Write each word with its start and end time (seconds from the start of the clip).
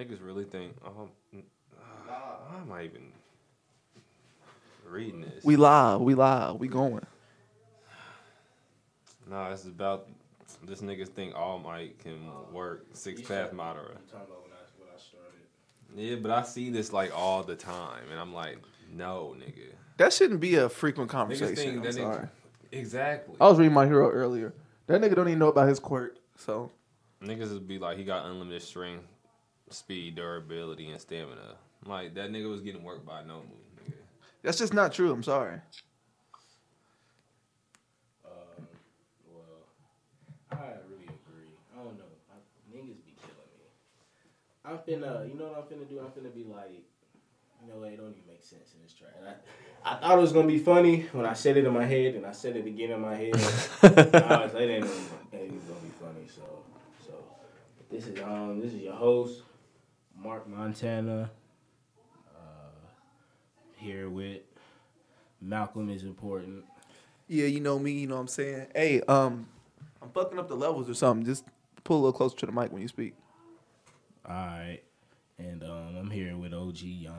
Niggas 0.00 0.24
really 0.24 0.44
think, 0.44 0.74
oh, 0.82 1.10
uh, 1.36 2.12
why 2.48 2.60
am 2.62 2.72
I 2.72 2.84
even 2.84 3.12
reading 4.88 5.20
this? 5.20 5.44
We 5.44 5.56
live. 5.56 6.00
We 6.00 6.14
live. 6.14 6.56
We 6.56 6.68
going. 6.68 7.04
Nah, 9.28 9.50
it's 9.50 9.64
about 9.64 10.08
this 10.64 10.80
niggas 10.80 11.08
think 11.08 11.36
All 11.36 11.58
Might 11.58 11.98
can 11.98 12.18
work 12.50 12.86
six 12.94 13.20
path 13.20 13.52
Madara. 13.52 13.98
talking 14.10 14.26
about 14.26 14.42
when 14.42 14.52
I, 14.52 14.64
when 14.78 14.88
I 14.88 14.98
started. 14.98 15.44
Yeah, 15.94 16.16
but 16.16 16.30
I 16.30 16.44
see 16.44 16.70
this 16.70 16.94
like 16.94 17.14
all 17.14 17.42
the 17.42 17.54
time, 17.54 18.04
and 18.10 18.18
I'm 18.18 18.32
like, 18.32 18.56
no, 18.90 19.36
nigga. 19.38 19.66
That 19.98 20.14
shouldn't 20.14 20.40
be 20.40 20.54
a 20.54 20.70
frequent 20.70 21.10
conversation. 21.10 21.76
I'm 21.76 21.82
that 21.82 21.94
sorry. 21.94 22.16
nigga, 22.16 22.28
exactly. 22.72 23.36
I 23.38 23.48
was 23.48 23.58
reading 23.58 23.74
my 23.74 23.84
hero 23.84 24.10
earlier. 24.10 24.54
That 24.86 25.02
nigga 25.02 25.14
don't 25.14 25.28
even 25.28 25.40
know 25.40 25.48
about 25.48 25.68
his 25.68 25.78
quirk. 25.78 26.16
So 26.38 26.70
Niggas 27.22 27.52
would 27.52 27.68
be 27.68 27.78
like, 27.78 27.98
he 27.98 28.04
got 28.04 28.24
unlimited 28.24 28.62
strength, 28.62 29.04
speed, 29.70 30.16
durability, 30.16 30.90
and 30.90 31.00
stamina. 31.00 31.56
Like 31.86 32.14
that 32.14 32.30
nigga 32.30 32.48
was 32.50 32.60
getting 32.60 32.82
worked 32.84 33.06
by 33.06 33.22
Nomu. 33.22 33.42
Nigga. 33.78 33.92
that's 34.42 34.58
just 34.58 34.74
not 34.74 34.92
true. 34.92 35.12
I'm 35.12 35.22
sorry. 35.22 35.60
Um, 38.24 38.66
well, 39.32 39.64
I 40.52 40.56
really 40.88 41.04
agree. 41.06 41.54
I 41.74 41.82
don't 41.84 41.96
know. 41.98 42.04
I, 42.30 42.36
niggas 42.76 42.96
be 43.06 43.14
killing 43.16 43.50
me. 43.56 43.66
I'm 44.64 44.78
finna, 44.78 45.28
you 45.28 45.38
know 45.38 45.46
what 45.48 45.58
I'm 45.72 45.78
finna 45.78 45.88
do? 45.88 46.00
I'm 46.00 46.06
finna 46.06 46.34
be 46.34 46.44
like, 46.44 46.70
you 47.64 47.72
know 47.72 47.78
what? 47.80 47.88
It 47.88 47.96
don't 47.96 48.10
even 48.10 48.22
make 48.28 48.42
sense 48.42 48.72
in 48.74 48.82
this 48.82 48.92
track. 48.92 49.14
I, 49.84 49.92
I 49.92 49.96
thought 50.00 50.18
it 50.18 50.20
was 50.20 50.32
gonna 50.32 50.46
be 50.46 50.58
funny 50.58 51.06
when 51.12 51.24
I 51.26 51.32
said 51.32 51.56
it 51.56 51.64
in 51.64 51.72
my 51.72 51.84
head, 51.86 52.14
and 52.14 52.26
I 52.26 52.32
said 52.32 52.56
it 52.56 52.66
again 52.66 52.90
in 52.90 53.00
my 53.00 53.14
head. 53.14 53.34
I 53.34 53.38
was 54.44 54.52
like, 54.54 54.62
it 54.64 54.70
ain't, 54.70 54.84
gonna- 54.84 54.94
it 55.32 55.36
ain't 55.36 55.68
gonna 55.68 55.80
be 55.80 55.90
funny. 56.00 56.26
So, 56.34 56.42
so 57.06 57.12
this 57.90 58.06
is 58.06 58.20
um, 58.22 58.60
this 58.60 58.72
is 58.74 58.80
your 58.80 58.94
host, 58.94 59.42
Mark 60.22 60.46
Montana. 60.48 61.30
Uh, 62.28 62.88
here 63.76 64.08
with 64.08 64.42
Malcolm 65.40 65.88
is 65.88 66.02
important. 66.02 66.64
Yeah, 67.28 67.46
you 67.46 67.60
know 67.60 67.78
me. 67.78 67.92
You 67.92 68.06
know 68.06 68.16
what 68.16 68.22
I'm 68.22 68.28
saying. 68.28 68.66
Hey, 68.74 69.00
um, 69.02 69.46
I'm 70.02 70.10
fucking 70.10 70.38
up 70.38 70.48
the 70.48 70.56
levels 70.56 70.90
or 70.90 70.94
something. 70.94 71.24
Just 71.24 71.44
pull 71.84 71.96
a 71.96 72.02
little 72.02 72.12
closer 72.12 72.36
to 72.38 72.46
the 72.46 72.52
mic 72.52 72.72
when 72.72 72.82
you 72.82 72.88
speak. 72.88 73.14
All 74.28 74.34
right. 74.34 74.80
And 75.40 75.62
um, 75.64 75.96
I'm 75.98 76.10
here 76.10 76.36
with 76.36 76.52
OG 76.52 76.82
Yon. 76.82 77.14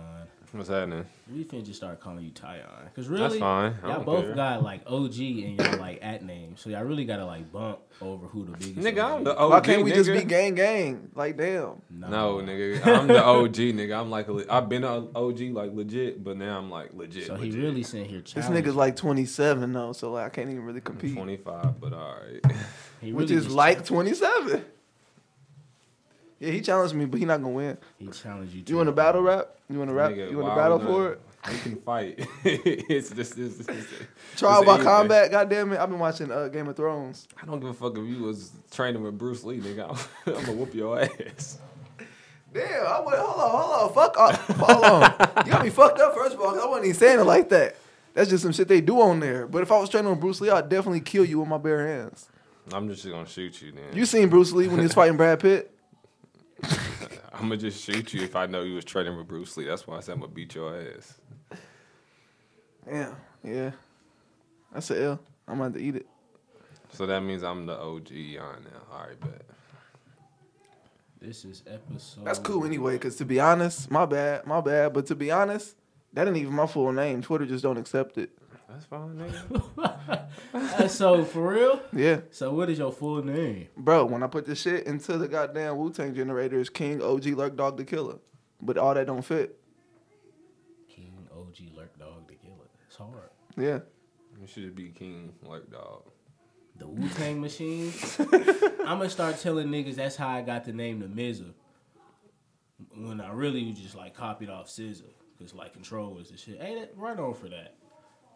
What's 0.52 0.70
happening? 0.70 1.06
We 1.34 1.44
finna 1.46 1.66
just 1.66 1.78
start 1.78 2.00
calling 2.02 2.24
you 2.24 2.32
Tyon. 2.32 2.94
Cause 2.94 3.08
really, 3.08 3.22
That's 3.22 3.32
really, 3.34 3.40
fine. 3.40 3.76
I 3.84 3.88
y'all 3.88 4.04
both 4.04 4.26
care. 4.26 4.36
got 4.36 4.64
like 4.64 4.82
OG 4.86 5.18
and 5.18 5.58
y'all 5.60 5.78
like 5.80 6.00
at 6.02 6.24
name. 6.24 6.56
So 6.58 6.70
y'all 6.70 6.84
really 6.84 7.06
gotta 7.06 7.26
like 7.26 7.52
bump 7.52 7.80
over 8.02 8.28
who 8.28 8.46
the 8.46 8.52
biggest. 8.52 8.76
Nigga, 8.76 9.04
I'm 9.04 9.24
the. 9.24 9.36
OG. 9.36 9.50
Why 9.50 9.60
can't 9.62 9.84
we 9.84 9.92
just 9.92 10.12
be 10.12 10.24
gang 10.24 10.54
gang? 10.54 11.10
Like 11.16 11.38
damn. 11.38 11.82
No, 11.90 12.42
nigga, 12.44 12.86
I'm 12.86 13.08
the 13.08 13.24
OG, 13.24 13.56
nigga. 13.56 14.00
I'm 14.00 14.12
like, 14.12 14.28
a, 14.28 14.34
le- 14.34 14.46
I've 14.50 14.70
been 14.70 14.84
an 14.84 15.08
OG 15.16 15.40
like 15.54 15.74
legit, 15.74 16.24
but 16.24 16.38
now 16.38 16.58
I'm 16.60 16.70
like 16.70 16.94
legit. 16.94 17.28
So 17.28 17.36
he 17.36 17.50
really 17.52 17.84
sitting 17.84 18.10
here 18.10 18.22
This 18.22 18.48
nigga's 18.48 18.76
like 18.76 18.98
27 18.98 19.72
though, 19.72 19.94
so 19.94 20.12
like 20.12 20.26
I 20.26 20.30
can't 20.30 20.50
even 20.50 20.64
really 20.64 20.80
I'm 20.80 20.84
compete. 20.84 21.16
25, 21.16 21.80
but 21.80 21.94
all 21.94 22.16
right. 22.22 22.56
He 23.00 23.14
Which 23.14 23.30
really 23.30 23.40
is 23.40 23.46
just 23.46 23.56
like 23.56 23.86
27. 23.86 24.64
Yeah, 26.42 26.50
he 26.50 26.62
challenged 26.62 26.96
me, 26.96 27.06
but 27.06 27.20
he 27.20 27.26
not 27.26 27.40
gonna 27.40 27.54
win. 27.54 27.78
He 28.00 28.08
challenged 28.08 28.56
you. 28.56 28.64
Too. 28.64 28.74
You 28.74 28.78
want 28.78 28.88
to 28.88 28.94
battle 28.94 29.22
rap? 29.22 29.50
You 29.70 29.78
want 29.78 29.92
to 29.92 29.94
rap? 29.94 30.10
Nigga, 30.12 30.32
you 30.32 30.40
want 30.40 30.50
to 30.50 30.56
battle 30.60 30.80
for 30.80 31.12
it? 31.12 31.22
We 31.48 31.58
can 31.60 31.76
fight. 31.76 32.28
it's 32.44 33.12
just, 33.12 33.38
it's, 33.38 33.68
Trial 34.38 34.66
by 34.66 34.82
combat. 34.82 35.30
God 35.30 35.52
damn 35.52 35.72
it! 35.72 35.80
I've 35.80 35.90
been 35.90 36.00
watching 36.00 36.32
uh, 36.32 36.48
Game 36.48 36.68
of 36.68 36.76
Thrones. 36.76 37.28
I 37.40 37.46
don't 37.46 37.60
give 37.60 37.70
a 37.70 37.74
fuck 37.76 37.96
if 37.96 38.08
you 38.08 38.24
was 38.24 38.54
training 38.72 39.04
with 39.04 39.20
Bruce 39.20 39.44
Lee, 39.44 39.60
nigga. 39.60 39.88
I'm, 39.88 40.34
I'm 40.36 40.44
gonna 40.44 40.58
whoop 40.58 40.74
your 40.74 41.00
ass. 41.00 41.60
Damn, 42.52 42.88
I 42.88 43.00
went. 43.02 43.20
Hold 43.20 43.40
on, 43.40 43.52
hold 43.52 43.84
on. 43.84 43.94
Fuck. 43.94 44.18
off. 44.18 44.48
hold 44.48 44.84
on. 44.84 45.46
You 45.46 45.52
got 45.52 45.64
me 45.64 45.70
fucked 45.70 46.00
up. 46.00 46.16
First 46.16 46.34
of 46.34 46.42
all, 46.42 46.60
I 46.60 46.66
wasn't 46.66 46.86
even 46.86 46.98
saying 46.98 47.20
it 47.20 47.24
like 47.24 47.50
that. 47.50 47.76
That's 48.16 48.32
just 48.32 48.42
some 48.42 48.52
shit 48.52 48.68
they 48.68 48.82
do 48.82 49.00
on 49.00 49.20
there. 49.20 49.46
But 49.46 49.62
if 49.62 49.72
I 49.72 49.80
was 49.80 49.90
training 49.90 50.10
with 50.10 50.20
Bruce 50.20 50.42
Lee, 50.42 50.50
I'd 50.50 50.70
definitely 50.70 51.02
kill 51.02 51.24
you 51.24 51.40
with 51.40 51.48
my 51.48 51.60
bare 51.60 51.88
hands. 51.88 52.30
I'm 52.74 52.90
just 52.90 53.06
gonna 53.06 53.28
shoot 53.28 53.62
you, 53.62 53.72
then. 53.72 53.96
You 53.96 54.08
seen 54.08 54.30
Bruce 54.30 54.52
Lee 54.54 54.68
when 54.68 54.78
he 54.78 54.84
was 54.84 54.94
fighting 54.94 55.18
Brad 55.18 55.40
Pitt? 55.40 55.72
I'm 57.34 57.50
gonna 57.50 57.58
just 57.58 57.84
shoot 57.84 58.14
you 58.14 58.22
if 58.22 58.36
I 58.36 58.46
know 58.46 58.62
you 58.62 58.76
was 58.76 58.86
training 58.86 59.18
with 59.18 59.28
Bruce 59.28 59.58
Lee. 59.58 59.66
That's 59.66 59.88
why 59.88 59.98
I 59.98 60.00
said 60.02 60.14
I'm 60.14 60.20
gonna 60.22 60.32
beat 60.32 60.56
your 60.56 60.80
ass. 60.80 61.20
Yeah, 62.88 63.14
yeah. 63.44 63.72
That's 64.74 64.92
L. 64.92 65.20
I'm 65.48 65.60
about 65.60 65.74
to 65.74 65.80
eat 65.80 65.96
it. 65.96 66.08
So 66.92 67.06
that 67.06 67.22
means 67.22 67.44
I'm 67.44 67.66
the 67.66 67.78
OG 67.78 68.12
on 68.40 68.64
now. 68.64 68.82
All 68.92 69.08
right, 69.08 69.20
bet. 69.20 69.42
This 71.22 71.46
is 71.46 71.64
episode. 71.68 72.26
That's 72.26 72.40
cool 72.40 72.66
anyway. 72.66 72.98
Cause 72.98 73.16
to 73.18 73.26
be 73.26 73.40
honest, 73.40 73.92
my 73.92 74.06
bad, 74.06 74.46
my 74.48 74.60
bad. 74.60 74.94
But 74.94 75.06
to 75.08 75.16
be 75.16 75.32
honest, 75.32 75.76
that 76.14 76.28
ain't 76.28 76.38
even 76.38 76.54
my 76.54 76.68
full 76.68 76.92
name. 76.92 77.22
Twitter 77.22 77.46
just 77.46 77.64
don't 77.64 77.78
accept 77.78 78.18
it. 78.18 78.32
That's 78.82 78.86
fine, 78.90 79.16
nigga. 79.18 80.90
So 80.90 81.24
for 81.26 81.54
real. 81.54 81.82
Yeah, 81.94 82.22
So 82.32 82.54
what 82.54 82.70
is 82.70 82.80
your 82.80 82.92
full 82.92 83.24
name? 83.24 83.68
bro. 83.78 84.06
When 84.06 84.24
I 84.24 84.28
put 84.28 84.46
this 84.46 84.62
shit 84.62 84.86
into 84.88 85.18
the 85.18 85.28
goddamn 85.28 85.78
Wu 85.78 85.92
Tang 85.92 86.14
generator, 86.16 86.60
it's 86.60 86.70
King 86.70 87.02
OG 87.02 87.26
Lurk 87.28 87.56
Dog 87.56 87.78
the 87.78 87.84
Killer. 87.84 88.18
But 88.62 88.78
all 88.78 88.94
that 88.94 89.08
don't 89.08 89.22
fit. 89.24 89.60
King 90.90 91.28
OG 91.36 91.76
Lurk 91.76 91.98
Dog 92.00 92.28
the 92.28 92.36
Killer. 92.36 92.70
It's 92.88 92.96
hard. 92.96 93.30
Yeah. 93.58 93.80
You 94.40 94.48
should 94.48 94.76
be 94.76 94.90
king 94.90 95.34
Lurk 95.44 95.72
dog. 95.72 96.04
The 96.78 96.88
Wu 96.88 97.08
Tang 97.10 97.40
Machine. 97.42 97.92
I'm 98.20 98.98
gonna 98.98 99.10
start 99.10 99.40
telling 99.40 99.68
niggas 99.68 99.96
that's 99.96 100.16
how 100.16 100.30
I 100.30 100.42
got 100.42 100.64
the 100.66 100.74
name 100.74 101.00
the 101.00 101.08
Mizza. 101.08 101.54
When 102.96 103.22
I 103.22 103.32
really 103.32 103.72
just 103.74 103.96
like 103.96 104.16
copied 104.16 104.50
off 104.50 104.68
SZA, 104.68 105.04
cause 105.38 105.54
like 105.54 105.74
Control 105.74 106.14
was 106.14 106.32
the 106.32 106.38
shit. 106.38 106.60
Hey, 106.62 106.76
that, 106.80 106.94
right 106.96 107.20
on 107.20 107.34
for 107.36 107.50
that. 107.50 107.76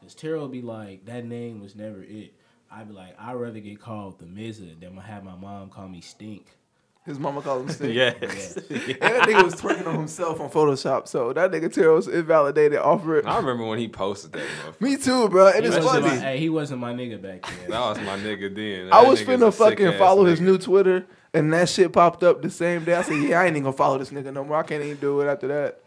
Cause 0.06 0.16
Terrell 0.16 0.44
would 0.44 0.52
be 0.52 0.62
like, 0.62 1.06
that 1.06 1.26
name 1.26 1.60
was 1.62 1.76
never 1.76 2.04
it. 2.04 2.34
I'd 2.72 2.88
be 2.88 2.94
like, 2.94 3.16
I'd 3.20 3.34
rather 3.34 3.60
get 3.60 3.80
called 3.80 4.20
the 4.20 4.26
Mizza 4.26 4.80
than 4.80 4.96
have 4.98 5.24
my 5.24 5.36
mom 5.36 5.70
call 5.70 5.88
me 5.88 6.02
Stink. 6.02 6.46
His 7.06 7.18
mama 7.20 7.42
called 7.42 7.64
him 7.64 7.70
Stink. 7.76 7.94
Yes. 7.96 8.56
And 8.56 8.66
that 9.00 9.28
nigga 9.28 9.44
was 9.44 9.56
twerking 9.56 9.88
on 9.88 9.96
himself 9.96 10.40
on 10.42 10.50
Photoshop. 10.50 11.08
So 11.08 11.34
that 11.34 11.52
nigga 11.52 11.72
Terrell's 11.74 12.08
invalidated 12.08 12.78
off 12.80 13.02
rip. 13.06 13.28
I 13.28 13.38
remember 13.38 13.64
when 13.66 13.80
he 13.80 13.88
posted 13.88 14.34
that. 14.34 14.46
Me 14.80 14.96
too, 14.98 15.28
bro. 15.30 15.48
And 15.48 15.64
He 15.64 15.72
it's 15.72 15.84
wasn't 15.84 16.06
funny. 16.06 16.18
my, 16.20 16.22
hey, 16.24 16.38
he 16.40 16.50
wasn't 16.50 16.82
my 16.82 16.94
nigga 16.94 17.20
back 17.22 17.44
then. 17.46 17.70
That 17.72 17.80
was 17.80 17.98
my 18.00 18.18
nigga 18.18 18.54
then. 18.56 18.94
I 18.94 19.04
was 19.04 19.22
nigga's 19.22 19.42
finna 19.42 19.54
fucking 19.54 19.88
ass 19.88 19.98
follow 20.00 20.26
his 20.26 20.40
new 20.42 20.58
Twitter, 20.60 21.06
and 21.34 21.52
that 21.54 21.70
shit 21.70 21.94
popped 21.94 22.24
up 22.24 22.42
the 22.44 22.50
same 22.52 22.84
day. 22.84 22.94
I 22.96 23.02
said, 23.04 23.18
"Yeah, 23.24 23.40
I 23.42 23.46
ain't 23.46 23.52
even 23.56 23.64
gonna 23.64 23.78
follow 23.78 23.98
this 23.98 24.10
nigga 24.12 24.32
no 24.34 24.44
more. 24.44 24.58
I 24.58 24.64
can't 24.64 24.84
even 24.84 24.98
do 24.98 25.22
it 25.22 25.28
after 25.28 25.48
that." 25.48 25.80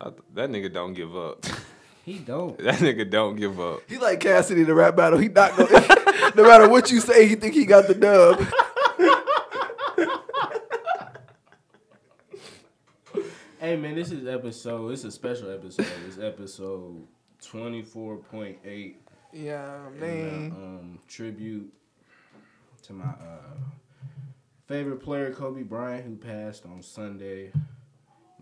I 0.00 0.10
th- 0.10 0.20
That 0.34 0.50
nigga 0.50 0.72
don't 0.72 0.94
give 0.94 1.16
up. 1.16 1.44
He 2.04 2.18
don't. 2.18 2.58
That 2.58 2.76
nigga 2.76 3.08
don't 3.08 3.36
give 3.36 3.60
up. 3.60 3.82
He 3.88 3.98
like 3.98 4.20
Cassidy 4.20 4.64
the 4.64 4.74
rap 4.74 4.96
battle. 4.96 5.18
He 5.18 5.28
not 5.28 5.56
gonna. 5.56 6.32
no 6.36 6.42
matter 6.42 6.68
what 6.68 6.90
you 6.90 7.00
say, 7.00 7.28
he 7.28 7.34
think 7.36 7.54
he 7.54 7.64
got 7.64 7.86
the 7.86 7.94
dub. 7.94 8.44
Hey 13.60 13.76
man, 13.76 13.94
this 13.94 14.10
is 14.10 14.26
episode. 14.26 14.90
It's 14.92 15.04
a 15.04 15.10
special 15.12 15.50
episode. 15.52 15.86
It's 16.06 16.18
episode 16.18 17.06
twenty 17.40 17.82
four 17.82 18.16
point 18.16 18.58
eight. 18.64 19.00
Yeah, 19.32 19.86
And, 19.86 20.00
man. 20.00 20.52
uh, 20.52 20.56
um, 20.64 20.98
tribute 21.08 21.72
to 22.82 22.92
my 22.92 23.04
uh, 23.04 23.54
favorite 24.66 24.98
player, 25.02 25.32
Kobe 25.32 25.62
Bryant, 25.62 26.04
who 26.04 26.16
passed 26.16 26.66
on 26.66 26.82
Sunday, 26.82 27.50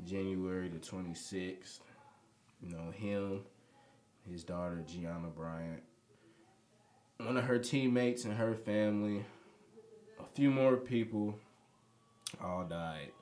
January 0.05 0.69
the 0.69 0.79
26th. 0.81 1.79
You 2.63 2.75
know, 2.77 2.91
him, 2.91 3.41
his 4.31 4.45
daughter, 4.45 4.85
Gianna 4.87 5.29
Bryant, 5.29 5.83
one 7.19 7.37
of 7.37 7.45
her 7.45 7.59
teammates 7.59 8.25
and 8.25 8.35
her 8.35 8.55
family, 8.55 9.25
a 10.19 10.25
few 10.35 10.51
more 10.51 10.77
people 10.77 11.39
all 12.43 12.65
died 12.65 13.13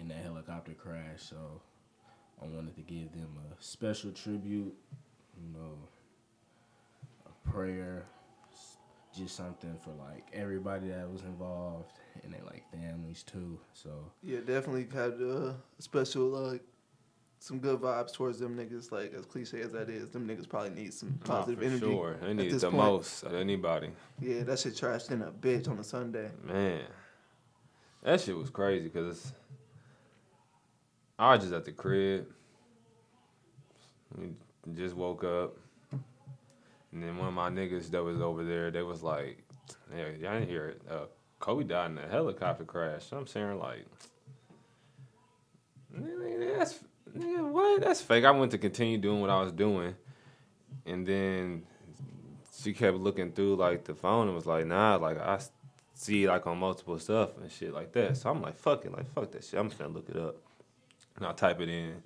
in 0.00 0.08
that 0.08 0.18
helicopter 0.18 0.72
crash. 0.72 1.20
So 1.20 1.60
I 2.42 2.46
wanted 2.46 2.74
to 2.76 2.82
give 2.82 3.12
them 3.12 3.36
a 3.50 3.62
special 3.62 4.12
tribute, 4.12 4.74
you 5.36 5.52
know, 5.52 5.78
a 7.26 7.50
prayer, 7.50 8.06
just 9.16 9.36
something 9.36 9.76
for 9.82 9.90
like 9.90 10.28
everybody 10.32 10.88
that 10.88 11.10
was 11.10 11.22
involved 11.22 11.98
and 12.22 12.32
they 12.32 12.40
like 12.44 12.64
families 12.70 13.22
too. 13.22 13.58
So 13.72 13.90
Yeah, 14.22 14.38
definitely 14.40 14.86
had 14.92 15.20
a 15.20 15.56
special 15.78 16.26
like 16.28 16.62
some 17.38 17.58
good 17.58 17.80
vibes 17.80 18.12
towards 18.12 18.38
them 18.38 18.56
niggas. 18.56 18.90
Like 18.92 19.14
as 19.14 19.24
cliche 19.24 19.60
as 19.60 19.72
that 19.72 19.88
is, 19.88 20.10
them 20.10 20.26
niggas 20.26 20.48
probably 20.48 20.70
need 20.70 20.92
some 20.92 21.18
positive 21.24 21.62
energy. 21.62 21.80
Sure, 21.86 22.16
they 22.20 22.34
need 22.34 22.52
the 22.52 22.60
point. 22.60 22.74
most 22.74 23.22
of 23.22 23.34
anybody. 23.34 23.90
Yeah, 24.20 24.42
that 24.44 24.58
shit 24.58 24.74
trashed 24.74 25.10
in 25.10 25.22
a 25.22 25.30
bitch 25.30 25.68
on 25.68 25.78
a 25.78 25.84
Sunday. 25.84 26.30
Man, 26.44 26.82
that 28.02 28.20
shit 28.20 28.36
was 28.36 28.50
crazy 28.50 28.84
because 28.88 29.32
I 31.18 31.32
was 31.34 31.42
just 31.42 31.52
at 31.52 31.64
the 31.64 31.72
crib. 31.72 32.26
We 34.16 34.30
just 34.74 34.96
woke 34.96 35.22
up, 35.24 35.56
and 35.92 37.02
then 37.02 37.16
one 37.18 37.28
of 37.28 37.34
my 37.34 37.50
niggas 37.50 37.90
that 37.90 38.02
was 38.02 38.20
over 38.20 38.42
there, 38.42 38.70
they 38.70 38.82
was 38.82 39.02
like, 39.02 39.44
"Yeah, 39.94 40.08
y'all 40.08 40.34
didn't 40.34 40.48
hear 40.48 40.68
it. 40.68 40.82
Uh, 40.90 41.06
Kobe 41.38 41.64
died 41.64 41.92
in 41.92 41.98
a 41.98 42.08
helicopter 42.08 42.64
crash." 42.64 43.04
So 43.06 43.16
I'm 43.16 43.26
saying 43.26 43.58
like, 43.58 43.84
That's 45.92 46.78
nigga, 47.16 47.48
what? 47.48 47.80
That's 47.80 48.00
fake. 48.00 48.24
I 48.24 48.30
went 48.30 48.52
to 48.52 48.58
continue 48.58 48.98
doing 48.98 49.20
what 49.20 49.30
I 49.30 49.40
was 49.40 49.52
doing, 49.52 49.94
and 50.86 51.06
then 51.06 51.64
she 52.60 52.72
kept 52.72 52.96
looking 52.96 53.32
through 53.32 53.56
like 53.56 53.84
the 53.84 53.94
phone 53.94 54.26
and 54.26 54.34
was 54.34 54.46
like, 54.46 54.66
"Nah, 54.66 54.96
like 54.96 55.18
I 55.18 55.40
see 55.94 56.28
like 56.28 56.46
on 56.46 56.58
multiple 56.58 56.98
stuff 56.98 57.36
and 57.38 57.50
shit 57.50 57.72
like 57.72 57.92
that." 57.92 58.16
So 58.16 58.30
I'm 58.30 58.42
like, 58.42 58.56
"Fuck 58.56 58.84
it, 58.84 58.92
like 58.92 59.12
fuck 59.12 59.30
that 59.32 59.44
shit." 59.44 59.58
I'm 59.58 59.68
just 59.68 59.78
gonna 59.78 59.92
look 59.92 60.08
it 60.08 60.16
up, 60.16 60.36
and 61.16 61.26
I 61.26 61.32
type 61.32 61.60
it 61.60 61.68
in 61.68 62.02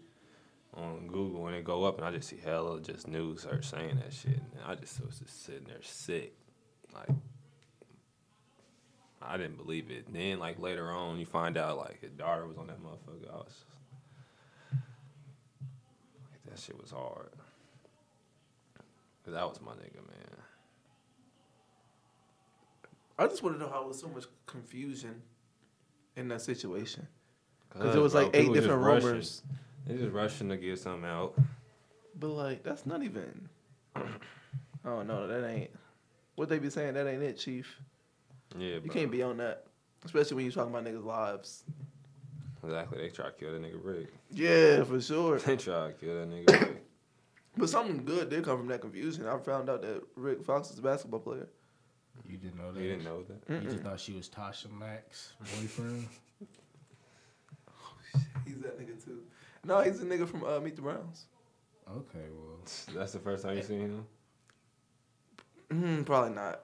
on 0.74 1.06
Google 1.08 1.46
and 1.48 1.56
it 1.56 1.64
go 1.64 1.84
up, 1.84 1.98
and 1.98 2.06
I 2.06 2.10
just 2.10 2.28
see 2.28 2.38
hella 2.42 2.80
just 2.80 3.06
news 3.06 3.44
her 3.44 3.60
saying 3.62 3.96
that 3.96 4.12
shit, 4.12 4.36
and 4.36 4.60
I 4.66 4.74
just 4.74 5.04
was 5.04 5.18
just 5.18 5.44
sitting 5.44 5.64
there 5.64 5.82
sick, 5.82 6.34
like. 6.94 7.08
I 9.24 9.36
didn't 9.36 9.56
believe 9.56 9.88
it. 9.92 10.12
Then, 10.12 10.40
like 10.40 10.58
later 10.58 10.90
on, 10.90 11.18
you 11.18 11.26
find 11.26 11.56
out 11.56 11.78
like 11.78 12.00
his 12.00 12.10
daughter 12.10 12.44
was 12.44 12.58
on 12.58 12.66
that 12.66 12.82
motherfucker. 12.82 13.32
I 13.32 13.36
was 13.36 13.64
that 16.52 16.60
shit 16.60 16.80
was 16.80 16.90
hard. 16.90 17.30
Cause 19.24 19.34
that 19.34 19.48
was 19.48 19.60
my 19.60 19.72
nigga, 19.72 19.96
man. 19.96 20.36
I 23.18 23.26
just 23.28 23.42
want 23.42 23.56
to 23.56 23.62
know 23.62 23.70
how 23.70 23.80
there 23.80 23.88
was 23.88 24.00
so 24.00 24.08
much 24.08 24.24
confusion 24.46 25.22
in 26.16 26.28
that 26.28 26.42
situation. 26.42 27.06
Because 27.68 27.86
Cause, 27.86 27.94
it 27.96 28.00
was 28.00 28.12
bro, 28.12 28.22
like 28.24 28.36
eight 28.36 28.52
different 28.52 28.82
rumors. 28.82 29.42
They 29.86 29.96
just 29.96 30.12
rushing 30.12 30.48
to 30.48 30.56
get 30.56 30.78
something 30.78 31.08
out. 31.08 31.34
But 32.18 32.28
like, 32.28 32.62
that's 32.62 32.84
not 32.86 33.02
even. 33.02 33.48
Oh 34.84 35.04
no, 35.04 35.28
that 35.28 35.48
ain't. 35.48 35.70
What 36.34 36.48
they 36.48 36.58
be 36.58 36.68
saying? 36.68 36.94
That 36.94 37.06
ain't 37.06 37.22
it, 37.22 37.38
Chief. 37.38 37.72
Yeah, 38.58 38.74
You 38.74 38.80
bro. 38.80 38.92
can't 38.92 39.12
be 39.12 39.22
on 39.22 39.36
that, 39.36 39.66
especially 40.04 40.34
when 40.34 40.44
you 40.44 40.50
talking 40.50 40.74
about 40.74 40.84
niggas' 40.84 41.04
lives. 41.04 41.62
Exactly. 42.64 42.98
They 42.98 43.08
try 43.08 43.26
to 43.26 43.32
kill 43.32 43.52
that 43.52 43.62
nigga 43.62 43.78
Rick. 43.82 44.12
Yeah, 44.30 44.84
for 44.84 45.00
sure. 45.00 45.38
They 45.44 45.56
try 45.56 45.88
to 45.88 45.92
kill 45.94 46.14
that 46.14 46.30
nigga 46.30 46.60
Rick. 46.60 46.84
But 47.56 47.68
something 47.68 48.04
good 48.04 48.30
did 48.30 48.44
come 48.44 48.58
from 48.58 48.68
that 48.68 48.80
confusion. 48.80 49.26
I 49.26 49.36
found 49.38 49.68
out 49.68 49.82
that 49.82 50.02
Rick 50.16 50.42
Fox 50.44 50.70
is 50.70 50.78
a 50.78 50.82
basketball 50.82 51.20
player. 51.20 51.48
You 52.28 52.38
didn't 52.38 52.56
know 52.58 52.72
that. 52.72 52.80
You 52.80 52.90
didn't 52.90 53.04
know 53.04 53.22
that. 53.24 53.62
You 53.62 53.70
just 53.70 53.82
thought 53.82 54.00
she 54.00 54.12
was 54.14 54.28
Tasha 54.28 54.70
Mack's 54.70 55.32
boyfriend. 55.38 56.08
Oh, 57.68 57.94
shit. 58.12 58.22
He's 58.46 58.58
that 58.60 58.78
nigga 58.78 59.02
too. 59.04 59.22
No, 59.64 59.80
he's 59.80 60.00
a 60.00 60.04
nigga 60.04 60.28
from 60.28 60.44
uh, 60.44 60.60
Meet 60.60 60.76
the 60.76 60.82
Browns. 60.82 61.26
okay, 61.90 62.26
well, 62.36 62.58
That's 62.94 63.12
the 63.12 63.18
first 63.18 63.44
time 63.44 63.56
you 63.56 63.62
seen 63.62 63.80
him. 63.80 64.06
Mm, 65.70 66.04
probably 66.06 66.34
not. 66.34 66.60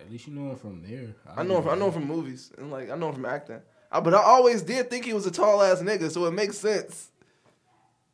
at 0.00 0.10
least 0.10 0.26
you 0.26 0.34
know 0.34 0.50
him 0.50 0.56
from 0.56 0.82
there. 0.82 1.14
I 1.36 1.42
know 1.42 1.60
him. 1.62 1.68
I 1.68 1.74
know 1.76 1.86
him 1.86 1.92
from 1.92 2.06
movies 2.06 2.52
and 2.58 2.70
like 2.70 2.90
I 2.90 2.96
know 2.96 3.08
him 3.08 3.14
from 3.14 3.24
acting. 3.26 3.60
I, 3.94 4.00
but 4.00 4.12
I 4.12 4.22
always 4.22 4.60
did 4.62 4.90
think 4.90 5.04
he 5.04 5.12
was 5.12 5.24
a 5.24 5.30
tall 5.30 5.62
ass 5.62 5.80
nigga, 5.80 6.10
so 6.10 6.24
it 6.26 6.32
makes 6.32 6.58
sense. 6.58 7.10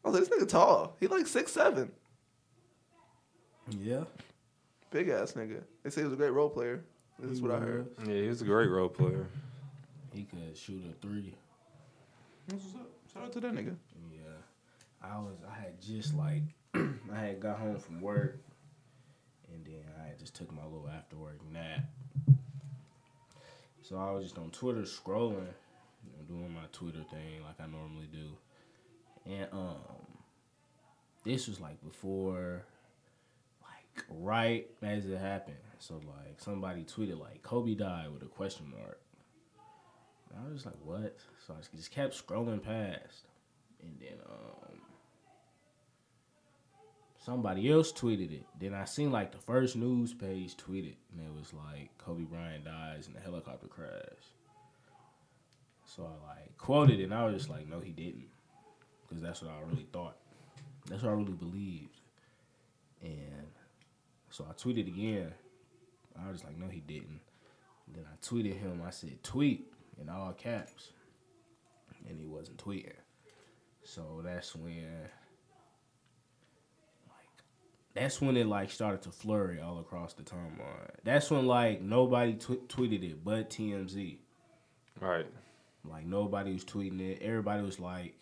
I 0.04 0.08
was 0.10 0.20
like, 0.20 0.28
this 0.28 0.38
nigga 0.42 0.48
tall. 0.48 0.94
He 1.00 1.06
like 1.06 1.26
six 1.26 1.52
seven, 1.52 1.90
Yeah. 3.70 4.04
big 4.90 5.08
ass 5.08 5.32
nigga. 5.32 5.62
They 5.82 5.90
say 5.90 6.02
he 6.02 6.04
was 6.04 6.12
a 6.12 6.16
great 6.16 6.32
role 6.32 6.50
player. 6.50 6.84
This 7.18 7.30
is 7.32 7.38
He 7.38 7.46
what 7.46 7.54
I 7.56 7.60
heard. 7.60 7.86
Yeah, 8.06 8.14
he 8.14 8.28
was 8.28 8.42
a 8.42 8.44
great 8.44 8.68
role 8.68 8.88
player. 8.88 9.26
He 10.12 10.24
could 10.24 10.56
shoot 10.56 10.82
a 10.90 11.06
three. 11.06 11.34
What's 12.48 12.64
up. 12.74 12.90
Shout 13.12 13.24
out 13.24 13.32
to 13.32 13.40
that 13.40 13.52
nigga. 13.54 13.74
Yeah. 14.12 14.20
I 15.02 15.16
was 15.18 15.36
I 15.50 15.58
had 15.60 15.80
just 15.80 16.14
like 16.14 16.42
I 16.74 17.18
had 17.18 17.40
got 17.40 17.58
home 17.58 17.78
from 17.78 18.00
work 18.00 18.38
and 19.52 19.64
then 19.64 19.82
I 20.04 20.18
just 20.18 20.34
took 20.34 20.52
my 20.52 20.62
little 20.64 20.88
after 20.94 21.16
work 21.16 21.38
nap. 21.52 21.80
So 23.82 23.96
I 23.96 24.10
was 24.12 24.24
just 24.24 24.38
on 24.38 24.50
Twitter 24.50 24.82
scrolling, 24.82 25.32
you 25.32 25.38
know, 25.38 25.48
doing 26.30 26.54
my 26.54 26.66
Twitter 26.72 27.02
thing 27.10 27.42
like 27.44 27.60
I 27.60 27.66
normally 27.66 28.08
do. 28.10 28.36
And 29.26 29.48
um 29.52 29.78
this 31.24 31.48
was 31.48 31.60
like 31.60 31.82
before 31.82 32.64
like 33.62 34.04
right 34.08 34.68
as 34.82 35.06
it 35.06 35.18
happened. 35.18 35.56
So 35.78 35.94
like 35.94 36.38
somebody 36.38 36.84
tweeted 36.84 37.18
like 37.20 37.42
Kobe 37.42 37.74
died 37.74 38.12
with 38.12 38.22
a 38.22 38.26
question 38.26 38.70
mark. 38.70 39.00
And 40.30 40.38
I 40.40 40.44
was 40.44 40.62
just 40.62 40.66
like, 40.66 40.78
what? 40.84 41.18
So 41.46 41.54
I 41.54 41.76
just 41.76 41.90
kept 41.90 42.14
scrolling 42.14 42.62
past. 42.62 43.26
And 43.82 43.96
then 44.00 44.18
um 44.28 44.78
somebody 47.24 47.70
else 47.70 47.92
tweeted 47.92 48.32
it. 48.32 48.46
Then 48.58 48.72
I 48.72 48.84
seen 48.84 49.10
like 49.10 49.32
the 49.32 49.38
first 49.38 49.74
news 49.74 50.14
page 50.14 50.56
tweeted 50.56 50.94
and 51.12 51.26
it 51.26 51.34
was 51.36 51.52
like 51.52 51.90
Kobe 51.98 52.22
Bryant 52.22 52.64
dies 52.64 53.08
in 53.08 53.16
a 53.16 53.20
helicopter 53.20 53.66
crash. 53.66 54.30
So 55.96 56.04
I 56.04 56.28
like 56.28 56.56
quoted 56.56 57.00
it 57.00 57.04
and 57.04 57.14
I 57.14 57.24
was 57.24 57.34
just 57.34 57.50
like, 57.50 57.68
no, 57.68 57.80
he 57.80 57.90
didn't. 57.90 58.28
Because 59.08 59.22
that's 59.22 59.42
what 59.42 59.50
I 59.50 59.60
really 59.68 59.86
thought. 59.92 60.16
That's 60.88 61.02
what 61.02 61.10
I 61.10 61.14
really 61.14 61.32
believed. 61.32 62.00
And 63.02 63.48
so 64.30 64.46
I 64.48 64.52
tweeted 64.52 64.86
again. 64.86 65.32
I 66.24 66.30
was 66.30 66.44
like, 66.44 66.56
no, 66.56 66.68
he 66.68 66.80
didn't. 66.80 67.20
then 67.88 68.04
I 68.06 68.16
tweeted 68.24 68.58
him. 68.60 68.82
I 68.86 68.90
said, 68.90 69.22
tweet 69.24 69.72
in 70.00 70.08
all 70.08 70.32
caps. 70.32 70.92
And 72.08 72.18
he 72.18 72.26
wasn't 72.26 72.64
tweeting. 72.64 72.92
So 73.82 74.20
that's 74.22 74.54
when, 74.54 74.86
like, 77.08 77.44
that's 77.94 78.20
when 78.20 78.36
it 78.36 78.46
like 78.46 78.70
started 78.70 79.02
to 79.02 79.10
flurry 79.10 79.60
all 79.60 79.80
across 79.80 80.14
the 80.14 80.22
timeline. 80.22 80.90
That's 81.04 81.30
when 81.30 81.46
like 81.46 81.80
nobody 81.82 82.34
tw- 82.34 82.68
tweeted 82.68 83.02
it 83.02 83.24
but 83.24 83.50
TMZ. 83.50 84.18
Right. 85.00 85.26
Like 85.84 86.06
nobody 86.06 86.52
was 86.52 86.64
tweeting 86.64 87.00
it. 87.00 87.22
Everybody 87.22 87.62
was 87.62 87.80
like, 87.80 88.14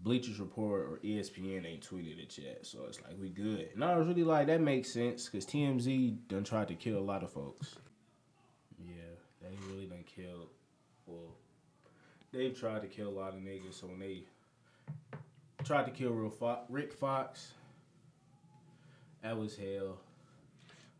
Bleachers 0.00 0.38
Report 0.38 0.82
or 0.82 1.00
ESPN 1.02 1.66
ain't 1.66 1.88
tweeted 1.88 2.22
it 2.22 2.36
yet, 2.38 2.66
so 2.66 2.84
it's 2.86 3.00
like 3.02 3.14
we 3.20 3.28
good. 3.28 3.70
And 3.74 3.82
I 3.82 3.96
was 3.96 4.06
really 4.06 4.24
like, 4.24 4.46
that 4.46 4.60
makes 4.60 4.92
sense 4.92 5.26
because 5.26 5.46
TMZ 5.46 6.28
done 6.28 6.44
tried 6.44 6.68
to 6.68 6.74
kill 6.74 6.98
a 6.98 7.00
lot 7.00 7.22
of 7.22 7.32
folks. 7.32 7.76
Yeah, 8.78 8.92
they 9.42 9.48
really 9.72 9.86
done 9.86 10.04
killed. 10.04 10.48
Well, 11.06 11.34
they've 12.32 12.58
tried 12.58 12.82
to 12.82 12.88
kill 12.88 13.08
a 13.08 13.16
lot 13.18 13.34
of 13.34 13.40
niggas. 13.40 13.80
So 13.80 13.86
when 13.86 13.98
they 13.98 14.24
tried 15.64 15.84
to 15.84 15.90
kill 15.90 16.10
Real 16.10 16.64
Rick 16.68 16.92
Fox, 16.92 17.52
that 19.22 19.36
was 19.36 19.56
hell. 19.56 19.98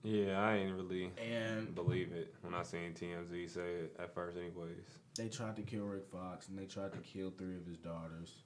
Yeah, 0.07 0.41
I 0.41 0.59
ain't 0.59 0.77
really 0.77 1.11
And 1.21 1.75
believe 1.75 2.13
it 2.13 2.33
when 2.43 2.55
I 2.55 2.63
seen 2.63 2.95
TMZ 2.95 3.51
say 3.51 3.61
it 3.61 3.97
at 3.99 4.15
first, 4.15 4.37
anyways. 4.39 4.87
They 5.17 5.29
tried 5.29 5.57
to 5.57 5.63
kill 5.63 5.83
Rick 5.87 6.07
Fox 6.13 6.47
and 6.47 6.57
they 6.57 6.67
tried 6.67 6.93
to 6.93 6.99
kill 6.99 7.33
three 7.37 7.57
of 7.57 7.67
his 7.67 7.79
daughters. 7.79 8.45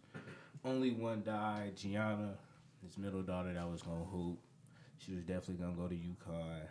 Only 0.65 0.93
one 0.93 1.23
died, 1.23 1.77
Gianna, 1.77 2.39
his 2.83 2.97
middle 2.97 3.21
daughter 3.21 3.53
that 3.53 3.71
was 3.71 3.83
gonna 3.83 4.05
hoop. 4.05 4.39
She 4.97 5.13
was 5.13 5.23
definitely 5.25 5.57
gonna 5.63 5.77
go 5.77 5.87
to 5.87 5.95
UConn. 5.95 6.63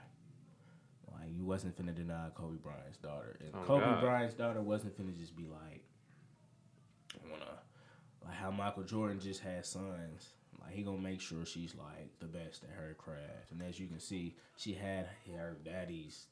Like 1.12 1.30
you 1.36 1.46
wasn't 1.46 1.78
finna 1.78 1.94
deny 1.94 2.30
Kobe 2.34 2.58
Bryant's 2.58 2.98
daughter. 2.98 3.38
And 3.42 3.50
Oh, 3.54 3.66
Kobe 3.68 3.86
God. 3.86 4.02
Bryant's 4.02 4.34
daughter 4.34 4.62
wasn't 4.62 4.98
finna 5.00 5.16
just 5.16 5.36
be 5.36 5.44
like 5.48 5.84
I 7.14 7.30
wanna 7.32 7.46
like 8.26 8.34
how 8.36 8.50
Michael 8.50 8.84
Jordan 8.84 9.20
just 9.20 9.42
had 9.42 9.68
sons. 9.68 10.30
Like 10.62 10.74
he 10.74 10.84
gonna 10.84 10.98
make 11.00 11.22
sure 11.22 11.46
she's 11.46 11.76
like 11.76 12.10
the 12.20 12.26
best 12.28 12.64
at 12.64 12.70
her 12.72 12.94
craft. 12.98 13.52
And 13.52 13.62
as 13.62 13.80
you 13.80 13.88
can 13.88 14.00
see, 14.00 14.36
she 14.58 14.74
had 14.74 15.08
her 15.36 15.56
daddy's 15.64 16.26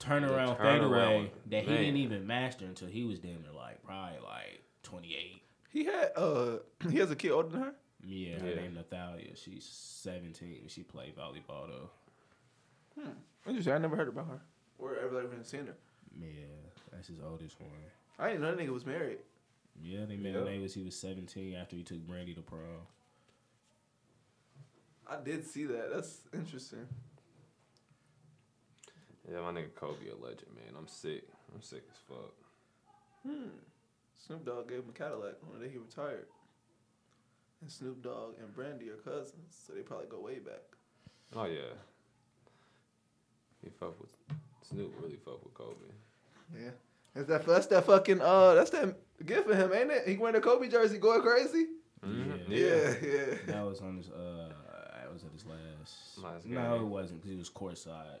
turnaround 0.00 0.56
The 0.58 0.62
fadeaway 0.64 0.98
turnaround, 0.98 1.30
that 1.50 1.62
he 1.64 1.70
man. 1.70 1.78
didn't 1.80 1.96
even 1.96 2.26
master 2.26 2.64
until 2.66 2.88
he 2.88 3.04
was 3.04 3.18
damn 3.18 3.42
near 3.42 3.52
like 3.54 3.82
probably 3.82 4.18
like 4.22 4.62
twenty 4.82 5.14
eight. 5.14 5.42
He 5.70 5.84
had 5.84 6.12
uh 6.16 6.58
he 6.90 6.98
has 6.98 7.10
a 7.10 7.16
kid 7.16 7.30
older 7.32 7.48
than 7.48 7.60
her. 7.62 7.72
Yeah, 8.04 8.38
her 8.38 8.48
Yeah. 8.50 8.54
name 8.56 8.74
Natalia. 8.74 9.34
She's 9.36 9.64
seventeen. 9.64 10.64
She 10.68 10.82
played 10.82 11.16
volleyball 11.16 11.68
though. 11.68 11.90
Interesting. 13.46 13.72
I 13.74 13.78
never 13.78 13.96
heard 13.96 14.08
about 14.08 14.26
her 14.28 14.40
or 14.78 14.96
ever 14.96 15.22
even 15.24 15.44
seen 15.44 15.66
her. 15.66 15.74
Yeah, 16.20 16.26
that's 16.92 17.08
his 17.08 17.20
oldest 17.20 17.60
one. 17.60 17.70
I 18.18 18.28
didn't 18.30 18.42
know 18.42 18.54
that 18.54 18.62
nigga 18.64 18.72
was 18.72 18.86
married. 18.86 19.18
Yeah, 19.82 20.06
they 20.06 20.16
met 20.16 20.32
Yeah. 20.32 20.38
when 20.38 20.44
they 20.46 20.58
was 20.58 20.74
he 20.74 20.82
was 20.82 20.96
seventeen 20.96 21.54
after 21.54 21.76
he 21.76 21.82
took 21.82 21.98
Brandy 22.06 22.34
to 22.34 22.40
prom. 22.42 22.60
I 25.08 25.16
did 25.22 25.46
see 25.46 25.64
that. 25.66 25.90
That's 25.94 26.20
interesting. 26.34 26.86
Yeah, 29.30 29.40
my 29.40 29.50
nigga 29.52 29.74
Kobe 29.74 30.08
a 30.08 30.16
legend, 30.16 30.50
man. 30.54 30.74
I'm 30.78 30.86
sick. 30.88 31.24
I'm 31.54 31.62
sick 31.62 31.82
as 31.90 31.98
fuck. 32.08 32.32
Hmm. 33.26 33.48
Snoop 34.16 34.44
Dogg 34.44 34.68
gave 34.68 34.78
him 34.78 34.90
a 34.90 34.92
Cadillac 34.92 35.34
on 35.42 35.58
the 35.58 35.64
day 35.66 35.72
he 35.72 35.78
retired. 35.78 36.26
And 37.60 37.70
Snoop 37.70 38.02
Dogg 38.02 38.34
and 38.40 38.54
Brandy 38.54 38.88
are 38.90 38.96
cousins, 38.96 39.56
so 39.66 39.72
they 39.72 39.82
probably 39.82 40.06
go 40.06 40.20
way 40.20 40.38
back. 40.38 40.62
Oh 41.34 41.44
yeah. 41.46 41.74
He 43.62 43.70
fuck 43.70 43.98
with 44.00 44.10
Snoop 44.62 44.94
really 45.02 45.16
fuck 45.24 45.42
with 45.44 45.54
Kobe. 45.54 45.76
Yeah. 46.54 46.70
Is 47.20 47.26
that 47.26 47.46
that's 47.46 47.66
that 47.68 47.84
fucking 47.86 48.20
uh 48.20 48.54
that's 48.54 48.70
that 48.70 48.96
gift 49.24 49.48
for 49.48 49.54
him, 49.54 49.72
ain't 49.72 49.90
it? 49.90 50.06
He 50.08 50.16
wearing 50.16 50.36
a 50.36 50.40
Kobe 50.40 50.68
jersey 50.68 50.98
going 50.98 51.22
crazy? 51.22 51.66
Mhm. 52.04 52.44
Yeah. 52.48 52.66
Yeah, 52.66 52.94
yeah. 53.02 53.34
That 53.46 53.66
was 53.66 53.80
on 53.80 53.96
his 53.96 54.10
uh, 54.10 54.48
that 54.48 54.65
was 55.16 55.24
at 55.24 55.32
his 55.32 55.46
last. 55.46 56.18
Last 56.22 56.46
no, 56.46 56.74
game. 56.74 56.82
it 56.82 56.86
wasn't 56.86 57.20
because 57.20 57.30
he 57.30 57.36
was 57.36 57.50
courtside. 57.50 58.20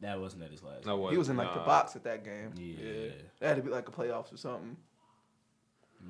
That 0.00 0.20
wasn't 0.20 0.44
at 0.44 0.50
his 0.50 0.62
last. 0.62 0.86
No, 0.86 0.98
game. 0.98 1.10
He 1.12 1.18
was 1.18 1.28
in 1.28 1.36
like 1.36 1.52
the 1.54 1.60
box 1.60 1.96
at 1.96 2.04
that 2.04 2.24
game. 2.24 2.52
Yeah. 2.56 2.84
yeah. 2.84 3.10
That 3.40 3.48
had 3.48 3.56
to 3.56 3.62
be 3.62 3.70
like 3.70 3.88
a 3.88 3.92
playoffs 3.92 4.32
or 4.32 4.36
something. 4.36 4.76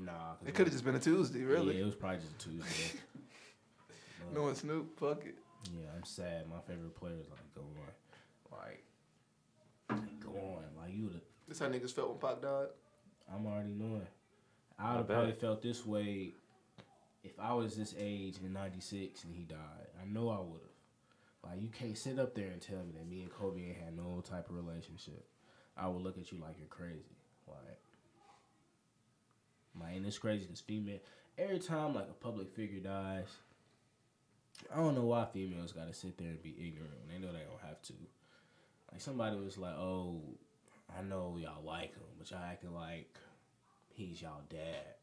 Nah, 0.00 0.12
'cause 0.12 0.48
It 0.48 0.54
could 0.54 0.66
have 0.66 0.72
just 0.72 0.84
been 0.84 0.96
a 0.96 1.00
Tuesday, 1.00 1.42
really. 1.42 1.76
Yeah, 1.76 1.82
it 1.82 1.86
was 1.86 1.94
probably 1.94 2.18
just 2.18 2.32
a 2.32 2.38
Tuesday. 2.38 2.98
But, 4.20 4.34
Knowing 4.34 4.54
Snoop, 4.56 4.98
fuck 4.98 5.24
it. 5.24 5.36
Yeah, 5.72 5.86
I'm 5.96 6.04
sad. 6.04 6.46
My 6.50 6.60
favorite 6.66 6.94
player 6.94 7.14
is 7.18 7.30
like 7.30 7.54
go 7.54 7.62
on, 7.62 8.58
like, 8.58 8.84
like 9.90 10.20
go 10.20 10.30
on, 10.32 10.64
like 10.76 10.92
you 10.94 11.04
would. 11.04 11.20
This 11.46 11.60
how 11.60 11.66
niggas 11.66 11.92
felt 11.94 12.10
when 12.10 12.18
Pac 12.18 12.42
died. 12.42 12.66
I'm 13.32 13.46
already 13.46 13.72
knowing. 13.72 14.06
I 14.78 14.84
I 14.84 14.90
would 14.90 14.98
have 14.98 15.08
probably 15.08 15.32
felt 15.32 15.62
this 15.62 15.86
way 15.86 16.34
if 17.22 17.38
I 17.38 17.52
was 17.54 17.76
this 17.76 17.94
age 17.98 18.36
in 18.42 18.52
'96 18.52 19.24
and 19.24 19.34
he 19.34 19.42
died. 19.42 19.88
I 20.00 20.06
know 20.06 20.28
I 20.30 20.38
would 20.38 20.60
have. 20.60 21.50
Like 21.50 21.62
you 21.62 21.68
can't 21.68 21.96
sit 21.96 22.18
up 22.18 22.34
there 22.34 22.48
and 22.48 22.60
tell 22.60 22.78
me 22.78 22.92
that 22.96 23.08
me 23.08 23.22
and 23.22 23.30
Kobe 23.30 23.60
ain't 23.60 23.76
had 23.76 23.96
no 23.96 24.22
type 24.28 24.48
of 24.50 24.56
relationship. 24.56 25.26
I 25.76 25.88
would 25.88 26.02
look 26.02 26.18
at 26.18 26.32
you 26.32 26.38
like 26.38 26.56
you're 26.58 26.68
crazy. 26.68 27.16
Like, 27.46 27.78
like 29.80 29.96
and 29.96 30.06
it's 30.06 30.18
crazy 30.18 30.44
because 30.44 30.60
female 30.60 30.98
every 31.38 31.58
time 31.58 31.94
like 31.94 32.08
a 32.10 32.24
public 32.24 32.50
figure 32.50 32.80
dies. 32.80 33.28
I 34.74 34.76
don't 34.76 34.96
know 34.96 35.04
why 35.04 35.24
females 35.32 35.72
gotta 35.72 35.94
sit 35.94 36.18
there 36.18 36.28
and 36.28 36.42
be 36.42 36.56
ignorant 36.58 36.92
when 36.98 37.14
they 37.14 37.24
know 37.24 37.32
they 37.32 37.44
don't 37.44 37.62
have 37.62 37.80
to. 37.82 37.92
Like 38.90 39.00
somebody 39.00 39.36
was 39.36 39.56
like, 39.56 39.76
"Oh, 39.76 40.20
I 40.98 41.02
know 41.02 41.38
y'all 41.40 41.62
like 41.64 41.94
him, 41.94 42.02
but 42.18 42.30
y'all 42.30 42.42
acting 42.42 42.74
like 42.74 43.14
he's 43.94 44.20
y'all 44.20 44.42
dad." 44.50 44.97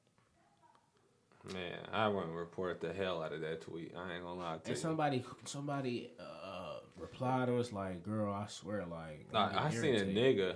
Man, 1.54 1.78
I 1.94 2.08
wouldn't 2.08 2.34
report 2.34 2.82
the 2.82 2.92
hell 2.92 3.22
out 3.22 3.32
of 3.32 3.42
that 3.42 3.62
tweet. 3.62 3.94
I 3.96 4.16
ain't 4.16 4.24
gonna 4.24 4.40
lie 4.40 4.54
to 4.56 4.60
And 4.62 4.70
you. 4.70 4.76
somebody, 4.76 5.24
somebody 5.46 6.10
uh, 6.20 6.78
replied 6.98 7.48
to 7.48 7.58
us 7.60 7.72
like, 7.72 8.04
"Girl, 8.04 8.34
I 8.34 8.48
swear, 8.48 8.84
like, 8.86 9.28
I'm 9.34 9.58
I 9.68 9.70
seen 9.70 9.96
a 9.96 10.00
nigga 10.00 10.56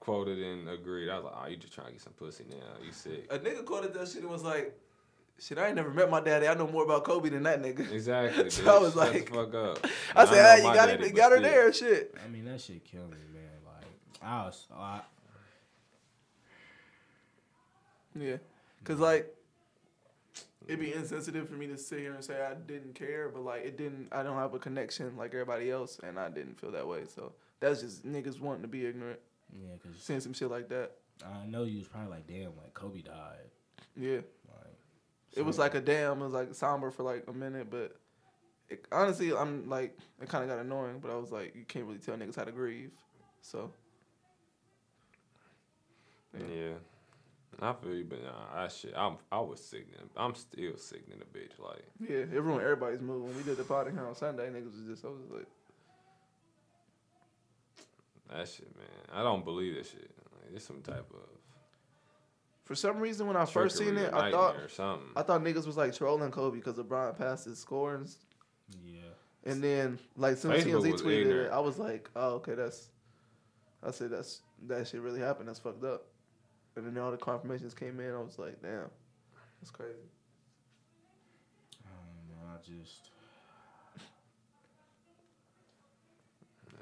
quoted 0.00 0.38
and 0.42 0.68
agreed. 0.68 1.08
I 1.08 1.16
was 1.16 1.24
like, 1.24 1.34
"Oh, 1.42 1.48
you 1.48 1.56
just 1.56 1.72
trying 1.72 1.86
to 1.88 1.92
get 1.94 2.02
some 2.02 2.12
pussy 2.12 2.44
now? 2.50 2.56
You 2.84 2.92
sick?" 2.92 3.26
A 3.30 3.38
nigga 3.38 3.64
quoted 3.64 3.94
that 3.94 4.06
shit 4.08 4.20
and 4.20 4.28
was 4.30 4.42
like, 4.42 4.78
"Shit, 5.38 5.56
I 5.56 5.68
ain't 5.68 5.76
never 5.76 5.90
met 5.90 6.10
my 6.10 6.20
daddy. 6.20 6.46
I 6.46 6.52
know 6.52 6.66
more 6.66 6.84
about 6.84 7.04
Kobe 7.04 7.30
than 7.30 7.44
that 7.44 7.62
nigga." 7.62 7.90
Exactly. 7.90 8.50
So 8.50 8.62
bitch. 8.64 8.68
I 8.68 8.78
was 8.78 8.92
Shut 8.92 8.96
like- 9.14 9.30
the 9.30 9.34
fuck 9.34 9.54
up. 9.54 9.86
I 10.14 10.20
And 10.20 10.28
said, 10.28 10.36
know 10.42 10.50
"Hey, 10.50 10.56
you 10.58 10.62
got 10.74 10.86
daddy, 10.88 10.92
it, 10.92 11.00
but 11.00 11.14
got 11.16 11.32
her 11.32 11.38
still. 11.38 11.50
there, 11.50 11.72
shit." 11.72 12.14
I 12.22 12.28
mean, 12.28 12.44
that 12.44 12.60
shit 12.60 12.84
killed 12.84 13.10
me, 13.10 13.16
man. 13.32 13.42
Like, 13.64 13.86
I 14.22 14.44
was, 14.44 14.66
I, 14.74 15.00
Yeah, 18.18 18.36
cause 18.84 18.98
like 19.00 19.33
it'd 20.66 20.80
be 20.80 20.92
insensitive 20.92 21.48
for 21.48 21.54
me 21.54 21.66
to 21.68 21.78
sit 21.78 22.00
here 22.00 22.14
and 22.14 22.24
say 22.24 22.42
I 22.42 22.54
didn't 22.54 22.94
care, 22.94 23.28
but 23.28 23.42
like 23.42 23.64
it 23.64 23.76
didn't. 23.76 24.08
I 24.12 24.22
don't 24.22 24.36
have 24.36 24.54
a 24.54 24.58
connection 24.58 25.16
like 25.16 25.32
everybody 25.32 25.70
else, 25.70 26.00
and 26.02 26.18
I 26.18 26.28
didn't 26.28 26.60
feel 26.60 26.72
that 26.72 26.86
way. 26.86 27.04
So 27.06 27.32
that's 27.60 27.80
just 27.80 28.06
niggas 28.06 28.40
wanting 28.40 28.62
to 28.62 28.68
be 28.68 28.86
ignorant, 28.86 29.20
yeah, 29.52 29.74
because 29.80 29.98
saying 30.00 30.20
some 30.20 30.32
shit 30.32 30.50
like 30.50 30.68
that. 30.68 30.92
I 31.24 31.46
know 31.46 31.64
you 31.64 31.78
was 31.78 31.88
probably 31.88 32.10
like, 32.10 32.26
"Damn, 32.26 32.56
like 32.56 32.74
Kobe 32.74 33.02
died." 33.02 33.50
Yeah, 33.96 34.20
Like, 34.48 34.74
it 35.36 35.42
was 35.42 35.58
like 35.58 35.74
a 35.74 35.80
damn. 35.80 36.20
It 36.20 36.24
was 36.24 36.32
like 36.32 36.54
somber 36.54 36.90
for 36.90 37.04
like 37.04 37.24
a 37.28 37.32
minute, 37.32 37.70
but 37.70 37.96
it, 38.68 38.86
honestly, 38.90 39.32
I'm 39.34 39.68
like 39.68 39.96
it 40.20 40.28
kind 40.28 40.42
of 40.42 40.50
got 40.50 40.58
annoying. 40.58 40.98
But 41.00 41.10
I 41.10 41.16
was 41.16 41.30
like, 41.30 41.54
you 41.54 41.64
can't 41.64 41.84
really 41.86 41.98
tell 41.98 42.16
niggas 42.16 42.36
how 42.36 42.44
to 42.44 42.52
grieve. 42.52 42.90
So 43.42 43.70
Yeah. 46.36 46.74
I 47.60 47.72
feel 47.72 47.94
you, 47.94 48.04
but 48.04 48.22
nah, 48.22 48.62
I 48.62 48.68
shit. 48.68 48.94
I'm 48.96 49.16
I 49.30 49.40
was 49.40 49.64
sickening. 49.64 50.10
I'm 50.16 50.34
still 50.34 50.76
sick 50.76 51.00
sickening 51.00 51.20
the 51.20 51.38
bitch. 51.38 51.58
Like 51.58 51.84
yeah, 52.00 52.36
it 52.36 52.42
ruined 52.42 52.62
everybody's 52.62 53.00
mood. 53.00 53.24
When 53.24 53.36
we 53.36 53.42
did 53.42 53.56
the 53.56 53.64
party 53.64 53.90
here 53.90 54.06
on 54.06 54.14
Sunday, 54.14 54.48
niggas 54.48 54.76
was 54.76 54.86
just 54.88 55.04
I 55.04 55.08
was 55.08 55.18
like, 55.30 55.46
that 58.30 58.48
shit, 58.48 58.74
man. 58.76 58.86
I 59.12 59.22
don't 59.22 59.44
believe 59.44 59.74
that 59.76 59.86
shit. 59.86 60.10
Like, 60.32 60.56
it's 60.56 60.64
some 60.64 60.82
type 60.82 61.10
of 61.12 61.20
for 62.64 62.74
some 62.74 62.98
reason 62.98 63.26
when 63.26 63.36
I 63.36 63.44
first 63.44 63.76
seen 63.76 63.96
it, 63.96 64.12
I 64.12 64.30
thought 64.30 64.56
or 64.56 64.68
something. 64.68 65.08
I 65.16 65.22
thought 65.22 65.42
niggas 65.42 65.66
was 65.66 65.76
like 65.76 65.94
trolling 65.94 66.30
Kobe 66.30 66.56
because 66.56 66.76
LeBron 66.76 67.16
passed 67.16 67.44
his 67.44 67.58
scores, 67.58 68.18
yeah. 68.82 69.00
and 69.44 69.62
then 69.62 69.98
like 70.16 70.38
soon 70.38 70.52
as 70.52 70.64
Facebook 70.64 70.82
TMZ 70.82 71.02
tweeted 71.02 71.20
ignorant. 71.20 71.46
it, 71.48 71.52
I 71.52 71.58
was 71.60 71.78
like, 71.78 72.10
oh 72.16 72.34
okay, 72.36 72.54
that's. 72.54 72.88
I 73.86 73.90
said 73.90 74.10
that's 74.10 74.40
that 74.66 74.88
shit 74.88 75.02
really 75.02 75.20
happened. 75.20 75.48
That's 75.48 75.58
fucked 75.58 75.84
up. 75.84 76.06
And 76.76 76.86
then 76.86 76.98
all 77.02 77.10
the 77.10 77.16
confirmations 77.16 77.72
came 77.74 78.00
in. 78.00 78.12
I 78.12 78.18
was 78.18 78.38
like, 78.38 78.60
damn, 78.60 78.90
that's 79.60 79.70
crazy. 79.70 79.94
I 81.84 81.90
don't 81.90 82.28
know. 82.28 82.42
I 82.52 82.56
just, 82.58 83.10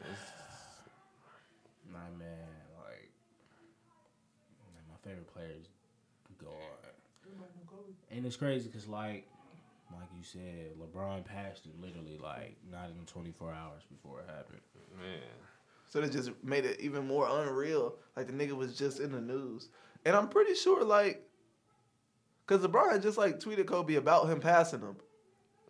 nah, 1.92 1.98
man. 2.18 2.48
Like, 2.78 3.10
man, 4.64 4.82
my 4.88 4.96
favorite 5.04 5.32
player 5.32 5.56
is 5.60 5.68
gone. 6.38 6.50
And 8.10 8.24
it's 8.26 8.36
crazy 8.36 8.68
because, 8.68 8.88
like, 8.88 9.26
like 9.92 10.08
you 10.16 10.24
said, 10.24 10.72
LeBron 10.80 11.24
passed 11.24 11.66
it 11.66 11.78
literally 11.80 12.18
like 12.22 12.56
not 12.70 12.88
even 12.90 13.04
24 13.06 13.52
hours 13.52 13.82
before 13.90 14.20
it 14.20 14.26
happened. 14.26 14.60
Man. 14.98 15.20
So 15.92 16.00
that 16.00 16.10
just 16.10 16.30
made 16.42 16.64
it 16.64 16.80
even 16.80 17.06
more 17.06 17.28
unreal. 17.28 17.96
Like 18.16 18.26
the 18.26 18.32
nigga 18.32 18.52
was 18.52 18.74
just 18.78 18.98
in 18.98 19.12
the 19.12 19.20
news, 19.20 19.68
and 20.06 20.16
I'm 20.16 20.26
pretty 20.26 20.54
sure 20.54 20.82
like, 20.82 21.22
cause 22.46 22.60
LeBron 22.60 22.92
had 22.92 23.02
just 23.02 23.18
like 23.18 23.38
tweeted 23.38 23.66
Kobe 23.66 23.96
about 23.96 24.26
him 24.30 24.40
passing 24.40 24.80
him, 24.80 24.96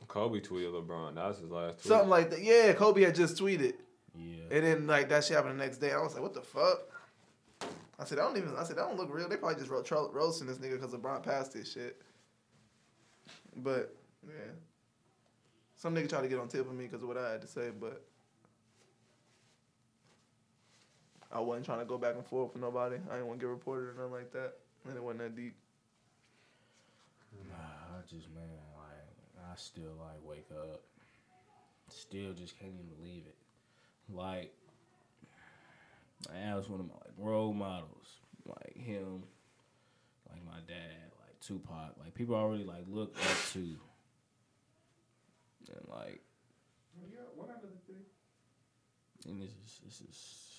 Kobe 0.06 0.38
tweeted 0.38 0.74
LeBron. 0.80 1.16
That 1.16 1.26
was 1.26 1.38
his 1.38 1.50
last 1.50 1.78
tweet. 1.80 1.86
something 1.86 2.08
like 2.08 2.30
that. 2.30 2.40
Yeah, 2.40 2.72
Kobe 2.72 3.02
had 3.02 3.16
just 3.16 3.36
tweeted, 3.36 3.72
Yeah. 4.16 4.44
and 4.52 4.64
then 4.64 4.86
like 4.86 5.08
that 5.08 5.24
shit 5.24 5.34
happened 5.36 5.58
the 5.58 5.64
next 5.64 5.78
day. 5.78 5.90
I 5.90 5.98
was 6.00 6.14
like, 6.14 6.22
what 6.22 6.34
the 6.34 6.40
fuck? 6.40 6.82
I 7.98 8.04
said, 8.04 8.20
I 8.20 8.22
don't 8.22 8.36
even. 8.36 8.54
I 8.56 8.62
said, 8.62 8.76
that 8.76 8.82
don't 8.86 8.96
look 8.96 9.12
real. 9.12 9.28
They 9.28 9.36
probably 9.36 9.58
just 9.58 9.70
wrote 9.72 9.84
tro- 9.84 10.12
roasting 10.12 10.46
this 10.46 10.58
nigga 10.58 10.80
because 10.80 10.94
LeBron 10.94 11.24
passed 11.24 11.52
this 11.52 11.72
shit. 11.72 12.00
But 13.56 13.92
yeah, 14.24 14.52
some 15.74 15.96
nigga 15.96 16.08
tried 16.08 16.22
to 16.22 16.28
get 16.28 16.38
on 16.38 16.46
tip 16.46 16.60
of 16.68 16.74
me 16.76 16.84
because 16.86 17.02
of 17.02 17.08
what 17.08 17.18
I 17.18 17.32
had 17.32 17.40
to 17.40 17.48
say, 17.48 17.70
but. 17.76 18.04
I 21.32 21.40
wasn't 21.40 21.64
trying 21.66 21.78
to 21.78 21.84
go 21.84 21.96
back 21.96 22.14
and 22.14 22.26
forth 22.26 22.52
with 22.52 22.62
nobody. 22.62 22.96
I 23.10 23.14
didn't 23.14 23.26
want 23.26 23.40
to 23.40 23.46
get 23.46 23.50
reported 23.50 23.88
or 23.90 23.94
nothing 23.94 24.12
like 24.12 24.32
that. 24.32 24.54
And 24.86 24.96
it 24.96 25.02
wasn't 25.02 25.20
that 25.20 25.36
deep. 25.36 25.54
Nah, 27.48 27.54
I 27.56 28.00
just 28.02 28.28
man, 28.34 28.44
like 28.76 29.50
I 29.50 29.56
still 29.56 29.94
like 29.98 30.20
wake 30.22 30.48
up, 30.50 30.82
still 31.88 32.32
just 32.32 32.58
can't 32.58 32.72
even 32.74 32.86
believe 32.98 33.22
it. 33.26 33.36
Like, 34.12 34.52
I 36.30 36.54
was 36.54 36.68
one 36.68 36.80
of 36.80 36.86
my 36.86 36.94
like 36.94 37.14
role 37.16 37.54
models, 37.54 38.18
like 38.44 38.76
him, 38.76 39.22
like 40.30 40.44
my 40.44 40.60
dad, 40.68 41.12
like 41.24 41.40
Tupac, 41.40 41.94
like 42.02 42.14
people 42.14 42.36
I 42.36 42.42
really 42.44 42.64
like 42.64 42.84
look 42.88 43.16
up 43.16 43.52
to, 43.52 43.58
and 43.58 43.78
like, 45.88 46.20
Remember 47.00 47.54
the 47.62 47.92
day? 47.92 48.00
and 49.26 49.42
it's 49.42 49.52
just, 49.54 49.80
it's 49.86 49.98
just. 49.98 50.51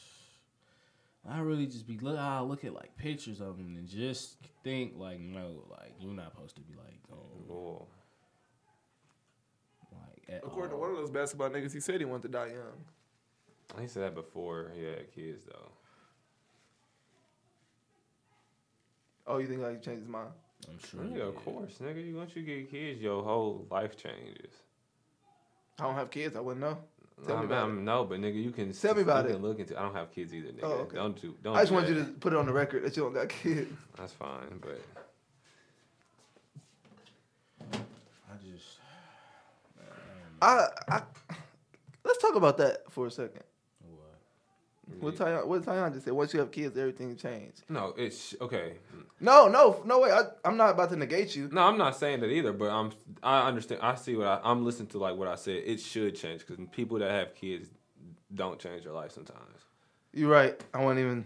I 1.30 1.40
really 1.40 1.68
just 1.68 1.88
be 1.88 1.98
look. 2.00 2.18
I 2.18 2.42
look 2.42 2.66
at 2.66 2.74
like 2.74 2.98
pictures 2.98 3.40
of 3.40 3.58
him 3.58 3.76
and 3.78 3.88
just 3.88 4.38
think 4.64 4.94
like, 4.98 5.20
no, 5.20 5.64
like 5.70 5.94
you're 6.00 6.14
not 6.14 6.32
supposed 6.34 6.56
to 6.56 6.62
be 6.62 6.74
like, 6.76 7.00
oh, 7.12 7.48
Boy. 7.48 7.86
like 9.94 10.36
at 10.36 10.44
According 10.44 10.72
to 10.72 10.78
one 10.78 10.92
of 10.92 10.98
those 10.98 11.10
basketball 11.10 11.50
niggas, 11.50 11.74
he 11.74 11.80
said 11.80 12.00
he 12.00 12.06
wanted 12.06 12.24
to 12.24 12.28
die 12.28 12.48
young. 12.48 13.82
He 13.82 13.88
said 13.88 14.04
that 14.04 14.16
before 14.16 14.72
he 14.76 14.84
had 14.84 15.14
kids 15.14 15.44
though. 15.46 15.72
Oh, 19.26 19.38
you 19.38 19.48
think 19.48 19.62
like 19.62 19.78
he 19.78 19.82
changed 19.82 20.02
his 20.02 20.10
mind? 20.10 20.30
I'm 20.70 20.80
sure. 20.90 21.18
Yeah, 21.18 21.26
of 21.30 21.36
course, 21.36 21.78
nigga. 21.82 22.06
You 22.06 22.16
once 22.16 22.36
you 22.36 22.44
get 22.44 22.70
kids, 22.70 23.02
your 23.02 23.24
whole 23.24 23.66
life 23.72 23.96
changes. 23.96 24.54
I 25.80 25.84
don't 25.84 25.96
have 25.96 26.12
kids. 26.12 26.36
I 26.36 26.42
wouldn't 26.42 26.62
know. 26.62 26.78
Tell 27.26 27.38
I 27.38 27.42
me 27.42 27.46
mean, 27.48 27.52
about 27.52 27.70
I'm- 27.70 27.86
No, 27.86 28.04
but 28.06 28.20
nigga, 28.20 28.42
you 28.44 28.52
can 28.52 28.74
Tell 28.74 28.96
me 28.96 29.02
about 29.04 29.24
you 29.26 29.32
it. 29.32 29.34
Can 29.36 29.42
look 29.42 29.60
into. 29.60 29.80
I 29.80 29.84
don't 29.84 29.94
have 29.96 30.12
kids 30.12 30.34
either, 30.34 30.50
nigga. 30.50 30.60
Oh, 30.64 30.72
okay. 30.82 30.96
Don't 30.98 31.22
do. 31.22 31.34
Don't. 31.44 31.56
I 31.56 31.60
just 31.62 31.70
do 31.70 31.76
wanted 31.76 31.90
that. 31.96 32.00
you 32.00 32.06
to 32.06 32.12
put 32.20 32.34
it 32.34 32.38
on 32.40 32.46
the 32.46 32.54
record 32.54 32.84
that 32.84 32.96
you 32.98 33.04
don't 33.04 33.14
got 33.14 33.30
kids. 33.30 33.72
That's 33.98 34.14
fine, 34.14 34.60
but 34.62 34.80
I 37.72 38.36
just. 38.52 38.80
man, 39.78 39.88
I, 40.42 40.68
I 40.90 41.02
let's 42.04 42.18
talk 42.20 42.36
about 42.36 42.58
that 42.58 42.92
for 42.92 43.08
a 43.08 43.12
second. 43.12 43.44
What? 45.00 45.02
What 45.02 45.16
Tyon, 45.16 45.48
what 45.48 45.62
Tyon 45.64 45.94
just 45.94 46.06
said. 46.06 46.14
Once 46.14 46.34
you 46.34 46.40
have 46.40 46.52
kids, 46.52 46.78
everything 46.78 47.16
changed. 47.16 47.64
no, 47.70 47.94
it's 47.98 48.36
okay. 48.42 48.74
No, 49.20 49.48
no, 49.48 49.82
no 49.86 50.00
way. 50.02 50.12
I, 50.12 50.24
I'm 50.44 50.58
not 50.58 50.72
about 50.72 50.90
to 50.90 50.96
negate 50.98 51.36
you. 51.36 51.50
No, 51.52 51.62
I'm 51.64 51.78
not 51.78 51.96
saying 51.96 52.20
that 52.22 52.30
either, 52.30 52.52
but 52.54 52.70
I'm. 52.70 52.92
I 53.22 53.48
understand. 53.48 53.82
I 53.82 53.96
see 53.96 54.16
what 54.16 54.28
I, 54.28 54.40
I'm 54.44 54.66
listening 54.66 54.90
to. 54.90 54.98
Like 54.98 55.16
what 55.16 55.28
I 55.28 55.36
said, 55.36 55.64
it 55.66 55.80
should 55.80 56.16
change 56.16 56.46
because 56.46 56.64
people 56.72 57.00
that 57.00 57.12
have 57.12 57.34
kids 57.36 57.70
don't 58.34 58.60
change 58.60 58.84
their 58.84 58.94
life 58.94 59.12
sometimes. 59.12 59.40
You're 60.14 60.30
right. 60.30 60.60
I 60.74 60.84
won't 60.84 61.00
even. 61.00 61.26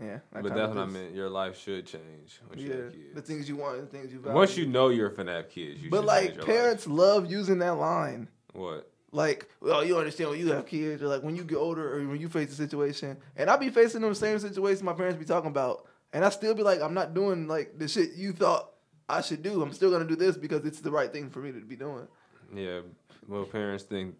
Yeah. 0.00 0.18
but 0.32 0.54
that's 0.54 0.68
what 0.68 0.78
I 0.78 0.86
meant. 0.86 1.12
Your 1.12 1.28
life 1.28 1.58
should 1.58 1.84
change 1.86 2.40
once 2.48 2.60
you 2.60 2.68
Yeah, 2.68 2.74
have 2.84 2.94
the 3.16 3.22
things 3.22 3.48
you 3.48 3.56
want, 3.56 3.80
the 3.80 3.86
things 3.86 4.12
you 4.12 4.20
value. 4.20 4.36
Once 4.36 4.56
you 4.56 4.66
know 4.66 4.90
you're 4.90 5.10
finna 5.10 5.34
have 5.34 5.50
kids, 5.50 5.82
you 5.82 5.90
but 5.90 5.98
should 5.98 6.06
like 6.06 6.24
change 6.26 6.36
your 6.36 6.46
parents 6.46 6.86
love 6.86 7.28
using 7.28 7.58
that 7.58 7.74
line. 7.78 8.28
What? 8.52 8.88
Like, 9.10 9.48
well, 9.60 9.84
you 9.84 9.96
understand 9.96 10.30
when 10.30 10.38
you 10.38 10.52
have 10.52 10.66
kids, 10.66 11.02
or 11.02 11.08
like 11.08 11.22
when 11.22 11.34
you 11.34 11.44
get 11.44 11.56
older, 11.56 11.96
or 11.98 12.06
when 12.06 12.20
you 12.20 12.28
face 12.28 12.50
a 12.52 12.54
situation. 12.54 13.16
And 13.36 13.48
I 13.48 13.56
be 13.56 13.70
facing 13.70 14.02
them 14.02 14.14
same 14.14 14.38
situations 14.38 14.82
my 14.82 14.92
parents 14.92 15.18
be 15.18 15.24
talking 15.24 15.50
about. 15.50 15.86
and 16.12 16.24
I 16.24 16.30
still 16.30 16.54
be 16.54 16.62
like, 16.62 16.80
I'm 16.80 16.94
not 16.94 17.14
doing 17.14 17.48
like 17.48 17.78
the 17.78 17.88
shit 17.88 18.14
you 18.14 18.32
thought 18.32 18.70
I 19.08 19.20
should 19.22 19.42
do. 19.42 19.62
I'm 19.62 19.72
still 19.72 19.90
gonna 19.90 20.04
do 20.04 20.16
this 20.16 20.36
because 20.36 20.64
it's 20.64 20.80
the 20.80 20.90
right 20.90 21.12
thing 21.12 21.30
for 21.30 21.40
me 21.40 21.52
to 21.52 21.60
be 21.60 21.76
doing. 21.76 22.06
Yeah, 22.54 22.80
well, 23.26 23.44
parents 23.44 23.84
think 23.84 24.14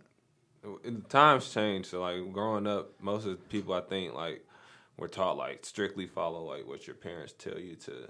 uh, 0.64 0.90
times 1.08 1.52
change. 1.52 1.86
So 1.86 2.00
like 2.00 2.32
growing 2.32 2.66
up, 2.66 2.92
most 3.00 3.24
of 3.26 3.30
the 3.30 3.36
people 3.36 3.74
I 3.74 3.80
think 3.80 4.14
like 4.14 4.44
were 4.96 5.08
taught 5.08 5.36
like 5.36 5.64
strictly 5.64 6.06
follow 6.06 6.44
like 6.44 6.66
what 6.66 6.86
your 6.86 6.96
parents 6.96 7.34
tell 7.38 7.58
you 7.58 7.74
to 7.76 8.08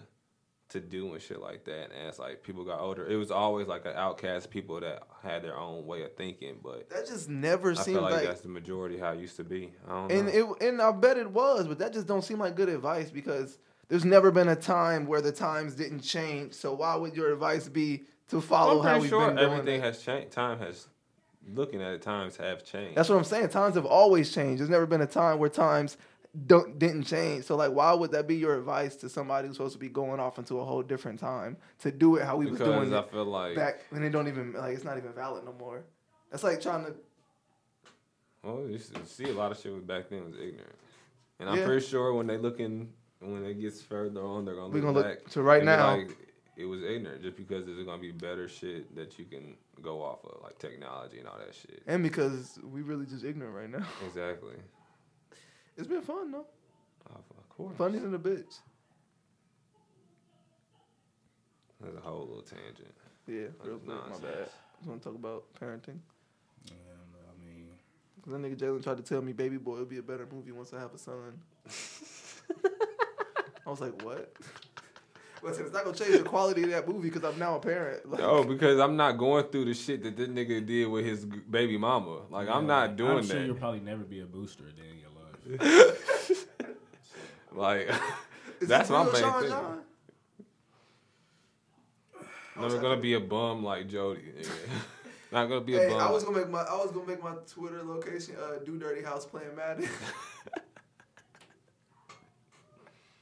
to 0.71 0.81
do 0.81 1.13
and 1.13 1.23
shit 1.23 1.41
like 1.41 1.65
that. 1.65 1.91
And 1.93 2.09
as 2.09 2.19
like 2.19 2.43
people 2.43 2.65
got 2.65 2.81
older, 2.81 3.07
it 3.07 3.17
was 3.17 3.31
always 3.31 3.67
like 3.67 3.87
an 3.87 3.95
outcast 3.97 4.51
people 4.51 4.81
that 4.81 5.03
had 5.23 5.43
their 5.43 5.57
own 5.57 5.87
way 5.87 6.03
of 6.03 6.15
thinking. 6.17 6.57
But 6.63 6.91
That 6.91 7.07
just 7.07 7.29
never 7.29 7.71
I 7.71 7.75
seemed 7.75 8.03
like, 8.03 8.13
like, 8.15 8.25
that's 8.25 8.43
the 8.43 8.49
majority 8.49 8.99
how 8.99 9.13
it 9.13 9.21
used 9.21 9.37
to 9.37 9.45
be. 9.45 9.73
I 9.87 9.93
don't 9.93 10.13
and 10.13 10.27
know. 10.27 10.57
it 10.61 10.69
and 10.69 10.83
I 10.83 10.93
bet 10.93 11.17
it 11.17 11.31
was, 11.31 11.67
but 11.67 11.79
that 11.79 11.93
just 11.93 12.07
don't 12.07 12.23
seem 12.23 12.39
like 12.39 12.55
good 12.55 12.69
advice 12.69 13.11
because 13.11 13.59
there's 13.89 14.05
never 14.05 14.31
been 14.31 14.49
a 14.49 14.57
time 14.57 15.07
where 15.07 15.23
the 15.23 15.33
times 15.33 15.75
didn't 15.75 16.01
change. 16.01 16.53
So 16.55 16.75
why 16.75 16.95
would 16.97 17.17
your 17.17 17.33
advice 17.33 17.69
be 17.69 18.05
to 18.29 18.41
follow 18.41 18.81
I'm 18.81 18.87
how 18.87 19.01
we've 19.01 19.09
sure 19.09 19.27
been 19.29 19.37
doing 19.37 19.53
everything 19.53 19.81
it? 19.81 19.85
has 19.85 20.03
changed. 20.03 20.33
Time 20.33 20.59
has 20.59 20.89
looking 21.55 21.81
at 21.81 21.93
it, 21.93 22.03
times 22.03 22.37
have 22.37 22.63
changed. 22.63 22.95
That's 22.95 23.09
what 23.09 23.17
I'm 23.17 23.25
saying. 23.25 23.49
Times 23.49 23.75
have 23.77 23.87
always 23.87 24.31
changed. 24.35 24.61
There's 24.61 24.69
never 24.69 24.85
been 24.85 25.01
a 25.01 25.07
time 25.07 25.39
where 25.39 25.49
times 25.49 25.97
don't 26.47 26.79
didn't 26.79 27.05
change. 27.05 27.45
So 27.45 27.57
like, 27.57 27.73
why 27.73 27.93
would 27.93 28.13
that 28.13 28.27
be 28.27 28.37
your 28.37 28.57
advice 28.57 28.97
to 28.97 29.09
somebody 29.09 29.49
who's 29.49 29.57
supposed 29.57 29.73
to 29.75 29.79
be 29.79 29.89
going 29.89 30.21
off 30.21 30.39
into 30.39 30.61
a 30.61 30.65
whole 30.65 30.83
different 30.83 31.19
time 31.19 31.57
to 31.81 31.91
do 31.91 32.17
it 32.17 32.25
how 32.25 32.37
we 32.37 32.47
was 32.47 32.59
because 32.59 32.69
doing 32.69 32.95
I 32.95 32.99
it 32.99 33.11
feel 33.11 33.25
like 33.25 33.57
back 33.57 33.81
when 33.91 34.03
it 34.03 34.11
don't 34.11 34.29
even 34.29 34.53
like 34.53 34.75
it's 34.75 34.85
not 34.85 34.99
even 34.99 35.13
valid 35.13 35.45
no 35.45 35.53
more. 35.59 35.85
That's 36.31 36.45
like 36.45 36.61
trying 36.61 36.85
to. 36.85 36.95
Well, 38.43 38.67
you 38.69 38.79
see 39.07 39.25
a 39.31 39.33
lot 39.33 39.51
of 39.53 39.59
shit 39.59 39.73
was 39.73 39.83
back 39.83 40.11
then 40.11 40.25
was 40.25 40.35
ignorant, 40.35 40.77
and 41.41 41.49
I'm 41.49 41.59
Yeah. 41.59 41.67
pretty 41.67 41.85
sure 41.87 42.13
when 42.13 42.27
they 42.27 42.37
looking 42.37 42.93
when 43.21 43.45
it 43.45 43.61
gets 43.61 43.83
further 43.83 44.23
on, 44.23 44.45
they're 44.45 44.55
gonna 44.55 44.69
We're 44.69 44.81
look 44.83 44.95
gonna 44.95 45.09
back 45.09 45.19
look 45.23 45.31
to 45.31 45.43
right 45.43 45.59
and 45.59 45.67
now. 45.67 45.97
Like, 45.97 46.17
it 46.57 46.65
was 46.67 46.83
ignorant 46.83 47.23
just 47.23 47.37
because 47.37 47.67
there's 47.67 47.85
gonna 47.85 48.01
be 48.01 48.13
better 48.13 48.49
shit 48.49 48.95
that 48.97 49.19
you 49.19 49.25
can 49.25 49.57
go 49.81 50.03
off 50.03 50.25
of, 50.25 50.41
like 50.43 50.59
technology 50.59 51.19
and 51.19 51.29
all 51.29 51.39
that 51.39 51.55
shit. 51.55 51.83
And 51.87 52.03
because 52.03 52.59
we 52.63 52.83
really 52.83 53.07
just 53.07 53.25
ignorant 53.25 53.55
right 53.55 53.71
now. 53.71 53.87
Exactly. 54.07 54.55
It's 55.79 55.87
been 55.87 56.03
fun 56.03 56.33
though. 56.33 56.45
Oh, 57.11 57.15
of 57.39 57.49
course. 57.49 57.75
Funny 57.79 57.99
than 58.01 58.13
a 58.15 58.19
bitch. 58.19 58.59
That's 61.81 61.97
a 61.97 62.01
whole 62.01 62.27
little 62.27 62.43
tangent. 62.43 62.93
Yeah, 63.27 63.43
That's 63.57 63.67
real 63.69 63.77
quick. 63.79 63.89
My 63.89 63.95
nonsense. 63.95 64.21
bad. 64.23 64.49
Just 64.79 64.89
want 64.89 65.03
to 65.03 65.09
talk 65.09 65.15
about 65.19 65.45
parenting. 65.61 65.99
And, 66.71 66.77
I 67.15 67.45
mean, 67.45 67.69
Cause 68.23 68.33
that 68.33 68.41
nigga 68.43 68.57
Jalen 68.57 68.83
tried 68.83 68.97
to 68.97 69.03
tell 69.03 69.23
me 69.23 69.33
Baby 69.33 69.57
Boy 69.59 69.79
would 69.79 69.89
be 69.89 69.99
a 69.99 70.03
better 70.03 70.27
movie 70.33 70.51
once 70.53 70.73
I 70.73 70.81
have 70.81 70.93
a 70.95 70.99
son. 70.99 71.39
I 73.67 73.71
was 73.71 73.81
like, 73.81 74.03
what? 74.03 74.33
Listen, 75.43 75.67
it's 75.67 75.73
not 75.75 75.85
gonna 75.85 75.97
change 75.97 76.15
the 76.19 76.25
quality 76.25 76.65
of 76.65 76.71
that 76.71 76.89
movie 76.89 77.11
because 77.11 77.23
I'm 77.23 77.39
now 77.39 77.55
a 77.57 77.61
parent. 77.61 78.11
Like, 78.11 78.21
Oh, 78.23 78.43
because 78.43 78.81
I'm 78.81 78.97
not 78.97 79.13
going 79.19 79.45
through 79.45 79.67
the 79.67 79.75
shit 79.75 80.03
that 80.03 80.17
this 80.17 80.29
nigga 80.29 80.67
did 80.67 80.87
with 80.87 81.05
his 81.05 81.25
baby 81.25 81.79
mama. 81.79 82.23
Like 82.29 82.49
I'm 82.49 82.67
not 82.67 82.97
doing 82.97 83.19
I'm 83.19 83.25
sure 83.25 83.39
that. 83.39 83.47
you'll 83.47 83.55
probably 83.55 83.79
never 83.81 84.03
be 84.03 84.21
a 84.21 84.27
booster 84.27 84.65
a 84.67 84.73
day 84.73 84.89
in 84.91 84.99
your 84.99 85.11
life. 85.11 85.18
Like 87.53 87.89
is 88.61 88.69
that's 88.69 88.91
my 88.91 89.05
main 89.05 89.15
Sean 89.17 89.41
thing. 89.41 89.51
John? 89.51 89.81
Never 92.61 92.79
gonna 92.79 93.01
be 93.01 93.15
a 93.15 93.21
bum 93.21 93.65
like 93.65 93.89
Jody. 93.89 94.23
Not 95.33 95.47
gonna 95.47 95.61
be 95.61 95.77
a 95.77 95.81
Hey, 95.81 95.89
bum. 95.91 96.01
I 96.01 96.11
was 96.11 96.25
gonna 96.25 96.39
make 96.39 96.49
my 96.49 96.61
I 96.63 96.75
was 96.77 96.93
gonna 96.93 97.07
make 97.07 97.23
my 97.23 97.35
Twitter 97.51 97.83
location 97.83 98.37
uh, 98.41 98.59
do 98.65 98.79
dirty 98.79 99.03
house 99.03 99.27
playing 99.27 99.55
Madden. 99.57 99.89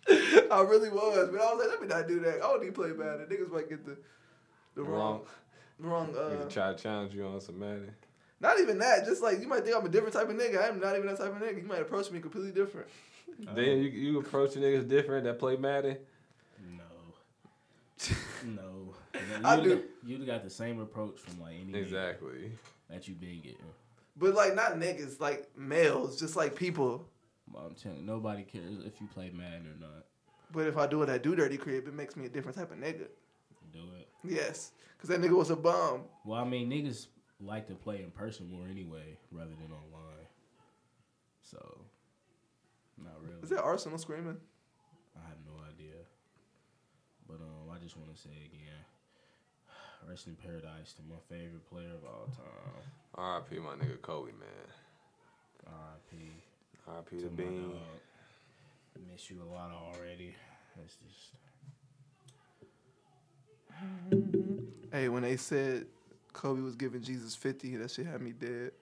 I 0.09 0.61
really 0.63 0.91
was, 0.91 1.29
but 1.31 1.41
I 1.41 1.53
was 1.53 1.59
like, 1.59 1.69
let 1.69 1.83
me 1.83 1.89
not 1.89 2.07
do 2.07 2.21
that. 2.21 2.37
I 2.37 2.39
don't 2.39 2.61
need 2.61 2.69
to 2.69 2.73
play 2.73 2.91
Madden. 2.91 3.27
Niggas 3.27 3.51
might 3.51 3.69
get 3.69 3.85
the 3.85 3.97
the 4.75 4.83
wrong 4.83 5.23
wrong. 5.79 6.15
wrong. 6.15 6.17
Uh, 6.17 6.49
try 6.49 6.73
to 6.73 6.79
challenge 6.79 7.15
you 7.15 7.27
on 7.27 7.41
some 7.41 7.59
Madden. 7.59 7.91
Not 8.41 8.61
even 8.61 8.79
that. 8.79 9.05
Just 9.05 9.23
like 9.23 9.41
you 9.41 9.49
might 9.49 9.65
think 9.65 9.77
I'm 9.77 9.85
a 9.85 9.89
different 9.89 10.15
type 10.15 10.29
of 10.29 10.37
nigga. 10.37 10.69
I'm 10.69 10.81
not 10.81 10.95
even 10.95 11.07
that 11.07 11.19
type 11.19 11.35
of 11.35 11.41
nigga. 11.43 11.63
You 11.63 11.69
might 11.69 11.81
approach 11.81 12.11
me 12.11 12.21
completely 12.21 12.53
different. 12.53 12.89
Then 13.55 13.79
you 13.79 13.89
you 13.91 14.19
approaching 14.21 14.63
niggas 14.63 14.89
different 14.89 15.25
that 15.25 15.39
play 15.39 15.57
Madden. 15.57 15.99
No. 16.77 16.85
no. 18.55 18.95
I 19.45 19.57
You 19.57 19.63
do. 19.63 19.77
got, 19.77 19.85
you 20.05 20.27
got 20.27 20.45
the 20.45 20.51
same 20.51 20.81
approach 20.81 21.19
from 21.19 21.41
like 21.41 21.55
any 21.61 21.79
Exactly. 21.79 22.53
that 22.91 23.09
you 23.09 23.15
been 23.15 23.41
getting. 23.41 23.59
But 24.17 24.35
like 24.35 24.55
not 24.55 24.75
niggas, 24.77 25.21
like 25.21 25.49
males, 25.57 26.19
just 26.19 26.37
like 26.37 26.55
people. 26.55 27.07
But 27.49 27.61
I'm 27.61 27.75
telling 27.75 27.99
you, 27.99 28.05
nobody 28.05 28.43
cares 28.43 28.79
if 28.85 29.01
you 29.01 29.07
play 29.13 29.31
Madden 29.35 29.67
or 29.67 29.81
not. 29.81 30.05
But 30.53 30.67
if 30.67 30.77
I 30.77 30.87
do 30.87 31.03
it 31.03 31.09
at 31.09 31.23
do 31.23 31.35
dirty 31.37 31.57
crib, 31.57 31.87
it 31.89 31.95
makes 31.95 32.17
me 32.17 32.27
a 32.27 32.29
different 32.29 32.57
type 32.57 32.71
of 32.73 32.79
nigga. 32.79 33.07
Do 33.73 33.81
it. 33.99 34.09
Yes, 34.25 34.73
because 34.97 35.11
that 35.11 35.21
nigga 35.21 35.37
was 35.37 35.51
a 35.51 35.57
bum. 35.57 36.03
Well, 36.25 36.41
I 36.41 36.45
mean, 36.49 36.71
niggas 36.71 37.07
like 37.41 37.69
to 37.69 37.75
play 37.75 38.03
in 38.03 38.11
person 38.11 38.51
more 38.51 38.67
anyway, 38.69 39.19
rather 39.31 39.51
than 39.51 39.71
online. 39.73 40.27
So, 41.43 41.79
not 43.03 43.15
really. 43.23 43.41
Is 43.43 43.51
that 43.51 43.63
Arsenal 43.63 43.99
screaming? 43.99 44.37
I 45.17 45.29
have 45.29 45.39
no 45.47 45.53
idea. 45.69 45.95
But 47.29 47.37
um, 47.41 47.71
I 47.75 47.79
just 47.83 47.97
want 47.97 48.15
to 48.15 48.21
say 48.21 48.31
again, 48.47 48.83
rest 50.09 50.27
in 50.27 50.37
paradise 50.37 50.93
to 50.95 51.03
my 51.09 51.17
favorite 51.29 51.69
player 51.69 51.91
of 51.91 52.05
all 52.05 52.27
time, 52.27 52.83
R.I.P. 53.15 53.59
my 53.59 53.73
nigga 53.75 54.01
Kobe 54.03 54.33
man. 54.33 54.69
R.I.P. 55.67 56.17
R.I.P. 56.89 57.17
to 57.19 57.25
the 57.25 57.31
my 57.31 57.37
Bean. 57.37 57.71
dog. 57.71 57.81
Miss 59.13 59.29
you 59.31 59.43
a 59.43 59.49
lot 59.53 59.71
already. 59.71 60.35
It's 60.85 60.97
just 60.97 61.35
Hey, 64.93 65.09
when 65.09 65.23
they 65.23 65.37
said 65.37 65.87
Kobe 66.37 66.61
was 66.61 66.77
giving 66.77 67.03
Jesus 67.03 67.35
50, 67.35 67.77
that 67.77 67.91
shit 67.91 68.07
had 68.07 68.21
me 68.21 68.33
dead. 68.33 68.73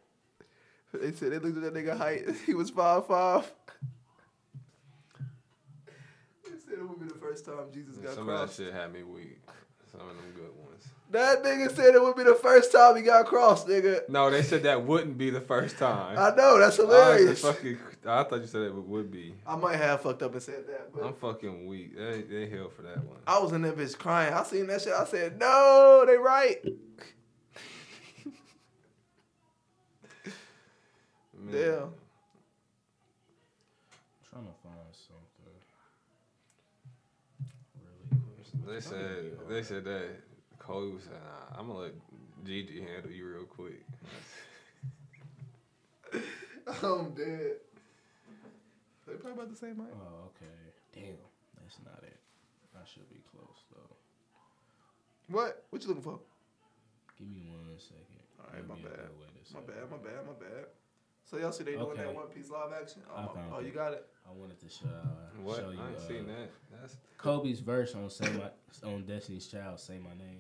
They 0.92 1.12
said 1.12 1.32
they 1.32 1.38
looked 1.38 1.56
at 1.56 1.62
that 1.62 1.74
nigga 1.74 1.96
height. 1.96 2.24
He 2.46 2.54
was 2.54 2.70
five 2.70 3.06
five. 3.06 3.50
They 6.44 6.50
said 6.58 6.78
it 6.78 6.88
would 6.88 7.00
be 7.00 7.06
the 7.06 7.18
first 7.18 7.44
time 7.44 7.56
Jesus 7.72 7.96
got 7.96 8.14
Some 8.14 8.28
of 8.28 8.38
that 8.40 8.54
shit 8.54 8.72
had 8.72 8.92
me 8.92 9.02
weak. 9.02 9.38
Some 9.90 10.00
of 10.00 10.08
them 10.08 10.32
good 10.34 10.50
ones. 10.64 10.84
That 11.10 11.44
nigga 11.44 11.74
said 11.74 11.94
it 11.94 12.02
would 12.02 12.16
be 12.16 12.24
the 12.24 12.34
first 12.34 12.72
time 12.72 12.96
he 12.96 13.02
got 13.02 13.26
crossed, 13.26 13.68
nigga. 13.68 14.08
No, 14.08 14.30
they 14.30 14.42
said 14.42 14.64
that 14.64 14.84
wouldn't 14.84 15.16
be 15.16 15.30
the 15.30 15.40
first 15.40 15.78
time. 15.78 16.18
I 16.18 16.34
know 16.34 16.58
that's 16.58 16.78
I, 16.78 16.82
hilarious. 16.82 17.40
fucking, 17.40 17.78
I 18.04 18.24
thought 18.24 18.40
you 18.40 18.46
said 18.46 18.62
it 18.62 18.74
would 18.74 19.10
be. 19.12 19.34
I 19.46 19.54
might 19.54 19.76
have 19.76 20.00
fucked 20.00 20.22
up 20.22 20.32
and 20.32 20.42
said 20.42 20.66
that, 20.66 20.92
but 20.92 21.04
I'm 21.04 21.14
fucking 21.14 21.66
weak. 21.66 21.96
They, 21.96 22.22
they 22.22 22.48
hell 22.48 22.68
for 22.68 22.82
that 22.82 23.04
one. 23.04 23.18
I 23.26 23.38
was 23.38 23.52
in 23.52 23.62
that 23.62 23.76
bitch 23.76 23.96
crying. 23.96 24.32
I 24.34 24.42
seen 24.42 24.66
that 24.68 24.82
shit. 24.82 24.92
I 24.92 25.04
said, 25.04 25.38
no, 25.38 26.04
they 26.06 26.16
right. 26.16 26.64
Man. 31.44 31.52
Damn. 31.52 31.92
trying 34.30 34.46
to 34.46 34.56
find 34.62 34.92
something. 34.96 35.60
Really. 37.76 38.74
They 38.74 38.80
said 38.80 39.48
they 39.48 39.62
said 39.62 39.84
that 39.84 40.08
Kobe 40.58 41.00
said, 41.02 41.12
nah, 41.12 41.58
"I'm 41.58 41.66
gonna 41.66 41.80
let 41.80 41.92
Gigi 42.44 42.80
handle 42.80 43.10
you 43.10 43.28
real 43.28 43.44
quick." 43.44 43.84
I'm 46.82 47.12
dead. 47.12 47.60
They 49.06 49.14
probably 49.14 49.32
about 49.32 49.50
the 49.50 49.56
same 49.56 49.76
height. 49.76 49.92
Oh, 49.92 50.30
okay. 50.32 50.56
Damn, 50.94 51.18
that's 51.60 51.78
not 51.84 52.02
it. 52.04 52.16
I 52.74 52.86
should 52.88 53.08
be 53.10 53.20
close 53.30 53.64
though. 53.70 53.96
What? 55.28 55.64
What 55.68 55.82
you 55.82 55.88
looking 55.88 56.02
for? 56.02 56.20
Give 57.18 57.28
me 57.28 57.44
one 57.52 57.78
second. 57.78 58.24
All 58.40 58.48
right, 58.52 58.66
my 58.66 58.74
bad. 58.76 59.12
way 59.20 59.28
to 59.28 59.54
My 59.54 59.60
bad, 59.60 59.90
my 59.90 59.98
bad, 59.98 60.26
my 60.26 60.32
bad. 60.40 60.66
So 61.34 61.40
y'all 61.40 61.50
see 61.50 61.64
they 61.64 61.72
doing 61.72 61.96
that 61.96 62.06
Okay. 62.06 62.14
One 62.14 62.28
Piece 62.28 62.48
live 62.48 62.70
action? 62.80 63.02
I 63.12 63.24
Oh, 63.24 63.34
found 63.34 63.52
oh 63.52 63.58
it. 63.58 63.66
you 63.66 63.72
got 63.72 63.92
it. 63.92 64.06
I 64.24 64.30
wanted 64.32 64.60
to 64.60 64.68
show, 64.68 64.86
What? 65.42 65.56
show 65.56 65.70
you 65.70 65.80
I 65.80 65.88
ain't 65.88 65.96
uh, 65.96 66.00
seen 66.08 66.26
that. 66.28 66.50
That's 66.70 66.96
Kobe's 67.18 67.58
verse 67.58 67.96
on 67.96 68.08
"Say 68.08 68.28
My" 68.30 68.88
on 68.88 69.02
Destiny's 69.04 69.48
Child. 69.48 69.80
Say 69.80 69.98
my 69.98 70.10
name. 70.14 70.38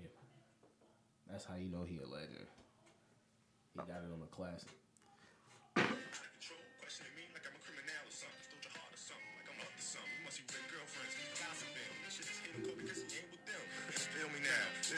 That's 1.28 1.44
how 1.44 1.56
you 1.56 1.68
know 1.68 1.82
he 1.82 1.98
a 1.98 2.06
legend. 2.06 2.46
He 3.72 3.78
got 3.80 3.88
it 4.04 4.12
on 4.14 4.22
a 4.22 4.26
classic. 4.28 4.68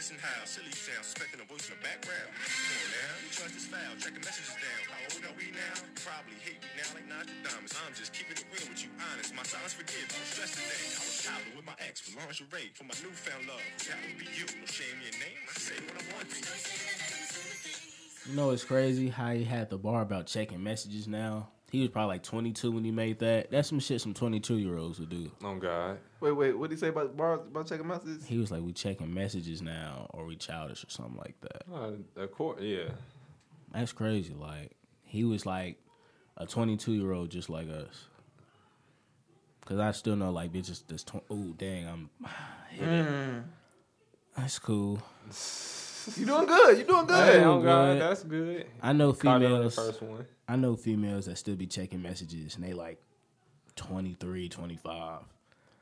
Listen 0.07 0.23
how 0.23 0.47
silly 0.47 0.71
you 0.71 0.79
sound, 0.79 1.03
suspecting 1.03 1.43
a 1.43 1.47
voice 1.51 1.67
in 1.67 1.75
the 1.75 1.83
background. 1.83 2.31
Come 2.31 2.79
on 2.79 2.95
now, 2.95 3.11
you 3.27 3.31
trust 3.35 3.59
this 3.59 3.67
foul, 3.67 3.91
tracking 3.99 4.23
messages 4.23 4.55
down. 4.55 4.87
How 4.87 5.03
old 5.03 5.19
are 5.27 5.35
we 5.35 5.51
now? 5.51 5.75
Probably 5.99 6.39
hate 6.47 6.63
me 6.63 6.71
now 6.79 6.95
like 6.95 7.11
Nostradamus. 7.11 7.75
I'm 7.75 7.91
just 7.91 8.15
keeping 8.15 8.39
it 8.39 8.47
real 8.55 8.71
with 8.71 8.87
you, 8.87 8.95
honest. 9.03 9.35
My 9.35 9.43
silence 9.43 9.75
forgive, 9.75 10.07
no 10.07 10.23
stress 10.31 10.55
today. 10.55 10.79
I 10.95 11.03
was 11.03 11.11
shopping 11.11 11.59
with 11.59 11.67
my 11.67 11.75
ex 11.83 12.07
for 12.07 12.15
lingerie 12.23 12.71
for 12.79 12.87
my 12.87 12.95
newfound 13.03 13.51
love. 13.51 13.59
That 13.83 13.99
would 13.99 14.15
be 14.15 14.31
you, 14.31 14.47
no 14.47 14.67
shame 14.71 14.95
in 14.95 15.11
your 15.11 15.19
name. 15.27 15.43
I 15.43 15.55
say 15.59 15.75
what 15.91 15.99
I 15.99 16.03
want 16.15 16.31
to. 16.31 16.39
You 18.31 18.35
know 18.39 18.55
it's 18.55 18.63
crazy 18.63 19.11
how 19.11 19.35
he 19.35 19.43
had 19.43 19.75
the 19.75 19.79
bar 19.83 20.07
about 20.07 20.31
checking 20.31 20.63
messages 20.63 21.11
now. 21.11 21.51
He 21.77 21.83
He 21.83 21.83
was 21.83 21.91
probably 21.91 22.15
like 22.15 22.23
22 22.23 22.73
when 22.73 22.85
he 22.85 22.91
made 22.91 23.19
that. 23.19 23.51
That's 23.51 23.69
some 23.69 23.81
shit 23.81 24.01
some 24.01 24.15
22 24.15 24.57
year 24.57 24.79
olds 24.79 24.99
would 24.99 25.11
do. 25.11 25.31
Oh 25.45 25.57
God. 25.57 25.99
Wait, 26.21 26.33
wait. 26.33 26.59
What 26.59 26.71
did 26.71 26.77
he 26.77 26.81
say 26.81 26.89
about 26.89 27.17
bar, 27.17 27.35
about 27.35 27.67
checking 27.67 27.87
messages? 27.87 28.25
He 28.25 28.39
was 28.39 28.51
like, 28.51 28.63
we 28.63 28.73
checking 28.73 29.13
messages 29.13 29.61
now, 29.61 30.07
or 30.15 30.25
we 30.25 30.37
childish 30.37 30.85
or 30.85 30.91
something 30.91 31.17
like 31.19 31.35
that. 31.43 31.63
Uh, 31.73 32.23
of 32.23 32.33
course, 32.33 32.61
yeah. 32.63 32.89
That's 33.73 33.93
crazy. 33.93 34.33
Like 34.33 34.73
he 35.05 35.25
was 35.25 35.45
like 35.45 35.77
a 36.39 36.47
22 36.47 36.93
year 36.93 37.13
old 37.13 37.31
just 37.31 37.51
like 37.51 37.69
us. 37.69 38.07
Cause 39.67 39.79
I 39.79 39.91
still 39.91 40.17
know 40.17 40.31
like 40.31 40.53
bitches. 40.53 40.83
This 40.87 41.03
tw- 41.05 41.25
oh 41.31 41.55
dang, 41.59 41.87
I'm. 41.87 42.11
Mm. 42.79 43.45
That's 44.37 44.59
cool. 44.59 45.01
You 46.17 46.27
doing 46.27 46.47
good? 46.47 46.79
You 46.79 46.85
doing 46.85 47.07
good? 47.07 47.35
Hey, 47.35 47.43
oh 47.45 47.61
God, 47.63 47.93
good. 47.95 48.01
that's 48.03 48.23
good. 48.23 48.67
I 48.83 48.93
know 48.93 49.13
Caught 49.13 49.41
the 49.41 49.47
females. 49.49 49.75
first 49.75 50.03
one. 50.03 50.27
I 50.49 50.57
know 50.57 50.77
females 50.77 51.27
that 51.27 51.39
still 51.39 51.57
be 51.57 51.67
checking 51.67 52.03
messages 52.03 52.55
and 52.57 52.65
they 52.65 52.73
like 52.73 53.01
23, 53.77 54.49
25. 54.49 55.21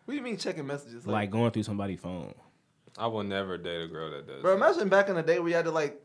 What 0.05 0.13
do 0.13 0.15
you 0.17 0.23
mean 0.23 0.37
checking 0.37 0.67
messages? 0.67 1.07
Like 1.07 1.31
going 1.31 1.51
through 1.51 1.63
somebody's 1.65 2.01
phone. 2.01 2.35
I 2.97 3.07
will 3.09 3.25
never 3.25 3.59
date 3.59 3.83
a 3.83 3.89
girl 3.89 4.11
that 4.11 4.27
does. 4.27 4.43
bro, 4.43 4.57
that. 4.59 4.65
imagine 4.65 4.89
back 4.89 5.09
in 5.09 5.17
the 5.17 5.23
day 5.23 5.39
where 5.39 5.49
you 5.49 5.55
had 5.55 5.65
to 5.65 5.71
like 5.71 6.01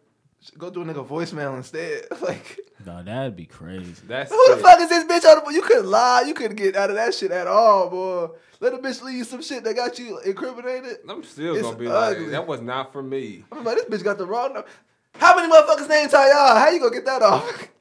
go 0.58 0.70
through 0.70 0.84
a 0.84 0.86
nigga 0.86 1.08
voicemail 1.08 1.56
instead. 1.58 2.06
like, 2.22 2.60
Dog, 2.86 3.06
that'd 3.06 3.36
be 3.36 3.46
crazy. 3.46 3.94
That's 4.08 4.32
who 4.32 4.46
the 4.50 4.60
it. 4.60 4.62
fuck 4.62 4.80
is 4.80 4.90
this 4.90 5.04
bitch 5.04 5.30
on 5.30 5.44
the? 5.46 5.54
You 5.54 5.62
couldn't 5.62 5.90
lie. 5.90 6.24
You 6.26 6.34
couldn't 6.34 6.56
get 6.56 6.76
out 6.76 6.90
of 6.90 6.96
that 6.96 7.14
shit 7.14 7.32
at 7.32 7.48
all, 7.48 7.90
boy. 7.90 8.30
Let 8.60 8.74
a 8.74 8.78
bitch 8.78 9.02
leave 9.04 9.18
you 9.18 9.24
some 9.24 9.42
shit 9.42 9.64
that 9.64 9.76
got 9.76 10.00
you 10.00 10.20
incriminated. 10.20 10.98
I'm 11.08 11.24
still 11.24 11.56
It's 11.56 11.62
gonna 11.64 11.78
be 11.78 11.88
ugly. 11.88 12.24
like, 12.24 12.32
that 12.32 12.48
was 12.48 12.62
not 12.62 12.92
for 12.92 13.02
me. 13.04 13.46
I'm 13.52 13.64
like, 13.64 13.78
this 13.78 13.86
bitch 13.86 14.04
got 14.04 14.18
the 14.18 14.26
wrong 14.26 14.54
number. 14.54 14.68
How 15.16 15.36
many 15.36 15.52
motherfuckers 15.52 15.88
named 15.90 16.12
Tayah? 16.12 16.58
How 16.58 16.70
you 16.70 16.80
gonna 16.80 16.92
get 16.92 17.06
that 17.06 17.22
off? 17.22 17.68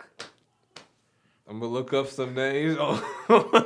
I'm 1.49 1.61
gonna 1.61 1.73
look 1.73 1.93
up 1.93 2.09
some 2.09 2.35
names. 2.35 2.77
Oh, 3.31 3.65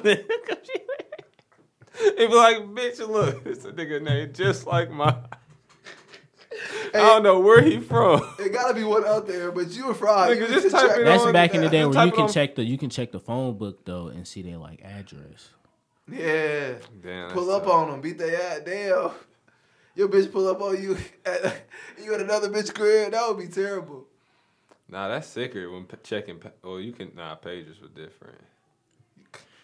it 2.05 2.29
be 2.31 2.35
like, 2.35 2.57
bitch, 2.75 3.07
look, 3.07 3.47
it's 3.47 3.65
a 3.65 3.73
nigga 3.73 4.03
name 4.03 4.33
just 4.33 4.67
like 4.67 4.91
mine. 4.91 5.17
I 6.95 6.99
don't 6.99 7.23
know 7.23 7.41
where 7.41 7.63
he 7.63 7.81
from. 7.81 8.23
It 8.39 8.53
gotta 8.53 8.75
be 8.75 8.85
one 8.85 9.05
out 9.05 9.27
there, 9.27 9.51
but 9.53 9.71
you 9.71 9.87
were 9.87 9.95
fraud. 9.95 10.31
Nigga, 10.31 10.49
just 10.49 10.71
type 10.71 10.87
track- 10.87 10.99
it 11.01 11.05
That's 11.05 11.23
on- 11.25 11.33
back 11.33 11.55
in 11.55 11.61
the 11.61 11.69
day 11.69 11.83
Type 11.83 11.95
where 11.95 12.07
you 12.07 12.13
can 12.13 12.29
check 12.29 12.55
the 12.55 12.65
you 12.65 12.77
can 12.79 12.91
check 12.91 13.13
the 13.13 13.21
phone 13.21 13.57
book 13.57 13.85
though 13.85 14.09
and 14.09 14.27
see 14.27 14.43
their 14.43 14.59
like 14.59 14.83
address. 14.85 15.51
Yeah. 16.11 16.75
Damn, 17.03 17.31
Pull 17.31 17.51
up 17.51 17.65
tough. 17.65 17.73
on 17.73 17.91
them, 17.91 18.01
beat 18.01 18.19
their 18.19 18.41
ass. 18.41 18.61
Damn. 18.65 19.11
Your 19.95 20.09
bitch 20.09 20.31
pull 20.33 20.49
up 20.49 20.61
on 20.61 20.83
you 20.83 20.97
at 21.27 21.63
you 22.03 22.13
at 22.15 22.21
another 22.21 22.49
bitch 22.49 22.75
crib. 22.75 23.13
That 23.13 23.29
would 23.29 23.39
be 23.39 23.49
terrible. 23.53 24.07
Nah, 24.93 25.09
that's 25.09 25.27
sicker 25.27 25.71
when 25.71 25.85
p- 25.85 25.97
checking. 26.03 26.39
pa- 26.39 26.51
Well, 26.63 26.79
you 26.79 26.93
can. 26.93 27.13
Nah, 27.17 27.35
pages 27.37 27.81
were 27.81 27.89
different. 27.89 28.39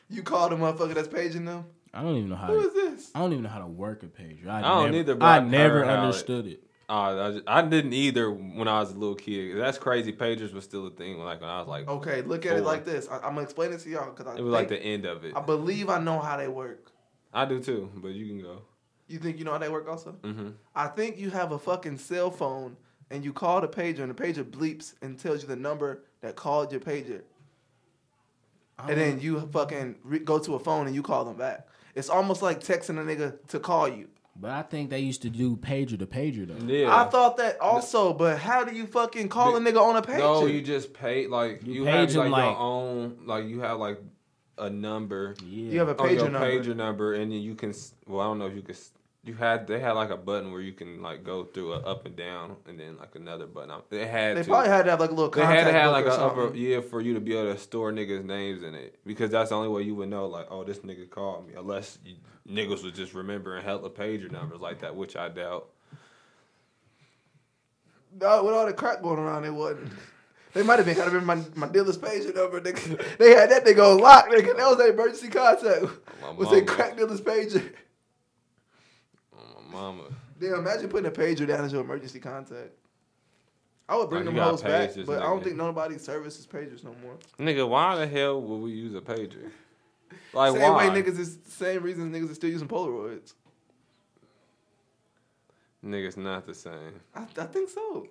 You 0.09 0.23
called 0.23 0.55
a 0.55 0.57
motherfucker 0.57 0.95
that's 0.95 1.07
paging 1.09 1.45
them. 1.45 1.67
I 1.93 2.01
don't 2.03 2.17
even 2.17 2.31
know 2.31 2.37
how. 2.37 2.47
Who 2.47 2.63
To, 2.63 2.67
is 2.69 2.73
this? 2.75 3.11
I 3.15 3.19
don't 3.21 3.33
even 3.33 3.45
know 3.45 3.51
how 3.51 3.59
to 3.61 3.67
work 3.67 4.03
a 4.03 4.07
pager. 4.07 4.49
I, 4.49 4.59
I 4.59 4.63
don't 4.63 4.85
never, 4.87 4.97
either, 4.99 5.15
but 5.17 5.27
I 5.27 5.37
I've 5.37 5.47
never 5.47 5.81
heard 5.81 5.87
how 5.87 5.93
it- 5.93 5.99
understood 5.99 6.47
it. 6.47 6.65
Uh, 6.91 6.93
I, 7.29 7.31
just, 7.33 7.45
I 7.47 7.61
didn't 7.61 7.93
either 7.93 8.31
when 8.31 8.67
I 8.67 8.81
was 8.81 8.93
a 8.93 8.95
little 8.95 9.15
kid. 9.15 9.59
That's 9.59 9.77
crazy. 9.77 10.11
Pagers 10.11 10.55
was 10.55 10.65
still 10.65 10.87
a 10.87 10.91
thing. 10.91 11.19
Like 11.19 11.43
when 11.43 11.51
I 11.51 11.59
was 11.59 11.69
like, 11.69 11.87
Okay, 11.87 12.23
look 12.23 12.47
at 12.47 12.57
it 12.57 12.65
like 12.65 12.87
this. 12.87 13.07
I, 13.11 13.17
I'm 13.17 13.35
gonna 13.35 13.43
explain 13.43 13.73
it 13.75 13.81
to 13.81 13.91
y'all 13.91 14.11
because 14.11 14.39
it 14.39 14.43
was 14.43 14.51
like 14.51 14.69
the 14.69 14.83
end 14.83 15.05
of 15.05 15.23
it. 15.23 15.37
I 15.37 15.41
believe 15.43 15.91
I 15.91 15.99
know 16.01 16.19
how 16.19 16.39
they 16.39 16.49
work. 16.49 16.91
I 17.35 17.45
do 17.45 17.61
too, 17.61 17.91
but 17.97 18.09
you 18.13 18.27
can 18.29 18.41
go. 18.41 18.63
You 19.07 19.19
think 19.19 19.39
you 19.39 19.45
know 19.45 19.53
how 19.53 19.59
they 19.59 19.69
work 19.69 19.87
also? 19.87 20.13
Mm-hmm. 20.23 20.49
I 20.75 20.87
think 20.87 21.19
you 21.19 21.29
have 21.29 21.53
a 21.53 21.59
fucking 21.59 21.99
cell 21.99 22.31
phone 22.31 22.79
and 23.11 23.25
you 23.25 23.33
call 23.33 23.61
the 23.61 23.69
pager 23.69 24.01
and 24.01 24.11
the 24.11 24.15
pager 24.15 24.45
bleeps 24.45 24.95
and 25.03 25.19
tells 25.19 25.43
you 25.43 25.49
the 25.49 25.57
number 25.57 26.03
that 26.21 26.37
called 26.37 26.73
your 26.73 26.81
pager. 26.81 27.23
And 28.79 28.97
then 28.99 29.15
oh. 29.19 29.23
you 29.23 29.41
fucking 29.53 29.97
re- 30.05 30.21
go 30.21 30.39
to 30.39 30.55
a 30.55 30.59
phone 30.59 30.87
and 30.87 30.95
you 30.95 31.03
call 31.03 31.25
them 31.25 31.37
back. 31.37 31.67
It's 31.95 32.09
almost 32.09 32.43
like 32.43 32.61
texting 32.61 32.99
a 33.01 33.03
nigga 33.05 33.37
to 33.49 33.59
call 33.59 33.89
you. 33.89 34.09
but 34.37 34.53
I 34.53 34.63
think 34.63 34.91
they 34.91 35.01
used 35.01 35.23
to 35.23 35.31
do 35.31 35.57
pager 35.57 35.99
to 35.99 36.07
pager 36.07 36.47
though. 36.47 36.73
Yeah. 36.73 36.95
I 36.95 37.05
thought 37.05 37.39
that 37.39 37.61
also, 37.61 38.13
but 38.13 38.39
how 38.39 38.63
do 38.65 38.75
you 38.77 38.87
fucking 38.87 39.31
call 39.31 39.57
a 39.57 39.61
nigga 39.61 39.81
on 39.83 39.97
a 39.97 40.03
pager? 40.03 40.19
No, 40.19 40.47
you 40.47 40.63
just 40.63 40.93
pay 40.95 41.27
like 41.27 41.67
You 41.67 41.73
you, 41.75 41.85
page 41.87 42.13
have 42.13 42.25
like, 42.25 42.31
like- 42.31 42.45
your 42.45 42.57
own 42.57 43.19
like 43.25 43.47
you 43.47 43.61
have 43.61 43.79
like 43.81 44.01
a 44.59 44.71
number 44.71 45.35
Yeah. 45.45 45.73
you 45.73 45.79
have 45.81 45.89
a 45.89 45.97
on 46.01 46.11
your 46.15 46.27
pager 46.27 46.31
number. 46.33 46.47
pager 46.63 46.77
number, 46.77 47.15
and 47.15 47.33
then 47.33 47.41
you 47.41 47.55
can. 47.57 47.71
s- 47.71 47.95
Well, 48.07 48.21
I 48.21 48.25
don't 48.25 48.39
know 48.39 48.47
if 48.47 48.55
you 48.55 48.63
can. 48.63 48.75
s- 48.75 48.93
You 49.29 49.35
had 49.35 49.67
they 49.67 49.79
had 49.79 49.93
like 49.93 50.09
a 50.09 50.17
button 50.17 50.53
where 50.53 50.63
you 50.63 50.73
can 50.73 51.03
like 51.03 51.23
go 51.23 51.45
through 51.45 51.75
a 51.75 51.81
up 51.81 52.07
and 52.07 52.17
down, 52.17 52.57
and 52.67 52.81
then 52.81 52.97
like 52.97 53.15
another 53.15 53.47
button. 53.47 53.71
They 53.91 54.07
had 54.07 54.39
They 54.39 54.43
to. 54.43 54.49
probably 54.49 54.71
had 54.71 54.87
to 54.87 54.91
have 54.93 55.01
like 55.01 55.11
a 55.11 55.13
little 55.13 55.31
they 55.31 55.45
had 55.45 55.65
to 55.65 55.73
have 55.73 55.93
like 55.93 56.07
a 56.07 56.15
upper 56.15 56.55
yeah 56.57 56.81
for 56.81 57.03
you 57.03 57.13
to 57.13 57.21
be 57.21 57.37
able 57.37 57.53
to 57.53 57.61
store 57.61 57.93
niggas' 57.93 58.25
names 58.25 58.63
in 58.63 58.75
it 58.75 58.99
because 59.05 59.31
that's 59.31 59.51
the 59.51 59.55
only 59.55 59.69
way 59.69 59.83
you 59.83 59.95
would 59.97 60.09
know 60.09 60.25
like 60.25 60.47
oh 60.51 60.65
this 60.65 60.79
nigga 60.79 61.11
called 61.11 61.47
me 61.47 61.53
unless 61.59 61.99
you, 62.07 62.15
niggas 62.51 62.83
was 62.83 62.95
just 62.95 63.13
remembering 63.13 63.63
hella 63.63 63.91
pager 63.91 64.33
numbers 64.33 64.61
like 64.61 64.81
that 64.81 64.97
which 64.97 65.15
I 65.15 65.29
doubt. 65.29 65.69
No, 68.19 68.45
with 68.45 68.55
all 68.55 68.65
the 68.65 68.73
crack 68.73 69.03
going 69.03 69.19
around, 69.19 69.45
it 69.45 69.53
wasn't. 69.53 69.93
They 70.55 70.63
might 70.63 70.79
have 70.79 70.87
been. 70.87 70.97
Gotta 70.97 71.11
remember 71.11 71.51
my, 71.55 71.67
my 71.67 71.71
dealer's 71.71 71.99
pager 71.99 72.35
number. 72.35 72.63
Nigga. 72.63 73.19
They 73.19 73.35
had 73.35 73.51
that 73.51 73.67
thing 73.67 73.79
on 73.79 73.99
lock. 73.99 74.31
Nigga. 74.31 74.57
That 74.57 74.69
was 74.69 74.79
their 74.79 74.93
emergency 74.93 75.29
contact. 75.29 75.83
Was 76.37 76.49
mama. 76.49 76.63
crack 76.63 76.97
dealer's 76.97 77.21
pager? 77.21 77.75
Mama. 79.71 80.05
Damn, 80.41 80.55
imagine 80.55 80.89
putting 80.89 81.07
a 81.07 81.11
pager 81.11 81.47
down 81.47 81.65
as 81.65 81.73
your 81.73 81.83
emergency 81.83 82.21
contact. 82.21 82.71
I 83.89 83.97
would 83.97 84.11
bring 84.11 84.21
Like, 84.21 84.27
them 84.27 84.35
you 84.37 84.41
got 84.41 84.51
hoes 84.51 84.63
back, 84.63 84.91
pagers, 84.91 85.07
but 85.07 85.19
I 85.23 85.23
don't 85.27 85.41
nigga. 85.41 85.45
think 85.45 85.57
nobody 85.57 85.99
services 85.99 86.47
pagers 86.47 86.85
no 86.85 86.95
more. 87.03 87.17
Nigga, 87.39 87.67
why 87.69 87.97
the 87.97 88.07
hell 88.07 88.41
would 88.41 88.59
we 88.59 88.71
use 88.73 88.95
a 88.95 89.01
pager? 89.01 89.51
Like 90.35 90.53
same 90.53 90.61
why? 90.63 90.89
way 90.89 91.03
niggas 91.03 91.19
is 91.19 91.39
same 91.49 91.83
reason 91.83 92.13
niggas 92.13 92.31
are 92.31 92.35
still 92.35 92.51
using 92.51 92.69
Polaroids. 92.69 93.33
Niggas 95.85 96.17
not 96.17 96.47
the 96.47 96.55
same. 96.55 97.01
I, 97.15 97.23
I 97.23 97.45
think 97.47 97.71
so. 97.71 98.07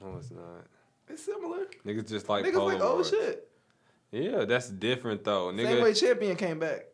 No, 0.00 0.16
it's 0.18 0.30
not. 0.30 0.66
It's 1.08 1.22
similar. 1.24 1.66
Niggas 1.84 2.08
just 2.08 2.28
like 2.28 2.44
niggas 2.44 2.64
like 2.66 2.80
oh 2.80 2.98
Polaroids. 2.98 3.10
shit. 3.10 3.48
Yeah, 4.12 4.44
that's 4.44 4.68
different 4.70 5.24
though. 5.24 5.48
Nigga. 5.52 5.64
Same 5.64 5.82
way 5.82 5.92
Champion 5.94 6.36
came 6.36 6.58
back. 6.58 6.86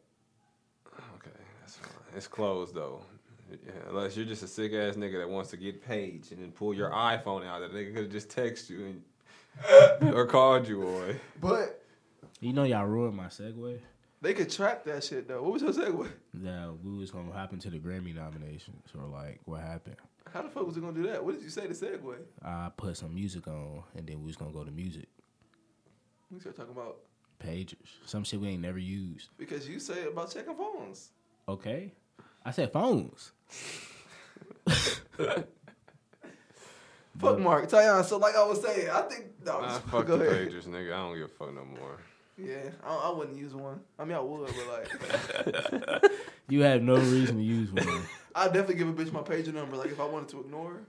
Okay, 2.13 2.19
that's 2.19 2.19
fine. 2.19 2.19
It's 2.19 2.27
closed 2.29 2.75
though. 2.75 3.03
Yeah, 3.51 3.73
unless 3.91 4.17
you're 4.17 4.25
just 4.27 4.43
a 4.43 4.49
sick 4.49 4.73
ass 4.73 4.95
nigga 4.97 5.19
that 5.21 5.29
wants 5.29 5.51
to 5.51 5.57
get 5.59 5.85
paged 5.87 6.33
and 6.33 6.41
then 6.41 6.53
pull 6.53 6.73
your 6.73 6.91
iPhone 6.91 7.47
out, 7.47 7.61
that 7.61 7.73
nigga 7.75 7.95
could 7.95 8.11
just 8.11 8.31
text 8.31 8.71
you 8.71 8.87
and 10.01 10.15
or 10.15 10.27
called 10.27 10.67
you, 10.67 10.81
boy. 10.81 11.17
But 11.41 11.83
You 12.41 12.53
know 12.55 12.65
y'all 12.65 12.87
ruined 12.87 13.15
my 13.17 13.27
segue. 13.27 13.79
they 14.23 14.33
could 14.33 14.51
track 14.51 14.85
that 14.85 15.05
shit 15.05 15.29
though. 15.29 15.43
What 15.43 15.53
was 15.53 15.63
your 15.63 15.73
segue? 15.73 16.09
That 16.35 16.75
we 16.83 16.97
was 16.99 17.11
gonna 17.11 17.33
happen 17.33 17.59
to 17.61 17.71
the 17.71 17.79
Grammy 17.79 18.15
nominations 18.15 18.89
or 18.99 19.07
like 19.07 19.41
what 19.45 19.61
happened. 19.61 19.97
How 20.33 20.41
the 20.41 20.49
fuck 20.49 20.67
was 20.67 20.77
it 20.79 20.81
gonna 20.81 20.95
do 20.95 21.07
that? 21.09 21.23
What 21.23 21.35
did 21.35 21.43
you 21.43 21.51
say 21.51 21.67
to 21.67 21.75
segue? 21.75 22.17
I 22.43 22.71
put 22.75 22.97
some 22.97 23.15
music 23.15 23.47
on 23.49 23.83
and 23.95 24.07
then 24.07 24.21
we 24.21 24.27
was 24.27 24.37
gonna 24.37 24.53
go 24.53 24.65
to 24.65 24.71
music 24.71 25.09
We 26.31 26.41
start 26.41 26.57
talking 26.57 26.73
about 26.73 26.97
pagers. 27.39 27.77
Some 28.07 28.25
shit 28.25 28.41
we 28.41 28.49
ain't 28.49 28.63
never 28.63 28.79
used. 28.79 29.29
because 29.37 29.69
you 29.69 29.79
say 29.79 30.07
about 30.07 30.33
checking 30.33 30.55
phones. 30.55 31.11
Okay, 31.49 31.93
I 32.45 32.51
said 32.51 32.73
phones. 32.73 33.33
Fuck 37.19 37.39
Mark, 37.39 37.69
Tyon. 37.69 38.05
So 38.05 38.17
like 38.19 38.35
I 38.35 38.45
was 38.45 38.63
saying, 38.63 38.89
I 38.91 39.03
think 39.03 39.27
no. 39.45 39.61
Nah, 39.61 39.69
just- 39.69 39.83
fuck 39.89 40.07
go 40.07 40.17
the 40.17 40.29
ahead. 40.29 40.49
pagers, 40.51 40.65
nigga. 40.67 40.93
I 40.93 40.97
don't 40.97 41.15
give 41.15 41.27
a 41.27 41.29
fuck 41.29 41.55
no 41.55 41.65
more. 41.65 41.99
Yeah, 42.39 42.71
I, 42.85 42.95
I 42.95 43.11
wouldn't 43.17 43.37
use 43.37 43.55
one. 43.55 43.81
I 43.99 44.05
mean, 44.05 44.17
I 44.17 44.21
would, 44.21 44.49
but 44.49 45.93
like, 45.93 46.13
You 46.49 46.63
have 46.63 46.83
no 46.83 46.97
reason 46.97 47.37
to 47.37 47.43
use 47.43 47.71
one. 47.71 48.03
I'd 48.35 48.47
definitely 48.55 48.77
give 48.77 48.89
a 48.89 48.93
bitch 48.95 49.13
my 49.13 49.21
pager 49.21 49.53
number. 49.53 49.77
Like 49.77 49.91
if 49.91 50.01
I 50.01 50.07
wanted 50.07 50.31
to 50.31 50.41
ignore 50.41 50.71
her. 50.73 50.83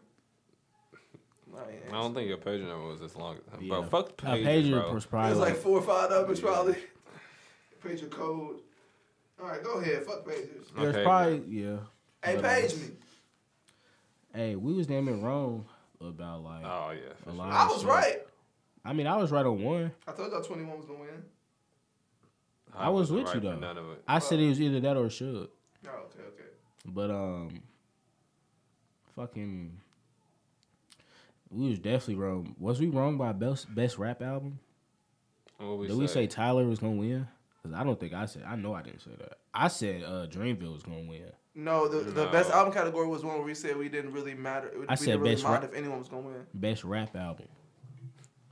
I 1.90 1.92
don't 1.92 2.16
think 2.16 2.30
your 2.30 2.38
pager 2.38 2.62
number 2.68 2.88
was 2.88 3.00
this 3.02 3.16
long. 3.16 3.38
Yeah. 3.60 3.68
Bro, 3.70 3.84
fuck 3.84 4.10
A 4.24 4.26
pager 4.38 4.72
bro. 4.72 4.94
was 4.94 5.06
it 5.06 5.12
was 5.14 5.38
like 5.38 5.50
like, 5.50 5.56
four 5.58 5.78
or 5.80 5.82
five 5.84 6.10
numbers 6.10 6.40
Yeah. 6.40 6.46
probably. 6.48 6.78
Pager 7.86 8.10
code. 8.10 8.62
All 9.44 9.50
right, 9.50 9.62
go 9.62 9.74
ahead. 9.74 10.04
Fuck 10.06 10.26
pagers. 10.26 10.74
there's 10.74 10.96
Okay, 10.96 11.04
probably 11.04 11.44
yeah. 11.50 11.78
Hey, 12.24 12.36
But, 12.38 12.46
uh, 12.46 12.50
page 12.50 12.76
me. 12.76 12.88
Hey, 14.34 14.56
we 14.56 14.74
was 14.74 14.88
damn 14.88 15.08
it 15.10 15.22
wrong 15.22 15.66
about 16.00 16.44
like 16.44 16.64
Oh 16.64 16.92
yeah, 16.92 17.12
for 17.24 17.30
a 17.30 17.34
sure. 17.34 17.44
lot. 17.44 17.52
I 17.52 17.64
of 17.66 17.72
was 17.72 17.82
shit. 17.82 17.90
right. 17.90 18.18
I 18.86 18.94
mean, 18.94 19.06
I 19.06 19.18
was 19.18 19.32
right 19.32 19.46
on 19.46 19.62
one. 19.62 19.92
I 20.08 20.14
told 20.14 20.32
y'all 20.32 20.42
21 20.42 20.78
was 20.78 20.86
gonna 20.86 21.00
win. 21.00 21.24
I 22.74 22.88
was 22.90 23.12
wasn't 23.12 23.20
with 23.20 23.36
you, 23.36 23.42
for 23.42 23.46
though. 23.48 23.60
None 23.60 23.78
of 23.78 23.90
it. 23.92 24.04
I 24.08 24.20
said 24.20 24.40
it 24.40 24.48
was 24.48 24.62
either 24.62 24.80
that 24.80 24.96
or 24.96 25.10
should. 25.10 25.50
Oh, 25.86 25.90
okay, 25.90 26.24
okay. 26.30 26.50
But 26.86 27.12
um, 27.12 27.62
fucking, 29.16 29.78
we 31.52 31.70
was 31.70 31.80
definitely 31.80 32.16
wrong. 32.16 32.56
Was 32.58 32.80
we 32.80 32.88
wrong 32.88 33.18
by 33.18 33.34
best 33.34 33.74
best 33.76 33.98
rap 33.98 34.22
album? 34.22 34.60
What 35.58 35.80
we 35.80 35.88
Did 35.88 35.98
we 35.98 36.08
say 36.08 36.28
Tyler 36.28 36.66
was 36.66 36.80
gonna 36.80 36.94
win? 36.94 37.28
Because 37.64 37.80
I 37.80 37.84
don't 37.84 37.98
think 38.00 38.14
I 38.14 38.26
said. 38.26 38.44
I 38.46 38.56
know 38.56 38.74
I 38.74 38.82
didn't 38.82 39.02
say 39.02 39.12
that. 39.20 39.38
I 39.54 39.68
said 39.70 40.04
uh, 40.04 40.28
Dreamville 40.28 40.74
was 40.74 40.84
gonna 40.84 41.08
win. 41.08 41.32
No, 41.56 41.88
the, 41.88 42.00
the 42.12 42.26
No. 42.26 42.32
best 42.32 42.50
album 42.50 42.74
category 42.74 43.08
was 43.08 43.24
one 43.24 43.36
where 43.36 43.44
we 43.46 43.54
said 43.54 43.78
we 43.78 43.88
didn't 43.88 44.12
really 44.12 44.34
matter. 44.34 44.72
We 44.76 44.84
I 44.88 44.96
didn't 44.96 45.00
said 45.00 45.22
really 45.22 45.36
best 45.36 45.44
mind 45.46 45.62
rap- 45.64 45.72
if 45.72 45.78
anyone 45.78 46.00
was 46.00 46.10
gonna 46.10 46.24
win. 46.24 46.46
Best 46.54 46.84
rap 46.84 47.16
album. 47.16 47.48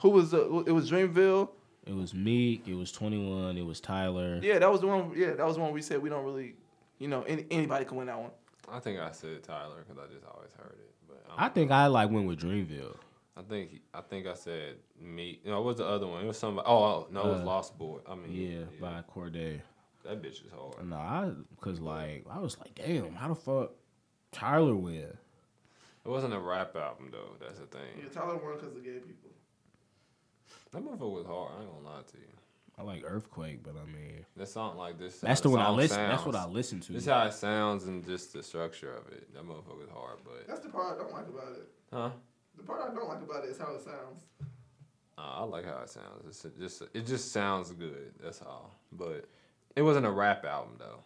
Who 0.02 0.10
was 0.12 0.32
the? 0.32 0.63
It 0.65 0.71
was 0.71 0.89
Dreamville. 0.89 1.50
It 1.86 1.91
It 1.91 1.95
was 1.95 2.13
Meek. 2.13 2.67
It 2.67 2.76
was 2.76 2.91
Twenty 2.91 3.17
One. 3.28 3.58
It 3.58 3.65
was 3.65 3.82
Tyler. 3.82 4.39
Yeah, 4.41 4.60
that 4.60 4.71
was 4.71 4.80
the 4.82 4.88
one. 4.88 5.12
Yeah, 5.15 5.34
that 5.34 5.45
was 5.45 5.56
the 5.58 5.62
one 5.62 5.74
we 5.74 5.82
said 5.82 6.02
we 6.02 6.10
don't 6.10 6.24
really, 6.24 6.56
you 6.97 7.08
know, 7.10 7.24
any, 7.24 7.45
anybody 7.52 7.84
can 7.86 7.97
win 7.97 8.08
that 8.08 8.19
one. 8.19 8.32
I 8.71 8.80
think 8.80 9.00
I 9.00 9.12
said 9.12 9.43
Tyler 9.43 9.84
because 9.86 10.02
I 10.02 10.13
just 10.13 10.26
always 10.26 10.52
heard 10.58 10.78
it. 10.80 10.89
But 11.08 11.21
I 11.38 11.50
think 11.50 11.71
I 11.71 11.88
like 11.88 12.10
went 12.12 12.28
with 12.28 12.39
Dreamville. 12.39 12.95
I 13.37 13.41
think 13.43 13.81
I 13.93 14.01
think 14.01 14.27
I 14.27 14.33
said 14.33 14.75
me. 14.99 15.39
You 15.43 15.51
know, 15.51 15.57
what 15.61 15.67
was 15.67 15.77
the 15.77 15.85
other 15.85 16.05
one? 16.07 16.23
It 16.23 16.27
was 16.27 16.37
somebody. 16.37 16.67
Oh, 16.67 16.83
oh 16.83 17.07
no, 17.11 17.21
it 17.27 17.31
was 17.31 17.41
Uh, 17.41 17.45
Lost 17.45 17.77
Boy. 17.77 17.99
I 18.07 18.15
mean, 18.15 18.31
Yeah, 18.33 18.63
by 18.79 19.01
Cordae. 19.13 19.61
that 20.03 20.21
bitch 20.21 20.45
is 20.45 20.51
hard. 20.55 20.87
No, 20.87 20.95
I 20.97 21.31
cause 21.61 21.79
like 21.79 22.25
I 22.29 22.39
was 22.39 22.57
like, 22.59 22.75
damn, 22.75 23.13
how 23.15 23.29
the 23.29 23.35
fuck 23.35 23.71
Tyler 24.31 24.75
win? 24.75 25.17
It 26.03 26.09
wasn't 26.09 26.33
a 26.33 26.39
rap 26.39 26.75
album 26.75 27.09
though. 27.11 27.35
That's 27.39 27.59
the 27.59 27.67
thing. 27.67 27.81
Yeah. 28.01 28.09
Tyler 28.09 28.37
won 28.37 28.55
because 28.57 28.75
of 28.75 28.83
gay 28.83 28.99
people. 28.99 29.29
That 30.71 30.83
motherfucker 30.83 31.11
was 31.13 31.25
hard. 31.25 31.51
I 31.57 31.61
ain't 31.61 31.71
gonna 31.71 31.95
lie 31.95 32.01
to 32.11 32.17
you. 32.17 32.23
I 32.77 32.83
like 32.83 33.03
Earthquake, 33.05 33.61
but 33.63 33.75
I 33.75 33.85
mean 33.85 34.25
That 34.37 34.47
song 34.47 34.77
like 34.77 34.97
this. 34.97 35.19
that's 35.19 35.39
how 35.41 35.43
the 35.43 35.49
one 35.51 35.59
I 35.59 35.65
song 35.67 35.77
listen. 35.77 35.97
That's 36.09 36.25
what 36.25 36.35
I 36.35 36.45
listen 36.47 36.79
to. 36.81 36.93
This 36.93 37.05
how 37.05 37.25
it 37.27 37.33
sounds 37.33 37.85
and 37.85 38.03
just 38.05 38.33
the 38.33 38.41
structure 38.41 38.93
of 38.95 39.07
it. 39.11 39.33
That 39.33 39.43
motherfucker's 39.43 39.91
hard, 39.93 40.17
but 40.23 40.47
That's 40.47 40.61
the 40.61 40.69
part 40.69 40.95
I 40.95 41.03
don't 41.03 41.13
like 41.13 41.27
about 41.27 41.51
it. 41.53 41.67
huh? 41.93 42.09
The 42.62 42.67
part 42.67 42.82
I 42.91 42.93
don't 42.93 43.08
like 43.10 43.21
about 43.21 43.43
it 43.43 43.50
is 43.50 43.58
how 43.58 43.74
it 43.74 43.82
sounds. 43.82 44.26
Uh, 45.17 45.21
I 45.21 45.43
like 45.43 45.65
how 45.65 45.82
it 45.82 45.89
sounds. 45.89 46.26
It's 46.28 46.45
just 46.60 46.84
it 46.93 47.08
just 47.08 47.32
sounds 47.32 47.71
good. 47.71 48.13
That's 48.21 48.41
all. 48.41 48.71
But 48.91 49.26
it 49.76 49.82
wasn't 49.82 50.06
a 50.06 50.12
rap 50.12 50.45
album 50.45 50.74
though. 50.78 51.00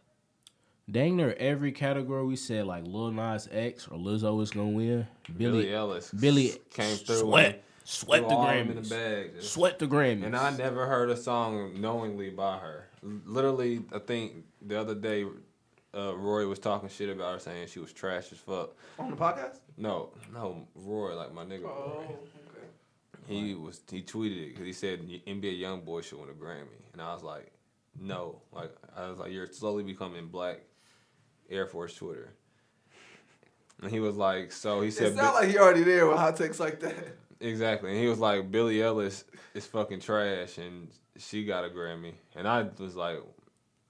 Dang 0.91 1.15
near 1.15 1.33
every 1.39 1.71
category 1.71 2.25
we 2.25 2.35
said 2.35 2.65
like 2.67 2.83
Lil 2.85 3.11
Nas 3.11 3.47
X 3.51 3.87
or 3.87 3.97
Lizzo 3.97 4.41
is 4.41 4.51
gonna 4.51 4.67
win. 4.69 5.07
Billie, 5.37 5.63
Billie, 5.63 5.65
Eilish 5.67 6.19
Billie 6.19 6.51
came 6.71 6.97
through 6.97 7.19
sweat, 7.19 7.63
sweat 7.85 8.27
the 8.27 8.35
all 8.35 8.49
in 8.49 8.67
Grammys, 8.67 8.89
the 8.89 8.95
bag. 8.95 9.31
sweat 9.39 9.79
the 9.79 9.87
Grammys. 9.87 10.25
And 10.25 10.35
I 10.35 10.55
never 10.55 10.85
heard 10.87 11.09
a 11.09 11.17
song 11.17 11.79
knowingly 11.79 12.31
by 12.31 12.57
her. 12.57 12.87
Literally, 13.01 13.81
I 13.93 13.99
think 13.99 14.43
the 14.61 14.79
other 14.79 14.93
day, 14.95 15.25
uh, 15.95 16.15
Roy 16.15 16.47
was 16.47 16.59
talking 16.59 16.89
shit 16.89 17.09
about 17.09 17.33
her, 17.33 17.39
saying 17.39 17.67
she 17.67 17.79
was 17.79 17.93
trash 17.93 18.31
as 18.31 18.37
fuck. 18.37 18.75
On 18.99 19.09
the 19.09 19.15
podcast? 19.15 19.59
No, 19.77 20.09
no, 20.33 20.67
Roy, 20.75 21.15
like 21.15 21.33
my 21.33 21.43
nigga. 21.43 21.65
Oh, 21.65 21.97
Roy. 21.97 22.03
okay. 22.03 22.15
He 23.27 23.53
was 23.55 23.81
he 23.89 24.01
tweeted 24.01 24.45
it 24.45 24.49
because 24.49 24.65
he 24.65 24.73
said 24.73 25.01
NBA 25.01 25.59
YoungBoy 25.59 26.03
should 26.03 26.19
win 26.19 26.29
a 26.29 26.33
Grammy, 26.33 26.81
and 26.93 27.01
I 27.01 27.13
was 27.13 27.23
like, 27.23 27.51
no, 27.99 28.41
like 28.51 28.75
I 28.95 29.09
was 29.09 29.19
like, 29.19 29.31
you're 29.31 29.47
slowly 29.47 29.83
becoming 29.83 30.27
black 30.27 30.61
Air 31.49 31.65
Force 31.65 31.95
Twitter. 31.95 32.33
And 33.81 33.91
he 33.91 33.99
was 33.99 34.15
like, 34.15 34.51
so 34.51 34.81
he 34.81 34.89
said, 34.91 35.07
It 35.07 35.15
sounds 35.15 35.35
like 35.35 35.49
he 35.49 35.57
already 35.57 35.83
there 35.83 36.07
with 36.07 36.17
hot 36.17 36.37
takes 36.37 36.59
like 36.59 36.79
that. 36.79 36.95
Exactly. 37.39 37.91
And 37.91 37.99
he 37.99 38.07
was 38.07 38.19
like, 38.19 38.49
Billie 38.49 38.77
Eilish 38.77 39.23
is 39.53 39.65
fucking 39.65 39.99
trash 39.99 40.57
and 40.57 40.89
she 41.17 41.45
got 41.45 41.65
a 41.65 41.69
Grammy. 41.69 42.13
And 42.35 42.47
I 42.47 42.67
was 42.79 42.95
like, 42.95 43.19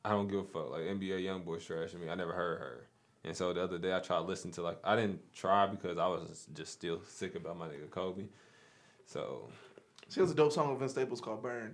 I 0.05 0.09
don't 0.09 0.27
give 0.27 0.39
a 0.39 0.43
fuck. 0.43 0.69
Like 0.69 0.83
NBA 0.83 1.23
Youngboy's 1.23 1.65
trash 1.65 1.91
to 1.91 1.97
me. 1.97 2.09
I 2.09 2.15
never 2.15 2.31
heard 2.31 2.59
her. 2.59 2.87
And 3.23 3.35
so 3.35 3.51
the 3.53 3.63
other 3.63 3.79
day 3.79 3.93
I 3.95 3.99
tried 3.99 4.17
to 4.19 4.23
listen 4.25 4.51
to 4.51 4.61
like 4.61 4.77
I 4.83 4.95
didn't 4.95 5.19
try 5.33 5.65
because 5.65 5.97
I 5.97 6.05
was 6.07 6.47
just 6.53 6.73
still 6.73 7.01
sick 7.07 7.33
about 7.35 7.57
my 7.57 7.67
nigga 7.67 7.89
Kobe. 7.89 8.25
So 9.07 9.49
She 10.09 10.19
has 10.19 10.29
a 10.29 10.35
dope 10.35 10.51
song 10.51 10.69
with 10.69 10.79
Vince 10.79 10.91
Staples 10.91 11.21
called 11.21 11.41
Burn. 11.41 11.73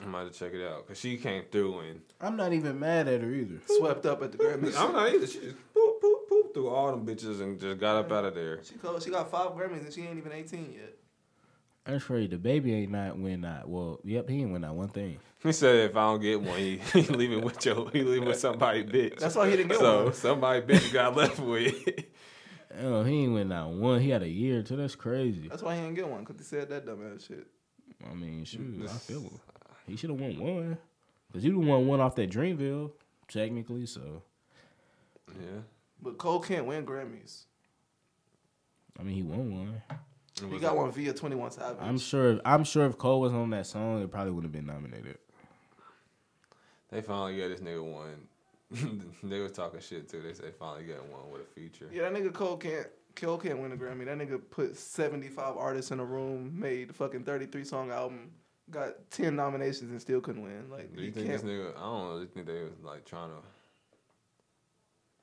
I 0.00 0.06
might 0.06 0.20
have 0.20 0.32
to 0.32 0.38
check 0.38 0.54
it 0.54 0.64
out 0.64 0.86
because 0.86 1.00
she 1.00 1.16
came 1.16 1.42
through 1.50 1.80
and 1.80 2.00
I'm 2.20 2.36
not 2.36 2.52
even 2.52 2.78
mad 2.78 3.08
at 3.08 3.20
her 3.20 3.30
either. 3.32 3.60
Swept 3.66 4.06
up 4.06 4.22
at 4.22 4.30
the 4.32 4.38
Grammys. 4.38 4.74
I'm 4.78 4.92
not 4.92 5.12
either. 5.12 5.26
She 5.26 5.40
just 5.40 5.56
poop 5.74 6.00
poop 6.00 6.28
poop 6.28 6.54
through 6.54 6.68
all 6.68 6.92
them 6.92 7.04
bitches 7.04 7.40
and 7.42 7.58
just 7.60 7.78
got 7.80 7.96
up 7.96 8.12
out 8.12 8.24
of 8.26 8.34
there. 8.36 8.62
She 8.62 8.74
called, 8.76 9.02
she 9.02 9.10
got 9.10 9.28
five 9.28 9.50
Grammys 9.50 9.84
and 9.84 9.92
she 9.92 10.02
ain't 10.02 10.18
even 10.18 10.32
18 10.32 10.72
yet. 10.72 10.94
That's 11.90 12.08
right. 12.08 12.30
The 12.30 12.38
baby 12.38 12.72
ain't 12.72 12.92
not 12.92 13.18
win 13.18 13.40
that. 13.40 13.68
Well, 13.68 13.98
yep, 14.04 14.28
he 14.28 14.42
ain't 14.42 14.52
win 14.52 14.62
that 14.62 14.74
one 14.74 14.90
thing. 14.90 15.18
He 15.42 15.52
said 15.52 15.90
if 15.90 15.96
I 15.96 16.06
don't 16.06 16.20
get 16.20 16.40
one, 16.40 16.56
he, 16.56 16.76
he 16.92 17.02
leaving 17.02 17.40
with 17.40 17.64
your 17.66 17.90
he 17.90 18.02
leaving 18.02 18.28
with 18.28 18.38
somebody 18.38 18.84
bitch. 18.84 19.18
That's 19.18 19.34
why 19.34 19.50
he 19.50 19.56
didn't 19.56 19.72
get 19.72 19.80
so 19.80 20.04
one. 20.04 20.12
somebody 20.12 20.60
bitch 20.60 20.92
got 20.92 21.16
left 21.16 21.38
with. 21.38 21.74
Oh, 22.82 23.02
he 23.02 23.24
ain't 23.24 23.32
win 23.32 23.48
that 23.48 23.66
one. 23.66 24.00
He 24.00 24.10
had 24.10 24.22
a 24.22 24.28
year 24.28 24.62
too. 24.62 24.76
That's 24.76 24.94
crazy. 24.94 25.48
That's 25.48 25.60
why 25.60 25.74
he 25.74 25.80
didn't 25.80 25.96
get 25.96 26.08
one 26.08 26.20
because 26.20 26.36
he 26.36 26.44
said 26.44 26.68
that 26.68 26.86
dumbass 26.86 27.26
shit. 27.26 27.44
I 28.08 28.14
mean, 28.14 28.44
shoot, 28.44 28.88
I 28.88 28.92
feel 28.92 29.22
him. 29.22 29.40
He 29.88 29.96
should 29.96 30.10
have 30.10 30.20
won 30.20 30.38
one. 30.38 30.78
Cause 31.32 31.42
he 31.42 31.50
won 31.50 31.88
one 31.88 32.00
off 32.00 32.14
that 32.14 32.30
Dreamville, 32.30 32.92
technically. 33.26 33.86
So 33.86 34.22
yeah. 35.28 35.62
But 36.00 36.16
Cole 36.16 36.38
can't 36.38 36.64
win 36.64 36.86
Grammys. 36.86 37.46
I 39.00 39.02
mean, 39.02 39.16
he 39.16 39.22
won 39.24 39.52
one. 39.52 39.82
It 40.42 40.48
He 40.50 40.58
got 40.58 40.76
one 40.76 40.90
via 40.92 41.12
21 41.12 41.50
Savage. 41.52 41.76
I'm 41.80 41.98
sure. 41.98 42.32
If, 42.34 42.40
I'm 42.44 42.64
sure 42.64 42.86
if 42.86 42.96
Cole 42.98 43.20
was 43.20 43.32
on 43.32 43.50
that 43.50 43.66
song, 43.66 44.02
it 44.02 44.10
probably 44.10 44.32
would 44.32 44.44
have 44.44 44.52
been 44.52 44.66
nominated. 44.66 45.18
They 46.90 47.02
finally 47.02 47.38
got 47.38 47.48
this 47.48 47.60
nigga 47.60 47.84
one. 47.84 48.26
they 49.22 49.40
was 49.40 49.52
talking 49.52 49.80
shit 49.80 50.08
too. 50.08 50.20
They 50.22 50.32
say 50.32 50.50
finally 50.58 50.84
got 50.84 51.04
one 51.08 51.30
with 51.32 51.42
a 51.42 51.44
feature. 51.44 51.88
Yeah, 51.92 52.02
that 52.02 52.12
nigga 52.12 52.32
Cole 52.32 52.56
can't. 52.56 52.86
Cole 53.16 53.38
can't 53.38 53.58
win 53.58 53.72
a 53.72 53.76
Grammy. 53.76 54.04
That 54.04 54.18
nigga 54.18 54.40
put 54.50 54.76
75 54.76 55.56
artists 55.56 55.90
in 55.90 55.98
a 55.98 56.04
room, 56.04 56.52
made 56.58 56.90
a 56.90 56.92
fucking 56.92 57.24
33 57.24 57.64
song 57.64 57.90
album, 57.90 58.30
got 58.70 59.10
10 59.10 59.34
nominations 59.34 59.90
and 59.90 60.00
still 60.00 60.20
couldn't 60.20 60.42
win. 60.42 60.70
Like, 60.70 60.94
Do 60.94 61.00
he 61.00 61.06
you 61.06 61.12
think 61.12 61.26
this 61.26 61.42
can't. 61.42 61.52
nigga? 61.52 61.76
I 61.76 61.80
don't 61.80 62.08
know. 62.08 62.14
Do 62.16 62.20
you 62.20 62.26
think 62.28 62.46
they 62.46 62.62
was 62.62 62.72
like 62.84 63.04
trying 63.04 63.30
to? 63.30 63.36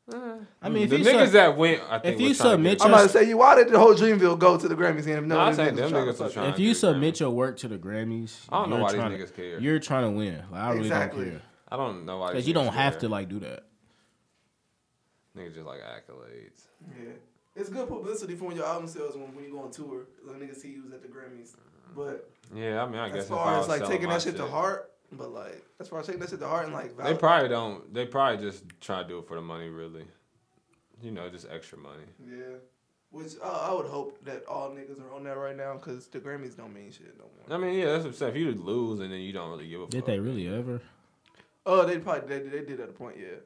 Uh-huh. 0.09 0.35
I 0.61 0.69
mean, 0.69 0.83
if 0.83 0.89
the 0.89 0.99
you 0.99 1.05
niggas 1.05 1.25
sub- 1.25 1.31
that 1.33 1.57
went, 1.57 1.81
I 1.89 1.99
think 1.99 2.15
if 2.15 2.21
you 2.21 2.29
to 2.29 2.35
submit 2.35 2.77
get- 2.79 2.85
I'm 2.85 2.93
about 2.93 3.03
to 3.03 3.09
say, 3.09 3.27
you 3.27 3.37
why 3.37 3.55
did 3.55 3.67
the 3.69 3.77
whole 3.77 3.93
Dreamville 3.93 4.39
go 4.39 4.57
to 4.57 4.67
the 4.67 4.75
Grammys 4.75 5.05
and 5.05 5.27
No, 5.27 5.35
no, 5.35 5.41
I 5.41 5.45
one 5.47 5.55
think 5.55 5.75
them 5.75 5.91
niggas 5.91 6.19
was 6.19 6.33
trying 6.33 6.49
if 6.53 6.59
you 6.59 6.69
get 6.69 6.77
submit 6.77 7.15
Grammy. 7.15 7.19
your 7.19 7.29
work 7.31 7.57
to 7.57 7.67
the 7.67 7.77
Grammys, 7.77 8.37
I 8.49 8.61
don't 8.61 8.69
know 8.69 8.75
you're 8.77 8.83
why 8.83 8.91
these 8.93 8.99
trying 9.01 9.11
to- 9.11 9.17
niggas 9.25 9.35
care. 9.35 9.59
You're 9.59 9.79
trying 9.79 10.03
to 10.05 10.11
win. 10.11 10.43
Like 10.49 10.61
I 10.61 10.69
really 10.69 10.81
Exactly. 10.83 11.25
don't 11.25 11.31
care 11.33 11.41
I 11.69 11.75
don't 11.75 12.05
know 12.05 12.17
why. 12.19 12.31
because 12.31 12.47
you 12.47 12.53
don't 12.53 12.67
niggas 12.67 12.73
have 12.73 12.93
care. 12.93 12.99
to 13.01 13.09
like 13.09 13.27
do 13.29 13.39
that. 13.39 13.65
Niggas 15.37 15.53
just 15.55 15.65
like 15.67 15.81
accolades. 15.81 16.61
Yeah. 16.97 17.11
It's 17.55 17.69
good 17.69 17.87
publicity 17.87 18.35
for 18.35 18.45
when 18.45 18.55
your 18.55 18.65
album 18.65 18.87
sells 18.87 19.15
when, 19.17 19.35
when 19.35 19.43
you 19.43 19.51
go 19.51 19.59
on 19.59 19.71
tour. 19.71 20.05
Like 20.25 20.37
niggas 20.39 20.57
see 20.57 20.69
you 20.69 20.83
was 20.83 20.93
at 20.93 21.01
the 21.01 21.07
Grammys. 21.09 21.55
But 21.95 22.29
Yeah, 22.55 22.83
I 22.83 22.87
mean, 22.87 22.99
I 22.99 23.09
guess 23.09 23.23
as 23.23 23.29
far 23.29 23.59
as 23.59 23.67
like 23.67 23.85
taking 23.85 24.07
my 24.07 24.13
that 24.13 24.21
shit, 24.21 24.37
to 24.37 24.45
heart, 24.47 24.91
but 25.11 25.31
like 25.31 25.63
as 25.79 25.87
far 25.87 25.99
as 25.99 26.05
taking 26.05 26.21
that 26.21 26.29
shit 26.29 26.39
to 26.39 26.47
heart 26.47 26.65
and 26.65 26.73
like 26.73 26.95
They 26.97 27.15
probably 27.15 27.49
don't. 27.49 27.93
They 27.93 28.05
probably 28.05 28.45
just 28.45 28.63
try 28.81 29.03
to 29.03 29.07
do 29.07 29.19
it 29.19 29.27
for 29.27 29.35
the 29.35 29.41
money, 29.41 29.69
really. 29.69 30.05
You 31.01 31.11
know, 31.11 31.29
just 31.29 31.47
extra 31.51 31.77
money. 31.77 32.03
Yeah. 32.25 32.57
Which 33.11 33.33
uh, 33.41 33.67
I 33.69 33.73
would 33.73 33.85
hope 33.85 34.23
that 34.25 34.45
all 34.47 34.69
niggas 34.71 35.01
are 35.01 35.13
on 35.13 35.23
that 35.23 35.37
right 35.37 35.55
now 35.55 35.75
because 35.75 36.07
the 36.07 36.19
Grammys 36.19 36.57
don't 36.57 36.73
mean 36.73 36.91
shit 36.91 37.17
no 37.17 37.25
more. 37.47 37.57
I 37.57 37.61
mean, 37.61 37.79
yeah, 37.79 37.85
that's 37.85 38.03
what 38.03 38.09
I'm 38.09 38.15
saying. 38.15 38.31
If 38.35 38.37
you 38.37 38.51
lose 38.51 38.99
and 38.99 39.11
then 39.11 39.21
you 39.21 39.31
don't 39.31 39.49
really 39.51 39.67
give 39.69 39.79
a 39.79 39.83
fuck. 39.85 39.91
Did 39.91 40.05
they 40.05 40.19
really 40.19 40.47
ever? 40.47 40.81
Oh, 41.65 41.85
they 41.85 41.99
probably 41.99 42.39
they, 42.39 42.49
they 42.49 42.65
did 42.65 42.79
at 42.81 42.89
a 42.89 42.93
point, 42.93 43.17
yeah. 43.19 43.37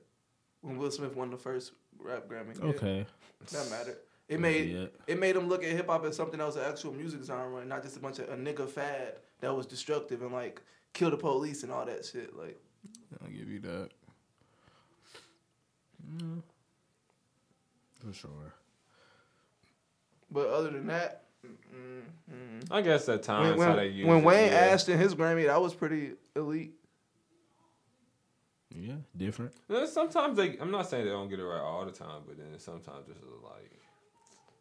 When 0.61 0.77
Will 0.77 0.89
Smith 0.91 1.15
won 1.15 1.29
the 1.29 1.37
first 1.37 1.73
rap 1.99 2.27
Grammy. 2.27 2.57
yeah. 2.57 2.69
Okay. 2.69 3.05
That 3.51 3.69
mattered. 3.69 3.97
It 4.27 4.39
made 4.39 4.69
Yeah. 4.71 4.85
it 5.07 5.19
made 5.19 5.35
them 5.35 5.47
look 5.49 5.63
at 5.63 5.71
hip 5.71 5.87
hop 5.87 6.05
as 6.05 6.15
something 6.15 6.39
that 6.39 6.45
was 6.45 6.55
an 6.55 6.63
actual 6.63 6.93
music 6.93 7.23
genre 7.23 7.57
and 7.59 7.69
not 7.69 7.83
just 7.83 7.97
a 7.97 7.99
bunch 7.99 8.17
of 8.19 8.29
a 8.29 8.35
nigga 8.37 8.67
fad 8.69 9.15
that 9.41 9.53
was 9.55 9.65
destructive 9.67 10.21
and 10.21 10.31
like 10.31 10.61
kill 10.93 11.11
the 11.11 11.17
police 11.17 11.63
and 11.63 11.71
all 11.71 11.85
that 11.85 12.05
shit. 12.05 12.35
Like 12.35 12.59
I'll 13.21 13.29
give 13.29 13.49
you 13.49 13.59
that. 13.59 13.89
Mm. 16.17 16.41
For 17.99 18.13
sure. 18.13 18.53
But 20.31 20.47
other 20.47 20.71
than 20.71 20.87
that, 20.87 21.25
mm, 21.45 22.01
mm. 22.31 22.67
I 22.71 22.81
guess 22.81 23.07
at 23.09 23.23
times 23.23 23.57
when, 23.57 23.67
how 23.67 23.75
they 23.75 23.87
use 23.87 24.07
when 24.07 24.19
it, 24.19 24.23
Wayne 24.23 24.51
yeah. 24.51 24.59
Ashton 24.59 24.97
his 24.97 25.13
Grammy, 25.13 25.45
that 25.45 25.61
was 25.61 25.73
pretty 25.73 26.13
elite. 26.35 26.73
Yeah, 28.73 28.95
different. 29.17 29.51
Sometimes 29.89 30.37
they. 30.37 30.57
I'm 30.57 30.71
not 30.71 30.89
saying 30.89 31.03
they 31.03 31.11
don't 31.11 31.29
get 31.29 31.39
it 31.39 31.43
right 31.43 31.59
all 31.59 31.85
the 31.85 31.91
time, 31.91 32.21
but 32.25 32.37
then 32.37 32.57
sometimes 32.57 33.09
it's 33.09 33.19
like, 33.43 33.71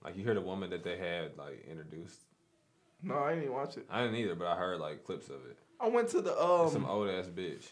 like 0.03 0.16
you 0.16 0.25
hear 0.25 0.35
the 0.35 0.40
woman 0.40 0.69
that 0.71 0.83
they 0.83 0.99
had 0.99 1.38
like 1.38 1.64
introduced. 1.71 2.19
No, 3.03 3.19
I 3.19 3.31
didn't 3.31 3.45
even 3.45 3.55
watch 3.55 3.77
it. 3.77 3.87
I 3.88 4.03
didn't 4.03 4.16
either, 4.16 4.35
but 4.35 4.49
I 4.49 4.57
heard 4.57 4.81
like 4.81 5.05
clips 5.05 5.29
of 5.29 5.37
it. 5.49 5.57
I 5.81 5.88
went 5.88 6.09
to 6.11 6.21
the 6.21 6.38
um 6.40 6.71
Some 6.71 6.85
old 6.87 7.09
ass 7.09 7.27
bitch. 7.27 7.64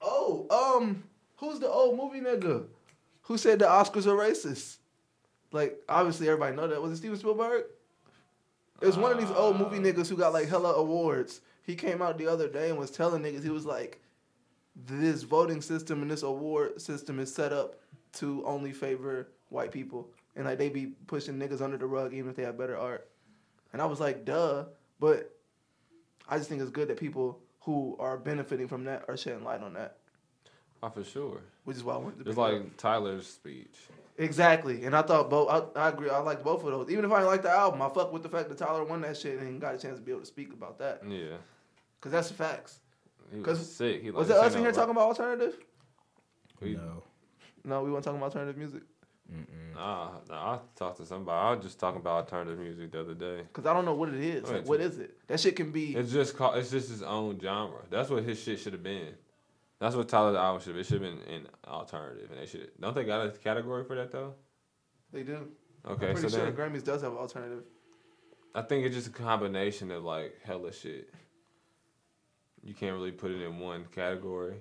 oh 0.00 0.46
um 0.78 1.04
who's 1.36 1.58
the 1.60 1.68
old 1.68 1.96
movie 1.96 2.20
nigga 2.20 2.64
who 3.22 3.38
said 3.38 3.58
the 3.58 3.66
Oscars 3.66 4.06
are 4.06 4.16
racist? 4.16 4.76
Like 5.52 5.78
obviously 5.88 6.28
everybody 6.28 6.56
know 6.56 6.66
that 6.68 6.80
was 6.82 6.92
it 6.92 6.96
Steven 6.96 7.18
Spielberg. 7.18 7.64
It 8.80 8.86
was 8.86 8.96
one 8.96 9.12
of 9.12 9.18
these 9.20 9.30
old 9.30 9.58
movie 9.58 9.76
Uh, 9.76 9.92
niggas 9.92 10.08
who 10.08 10.16
got 10.16 10.32
like 10.32 10.48
hella 10.48 10.72
awards. 10.74 11.40
He 11.64 11.74
came 11.74 12.00
out 12.00 12.16
the 12.18 12.26
other 12.26 12.48
day 12.48 12.70
and 12.70 12.78
was 12.78 12.90
telling 12.90 13.22
niggas 13.22 13.42
he 13.44 13.50
was 13.50 13.66
like, 13.66 14.00
this 14.86 15.22
voting 15.22 15.60
system 15.60 16.00
and 16.02 16.10
this 16.10 16.22
award 16.22 16.80
system 16.80 17.20
is 17.20 17.32
set 17.32 17.52
up 17.52 17.76
to 18.14 18.42
only 18.46 18.72
favor 18.72 19.28
white 19.50 19.70
people, 19.70 20.08
and 20.34 20.46
like 20.46 20.56
they 20.58 20.68
be 20.70 20.86
pushing 21.06 21.38
niggas 21.38 21.60
under 21.60 21.76
the 21.76 21.86
rug 21.86 22.14
even 22.14 22.30
if 22.30 22.36
they 22.36 22.42
have 22.42 22.56
better 22.56 22.76
art. 22.76 23.08
And 23.72 23.82
I 23.82 23.84
was 23.86 24.00
like, 24.00 24.24
duh, 24.24 24.64
but 24.98 25.36
I 26.30 26.38
just 26.38 26.48
think 26.48 26.62
it's 26.62 26.70
good 26.70 26.88
that 26.88 26.96
people 26.96 27.40
who 27.60 27.96
are 27.98 28.16
benefiting 28.16 28.68
from 28.68 28.84
that 28.84 29.04
are 29.08 29.16
shedding 29.16 29.44
light 29.44 29.60
on 29.62 29.74
that, 29.74 29.96
Oh, 30.82 30.88
for 30.88 31.04
sure. 31.04 31.40
which 31.64 31.76
is 31.76 31.84
why 31.84 31.94
I 31.94 31.98
wanted 31.98 32.18
to. 32.20 32.24
Just 32.24 32.36
bring 32.36 32.54
it 32.56 32.58
like 32.62 32.76
Tyler's 32.78 33.26
speech. 33.26 33.76
exactly, 34.16 34.84
and 34.84 34.96
I 34.96 35.02
thought 35.02 35.28
both. 35.28 35.74
I, 35.76 35.80
I 35.86 35.88
agree. 35.88 36.08
I 36.08 36.18
liked 36.20 36.42
both 36.44 36.64
of 36.64 36.70
those. 36.70 36.90
Even 36.90 37.04
if 37.04 37.10
I 37.12 37.16
didn't 37.16 37.30
like 37.30 37.42
the 37.42 37.50
album, 37.50 37.82
I 37.82 37.88
fuck 37.90 38.12
with 38.12 38.22
the 38.22 38.28
fact 38.28 38.48
that 38.48 38.56
Tyler 38.58 38.84
won 38.84 39.00
that 39.02 39.16
shit 39.16 39.38
and 39.40 39.60
got 39.60 39.74
a 39.74 39.78
chance 39.78 39.98
to 39.98 40.04
be 40.04 40.12
able 40.12 40.20
to 40.22 40.26
speak 40.26 40.52
about 40.52 40.78
that. 40.78 41.02
Yeah. 41.06 41.36
Cause 42.00 42.12
that's 42.12 42.28
the 42.28 42.34
facts. 42.34 42.78
He 43.30 43.38
was 43.38 43.44
'Cause- 43.46 43.72
sick. 43.76 44.02
He 44.02 44.10
Was 44.10 44.30
it 44.30 44.36
us 44.36 44.52
in 44.54 44.60
here 44.60 44.68
rap. 44.68 44.74
talking 44.76 44.92
about 44.92 45.08
alternative? 45.08 45.58
We- 46.60 46.74
no. 46.76 47.02
No, 47.64 47.82
we 47.82 47.90
weren't 47.92 48.04
talking 48.04 48.16
about 48.18 48.26
alternative 48.34 48.56
music. 48.56 48.82
Mm-mm. 49.32 49.74
Nah, 49.74 50.10
nah, 50.28 50.54
I 50.54 50.58
talked 50.76 50.98
to 50.98 51.06
somebody. 51.06 51.38
I 51.38 51.54
was 51.54 51.64
just 51.64 51.78
talking 51.78 52.00
about 52.00 52.16
alternative 52.16 52.58
music 52.58 52.90
the 52.92 53.00
other 53.00 53.14
day. 53.14 53.42
Cause 53.52 53.66
I 53.66 53.72
don't 53.72 53.84
know 53.84 53.94
what 53.94 54.08
it 54.10 54.16
is. 54.20 54.42
Go 54.42 54.48
Like, 54.48 54.56
ahead, 54.56 54.68
what 54.68 54.78
T. 54.78 54.84
is 54.84 54.98
it? 54.98 55.26
That 55.28 55.40
shit 55.40 55.56
can 55.56 55.70
be. 55.70 55.94
It's 55.94 56.12
just 56.12 56.36
called. 56.36 56.56
It's 56.58 56.70
just 56.70 56.88
his 56.90 57.02
own 57.02 57.38
genre. 57.40 57.80
That's 57.88 58.10
what 58.10 58.24
his 58.24 58.40
shit 58.42 58.58
should 58.58 58.72
have 58.72 58.82
been. 58.82 59.14
That's 59.78 59.94
what 59.94 60.08
Tyler 60.08 60.32
the 60.32 60.38
album 60.38 60.60
should. 60.60 60.70
have 60.74 60.80
It 60.80 60.84
should 60.86 61.00
have 61.00 61.10
been 61.26 61.34
in 61.34 61.46
alternative, 61.66 62.30
and 62.30 62.40
they 62.40 62.46
should. 62.46 62.70
Don't 62.80 62.94
they 62.94 63.04
got 63.04 63.26
a 63.26 63.30
category 63.30 63.84
for 63.84 63.96
that 63.96 64.10
though? 64.12 64.34
They 65.12 65.22
do. 65.22 65.48
Okay, 65.86 66.10
I'm 66.10 66.16
so 66.16 66.20
pretty 66.20 66.36
sure 66.36 66.44
then 66.44 66.54
the 66.54 66.60
Grammys 66.78 66.84
does 66.84 67.02
have 67.02 67.14
alternative. 67.14 67.64
I 68.54 68.62
think 68.62 68.84
it's 68.84 68.94
just 68.94 69.06
a 69.08 69.10
combination 69.12 69.90
of 69.90 70.04
like 70.04 70.34
hella 70.44 70.72
shit. 70.72 71.08
You 72.62 72.74
can't 72.74 72.94
really 72.94 73.12
put 73.12 73.30
it 73.30 73.40
in 73.42 73.58
one 73.58 73.86
category. 73.94 74.56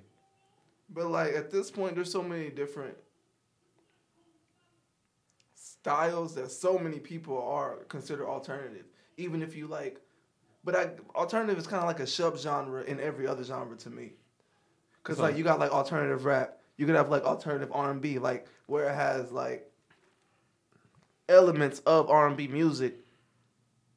But 0.90 1.08
like 1.08 1.34
at 1.36 1.52
this 1.52 1.70
point, 1.70 1.96
there's 1.96 2.12
so 2.12 2.24
many 2.24 2.50
different 2.50 2.96
styles 5.82 6.36
that 6.36 6.52
so 6.52 6.78
many 6.78 7.00
people 7.00 7.42
are 7.42 7.78
considered 7.88 8.28
alternative. 8.28 8.86
Even 9.18 9.42
if 9.42 9.56
you 9.56 9.68
like, 9.68 10.00
but 10.64 10.76
I, 10.76 10.92
alternative 11.16 11.58
is 11.58 11.68
kind 11.68 11.82
of 11.82 11.88
like 11.88 12.00
a 12.00 12.08
sub 12.08 12.38
genre 12.38 12.84
in 12.84 13.00
every 13.00 13.28
other 13.28 13.44
genre 13.44 13.78
to 13.78 13.90
me. 13.90 14.14
Cause 15.04 15.18
like 15.20 15.38
you 15.38 15.44
got 15.44 15.60
like 15.60 15.72
alternative 15.72 16.26
rap, 16.26 16.60
you 16.78 16.86
could 16.86 16.96
have 16.96 17.10
like 17.10 17.24
alternative 17.24 17.70
R 17.74 17.92
and 17.92 18.02
B, 18.02 18.20
like 18.20 18.48
where 18.68 18.90
it 18.90 18.96
has 18.96 19.32
like 19.32 19.72
elements 21.28 21.80
of 21.82 22.10
R 22.10 22.28
and 22.28 22.38
B 22.38 22.48
music 22.48 22.96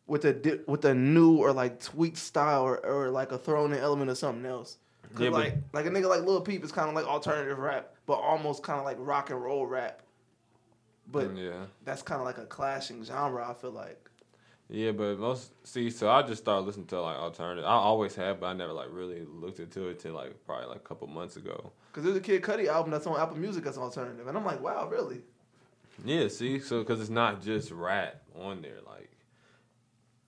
with 0.07 0.25
a 0.25 0.33
di- 0.33 0.61
with 0.67 0.85
a 0.85 0.95
new 0.95 1.37
or 1.37 1.53
like 1.53 1.81
tweaked 1.81 2.17
style 2.19 2.63
or, 2.63 2.85
or 2.87 3.11
like 3.11 3.33
a 3.33 3.39
thrown 3.39 3.73
in 3.73 3.79
element 3.79 4.11
of 4.11 4.19
something 4.19 4.47
else. 4.47 4.79
'Cause 5.15 5.25
Yeah, 5.25 5.31
like 5.31 5.57
like 5.73 5.87
a 5.87 5.91
nigga 5.91 6.09
like 6.09 6.23
Lil 6.23 6.41
Peep 6.41 6.65
is 6.65 6.73
kind 6.73 6.89
of 6.89 6.95
like 6.95 7.07
alternative 7.07 7.59
rap, 7.59 7.95
but 8.07 8.15
almost 8.15 8.63
kind 8.63 8.79
of 8.79 8.85
like 8.85 8.97
rock 9.01 9.31
and 9.31 9.43
roll 9.43 9.67
rap. 9.67 10.03
But 11.13 11.35
Mm, 11.35 11.39
yeah, 11.39 11.67
that's 11.85 12.03
kind 12.03 12.21
of 12.21 12.27
like 12.27 12.39
a 12.39 12.47
clashing 12.47 13.05
genre. 13.05 13.49
I 13.49 13.55
feel 13.55 13.71
like. 13.71 14.09
yeah, 14.69 14.93
but 14.93 15.19
most 15.19 15.53
see. 15.67 15.91
So 15.91 16.11
I 16.11 16.23
just 16.23 16.43
started 16.43 16.67
listening 16.67 16.87
to 16.87 17.01
like 17.03 17.17
alternative. 17.17 17.65
I 17.65 17.75
always 17.75 18.15
have, 18.17 18.41
but 18.41 18.47
I 18.47 18.53
never 18.55 18.73
like 18.73 18.89
really 18.91 19.25
looked 19.27 19.61
into 19.61 19.89
it 19.89 20.01
till 20.01 20.15
like 20.15 20.35
probably 20.47 20.67
like 20.69 20.77
a 20.79 20.81
couple 20.89 21.07
months 21.09 21.37
ago. 21.37 21.71
Cause 21.93 22.05
there's 22.05 22.17
a 22.17 22.21
Kid 22.21 22.41
Cudi 22.43 22.67
album 22.69 22.91
that's 22.91 23.07
on 23.07 23.21
Apple 23.21 23.37
Music 23.37 23.63
that's 23.65 23.77
alternative, 23.77 24.27
and 24.27 24.37
I'm 24.39 24.45
like, 24.47 24.63
wow, 24.63 24.89
really? 24.89 25.21
Yeah, 26.05 26.29
see, 26.29 26.59
so 26.59 26.79
because 26.81 27.01
it's 27.03 27.11
not 27.11 27.43
just 27.43 27.71
rap 27.71 28.23
on 28.35 28.63
there, 28.63 28.79
like 28.87 29.11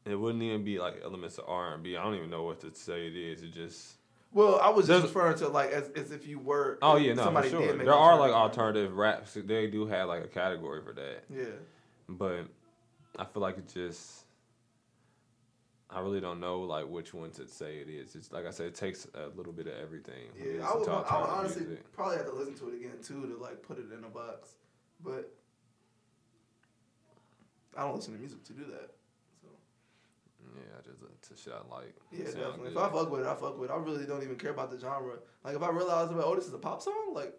it 0.04 0.14
wouldn't 0.14 0.42
even 0.42 0.62
be 0.64 0.78
like 0.78 1.00
elements 1.02 1.38
of 1.38 1.44
R 1.48 1.72
and 1.72 1.82
B. 1.82 1.96
I 1.96 2.04
don't 2.04 2.14
even 2.16 2.28
know 2.28 2.42
what 2.42 2.60
to 2.60 2.74
say 2.74 3.06
it 3.06 3.16
is. 3.16 3.42
It 3.42 3.54
just 3.54 3.94
Well, 4.34 4.58
I 4.60 4.68
was 4.70 4.88
just 4.88 5.04
referring 5.04 5.38
to 5.38 5.48
like 5.48 5.70
as, 5.70 5.88
as 5.90 6.10
if 6.10 6.26
you 6.26 6.38
were. 6.40 6.78
oh 6.82 6.96
yeah, 6.96 7.14
no, 7.14 7.30
for 7.30 7.48
sure. 7.48 7.72
There 7.76 7.94
are 7.94 8.18
like 8.18 8.32
alternative 8.32 8.94
raps. 8.96 9.34
They 9.34 9.68
do 9.68 9.86
have 9.86 10.08
like 10.08 10.24
a 10.24 10.28
category 10.28 10.82
for 10.82 10.92
that, 10.92 11.22
Yeah, 11.34 11.44
but 12.08 12.46
I 13.18 13.24
feel 13.24 13.40
like 13.42 13.58
it 13.58 13.72
just. 13.72 14.22
I 15.88 16.00
really 16.00 16.20
don't 16.20 16.40
know 16.40 16.62
like 16.62 16.88
which 16.88 17.14
one 17.14 17.30
to 17.32 17.46
say 17.46 17.76
it 17.76 17.88
is. 17.88 18.16
It's 18.16 18.32
like 18.32 18.44
I 18.46 18.50
said, 18.50 18.66
it 18.66 18.74
takes 18.74 19.06
a 19.14 19.28
little 19.36 19.52
bit 19.52 19.68
of 19.68 19.74
everything. 19.74 20.24
yeah. 20.36 20.68
I 20.68 20.76
would, 20.76 20.88
I 20.88 20.96
would 20.96 21.06
honestly 21.30 21.62
music. 21.66 21.92
probably 21.92 22.16
have 22.16 22.26
to 22.26 22.32
listen 22.32 22.54
to 22.56 22.68
it 22.70 22.74
again 22.74 22.98
too 23.00 23.26
to 23.28 23.40
like 23.40 23.62
put 23.62 23.78
it 23.78 23.84
in 23.96 24.02
a 24.02 24.08
box, 24.08 24.56
but 25.04 25.32
I 27.76 27.82
don't 27.82 27.94
listen 27.94 28.14
to 28.14 28.18
music 28.18 28.42
to 28.44 28.52
do 28.52 28.64
that. 28.72 28.90
So 30.54 30.60
Yeah, 30.60 30.78
I 30.78 30.82
just 30.88 31.02
listen 31.02 31.16
to 31.20 31.36
shit 31.42 31.52
I 31.52 31.74
like. 31.74 31.94
yeah, 32.12 32.24
Sound 32.26 32.36
definitely. 32.36 32.70
If. 32.72 32.76
I 32.78 32.88
fuck 32.90 33.10
with 33.10 33.20
it, 33.22 33.26
I 33.26 33.34
fuck 33.34 33.58
with 33.58 33.70
it. 33.70 33.72
I 33.72 33.76
really 33.76 34.06
don't 34.06 34.22
even 34.22 34.36
care 34.36 34.50
about 34.52 34.70
the 34.70 34.78
genre. 34.78 35.14
Like 35.44 35.56
if 35.56 35.62
I 35.62 35.70
realize 35.70 36.10
about 36.10 36.24
oh 36.24 36.34
this 36.36 36.46
is 36.46 36.54
a 36.54 36.58
pop 36.58 36.80
song, 36.82 37.12
like 37.14 37.32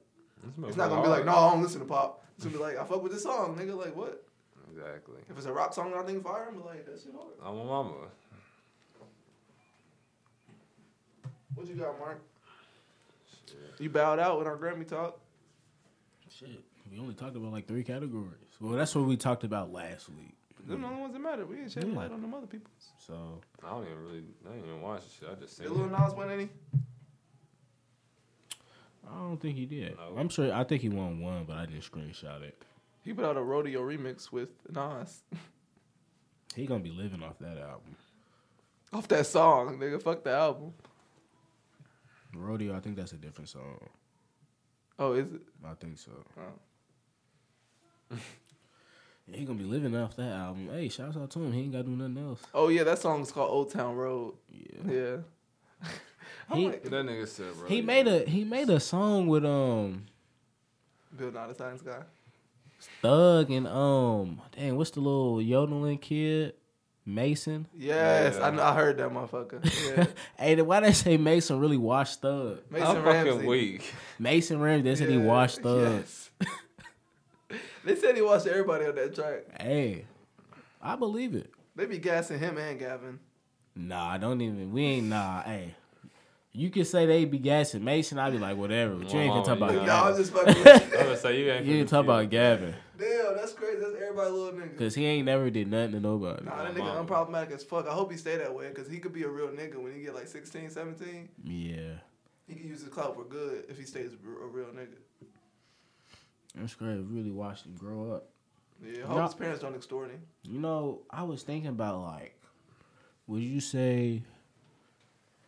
This 0.44 0.70
it's 0.70 0.78
not 0.78 0.90
gonna 0.90 1.02
be 1.02 1.08
like 1.10 1.26
no 1.26 1.32
I 1.34 1.52
don't 1.52 1.64
listen 1.64 1.80
to 1.80 1.86
pop. 1.86 2.24
It's 2.36 2.46
gonna 2.46 2.58
be 2.58 2.62
like 2.64 2.78
I 2.78 2.84
fuck 2.86 3.02
with 3.02 3.14
this 3.14 3.24
song, 3.24 3.58
nigga. 3.58 3.76
Like 3.78 3.96
what? 3.96 4.24
Exactly. 4.74 5.22
If 5.30 5.38
it's 5.38 5.46
a 5.46 5.54
rock 5.54 5.74
song, 5.74 5.92
and 5.92 6.02
I 6.02 6.04
think 6.04 6.24
fire. 6.24 6.48
I'm 6.50 6.64
like 6.66 6.86
that 6.86 7.00
shit 7.02 7.14
hard. 7.14 7.34
I'm 7.44 7.58
a 7.58 7.64
mama. 7.64 7.94
What 11.56 11.68
you 11.68 11.76
got, 11.76 11.98
Mark? 12.00 12.22
You 13.80 13.90
bowed 13.90 14.20
out 14.20 14.38
with 14.38 14.48
our 14.48 14.58
Grammy 14.58 14.88
talk. 14.88 15.20
Shit. 16.30 16.50
We 16.92 17.00
only 17.00 17.14
talked 17.14 17.36
about 17.36 17.52
like 17.54 17.68
three 17.68 17.84
categories. 17.84 18.30
Well, 18.60 18.74
that's 18.74 18.94
what 18.96 19.06
we 19.06 19.16
talked 19.18 19.44
about 19.44 19.72
last 19.72 20.10
week. 20.10 20.36
Them 20.66 20.82
the 20.82 20.88
only 20.88 21.02
ones 21.02 21.14
that 21.14 21.20
matter. 21.20 21.46
We 21.46 21.60
ain't 21.62 21.72
shedding 21.72 21.92
Yeah. 21.92 21.98
light 22.00 22.12
on 22.12 22.22
them 22.22 22.34
other 22.34 22.48
people's. 22.48 22.92
So 22.98 23.42
I 23.64 23.70
don't 23.70 23.84
even 23.86 24.04
really. 24.04 24.24
I 24.46 24.54
didn't 24.54 24.66
even 24.70 24.82
watch 24.82 25.04
this 25.04 25.14
shit. 25.14 25.30
I 25.30 25.36
just 25.36 25.58
seen 25.58 25.68
Did 25.68 25.76
it. 25.76 25.78
Lil 25.80 25.90
Nas 25.90 26.14
win 26.16 26.30
any? 26.32 26.50
I 29.08 29.16
don't 29.20 29.38
think 29.40 29.56
he 29.56 29.66
did. 29.68 29.96
No. 29.98 30.16
I'm 30.18 30.30
sure. 30.30 30.52
I 30.52 30.64
think 30.64 30.82
he 30.82 30.90
won 30.90 31.20
one, 31.20 31.46
but 31.46 31.58
I 31.58 31.66
didn't 31.68 31.84
screenshot 31.84 32.42
it. 32.42 32.58
He 33.04 33.14
put 33.14 33.24
out 33.26 33.38
a 33.38 33.42
rodeo 33.42 33.82
remix 33.82 34.32
with 34.32 34.50
Nas. 34.74 35.22
He 36.56 36.66
gonna 36.66 36.84
be 36.84 36.90
living 36.92 37.22
off 37.22 37.38
that 37.40 37.58
album. 37.58 37.96
Off 38.94 39.08
that 39.10 39.28
song, 39.28 39.78
nigga. 39.78 40.02
Fuck 40.02 40.24
the 40.24 40.32
album. 40.32 40.74
Rodeo. 42.34 42.76
I 42.76 42.80
think 42.80 42.96
that's 42.96 43.12
a 43.14 43.18
different 43.18 43.50
song. 43.50 43.78
Oh, 44.98 45.14
is 45.14 45.32
it? 45.34 45.42
I 45.64 45.74
think 45.76 46.00
so. 46.00 46.12
Oh. 46.40 48.18
Yeah, 49.28 49.38
he 49.38 49.46
gonna 49.46 49.58
be 49.58 49.66
living 49.66 49.96
off 49.96 50.16
that 50.18 50.32
album. 50.32 50.70
Hey, 50.72 50.88
shouts 50.90 51.18
out 51.18 51.32
to 51.32 51.40
him. 51.40 51.52
He 51.52 51.62
ain't 51.62 51.72
gotta 51.72 51.86
do 51.86 51.92
nothing 51.92 52.18
else. 52.18 52.42
Oh 52.54 52.68
yeah, 52.70 52.84
that 52.84 53.00
song's 53.00 53.32
called 53.32 53.50
Old 53.52 53.72
Town 53.72 53.96
Road. 53.96 54.36
Yeah. 54.52 54.92
Yeah. 54.92 55.16
He- 56.54 56.68
like, 56.68 56.84
That 56.84 56.92
nigga 57.06 57.28
said, 57.28 57.54
bro. 57.58 57.68
He 57.68 57.82
made 57.82 58.08
a 58.08 58.20
he 58.24 58.44
made 58.44 58.70
a 58.70 58.80
song 58.80 59.26
with 59.26 59.44
um 59.44 60.06
Bill 61.18 61.32
Nye 61.32 61.48
the 61.48 61.56
Science 61.56 61.82
Guy. 61.82 62.04
Thug 63.02 63.50
and 63.50 63.68
um 63.68 64.42
dang 64.56 64.76
what's 64.78 64.92
the 64.92 65.00
little 65.00 65.42
yodeling 65.42 65.98
kid 65.98 66.54
Mason. 67.04 67.66
Yes, 67.76 68.36
Yeah. 68.38 68.46
I, 68.48 68.50
kn- 68.52 68.60
I 68.60 68.76
heard 68.76 68.98
that 68.98 69.10
motherfucker. 69.10 69.64
Yeah. 69.98 70.06
Hey, 70.38 70.62
why 70.62 70.82
they 70.82 70.92
say 70.94 71.18
Mason 71.18 71.60
really 71.60 71.78
washed 71.78 72.22
Thug? 72.22 72.60
Mason 72.70 72.98
I'm 72.98 73.04
Ramsey. 73.04 73.32
fucking 73.32 73.48
weak. 73.48 73.94
Mason 74.20 74.60
Ramsey. 74.60 74.84
They 74.90 74.96
said 74.96 75.10
he 75.10 75.18
washed 75.18 75.62
Thug. 75.62 76.04
yes. 76.04 76.30
they 77.86 77.96
said 77.96 78.16
he 78.16 78.22
watched 78.22 78.48
everybody 78.48 78.86
on 78.86 78.96
that 78.96 79.16
track. 79.16 79.62
Hey, 79.62 80.06
I 80.82 80.96
believe 80.96 81.36
it. 81.36 81.50
They 81.76 81.86
be 81.86 81.98
gassing 81.98 82.40
him 82.40 82.58
and 82.58 82.80
Gavin. 82.80 83.20
Nah, 83.76 84.08
I 84.10 84.18
don't 84.18 84.42
even. 84.42 84.72
We 84.72 84.84
ain't 84.86 85.08
nah. 85.08 85.44
Hey, 85.44 85.76
you 86.54 86.70
can 86.70 86.86
say 86.86 87.06
they 87.06 87.26
be 87.26 87.38
gassing 87.38 87.84
Mason. 87.84 88.18
I'd 88.18 88.32
be 88.32 88.40
like 88.40 88.56
whatever. 88.58 88.96
But 88.96 89.12
you 89.12 89.20
ain't 89.20 89.34
gonna 89.34 89.46
talk 89.46 89.58
about 89.58 89.74
Yeah. 89.74 89.86
No, 89.86 89.94
I'm 90.06 90.16
just 90.16 90.32
fucking 90.32 90.56
with 90.56 90.68
I 90.68 90.74
was 90.82 90.90
gonna 91.04 91.18
say 91.18 91.40
you 91.40 91.52
ain't. 91.52 91.66
You 91.66 91.76
ain't 91.76 91.88
finna 91.88 91.90
talk 91.90 92.06
kill. 92.06 92.14
about 92.16 92.30
Gavin 92.30 92.76
Damn, 92.98 93.36
that's 93.36 93.52
crazy. 93.52 93.78
That's 93.82 93.96
everybody 94.02 94.30
little 94.32 94.54
nigga. 94.54 94.72
because 94.72 94.96
he 94.96 95.06
ain't 95.06 95.26
never 95.26 95.50
did 95.50 95.68
nothing 95.70 95.92
to 95.94 96.00
nobody. 96.00 96.46
Nah, 96.46 96.64
that 96.64 96.74
nigga 96.74 96.80
Mama. 96.80 97.04
unproblematic 97.04 97.52
as 97.52 97.64
fuck. 97.66 97.88
I 97.90 97.92
hope 97.92 98.10
he 98.10 98.18
stay 98.18 98.38
that 98.38 98.54
way 98.56 98.70
because 98.70 98.88
he 98.90 99.00
could 99.00 99.12
be 99.12 99.24
a 99.24 99.28
real 99.28 99.50
nigga 99.50 99.76
when 99.76 99.94
he 99.94 100.02
get 100.04 100.16
like 100.16 100.28
16, 100.30 100.70
17. 100.70 101.28
Yeah, 101.44 101.80
He 102.48 102.56
can 102.56 102.66
use 102.70 102.80
his 102.80 102.88
clout 102.90 103.16
for 103.18 103.26
good 103.26 103.66
if 103.68 103.78
he 103.78 103.84
stays 103.84 104.12
a 104.14 104.48
real 104.48 104.68
nigga. 104.68 104.96
That's 106.56 106.74
great. 106.76 106.98
Really 107.10 107.32
watched 107.32 107.66
him 107.66 107.76
grow 107.78 108.12
up. 108.14 108.30
Yeah, 108.86 109.04
I 109.04 109.08
hope 109.08 109.18
Nah. 109.18 109.26
his 109.26 109.34
parents 109.36 109.62
don't 109.62 109.76
extort 109.76 110.12
him. 110.12 110.22
You 110.44 110.60
know, 110.60 111.02
I 111.10 111.24
was 111.24 111.44
thinking 111.44 111.70
about 111.70 112.02
like, 112.02 112.36
would 113.28 113.42
you 113.44 113.60
say? 113.60 114.24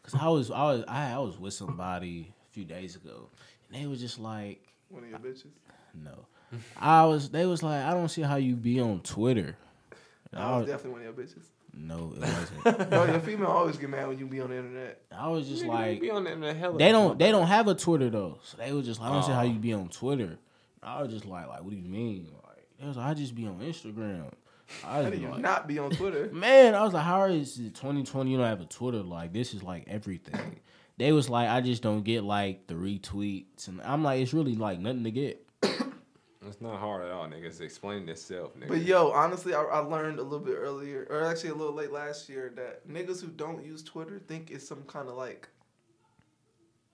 Because 0.01 0.19
I 0.21 0.29
was, 0.29 0.49
I 0.51 0.63
was, 0.63 0.83
I, 0.87 1.11
I 1.13 1.19
was 1.19 1.37
with 1.37 1.53
somebody 1.53 2.33
a 2.49 2.53
few 2.53 2.63
days 2.63 2.95
ago, 2.95 3.29
and 3.69 3.81
they 3.81 3.85
was 3.87 3.99
just 3.99 4.19
like, 4.19 4.65
One 4.89 5.03
of 5.03 5.09
your 5.09 5.19
bitches. 5.19 5.47
no. 5.93 6.25
I 6.79 7.03
was, 7.03 7.29
they 7.29 7.45
was 7.45 7.61
like, 7.61 7.83
I 7.83 7.91
don't 7.91 8.07
see 8.07 8.21
how 8.21 8.37
you 8.37 8.55
be 8.55 8.79
on 8.79 9.01
Twitter. 9.01 9.57
And 10.31 10.41
I 10.41 10.47
I 10.47 10.51
was 10.57 10.61
was, 10.61 10.69
definitely 10.71 10.91
one 11.01 11.07
of 11.09 11.17
your 11.17 11.25
bitches. 11.27 11.43
no, 11.73 12.13
it 12.15 12.21
wasn't. 12.65 12.89
no, 12.91 13.03
your 13.03 13.19
female 13.19 13.47
always 13.49 13.75
get 13.75 13.89
mad 13.89 14.07
when 14.07 14.17
you 14.17 14.27
be 14.27 14.39
on 14.39 14.51
the 14.51 14.55
internet. 14.57 15.01
I 15.11 15.27
was 15.27 15.45
just 15.49 15.63
Nigga, 15.63 15.67
like, 15.67 15.99
be 15.99 16.09
on 16.09 16.23
the 16.23 16.31
internet 16.31 16.55
hella. 16.55 16.77
they 16.77 16.91
don't, 16.93 17.19
they 17.19 17.31
don't 17.31 17.47
have 17.47 17.67
a 17.67 17.75
Twitter 17.75 18.09
though. 18.09 18.39
So 18.43 18.55
they 18.57 18.71
was 18.71 18.85
just 18.85 19.01
like, 19.01 19.09
I 19.09 19.13
don't 19.13 19.23
see 19.23 19.33
how 19.33 19.41
Oh. 19.41 19.43
you 19.43 19.59
be 19.59 19.73
on 19.73 19.89
Twitter. 19.89 20.37
I 20.83 21.01
was 21.01 21.11
just 21.11 21.25
like, 21.25 21.47
like, 21.47 21.61
what 21.61 21.71
do 21.71 21.77
you 21.77 21.87
mean? 21.87 22.29
Like, 22.43 22.67
they 22.79 22.87
was 22.87 22.97
like, 22.97 23.07
I 23.07 23.13
just 23.13 23.35
be 23.35 23.45
on 23.47 23.59
Instagram. 23.59 24.31
I 24.83 24.87
How 24.87 25.01
was 25.03 25.11
do 25.11 25.17
you 25.17 25.29
like, 25.29 25.41
not 25.41 25.67
be 25.67 25.79
on 25.79 25.91
Twitter? 25.91 26.29
Man, 26.33 26.75
I 26.75 26.83
was 26.83 26.93
like, 26.93 27.05
how 27.05 27.23
is 27.25 27.57
it 27.57 27.75
2020? 27.75 28.29
You 28.29 28.37
don't 28.37 28.45
have 28.45 28.61
a 28.61 28.65
Twitter. 28.65 29.01
Like, 29.01 29.33
this 29.33 29.53
is 29.53 29.63
like 29.63 29.85
everything. 29.87 30.59
they 30.97 31.11
was 31.11 31.29
like, 31.29 31.49
I 31.49 31.61
just 31.61 31.81
don't 31.81 32.03
get 32.03 32.23
like 32.23 32.67
the 32.67 32.73
retweets. 32.73 33.67
And 33.67 33.81
I'm 33.81 34.03
like, 34.03 34.21
it's 34.21 34.33
really 34.33 34.55
like 34.55 34.79
nothing 34.79 35.03
to 35.05 35.11
get. 35.11 35.43
It's 36.47 36.61
not 36.61 36.79
hard 36.79 37.03
at 37.03 37.11
all, 37.11 37.27
nigga. 37.27 37.45
It's 37.45 37.59
explaining 37.59 38.07
itself, 38.07 38.57
nigga. 38.57 38.69
But 38.69 38.81
yo, 38.83 39.11
honestly, 39.11 39.53
I, 39.53 39.61
I 39.63 39.79
learned 39.79 40.19
a 40.19 40.23
little 40.23 40.45
bit 40.45 40.55
earlier, 40.57 41.05
or 41.09 41.25
actually 41.25 41.49
a 41.49 41.55
little 41.55 41.73
late 41.73 41.91
last 41.91 42.29
year, 42.29 42.53
that 42.55 42.87
niggas 42.87 43.21
who 43.21 43.27
don't 43.27 43.63
use 43.65 43.83
Twitter 43.83 44.19
think 44.19 44.49
it's 44.49 44.67
some 44.67 44.83
kind 44.83 45.09
of 45.09 45.15
like 45.15 45.49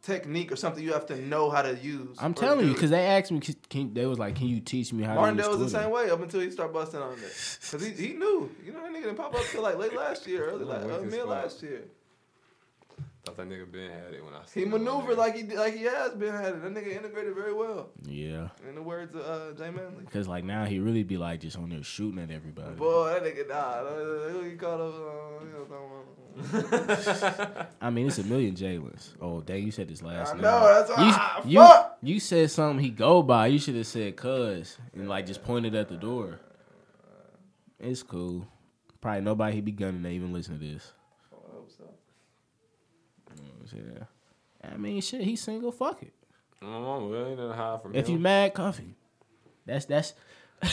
technique 0.04 0.52
or 0.52 0.56
something 0.56 0.84
you 0.84 0.94
have 0.94 1.06
to 1.08 1.20
know 1.20 1.50
how 1.50 1.62
to 1.62 1.76
use. 1.76 2.18
I'm 2.20 2.34
telling 2.34 2.68
you, 2.68 2.74
because 2.74 2.92
they 2.92 3.06
asked 3.06 3.32
me, 3.32 3.40
can, 3.40 3.56
can, 3.70 3.94
they 3.94 4.06
was 4.06 4.20
like, 4.20 4.36
can 4.36 4.48
you 4.48 4.60
teach 4.60 4.94
me 4.94 5.04
how 5.04 5.16
to?" 5.16 5.22
Martindale 5.22 5.54
to 5.54 5.58
was 5.58 5.72
the 5.72 5.80
same 5.80 5.90
way 5.90 6.10
up 6.10 6.22
until 6.22 6.42
he 6.42 6.52
started 6.52 6.74
busting 6.74 7.00
on 7.00 7.14
it. 7.14 7.60
Cause 7.72 7.84
he, 7.84 7.92
he 7.92 8.14
knew, 8.14 8.52
you 8.64 8.74
know, 8.74 8.82
that 8.82 8.92
nigga 8.92 9.04
didn't 9.04 9.16
pop 9.16 9.34
up 9.34 9.46
till 9.50 9.64
like 9.64 9.78
late 9.78 9.96
last 9.96 10.28
year, 10.28 10.46
early 10.46 10.66
Yeah, 10.66 10.74
like 10.74 10.84
weak 10.84 10.94
uh, 10.94 11.04
as 11.04 11.12
mid 11.12 11.26
last 11.26 11.64
year. 11.64 11.86
Thought 13.26 13.38
that 13.38 13.48
nigga 13.48 13.72
been 13.72 13.90
had 13.90 14.14
it 14.14 14.22
when 14.26 14.34
I 14.34 14.42
He 14.42 14.48
seen 14.48 14.64
him 14.66 14.72
maneuvered 14.72 15.18
like 15.18 15.34
he 15.36 15.44
like 15.56 15.76
he 15.78 15.84
has 15.86 16.12
been 16.16 16.34
had 16.34 16.56
it. 16.56 16.62
That 16.62 16.74
nigga 16.74 16.94
integrated 16.98 17.34
very 17.36 17.54
well. 17.54 17.90
Yeah. 18.06 18.50
In 18.68 18.76
the 18.76 18.82
words 18.82 19.16
of 19.16 19.22
uh, 19.22 19.54
Jay 19.58 19.70
Manley. 19.72 20.04
Cause 20.12 20.28
like 20.28 20.44
now 20.44 20.66
he 20.66 20.80
really 20.80 21.04
be 21.04 21.18
like 21.18 21.40
just 21.40 21.58
on 21.58 21.70
there 21.70 21.82
shooting 21.84 22.20
at 22.22 22.30
everybody. 22.32 22.76
Boy, 22.76 23.14
that 23.14 23.24
nigga 23.24 23.48
died. 23.48 23.86
Who 24.32 24.42
he 24.42 24.56
called 24.58 24.82
up? 24.82 24.94
Uh, 24.94 25.46
you 25.46 25.52
know, 25.54 25.64
talking 25.64 25.90
about- 25.90 27.68
I 27.82 27.90
mean, 27.92 28.08
it's 28.08 28.18
a 28.18 28.24
million 28.24 28.56
Jalen's. 28.56 29.14
Oh, 29.22 29.40
dang, 29.40 29.64
you 29.64 29.72
said 29.72 29.88
this 29.88 30.02
last 30.02 30.32
I 30.32 30.34
name. 30.34 30.42
know, 30.42 30.60
that's 30.74 30.90
why- 30.90 31.42
you, 31.46 31.52
you, 31.52 31.60
fuck. 31.60 31.98
you 32.02 32.20
said 32.20 32.52
something 32.52 32.84
he 32.84 32.90
go 32.90 33.22
by. 33.24 33.48
You 33.48 33.60
should 33.60 33.76
have 33.76 33.88
said 33.88 34.18
cuz 34.18 34.78
and 34.94 35.08
like 35.08 35.28
just 35.28 35.44
pointed 35.44 35.76
at 35.76 35.88
the 35.88 35.96
door. 35.96 36.40
It's 37.80 38.04
cool. 38.04 38.48
Probably 39.00 39.22
nobody 39.22 39.56
he 39.56 39.62
be 39.62 39.72
gunning 39.72 40.02
that 40.02 40.10
even 40.10 40.34
listen 40.34 40.60
to 40.60 40.66
this. 40.66 40.92
I 43.74 43.78
hope 43.78 43.86
so. 43.86 44.00
Yeah. 44.64 44.72
I 44.74 44.78
mean, 44.78 45.02
shit, 45.02 45.22
he's 45.22 45.42
single. 45.42 45.72
Fuck 45.72 46.04
it. 46.04 46.14
My 46.62 46.70
mama, 46.70 47.08
we 47.08 47.18
ain't 47.18 47.30
nothing 47.32 47.50
to 47.50 47.56
hide 47.56 47.82
from 47.82 47.96
If 47.96 48.08
you 48.08 48.20
mad, 48.20 48.54
cuffy. 48.54 48.96
That's 49.66 49.86
that's 49.86 50.14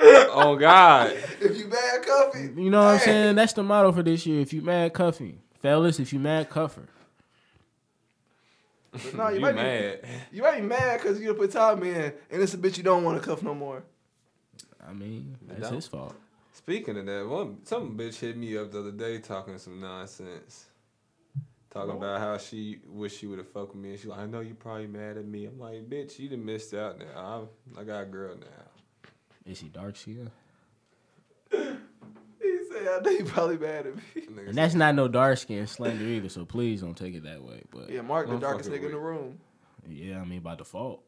oh 0.00 0.56
God, 0.56 1.12
If 1.40 1.56
you 1.56 1.68
bad 1.68 2.04
coffee, 2.04 2.50
you 2.56 2.70
know 2.70 2.84
what 2.84 2.94
I'm 2.94 3.00
saying. 3.00 3.36
That's 3.36 3.52
the 3.52 3.62
motto 3.62 3.92
for 3.92 4.02
this 4.02 4.26
year. 4.26 4.40
If 4.40 4.52
you 4.52 4.62
mad, 4.62 4.92
cuffy. 4.92 5.38
Fellas, 5.60 6.00
if 6.00 6.12
you 6.12 6.18
mad, 6.18 6.50
cuffer. 6.50 6.88
But 8.92 9.14
no, 9.16 9.28
you, 9.28 9.36
you 9.36 9.40
might 9.40 9.54
mad? 9.54 10.02
be 10.02 10.08
you 10.36 10.42
might 10.42 10.56
be 10.56 10.66
mad 10.66 11.00
because 11.00 11.20
you 11.20 11.32
put 11.34 11.50
time 11.50 11.82
in, 11.82 12.12
and 12.30 12.42
it's 12.42 12.54
a 12.54 12.58
bitch 12.58 12.76
you 12.76 12.82
don't 12.82 13.04
want 13.04 13.20
to 13.20 13.28
cuff 13.28 13.42
no 13.42 13.54
more. 13.54 13.82
I 14.86 14.92
mean, 14.92 15.36
that's 15.46 15.62
don't. 15.62 15.74
his 15.74 15.86
fault. 15.86 16.14
Speaking 16.52 16.98
of 16.98 17.06
that, 17.06 17.26
one 17.26 17.58
some 17.64 17.96
bitch 17.96 18.18
hit 18.18 18.36
me 18.36 18.56
up 18.56 18.72
the 18.72 18.80
other 18.80 18.92
day 18.92 19.18
talking 19.18 19.58
some 19.58 19.80
nonsense. 19.80 20.66
Talking 21.76 21.96
about 21.96 22.20
how 22.20 22.38
she 22.38 22.78
wish 22.86 23.16
she 23.16 23.26
would 23.26 23.38
have 23.38 23.48
fucked 23.48 23.74
with 23.74 23.82
me, 23.82 23.90
and 23.90 23.98
she 24.00 24.08
like, 24.08 24.20
I 24.20 24.26
know 24.26 24.40
you 24.40 24.54
probably 24.54 24.86
mad 24.86 25.16
at 25.18 25.26
me. 25.26 25.44
I'm 25.46 25.58
like, 25.58 25.88
bitch, 25.88 26.18
you 26.18 26.28
done 26.28 26.44
missed 26.44 26.72
out 26.74 26.98
now. 26.98 27.48
I'm, 27.76 27.78
I 27.78 27.84
got 27.84 28.02
a 28.02 28.06
girl 28.06 28.34
now. 28.36 29.10
Is 29.44 29.58
she 29.58 29.68
dark 29.68 29.96
skin? 29.96 30.30
He 32.42 32.58
said, 32.70 32.86
I 32.86 33.00
know 33.00 33.10
you 33.10 33.24
probably 33.24 33.58
mad 33.58 33.86
at 33.86 33.96
me. 33.96 34.02
And 34.46 34.54
that's 34.56 34.74
not 34.74 34.94
no 34.94 35.08
dark 35.08 35.38
skin 35.38 35.66
slander 35.66 36.04
either. 36.04 36.28
So 36.28 36.44
please 36.44 36.82
don't 36.82 36.96
take 36.96 37.14
it 37.14 37.24
that 37.24 37.42
way. 37.42 37.62
But 37.70 37.90
Yeah, 37.90 38.02
Mark, 38.02 38.28
the 38.28 38.34
I'm 38.34 38.40
darkest 38.40 38.70
nigga 38.70 38.84
in 38.86 38.92
the 38.92 38.98
room. 38.98 39.38
yeah, 39.88 40.20
I 40.20 40.24
mean 40.24 40.40
by 40.40 40.54
default. 40.54 41.02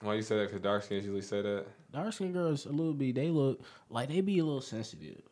Why 0.00 0.14
you 0.14 0.22
say 0.22 0.36
that? 0.38 0.50
Cause 0.50 0.60
dark 0.60 0.82
skins 0.82 1.04
usually 1.04 1.22
say 1.22 1.40
that. 1.40 1.66
Dark 1.92 2.12
skin 2.12 2.32
girls 2.32 2.66
a 2.66 2.70
little 2.70 2.92
bit. 2.92 3.14
They 3.14 3.28
look 3.30 3.62
like 3.88 4.08
they 4.08 4.20
be 4.20 4.38
a 4.40 4.44
little 4.44 4.60
sensitive. 4.60 5.22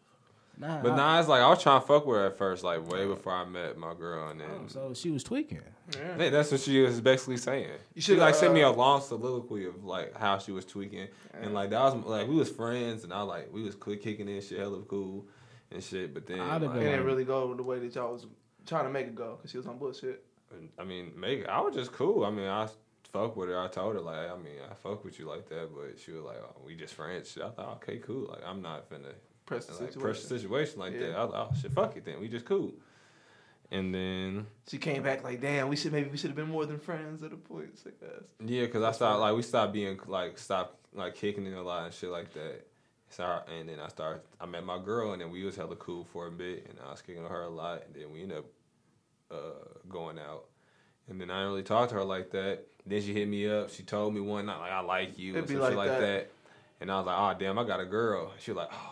Nah, 0.60 0.82
But 0.82 0.92
I- 0.92 0.96
nah, 0.96 1.18
it's 1.18 1.28
like 1.28 1.40
I 1.40 1.48
was 1.48 1.62
trying 1.62 1.80
to 1.80 1.86
fuck 1.86 2.04
with 2.06 2.18
her 2.18 2.26
at 2.26 2.36
first, 2.36 2.62
like 2.62 2.86
way 2.86 3.06
before 3.06 3.32
I 3.32 3.46
met 3.46 3.78
my 3.78 3.94
girl, 3.94 4.28
and 4.28 4.40
then 4.40 4.48
oh, 4.52 4.66
so 4.68 4.92
she 4.92 5.10
was 5.10 5.24
tweaking. 5.24 5.62
Yeah. 5.96 6.16
Hey, 6.18 6.28
that's 6.28 6.52
what 6.52 6.60
she 6.60 6.82
was 6.82 7.00
basically 7.00 7.38
saying. 7.38 7.70
You 7.94 8.02
she 8.02 8.12
should, 8.12 8.18
like 8.18 8.34
sent 8.34 8.52
me 8.52 8.60
a 8.60 8.68
uh, 8.68 8.72
long 8.72 9.00
soliloquy 9.00 9.64
of 9.64 9.82
like 9.84 10.14
how 10.14 10.36
she 10.36 10.52
was 10.52 10.66
tweaking, 10.66 11.08
and 11.32 11.54
like 11.54 11.70
that 11.70 11.80
was 11.80 11.94
like 12.04 12.28
we 12.28 12.34
was 12.36 12.50
friends, 12.50 13.04
and 13.04 13.12
I 13.12 13.22
like 13.22 13.50
we 13.50 13.62
was 13.62 13.74
quick 13.74 14.02
kicking 14.02 14.28
in 14.28 14.42
shit, 14.42 14.58
hella 14.58 14.82
cool 14.82 15.26
and 15.70 15.82
shit. 15.82 16.12
But 16.12 16.26
then 16.26 16.40
I'd 16.40 16.60
like, 16.60 16.76
It 16.76 16.80
didn't 16.80 17.06
really 17.06 17.24
go 17.24 17.54
the 17.54 17.62
way 17.62 17.78
that 17.78 17.94
y'all 17.94 18.12
was 18.12 18.26
trying 18.66 18.84
to 18.84 18.90
make 18.90 19.06
it 19.06 19.14
go 19.14 19.36
because 19.36 19.50
she 19.50 19.56
was 19.56 19.66
on 19.66 19.78
bullshit. 19.78 20.22
I 20.78 20.84
mean, 20.84 21.12
make 21.16 21.48
I 21.48 21.60
was 21.62 21.74
just 21.74 21.92
cool. 21.92 22.22
I 22.26 22.30
mean, 22.30 22.48
I 22.48 22.68
fuck 23.12 23.34
with 23.34 23.48
her. 23.48 23.58
I 23.58 23.68
told 23.68 23.94
her 23.94 24.00
like, 24.02 24.30
I 24.30 24.36
mean, 24.36 24.58
I 24.70 24.74
fuck 24.74 25.06
with 25.06 25.18
you 25.18 25.26
like 25.26 25.48
that, 25.48 25.70
but 25.74 25.98
she 25.98 26.12
was 26.12 26.22
like, 26.22 26.36
oh, 26.36 26.60
we 26.66 26.76
just 26.76 26.92
friends. 26.92 27.30
Shit, 27.32 27.44
I 27.44 27.50
thought, 27.50 27.76
okay, 27.82 27.96
cool. 27.96 28.28
Like 28.28 28.42
I'm 28.46 28.60
not 28.60 28.90
finna 28.90 29.14
Press 29.50 29.66
the 29.66 29.72
like 29.72 29.78
situation. 29.92 30.00
pressure 30.00 30.26
situation 30.28 30.78
like 30.78 30.92
Yeah. 30.94 30.98
that. 31.08 31.16
I 31.16 31.24
was 31.24 31.32
like, 31.32 31.48
oh 31.50 31.54
shit, 31.60 31.72
fuck 31.72 31.96
it 31.96 32.04
then. 32.04 32.20
We 32.20 32.28
just 32.28 32.44
cool. 32.46 32.72
And 33.72 33.94
then 33.94 34.46
She 34.68 34.78
came 34.78 35.02
back 35.02 35.22
like, 35.24 35.40
damn, 35.40 35.68
we 35.68 35.76
should 35.76 35.92
maybe 35.92 36.08
we 36.08 36.16
should 36.16 36.30
have 36.30 36.36
been 36.36 36.48
more 36.50 36.66
than 36.66 36.78
friends 36.78 37.22
at 37.22 37.32
a 37.32 37.36
point. 37.36 37.70
Ass. 37.84 38.22
Yeah, 38.44 38.66
cause 38.66 38.82
I 38.82 38.92
started 38.92 39.18
like 39.18 39.34
we 39.36 39.42
stopped 39.42 39.72
being 39.72 39.98
like 40.06 40.38
stopped 40.38 40.76
like 40.94 41.14
kicking 41.16 41.46
it 41.46 41.52
a 41.54 41.62
lot 41.62 41.84
and 41.86 41.94
shit 41.94 42.10
like 42.10 42.32
that. 42.34 42.66
So 43.10 43.24
I- 43.24 43.42
and 43.52 43.68
then 43.68 43.80
I 43.80 43.88
started 43.88 44.22
I 44.40 44.46
met 44.46 44.64
my 44.64 44.78
girl 44.78 45.12
and 45.12 45.20
then 45.20 45.30
we 45.32 45.42
was 45.44 45.56
hella 45.56 45.74
cool 45.76 46.04
for 46.12 46.28
a 46.28 46.30
bit 46.30 46.66
and 46.68 46.78
I 46.86 46.90
was 46.92 47.02
kicking 47.02 47.24
her 47.24 47.42
a 47.42 47.48
lot 47.48 47.82
and 47.86 47.94
then 47.94 48.12
we 48.12 48.22
ended 48.22 48.38
up 48.38 48.44
uh, 49.32 49.78
going 49.88 50.18
out. 50.18 50.44
And 51.08 51.20
then 51.20 51.28
I 51.30 51.38
didn't 51.38 51.48
really 51.50 51.62
talk 51.64 51.88
to 51.88 51.96
her 51.96 52.04
like 52.04 52.30
that. 52.30 52.66
Then 52.86 53.02
she 53.02 53.12
hit 53.12 53.26
me 53.28 53.48
up. 53.48 53.70
She 53.70 53.82
told 53.82 54.14
me 54.14 54.20
one 54.20 54.46
night 54.46 54.58
like 54.60 54.70
I 54.72 54.80
like 54.80 55.18
you 55.18 55.32
It'd 55.32 55.42
and 55.44 55.48
some 55.50 55.58
like 55.60 55.70
shit 55.70 55.76
like 55.78 55.88
that. 55.90 56.00
that. 56.00 56.30
And 56.80 56.90
I 56.90 56.96
was 56.96 57.06
like, 57.06 57.16
oh 57.18 57.38
damn, 57.38 57.58
I 57.58 57.64
got 57.64 57.78
a 57.80 57.84
girl. 57.84 58.32
She 58.38 58.50
was 58.52 58.56
like, 58.58 58.68
oh. 58.72 58.89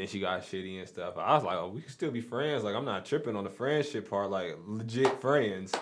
Then 0.00 0.08
she 0.08 0.18
got 0.18 0.40
shitty 0.40 0.78
and 0.78 0.88
stuff. 0.88 1.18
I 1.18 1.34
was 1.34 1.44
like, 1.44 1.58
oh, 1.58 1.68
we 1.68 1.82
can 1.82 1.90
still 1.90 2.10
be 2.10 2.22
friends. 2.22 2.64
Like 2.64 2.74
I'm 2.74 2.86
not 2.86 3.04
tripping 3.04 3.36
on 3.36 3.44
the 3.44 3.50
friendship 3.50 4.08
part. 4.08 4.30
Like 4.30 4.56
legit 4.66 5.20
friends. 5.20 5.74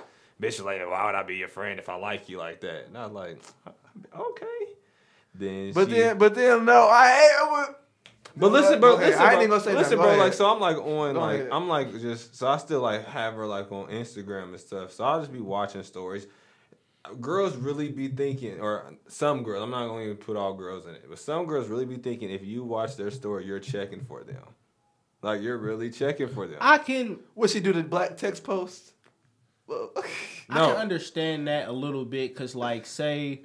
Bitch 0.42 0.60
like, 0.64 0.80
why 0.90 1.06
would 1.06 1.14
I 1.14 1.22
be 1.22 1.36
your 1.36 1.46
friend 1.46 1.78
if 1.78 1.88
I 1.88 1.94
like 1.94 2.28
you 2.28 2.36
like 2.36 2.60
that? 2.62 2.86
And 2.88 2.98
I 2.98 3.06
was 3.06 3.12
like, 3.12 3.40
okay. 4.18 4.46
Then 5.36 5.72
But 5.72 5.86
she- 5.88 5.94
then, 5.94 6.18
but 6.18 6.34
then, 6.34 6.64
no, 6.64 6.88
I 6.88 7.06
hate. 7.12 7.30
I 7.38 7.50
would, 7.68 7.74
but 8.36 8.50
listen, 8.50 8.80
bro. 8.80 8.96
ahead. 8.96 9.10
Listen, 9.10 9.22
I 9.22 9.30
ain't 9.34 9.38
bro. 9.38 9.46
gonna 9.50 9.60
say 9.60 9.74
listen, 9.76 9.98
bro. 9.98 10.06
ahead. 10.08 10.18
Like, 10.18 10.32
so 10.32 10.50
I'm 10.52 10.58
like 10.58 10.78
on, 10.78 11.14
Go 11.14 11.20
like, 11.20 11.34
ahead. 11.38 11.48
I'm 11.52 11.68
like 11.68 11.92
just, 12.00 12.34
so 12.34 12.48
I 12.48 12.56
still 12.56 12.80
like 12.80 13.06
have 13.06 13.34
her 13.34 13.46
like 13.46 13.70
on 13.70 13.86
Instagram 13.86 14.48
and 14.48 14.58
stuff. 14.58 14.92
So 14.94 15.04
I'll 15.04 15.20
just 15.20 15.32
be 15.32 15.38
watching 15.40 15.84
stories. 15.84 16.26
Girls 17.20 17.56
really 17.56 17.88
be 17.90 18.08
thinking, 18.08 18.60
or 18.60 18.92
some 19.06 19.42
girls. 19.42 19.62
I'm 19.62 19.70
not 19.70 19.86
going 19.88 20.08
to 20.10 20.14
put 20.14 20.36
all 20.36 20.52
girls 20.52 20.86
in 20.86 20.94
it, 20.94 21.04
but 21.08 21.18
some 21.18 21.46
girls 21.46 21.68
really 21.68 21.86
be 21.86 21.96
thinking 21.96 22.28
if 22.30 22.44
you 22.44 22.64
watch 22.64 22.96
their 22.96 23.10
story, 23.10 23.46
you're 23.46 23.60
checking 23.60 24.04
for 24.04 24.22
them. 24.24 24.42
Like 25.22 25.40
you're 25.40 25.56
really 25.58 25.90
checking 25.90 26.28
for 26.28 26.46
them. 26.46 26.58
I 26.60 26.78
can 26.78 27.18
what 27.34 27.50
she 27.50 27.60
do 27.60 27.72
the 27.72 27.82
black 27.82 28.16
text 28.18 28.44
post? 28.44 28.92
Well, 29.66 29.90
I 30.50 30.58
No. 30.58 30.72
can 30.72 30.76
understand 30.76 31.48
that 31.48 31.68
a 31.68 31.72
little 31.72 32.04
bit 32.04 32.34
because, 32.34 32.54
like, 32.54 32.84
say 32.84 33.42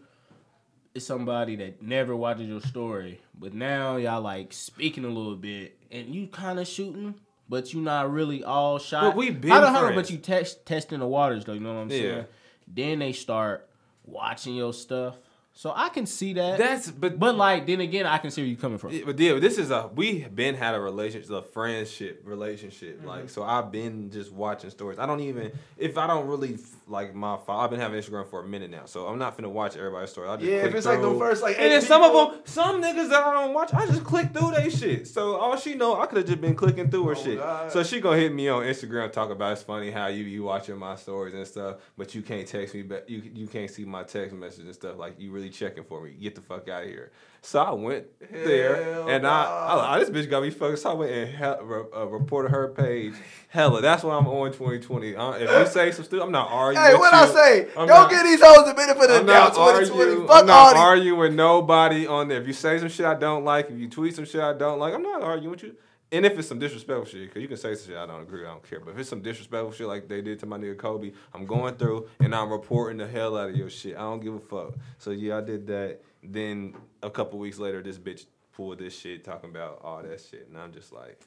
it's 0.93 1.05
somebody 1.05 1.55
that 1.57 1.81
never 1.81 2.15
watches 2.15 2.47
your 2.47 2.61
story, 2.61 3.21
but 3.39 3.53
now 3.53 3.95
y'all 3.95 4.21
like 4.21 4.51
speaking 4.51 5.05
a 5.05 5.09
little 5.09 5.35
bit, 5.35 5.77
and 5.89 6.13
you 6.13 6.27
kind 6.27 6.59
of 6.59 6.67
shooting, 6.67 7.15
but 7.49 7.73
you 7.73 7.81
not 7.81 8.11
really 8.11 8.43
all 8.43 8.77
shot. 8.77 9.01
But 9.01 9.15
we 9.15 9.29
been 9.31 9.51
I 9.51 9.59
don't 9.61 9.73
know, 9.73 9.79
friends. 9.81 9.95
but 9.95 10.09
you 10.11 10.17
test 10.17 10.65
testing 10.65 10.99
the 10.99 11.07
waters 11.07 11.45
though. 11.45 11.53
You 11.53 11.61
know 11.61 11.73
what 11.75 11.79
I'm 11.81 11.89
Yeah. 11.91 11.97
saying? 11.97 12.25
Then 12.67 12.99
they 12.99 13.11
start 13.11 13.69
watching 14.05 14.55
your 14.55 14.73
stuff, 14.73 15.17
so 15.55 15.71
I 15.75 15.89
can 15.89 16.05
see 16.05 16.33
that. 16.33 16.57
That's 16.57 16.89
but 16.89 17.19
but 17.19 17.35
like 17.35 17.67
then 17.67 17.79
again, 17.79 18.07
I 18.07 18.17
can 18.17 18.31
see 18.31 18.41
where 18.41 18.49
you 18.49 18.57
coming 18.57 18.79
from. 18.79 18.91
Yeah, 18.91 19.03
but 19.05 19.19
yeah, 19.19 19.39
this 19.39 19.57
is 19.57 19.69
a 19.69 19.89
we 19.93 20.23
been 20.23 20.55
had 20.55 20.73
a 20.73 20.79
relationship, 20.79 21.29
a 21.29 21.41
friendship 21.41 22.21
relationship. 22.25 22.97
Mm-hmm. 22.97 23.07
Like, 23.07 23.29
so 23.29 23.43
I've 23.43 23.71
been 23.71 24.09
just 24.09 24.31
watching 24.31 24.71
stories. 24.71 24.97
I 24.97 25.05
don't 25.05 25.19
even 25.21 25.51
if 25.77 25.97
I 25.97 26.07
don't 26.07 26.27
really 26.27 26.57
like 26.87 27.15
my. 27.15 27.37
I've 27.47 27.69
been 27.69 27.79
having 27.79 27.99
Instagram 28.01 28.27
for 28.29 28.41
a 28.43 28.47
minute 28.47 28.69
now, 28.71 28.85
so 28.85 29.07
I'm 29.07 29.17
not 29.17 29.37
finna 29.37 29.49
watch 29.51 29.77
everybody's 29.77 30.09
story. 30.09 30.27
I 30.29 30.35
just 30.35 30.49
Yeah, 30.49 30.65
if 30.65 30.75
it's 30.75 30.85
like 30.85 31.01
the 31.01 31.13
first, 31.15 31.41
like, 31.41 31.57
and 31.59 31.71
then 31.71 31.81
some 31.81 32.03
of 32.03 32.13
them, 32.13 32.41
some 32.45 32.81
niggas 32.81 33.09
that 33.09 33.23
I 33.23 33.33
don't 33.33 33.53
watch, 33.53 33.73
I 33.73 33.85
just 33.85 34.03
click 34.03 34.33
through 34.33 34.51
they 34.51 34.69
shit. 34.69 35.07
So 35.07 35.35
all 35.37 35.57
she 35.57 35.75
know, 35.75 35.99
I 35.99 36.05
could 36.05 36.17
have 36.17 36.27
just 36.27 36.41
been 36.41 36.55
clicking 36.55 36.89
through 36.89 37.05
her 37.05 37.11
Oh, 37.11 37.23
shit. 37.23 37.37
God. 37.37 37.71
So 37.71 37.83
she 37.83 37.99
gonna 38.01 38.17
hit 38.17 38.33
me 38.33 38.49
on 38.49 38.63
Instagram, 38.63 39.11
talk 39.11 39.29
about 39.29 39.53
it's 39.53 39.63
funny 39.63 39.91
how 39.91 40.07
you 40.07 40.23
you 40.23 40.43
watching 40.43 40.77
my 40.77 40.95
stories 40.95 41.33
and 41.33 41.47
stuff, 41.47 41.77
but 41.97 42.13
you 42.15 42.21
can't 42.21 42.47
text 42.47 42.73
me 42.75 42.81
but 42.81 43.09
You 43.09 43.21
you 43.33 43.47
can't 43.47 43.69
see 43.69 43.85
my 43.85 44.03
text 44.03 44.35
message 44.35 44.65
and 44.65 44.73
stuff. 44.73 44.97
Like 44.97 45.19
you 45.19 45.31
really 45.31 45.49
checking 45.49 45.83
for 45.83 46.01
me. 46.03 46.11
Get 46.11 46.35
the 46.35 46.41
fuck 46.41 46.67
out 46.69 46.83
of 46.83 46.89
here. 46.89 47.11
So 47.45 47.59
I 47.61 47.71
went 47.71 48.05
there 48.31 48.81
Hell 48.81 49.09
and 49.09 49.27
I. 49.27 49.43
I, 49.43 49.95
I 49.95 49.99
this 49.99 50.09
bitch 50.09 50.29
got 50.29 50.43
me 50.43 50.49
fucked. 50.49 50.79
So 50.79 50.91
I 50.91 50.93
went 50.93 51.11
and 51.11 51.29
he, 51.29 51.43
re, 51.43 51.83
uh, 51.93 52.05
reported 52.05 52.51
her 52.51 52.69
page. 52.69 53.13
Hella, 53.49 53.81
that's 53.81 54.01
why 54.01 54.15
I'm 54.15 54.27
on 54.27 54.53
2020. 54.53 55.13
Uh, 55.13 55.31
if 55.33 55.49
you 55.49 55.71
say 55.71 55.91
some 55.91 56.05
stupid, 56.05 56.23
I'm 56.23 56.31
not 56.31 56.49
arguing. 56.49 56.87
hey, 56.87 56.95
what. 56.95 57.13
I 57.13 57.27
say? 57.27 57.61
I'm 57.77 57.85
Don't 57.85 57.87
not- 57.89 58.09
give 58.09 58.23
these 58.23 58.41
hoes 58.41 58.65
the 58.65 58.73
benefit 58.73 59.09
of 59.09 59.25
the 59.27 59.33
doubt. 59.33 59.55
2020. 59.55 60.01
arguing. 60.01 60.27
Fuck 60.27 60.39
I'm 60.39 60.45
not 60.47 60.75
arguing 60.77 61.19
with 61.19 61.33
nobody 61.33 62.07
on 62.07 62.29
there. 62.29 62.39
If 62.39 62.47
you 62.47 62.53
say 62.53 62.79
some 62.79 62.87
shit 62.87 63.05
I 63.05 63.15
don't 63.15 63.43
like, 63.43 63.69
if 63.69 63.77
you 63.77 63.89
tweet 63.89 64.15
some 64.15 64.23
shit 64.25 64.39
I 64.39 64.53
don't 64.53 64.79
like, 64.79 64.93
I'm 64.93 65.03
not 65.03 65.21
arguing 65.21 65.51
with 65.51 65.63
you. 65.63 65.75
And 66.13 66.25
if 66.25 66.37
it's 66.39 66.47
some 66.47 66.59
disrespectful 66.59 67.05
shit, 67.05 67.23
because 67.27 67.41
you 67.41 67.47
can 67.49 67.57
say 67.57 67.75
some 67.75 67.87
shit 67.89 67.97
I 67.97 68.05
don't 68.05 68.21
agree, 68.21 68.45
I 68.45 68.51
don't 68.51 68.63
care. 68.69 68.79
But 68.79 68.91
if 68.91 68.99
it's 68.99 69.09
some 69.09 69.21
disrespectful 69.21 69.73
shit 69.73 69.87
like 69.87 70.07
they 70.07 70.21
did 70.21 70.39
to 70.39 70.45
my 70.45 70.57
nigga 70.57 70.77
Kobe, 70.77 71.11
I'm 71.33 71.45
going 71.45 71.75
through 71.75 72.07
and 72.21 72.33
I'm 72.33 72.49
reporting 72.51 72.99
the 72.99 73.07
hell 73.07 73.35
out 73.35 73.49
of 73.49 73.55
your 73.57 73.69
shit. 73.69 73.97
I 73.97 74.01
don't 74.01 74.21
give 74.21 74.33
a 74.35 74.39
fuck. 74.39 74.75
So 74.97 75.11
yeah, 75.11 75.39
I 75.39 75.41
did 75.41 75.67
that. 75.67 75.99
Then 76.23 76.75
a 77.01 77.09
couple 77.09 77.39
weeks 77.39 77.59
later, 77.59 77.81
this 77.81 77.97
bitch 77.97 78.25
pulled 78.53 78.79
this 78.79 78.97
shit 78.97 79.23
talking 79.23 79.49
about 79.49 79.81
all 79.83 80.01
that 80.01 80.21
shit, 80.21 80.47
and 80.47 80.57
I'm 80.57 80.71
just 80.71 80.93
like, 80.93 81.19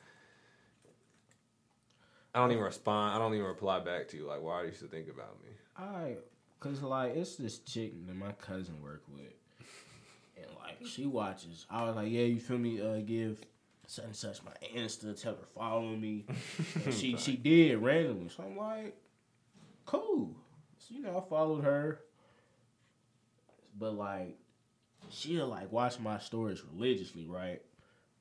I 2.34 2.38
don't 2.38 2.53
even 2.53 2.64
respond. 2.64 3.14
I 3.14 3.18
don't 3.18 3.34
even 3.34 3.47
reply 3.47 3.80
back 3.80 4.09
to 4.09 4.16
you. 4.16 4.26
Like, 4.26 4.42
why 4.42 4.62
do 4.62 4.68
you 4.68 4.74
still 4.74 4.88
think 4.88 5.09
about 5.09 5.36
me? 5.42 5.51
Alright, 5.80 6.20
cause 6.61 6.82
like 6.82 7.16
it's 7.16 7.36
this 7.36 7.59
chick 7.59 7.92
that 8.07 8.16
my 8.16 8.32
cousin 8.32 8.82
work 8.82 9.03
with, 9.14 9.32
and 10.36 10.47
like 10.62 10.86
she 10.86 11.07
watches. 11.07 11.66
I 11.70 11.84
was 11.84 11.97
like, 11.97 12.11
yeah, 12.11 12.22
you 12.22 12.40
feel 12.40 12.59
me? 12.59 12.80
Uh, 12.80 13.01
give 13.05 13.44
such 13.86 14.05
and 14.05 14.16
such 14.16 14.40
my 14.42 14.53
Insta, 14.74 15.20
tell 15.20 15.34
her 15.34 15.47
follow 15.55 15.94
me. 15.97 16.24
And 16.84 16.94
she 16.94 17.16
she 17.16 17.36
did 17.36 17.78
randomly, 17.78 18.28
so 18.28 18.44
I'm 18.44 18.57
like, 18.57 18.97
cool. 19.84 20.34
So 20.78 20.94
you 20.94 21.03
know, 21.03 21.18
I 21.18 21.28
followed 21.28 21.64
her, 21.64 22.01
but 23.78 23.92
like 23.94 24.36
she'll 25.11 25.48
like 25.48 25.70
watch 25.72 25.98
my 25.98 26.18
stories 26.18 26.62
religiously, 26.72 27.26
right? 27.26 27.62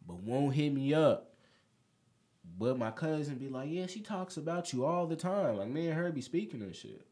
But 0.08 0.18
won't 0.18 0.54
hit 0.54 0.74
me 0.74 0.94
up. 0.94 1.32
But 2.58 2.78
my 2.78 2.92
cousin 2.92 3.36
be 3.36 3.50
like, 3.50 3.70
yeah, 3.70 3.88
she 3.88 4.02
talks 4.02 4.38
about 4.38 4.72
you 4.72 4.86
all 4.86 5.08
the 5.08 5.16
time. 5.16 5.58
Like 5.58 5.70
me 5.70 5.88
and 5.88 5.96
her 5.96 6.12
be 6.12 6.22
speaking 6.22 6.62
and 6.62 6.76
shit. 6.76 7.06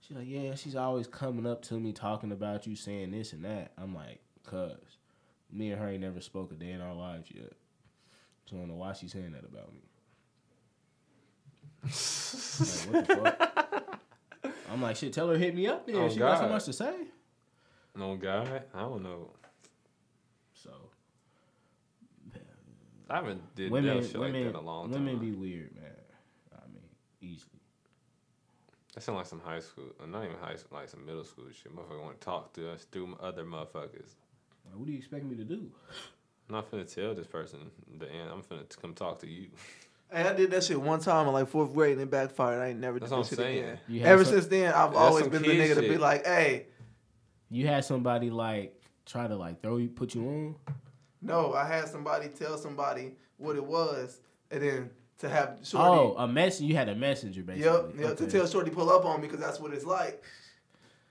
She's 0.00 0.16
like, 0.16 0.26
yeah, 0.26 0.54
she's 0.54 0.74
always 0.74 1.06
coming 1.06 1.46
up 1.46 1.62
to 1.62 1.78
me 1.78 1.92
talking 1.92 2.32
about 2.32 2.66
you, 2.66 2.74
saying 2.74 3.12
this 3.12 3.32
and 3.32 3.44
that. 3.44 3.72
I'm 3.78 3.94
like, 3.94 4.20
cuz 4.44 4.98
me 5.52 5.70
and 5.70 5.80
her 5.80 5.88
ain't 5.88 6.00
never 6.00 6.20
spoke 6.20 6.50
a 6.52 6.54
day 6.54 6.70
in 6.70 6.80
our 6.80 6.94
lives 6.94 7.30
yet. 7.32 7.52
So 8.46 8.56
I 8.56 8.60
don't 8.60 8.68
know 8.68 8.74
why 8.74 8.94
she's 8.94 9.12
saying 9.12 9.32
that 9.32 9.44
about 9.44 9.72
me. 9.72 9.82
like, 11.84 12.94
what 12.94 13.08
the 13.08 13.16
fuck? 13.16 14.00
I'm 14.72 14.80
like, 14.80 14.96
shit, 14.96 15.12
tell 15.12 15.28
her 15.28 15.36
hit 15.36 15.54
me 15.54 15.66
up 15.66 15.86
then. 15.86 15.96
Oh, 15.96 16.08
she 16.08 16.18
got 16.18 16.38
so 16.38 16.48
much 16.48 16.64
to 16.64 16.72
say. 16.72 16.94
No 17.96 18.16
God, 18.16 18.62
I 18.74 18.80
don't 18.80 19.02
know. 19.02 19.30
So 20.54 20.70
I 23.10 23.16
haven't 23.16 23.54
did 23.54 23.70
women, 23.70 23.98
that 23.98 24.06
shit 24.06 24.16
like 24.20 24.32
that 24.32 24.38
in 24.38 24.54
a 24.54 24.60
long 24.60 24.90
time. 24.90 25.04
women 25.04 25.18
be 25.20 25.32
weird, 25.32 25.74
man. 25.74 25.90
I 26.54 26.66
mean, 26.72 26.82
easily. 27.20 27.48
That 28.94 29.02
sound 29.02 29.18
like 29.18 29.26
some 29.26 29.40
high 29.40 29.60
school, 29.60 29.84
uh, 30.02 30.06
not 30.06 30.24
even 30.24 30.36
high 30.40 30.56
school, 30.56 30.78
like 30.78 30.88
some 30.88 31.04
middle 31.04 31.24
school 31.24 31.44
shit. 31.52 31.74
Motherfucker 31.74 32.00
want 32.02 32.20
to 32.20 32.24
talk 32.24 32.52
to 32.54 32.70
us 32.70 32.84
through 32.90 33.16
other 33.20 33.44
motherfuckers. 33.44 34.14
Like, 34.64 34.74
what 34.76 34.86
do 34.86 34.92
you 34.92 34.98
expect 34.98 35.24
me 35.24 35.36
to 35.36 35.44
do? 35.44 35.70
I'm 36.48 36.54
not 36.56 36.70
finna 36.70 36.92
tell 36.92 37.14
this 37.14 37.26
person 37.26 37.58
the 37.98 38.10
end. 38.10 38.30
I'm 38.30 38.42
finna 38.42 38.68
t- 38.68 38.76
come 38.80 38.94
talk 38.94 39.18
to 39.20 39.26
you. 39.26 39.48
Hey, 40.10 40.22
I 40.28 40.34
did 40.34 40.50
that 40.50 40.62
shit 40.64 40.80
one 40.80 41.00
time 41.00 41.26
in 41.26 41.32
like 41.32 41.48
fourth 41.48 41.72
grade 41.72 41.92
and 41.92 42.02
it 42.02 42.10
backfired. 42.10 42.60
I 42.62 42.68
ain't 42.68 42.80
never 42.80 42.98
That's 42.98 43.10
did 43.10 43.16
what 43.16 43.24
that 43.24 43.28
shit 43.30 43.38
saying. 43.38 43.78
again. 43.88 44.06
Ever 44.06 44.24
some- 44.24 44.34
since 44.34 44.46
then, 44.46 44.72
I've 44.74 44.94
always 44.94 45.26
been 45.28 45.42
the 45.42 45.48
kid 45.48 45.70
nigga 45.70 45.74
to 45.76 45.88
be 45.88 45.96
like, 45.98 46.26
"Hey, 46.26 46.66
You 47.52 47.66
had 47.66 47.84
somebody 47.84 48.30
like 48.30 48.80
try 49.06 49.26
to 49.28 49.36
like 49.36 49.62
throw 49.62 49.76
you, 49.76 49.88
put 49.88 50.14
you 50.14 50.22
on. 50.26 50.54
no." 51.20 51.52
I 51.54 51.66
had 51.66 51.88
somebody 51.88 52.28
tell 52.28 52.56
somebody 52.58 53.12
what 53.36 53.56
it 53.56 53.64
was, 53.64 54.20
and 54.50 54.62
then 54.62 54.90
to 55.18 55.28
have 55.28 55.58
Shorty. 55.62 55.86
Oh, 55.88 56.14
a 56.18 56.26
mess. 56.26 56.60
You 56.60 56.74
had 56.74 56.88
a 56.88 56.94
messenger 56.94 57.42
basically. 57.42 57.70
Yep, 57.70 57.84
yep. 57.98 58.16
To 58.16 58.24
Okay. 58.24 58.32
tell 58.38 58.46
Shorty 58.46 58.70
pull 58.70 58.90
up 58.90 59.04
on 59.04 59.20
me 59.20 59.26
because 59.28 59.40
that's 59.44 59.60
what 59.60 59.72
it's 59.72 59.84
like, 59.84 60.22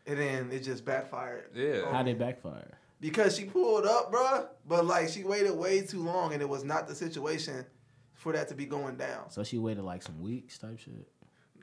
and 0.07 0.17
then 0.19 0.51
it 0.51 0.61
just 0.61 0.83
backfired. 0.83 1.51
Yeah. 1.53 1.91
How 1.91 2.03
did 2.03 2.11
it 2.15 2.19
backfire? 2.19 2.77
Because 2.99 3.35
she 3.37 3.45
pulled 3.45 3.85
up, 3.85 4.11
bruh, 4.11 4.47
but 4.67 4.85
like 4.85 5.09
she 5.09 5.23
waited 5.23 5.55
way 5.55 5.81
too 5.81 6.03
long, 6.03 6.33
and 6.33 6.41
it 6.41 6.49
was 6.49 6.63
not 6.63 6.87
the 6.87 6.95
situation 6.95 7.65
for 8.13 8.33
that 8.33 8.47
to 8.49 8.55
be 8.55 8.65
going 8.65 8.95
down. 8.95 9.29
So 9.31 9.43
she 9.43 9.57
waited 9.57 9.83
like 9.83 10.01
some 10.03 10.19
weeks 10.21 10.57
type 10.57 10.77
shit. 10.79 11.07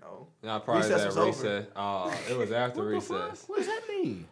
No, 0.01 0.29
Nah, 0.43 0.59
probably 0.61 0.83
Recess 0.85 1.01
that 1.01 1.07
was 1.09 1.17
over. 1.17 1.29
recess. 1.29 1.67
Oh, 1.77 2.21
it 2.31 2.37
was 2.39 2.51
after 2.65 2.85
What 2.85 2.95
the 2.95 3.01
fuck? 3.01 3.31
recess. 3.31 3.49
What 3.49 3.59
does 3.59 3.67
that 3.67 3.83
mean? 3.89 4.27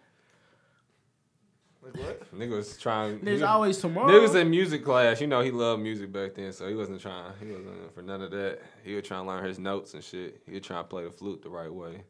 Like 1.94 1.96
what? 2.04 2.34
Nigga 2.38 2.50
was 2.50 2.76
trying. 2.76 3.20
There's 3.20 3.40
nigga- 3.40 3.48
always 3.48 3.78
tomorrow. 3.78 4.08
Niggas 4.08 4.34
in 4.40 4.50
music 4.50 4.84
class, 4.84 5.20
you 5.20 5.26
know, 5.26 5.40
he 5.40 5.50
loved 5.50 5.82
music 5.82 6.12
back 6.12 6.34
then, 6.34 6.52
so 6.52 6.68
he 6.68 6.74
wasn't 6.74 7.00
trying. 7.00 7.32
He 7.40 7.46
wasn't 7.46 7.94
for 7.94 8.02
none 8.02 8.22
of 8.22 8.30
that. 8.32 8.60
He 8.84 8.94
was 8.94 9.06
trying 9.06 9.24
to 9.24 9.28
learn 9.28 9.44
his 9.44 9.58
notes 9.58 9.94
and 9.94 10.02
shit. 10.04 10.40
He 10.46 10.52
was 10.54 10.62
trying 10.62 10.84
to 10.84 10.88
play 10.88 11.04
the 11.04 11.10
flute 11.10 11.42
the 11.42 11.50
right 11.50 11.72
way. 11.72 12.02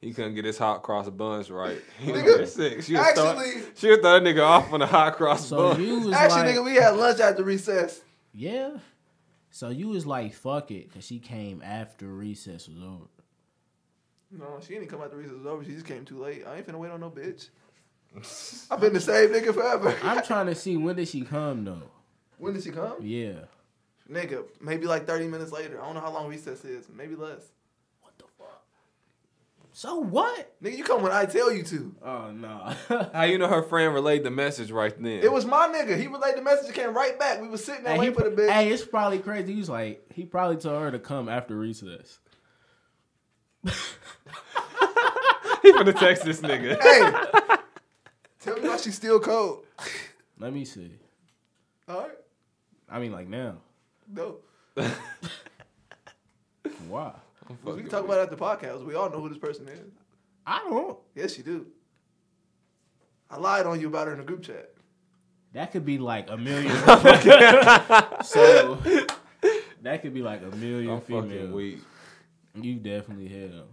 He 0.00 0.12
couldn't 0.12 0.34
get 0.36 0.44
his 0.44 0.56
hot 0.58 0.82
cross 0.84 1.08
buns 1.08 1.50
right. 1.50 1.80
He 1.98 2.12
was 2.12 2.22
Nigga, 2.22 2.46
sick. 2.46 2.82
She 2.82 2.94
was 2.94 3.06
throwing, 3.14 3.38
actually- 3.38 3.62
she 3.74 3.88
was 3.90 3.98
throwing 3.98 4.24
that 4.24 4.34
nigga 4.36 4.44
off 4.44 4.72
on 4.72 4.80
the 4.80 4.86
hot 4.86 5.16
cross 5.16 5.48
so 5.48 5.56
buns. 5.74 5.80
you 5.80 6.00
was 6.00 6.12
Actually, 6.14 6.42
like, 6.42 6.54
nigga, 6.56 6.64
we 6.64 6.74
had 6.76 6.90
lunch 6.90 7.18
after 7.20 7.42
recess. 7.42 8.00
yeah. 8.32 8.76
So 9.50 9.70
you 9.70 9.88
was 9.88 10.06
like, 10.06 10.34
fuck 10.34 10.70
it, 10.70 10.92
cause 10.92 11.04
she 11.04 11.18
came 11.18 11.62
after 11.64 12.06
recess 12.06 12.68
was 12.68 12.78
over. 12.80 13.06
No, 14.30 14.58
she 14.60 14.74
didn't 14.74 14.88
come 14.88 15.00
after 15.02 15.16
recess 15.16 15.34
was 15.38 15.46
over. 15.46 15.64
She 15.64 15.72
just 15.72 15.86
came 15.86 16.04
too 16.04 16.18
late. 16.18 16.44
I 16.46 16.56
ain't 16.56 16.66
finna 16.66 16.78
wait 16.78 16.90
on 16.92 17.00
no 17.00 17.10
bitch. 17.10 17.48
I've 18.70 18.80
been 18.80 18.92
the 18.92 19.00
same 19.00 19.30
nigga 19.30 19.54
forever. 19.54 19.94
I'm 20.02 20.22
trying 20.24 20.46
to 20.46 20.54
see 20.54 20.76
when 20.76 20.96
did 20.96 21.08
she 21.08 21.22
come 21.22 21.64
though. 21.64 21.82
when 22.38 22.54
did 22.54 22.64
she 22.64 22.70
come? 22.70 22.94
Yeah. 23.00 23.32
Nigga, 24.10 24.44
maybe 24.60 24.86
like 24.86 25.06
30 25.06 25.28
minutes 25.28 25.52
later. 25.52 25.80
I 25.80 25.84
don't 25.84 25.94
know 25.94 26.00
how 26.00 26.10
long 26.12 26.28
recess 26.28 26.64
is. 26.64 26.86
Maybe 26.94 27.14
less. 27.14 27.42
What 28.00 28.16
the 28.16 28.24
fuck? 28.38 28.62
So 29.74 29.96
what? 29.96 30.54
Nigga, 30.62 30.78
you 30.78 30.84
come 30.84 31.02
when 31.02 31.12
I 31.12 31.26
tell 31.26 31.52
you 31.52 31.62
to. 31.64 31.94
Oh 32.02 32.30
no. 32.32 32.74
How 33.12 33.24
you 33.24 33.36
know 33.38 33.48
her 33.48 33.62
friend 33.62 33.92
relayed 33.94 34.24
the 34.24 34.30
message 34.30 34.70
right 34.70 34.94
then? 35.00 35.20
It 35.22 35.30
was 35.30 35.44
my 35.44 35.68
nigga. 35.68 35.98
He 36.00 36.06
relayed 36.06 36.36
the 36.36 36.42
message 36.42 36.66
and 36.66 36.74
came 36.74 36.94
right 36.96 37.18
back. 37.18 37.40
We 37.42 37.48
was 37.48 37.62
sitting 37.64 37.84
there 37.84 37.92
Hey, 37.94 38.00
he, 38.04 38.08
waiting 38.08 38.14
for 38.24 38.30
the 38.30 38.42
bitch. 38.42 38.50
hey, 38.50 38.70
it's 38.70 38.84
probably 38.84 39.18
crazy. 39.18 39.52
He 39.52 39.58
was 39.58 39.68
like, 39.68 40.02
he 40.14 40.24
probably 40.24 40.56
told 40.56 40.82
her 40.82 40.90
to 40.90 40.98
come 40.98 41.28
after 41.28 41.54
recess. 41.54 42.18
he 43.62 43.70
finna 45.72 45.98
text 45.98 46.24
this 46.24 46.40
nigga. 46.40 46.80
Hey, 46.82 47.56
tell 48.48 48.62
me 48.62 48.68
why 48.68 48.76
she's 48.76 48.94
still 48.94 49.20
cold. 49.20 49.64
Let 50.38 50.52
me 50.52 50.64
see. 50.64 50.92
All 51.88 52.00
right, 52.00 52.18
I 52.88 52.98
mean, 52.98 53.12
like 53.12 53.28
now. 53.28 53.56
no. 54.12 54.36
Why? 56.88 57.12
We 57.64 57.80
can 57.80 57.88
talk 57.88 58.04
about 58.04 58.18
it 58.18 58.22
at 58.22 58.30
the 58.30 58.36
podcast. 58.36 58.84
We 58.84 58.94
all 58.94 59.10
know 59.10 59.20
who 59.20 59.28
this 59.28 59.38
person 59.38 59.68
is. 59.68 59.80
I 60.46 60.60
don't. 60.68 60.98
Yes, 61.14 61.36
you 61.38 61.44
do. 61.44 61.66
I 63.30 63.36
lied 63.36 63.66
on 63.66 63.80
you 63.80 63.88
about 63.88 64.06
her 64.06 64.12
in 64.12 64.18
the 64.18 64.24
group 64.24 64.42
chat. 64.42 64.70
That 65.54 65.72
could 65.72 65.84
be 65.84 65.98
like 65.98 66.30
a 66.30 66.36
million. 66.36 66.70
so 68.24 68.78
that 69.82 70.02
could 70.02 70.14
be 70.14 70.22
like 70.22 70.42
a 70.42 70.54
million 70.56 70.94
I'm 70.94 71.00
fucking 71.00 71.30
females. 71.30 71.52
weak. 71.52 71.78
You 72.54 72.74
definitely 72.76 73.28
have. 73.28 73.64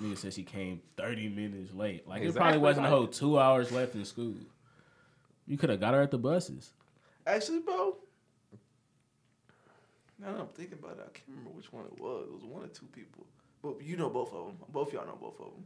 Nigga 0.00 0.16
said 0.18 0.34
she 0.34 0.42
came 0.42 0.80
30 0.96 1.28
minutes 1.28 1.72
late. 1.72 2.06
Like 2.06 2.22
it 2.22 2.34
probably 2.34 2.58
wasn't 2.58 2.86
a 2.86 2.90
whole 2.90 3.06
two 3.06 3.38
hours 3.38 3.72
left 3.72 3.94
in 3.94 4.04
school. 4.04 4.34
You 5.46 5.56
could 5.56 5.70
have 5.70 5.80
got 5.80 5.94
her 5.94 6.02
at 6.02 6.10
the 6.10 6.18
buses. 6.18 6.72
Actually, 7.26 7.60
bro. 7.60 7.96
Now 10.18 10.32
that 10.32 10.40
I'm 10.40 10.46
thinking 10.48 10.78
about 10.82 10.92
it, 10.98 11.06
I 11.06 11.10
can't 11.12 11.28
remember 11.28 11.50
which 11.50 11.72
one 11.72 11.84
it 11.84 12.00
was. 12.00 12.26
It 12.28 12.32
was 12.32 12.44
one 12.44 12.62
or 12.64 12.68
two 12.68 12.86
people. 12.86 13.26
But 13.62 13.82
you 13.82 13.96
know 13.96 14.08
both 14.08 14.32
of 14.32 14.46
them. 14.46 14.56
Both 14.72 14.92
y'all 14.92 15.06
know 15.06 15.18
both 15.20 15.38
of 15.40 15.46
them. 15.46 15.64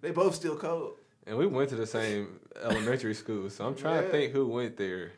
They 0.00 0.10
both 0.10 0.34
still 0.34 0.56
cold. 0.56 0.94
And 1.26 1.36
we 1.36 1.46
went 1.46 1.68
to 1.70 1.76
the 1.76 1.86
same 1.86 2.40
elementary 2.62 3.14
school, 3.14 3.50
so 3.50 3.66
I'm 3.66 3.74
trying 3.74 3.96
Yeah. 3.96 4.02
to 4.02 4.08
think 4.10 4.32
who 4.32 4.46
went 4.46 4.76
there. 4.76 5.12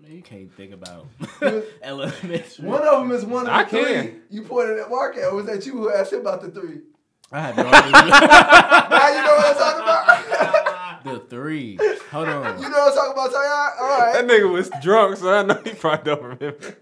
Man, 0.00 0.10
you 0.12 0.22
can't 0.22 0.50
think 0.52 0.72
about 0.72 1.06
elementary. 1.82 2.64
One 2.66 2.82
of 2.82 3.00
them 3.02 3.12
is 3.12 3.24
one 3.24 3.42
of 3.42 3.46
the 3.46 3.52
I 3.54 3.64
three. 3.64 3.84
can. 3.84 4.22
You 4.30 4.42
pointed 4.42 4.78
at 4.78 4.90
Mark 4.90 5.16
at. 5.18 5.32
Was 5.32 5.46
that 5.46 5.64
you 5.66 5.72
who 5.72 5.92
asked 5.92 6.12
him 6.12 6.20
about 6.20 6.40
the 6.40 6.50
three? 6.50 6.80
I 7.32 7.40
had 7.40 7.56
no 7.56 7.64
idea. 7.64 7.92
now 7.92 9.08
you 9.08 9.22
know 9.22 9.36
what 9.36 9.46
I'm 9.46 9.56
talking 9.56 9.82
about. 9.82 11.04
the 11.04 11.18
three. 11.30 11.78
Hold 12.10 12.28
on. 12.28 12.62
you 12.62 12.68
know 12.68 12.78
what 12.78 12.92
I'm 12.92 12.94
talking 12.94 13.12
about, 13.12 13.30
Tayar? 13.30 13.80
All 13.80 14.12
That 14.12 14.26
nigga 14.26 14.52
was 14.52 14.70
drunk, 14.82 15.16
so 15.16 15.32
I 15.32 15.42
know 15.42 15.60
he 15.64 15.72
probably 15.72 16.04
don't 16.14 16.22
remember. 16.22 16.76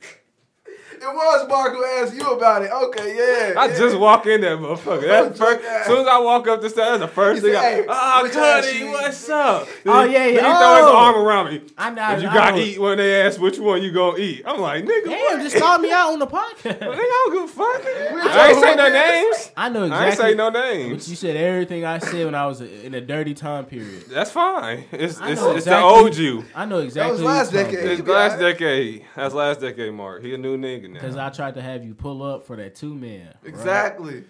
It 1.03 1.07
was 1.15 1.49
Mark 1.49 1.73
who 1.73 1.85
asked 1.85 2.15
you 2.15 2.27
about 2.31 2.63
it. 2.63 2.71
Okay, 2.71 3.17
yeah. 3.17 3.59
I 3.59 3.67
yeah. 3.69 3.77
just 3.79 3.99
walk 3.99 4.27
in 4.27 4.43
there, 4.43 4.59
motherfucker. 4.59 5.03
That 5.07 5.37
first, 5.37 5.65
as 5.65 5.87
soon 5.87 6.01
as 6.01 6.07
I 6.07 6.19
walk 6.19 6.47
up 6.47 6.61
the 6.61 6.69
stairs, 6.69 6.99
that's 6.99 7.01
the 7.01 7.09
first 7.09 7.43
He 7.43 7.51
thing 7.51 7.55
said, 7.61 7.65
I, 7.65 7.71
"Hey, 7.77 7.85
oh, 7.89 8.31
Cuddy, 8.33 8.79
you 8.79 8.87
what's 8.91 9.29
up? 9.31 9.67
Oh, 9.87 10.03
yeah, 10.03 10.27
yeah. 10.27 10.27
Then 10.27 10.35
he 10.35 10.41
throw 10.41 10.77
his 10.77 10.85
Oh. 10.85 10.97
arm 10.97 11.17
around 11.17 11.47
me. 11.53 11.63
I 11.79 11.91
know. 11.91 12.11
If 12.13 12.23
you 12.23 12.29
got 12.29 12.51
to 12.51 12.61
eat 12.61 12.79
when 12.79 12.99
they 12.99 13.23
ask 13.23 13.41
which 13.41 13.59
one 13.59 13.83
you 13.83 13.93
gonna 13.93 14.19
eat, 14.19 14.43
I'm 14.47 14.61
like, 14.61 14.85
nigga, 14.85 15.05
Damn, 15.07 15.19
what? 15.39 15.41
just 15.43 15.57
call 15.57 15.79
me 15.79 15.91
out 15.91 16.13
on 16.13 16.19
the 16.19 16.27
Nigga, 16.31 16.31
podcast. 16.31 16.83
I 16.83 16.95
don't 16.97 17.33
give 17.33 17.45
a 17.45 17.49
fuck. 17.49 17.85
We 17.85 18.21
I 18.21 18.47
ain't 18.49 18.53
told 18.55 18.65
say 18.65 18.75
no 18.77 18.83
who 18.91 18.95
it 18.95 18.99
is. 18.99 19.37
names. 19.39 19.53
I 19.57 19.69
know 19.71 19.83
exactly. 19.85 20.05
I 20.05 20.09
ain't 20.09 20.19
say 20.19 20.35
no 20.35 20.51
But 20.51 20.61
names. 20.61 21.09
you 21.11 21.17
said 21.17 21.37
everything 21.37 21.85
I 21.87 21.99
said 21.99 22.25
when 22.27 22.35
I 22.35 22.47
was 22.47 22.61
in 22.61 22.93
a 22.95 23.01
dirty 23.01 23.33
time 23.35 23.65
period. 23.65 24.05
That's 24.11 24.31
fine. 24.31 24.85
It's 24.93 25.19
I 25.21 25.31
it's, 25.31 25.41
know 25.41 25.51
it's 25.53 25.59
exactly- 25.67 25.71
the 25.71 25.83
old 26.05 26.17
you. 26.17 26.45
I 26.55 26.67
know 26.67 26.79
exactly. 26.81 27.09
That 27.09 27.13
was 27.13 27.23
last 27.23 27.53
decade. 27.53 27.75
It's 27.91 28.07
You 28.07 28.13
last 28.13 28.39
decade. 28.39 29.05
That's 29.17 29.35
last 29.35 29.61
decade, 29.61 29.93
Mark. 29.95 30.23
He 30.23 30.35
a 30.35 30.39
new 30.39 30.59
nigga 30.59 30.90
Because. 30.93 31.17
I 31.17 31.31
tried 31.31 31.55
to 31.55 31.63
have 31.63 31.85
you 31.85 31.95
pull 31.95 32.23
up 32.23 32.45
for 32.45 32.57
that 32.57 32.75
two 32.75 32.95
man. 32.95 33.27
right? 33.27 33.35
Exactly. 33.45 34.25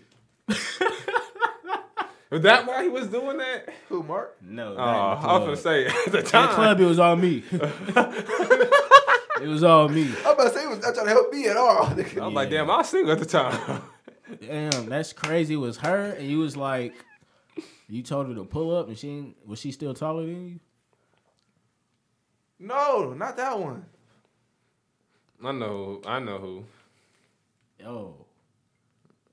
Was 2.30 2.42
that 2.42 2.64
why 2.64 2.84
he 2.84 2.88
was 2.88 3.08
doing 3.08 3.38
that? 3.38 3.74
Who, 3.88 4.04
Mark? 4.04 4.36
No. 4.40 4.74
Oh, 4.74 4.76
not 4.76 5.16
in 5.16 5.22
the 5.22 5.28
I 5.28 5.32
was 5.38 5.44
gonna 5.46 5.56
say 5.56 5.86
at 6.06 6.12
the 6.12 6.18
In 6.18 6.24
the 6.24 6.30
club, 6.30 6.80
it 6.80 6.84
was 6.84 6.98
all 7.00 7.16
me. 7.16 7.42
it 7.52 9.48
was 9.48 9.64
all 9.64 9.88
me. 9.88 10.08
I'm 10.24 10.34
about 10.34 10.44
to 10.44 10.50
say 10.50 10.60
he 10.60 10.68
was 10.68 10.78
not 10.78 10.94
trying 10.94 11.06
to 11.06 11.12
help 11.12 11.32
me 11.32 11.48
at 11.48 11.56
all. 11.56 11.86
I 11.86 11.94
was 11.94 12.34
like, 12.34 12.50
damn, 12.50 12.70
I 12.70 12.76
was 12.76 12.88
single 12.88 13.10
at 13.12 13.18
the 13.18 13.26
time. 13.26 13.82
Damn, 14.40 14.88
that's 14.88 15.12
crazy. 15.12 15.54
It 15.54 15.56
was 15.56 15.78
her, 15.78 16.12
and 16.12 16.28
you 16.28 16.38
was 16.38 16.56
like, 16.56 16.94
you 17.88 18.04
told 18.04 18.28
her 18.28 18.34
to 18.34 18.44
pull 18.44 18.76
up, 18.76 18.86
and 18.86 18.96
she 18.96 19.34
was 19.44 19.58
she 19.58 19.72
still 19.72 19.92
taller 19.92 20.24
than 20.24 20.46
you? 20.46 20.60
no, 22.60 23.12
not 23.12 23.36
that 23.38 23.58
one. 23.58 23.86
I 25.44 25.52
know, 25.52 26.00
I 26.06 26.18
know 26.20 26.38
who. 26.38 26.64
Oh, 27.86 28.14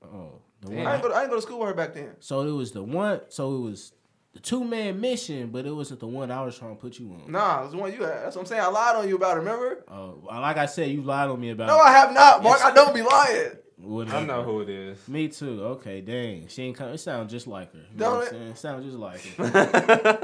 oh, 0.04 0.32
the 0.62 0.70
one. 0.70 0.86
I 0.86 0.94
ain't, 0.94 1.02
go 1.02 1.08
to, 1.08 1.14
I 1.14 1.20
ain't 1.22 1.30
go 1.30 1.36
to 1.36 1.42
school 1.42 1.58
with 1.60 1.68
her 1.68 1.74
back 1.74 1.92
then. 1.94 2.16
So 2.20 2.40
it 2.42 2.50
was 2.52 2.72
the 2.72 2.82
one. 2.82 3.20
So 3.28 3.56
it 3.56 3.60
was 3.60 3.92
the 4.32 4.40
two 4.40 4.64
man 4.64 5.00
mission, 5.00 5.48
but 5.50 5.66
it 5.66 5.72
wasn't 5.72 6.00
the 6.00 6.06
one 6.06 6.30
I 6.30 6.42
was 6.42 6.58
trying 6.58 6.74
to 6.76 6.80
put 6.80 6.98
you 6.98 7.10
on. 7.12 7.30
Nah, 7.30 7.60
it 7.60 7.62
was 7.64 7.72
the 7.72 7.78
one 7.78 7.92
you 7.92 8.02
had. 8.02 8.24
That's 8.24 8.36
what 8.36 8.42
I'm 8.42 8.46
saying. 8.46 8.62
I 8.62 8.68
lied 8.68 8.96
on 8.96 9.08
you 9.08 9.16
about 9.16 9.36
it, 9.36 9.40
remember? 9.40 9.84
Uh, 9.86 10.12
like 10.40 10.56
I 10.56 10.66
said, 10.66 10.90
you 10.90 11.02
lied 11.02 11.28
on 11.28 11.38
me 11.40 11.50
about. 11.50 11.64
It. 11.68 11.72
No, 11.72 11.78
I 11.78 11.92
have 11.92 12.12
not, 12.12 12.42
Mark. 12.42 12.64
I 12.64 12.72
don't 12.72 12.94
be 12.94 13.02
lying. 13.02 13.50
Whatever. 13.76 14.16
I 14.16 14.24
know 14.24 14.42
who 14.42 14.60
it 14.62 14.68
is. 14.68 15.06
Me 15.06 15.28
too. 15.28 15.62
Okay, 15.62 16.00
dang. 16.00 16.48
She 16.48 16.62
ain't 16.64 16.76
come. 16.76 16.88
It 16.88 16.98
sounds 16.98 17.30
just 17.30 17.46
like 17.46 17.72
her. 17.72 17.78
You 17.78 17.84
Don't 17.98 18.12
know 18.12 18.18
what 18.18 18.26
it? 18.26 18.32
I'm 18.34 18.38
saying? 18.40 18.50
It 18.50 18.58
sounds 18.58 18.84
just 18.84 18.96
like 18.98 19.20
her. 19.36 20.20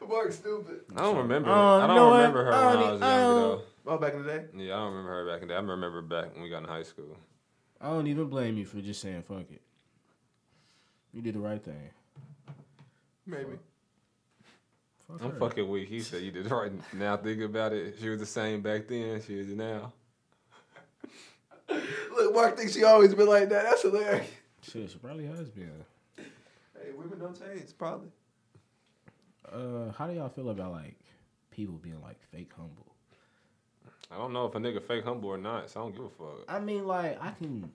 Mark, 0.08 0.32
stupid. 0.32 0.80
I 0.96 1.00
don't 1.02 1.16
remember. 1.18 1.50
Uh, 1.50 1.78
I 1.78 1.86
don't 1.86 1.96
know 1.96 2.08
what? 2.08 2.16
remember 2.18 2.44
her 2.44 2.52
I 2.52 2.66
when 2.66 2.76
I 2.76 2.80
was 2.92 3.00
younger 3.00 3.00
don't- 3.00 3.34
though. 3.58 3.62
Oh, 3.86 3.98
back 3.98 4.14
in 4.14 4.24
the 4.24 4.28
day. 4.32 4.44
Yeah, 4.56 4.74
I 4.74 4.78
don't 4.78 4.92
remember 4.94 5.10
her 5.12 5.26
back 5.32 5.42
in 5.42 5.48
the 5.48 5.54
day. 5.54 5.58
I 5.58 5.60
remember 5.60 6.02
back 6.02 6.34
when 6.34 6.42
we 6.42 6.48
got 6.50 6.62
in 6.62 6.68
high 6.68 6.82
school. 6.82 7.16
I 7.80 7.88
don't 7.90 8.06
even 8.06 8.26
blame 8.26 8.56
you 8.56 8.64
for 8.64 8.80
just 8.80 9.00
saying 9.00 9.22
fuck 9.22 9.50
it. 9.50 9.62
You 11.12 11.22
did 11.22 11.34
the 11.34 11.40
right 11.40 11.62
thing. 11.62 11.90
Maybe. 13.26 13.58
Fuck 15.06 15.22
I'm 15.22 15.30
her. 15.32 15.38
fucking 15.38 15.68
weak. 15.68 15.88
He 15.88 16.00
said 16.00 16.22
you 16.22 16.30
did 16.32 16.50
right. 16.50 16.72
Now 16.94 17.16
think 17.16 17.42
about 17.42 17.72
it. 17.72 17.96
She 18.00 18.08
was 18.08 18.18
the 18.18 18.26
same 18.26 18.60
back 18.60 18.88
then. 18.88 19.22
She 19.22 19.38
is 19.38 19.48
now. 19.48 19.92
Look, 22.16 22.34
Mark 22.34 22.56
thinks 22.56 22.74
she 22.74 22.82
always 22.84 23.14
been 23.14 23.28
like 23.28 23.48
that. 23.50 23.64
That's 23.64 23.82
hilarious. 23.82 24.26
Shit, 24.62 24.90
she 24.90 24.98
probably 24.98 25.26
has 25.26 25.48
been. 25.50 25.84
Hey, 26.16 26.92
women 26.96 27.18
don't 27.20 27.38
change, 27.38 27.68
probably. 27.78 28.08
Uh, 29.50 29.92
how 29.96 30.08
do 30.08 30.14
y'all 30.14 30.28
feel 30.28 30.50
about 30.50 30.72
like 30.72 30.96
people 31.50 31.76
being 31.76 32.02
like 32.02 32.20
fake 32.32 32.50
humble? 32.56 32.95
I 34.10 34.16
don't 34.18 34.32
know 34.32 34.46
if 34.46 34.54
a 34.54 34.58
nigga 34.58 34.82
fake 34.82 35.04
humble 35.04 35.30
or 35.30 35.38
not, 35.38 35.70
so 35.70 35.80
I 35.80 35.82
don't 35.84 35.94
give 35.96 36.04
a 36.04 36.08
fuck. 36.08 36.44
I 36.48 36.60
mean, 36.60 36.86
like 36.86 37.22
I 37.22 37.30
can. 37.30 37.70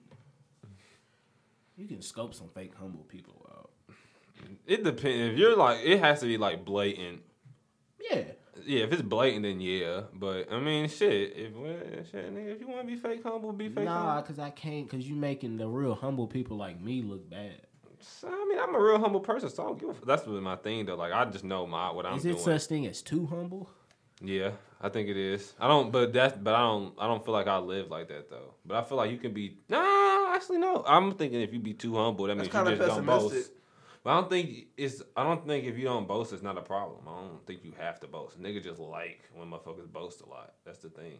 You 1.76 1.86
can 1.86 2.02
scope 2.02 2.34
some 2.34 2.48
fake 2.48 2.72
humble 2.78 3.04
people 3.04 3.34
out. 3.50 3.70
It 4.66 4.84
depends. 4.84 5.32
If 5.32 5.38
you're 5.38 5.56
like, 5.56 5.80
it 5.84 5.98
has 6.00 6.20
to 6.20 6.26
be 6.26 6.36
like 6.38 6.64
blatant. 6.64 7.22
Yeah. 8.10 8.22
Yeah, 8.64 8.84
if 8.84 8.92
it's 8.92 9.02
blatant, 9.02 9.42
then 9.44 9.60
yeah. 9.60 10.02
But 10.14 10.52
I 10.52 10.60
mean, 10.60 10.88
shit. 10.88 11.32
If 11.36 11.52
shit, 12.10 12.34
nigga, 12.34 12.54
if 12.54 12.60
you 12.60 12.68
want 12.68 12.82
to 12.82 12.86
be 12.86 12.96
fake 12.96 13.22
humble, 13.22 13.52
be 13.52 13.68
fake 13.68 13.84
Nah, 13.84 14.12
humble. 14.14 14.22
cause 14.22 14.38
I 14.38 14.50
can't. 14.50 14.88
Cause 14.88 15.00
you 15.00 15.14
making 15.14 15.56
the 15.56 15.66
real 15.66 15.94
humble 15.94 16.26
people 16.26 16.56
like 16.56 16.80
me 16.80 17.02
look 17.02 17.28
bad. 17.28 17.60
So, 18.00 18.28
I 18.28 18.46
mean, 18.48 18.58
I'm 18.58 18.74
a 18.74 18.80
real 18.80 18.98
humble 18.98 19.20
person, 19.20 19.48
so 19.48 19.62
I 19.62 19.66
don't 19.66 19.80
give 19.80 19.90
a. 19.90 20.04
That's 20.04 20.26
my 20.26 20.56
thing 20.56 20.86
though. 20.86 20.96
Like, 20.96 21.12
I 21.12 21.24
just 21.26 21.44
know 21.44 21.66
my 21.66 21.90
what 21.92 22.04
I'm 22.04 22.18
saying. 22.18 22.34
Is 22.36 22.42
it 22.42 22.44
doing. 22.44 22.58
such 22.58 22.68
thing 22.68 22.86
as 22.86 23.00
too 23.02 23.26
humble? 23.26 23.70
Yeah, 24.24 24.52
I 24.80 24.88
think 24.88 25.08
it 25.08 25.16
is. 25.16 25.52
I 25.58 25.66
don't, 25.68 25.90
but 25.90 26.12
that's, 26.12 26.36
but 26.36 26.54
I 26.54 26.60
don't, 26.60 26.94
I 26.98 27.06
don't 27.06 27.24
feel 27.24 27.34
like 27.34 27.48
I 27.48 27.58
live 27.58 27.90
like 27.90 28.08
that 28.08 28.30
though. 28.30 28.54
But 28.64 28.76
I 28.76 28.84
feel 28.84 28.96
like 28.96 29.10
you 29.10 29.18
can 29.18 29.32
be. 29.32 29.58
Nah, 29.68 30.32
actually, 30.34 30.58
no. 30.58 30.84
I'm 30.86 31.12
thinking 31.12 31.40
if 31.40 31.52
you 31.52 31.58
be 31.58 31.74
too 31.74 31.96
humble, 31.96 32.26
that 32.26 32.36
That's 32.38 32.52
means 32.52 32.68
you 32.68 32.76
just 32.76 32.96
don't 32.96 33.06
boast. 33.06 33.50
But 34.04 34.10
I 34.10 34.20
don't 34.20 34.30
think 34.30 34.66
it's. 34.76 35.02
I 35.16 35.22
don't 35.22 35.46
think 35.46 35.64
if 35.64 35.78
you 35.78 35.84
don't 35.84 36.08
boast, 36.08 36.32
it's 36.32 36.42
not 36.42 36.58
a 36.58 36.62
problem. 36.62 37.00
I 37.06 37.20
don't 37.20 37.46
think 37.46 37.64
you 37.64 37.72
have 37.78 38.00
to 38.00 38.08
boast. 38.08 38.40
Nigga 38.40 38.62
just 38.62 38.80
like 38.80 39.20
when 39.34 39.48
motherfuckers 39.48 39.90
boast 39.92 40.22
a 40.22 40.28
lot. 40.28 40.54
That's 40.64 40.78
the 40.78 40.88
thing. 40.88 41.18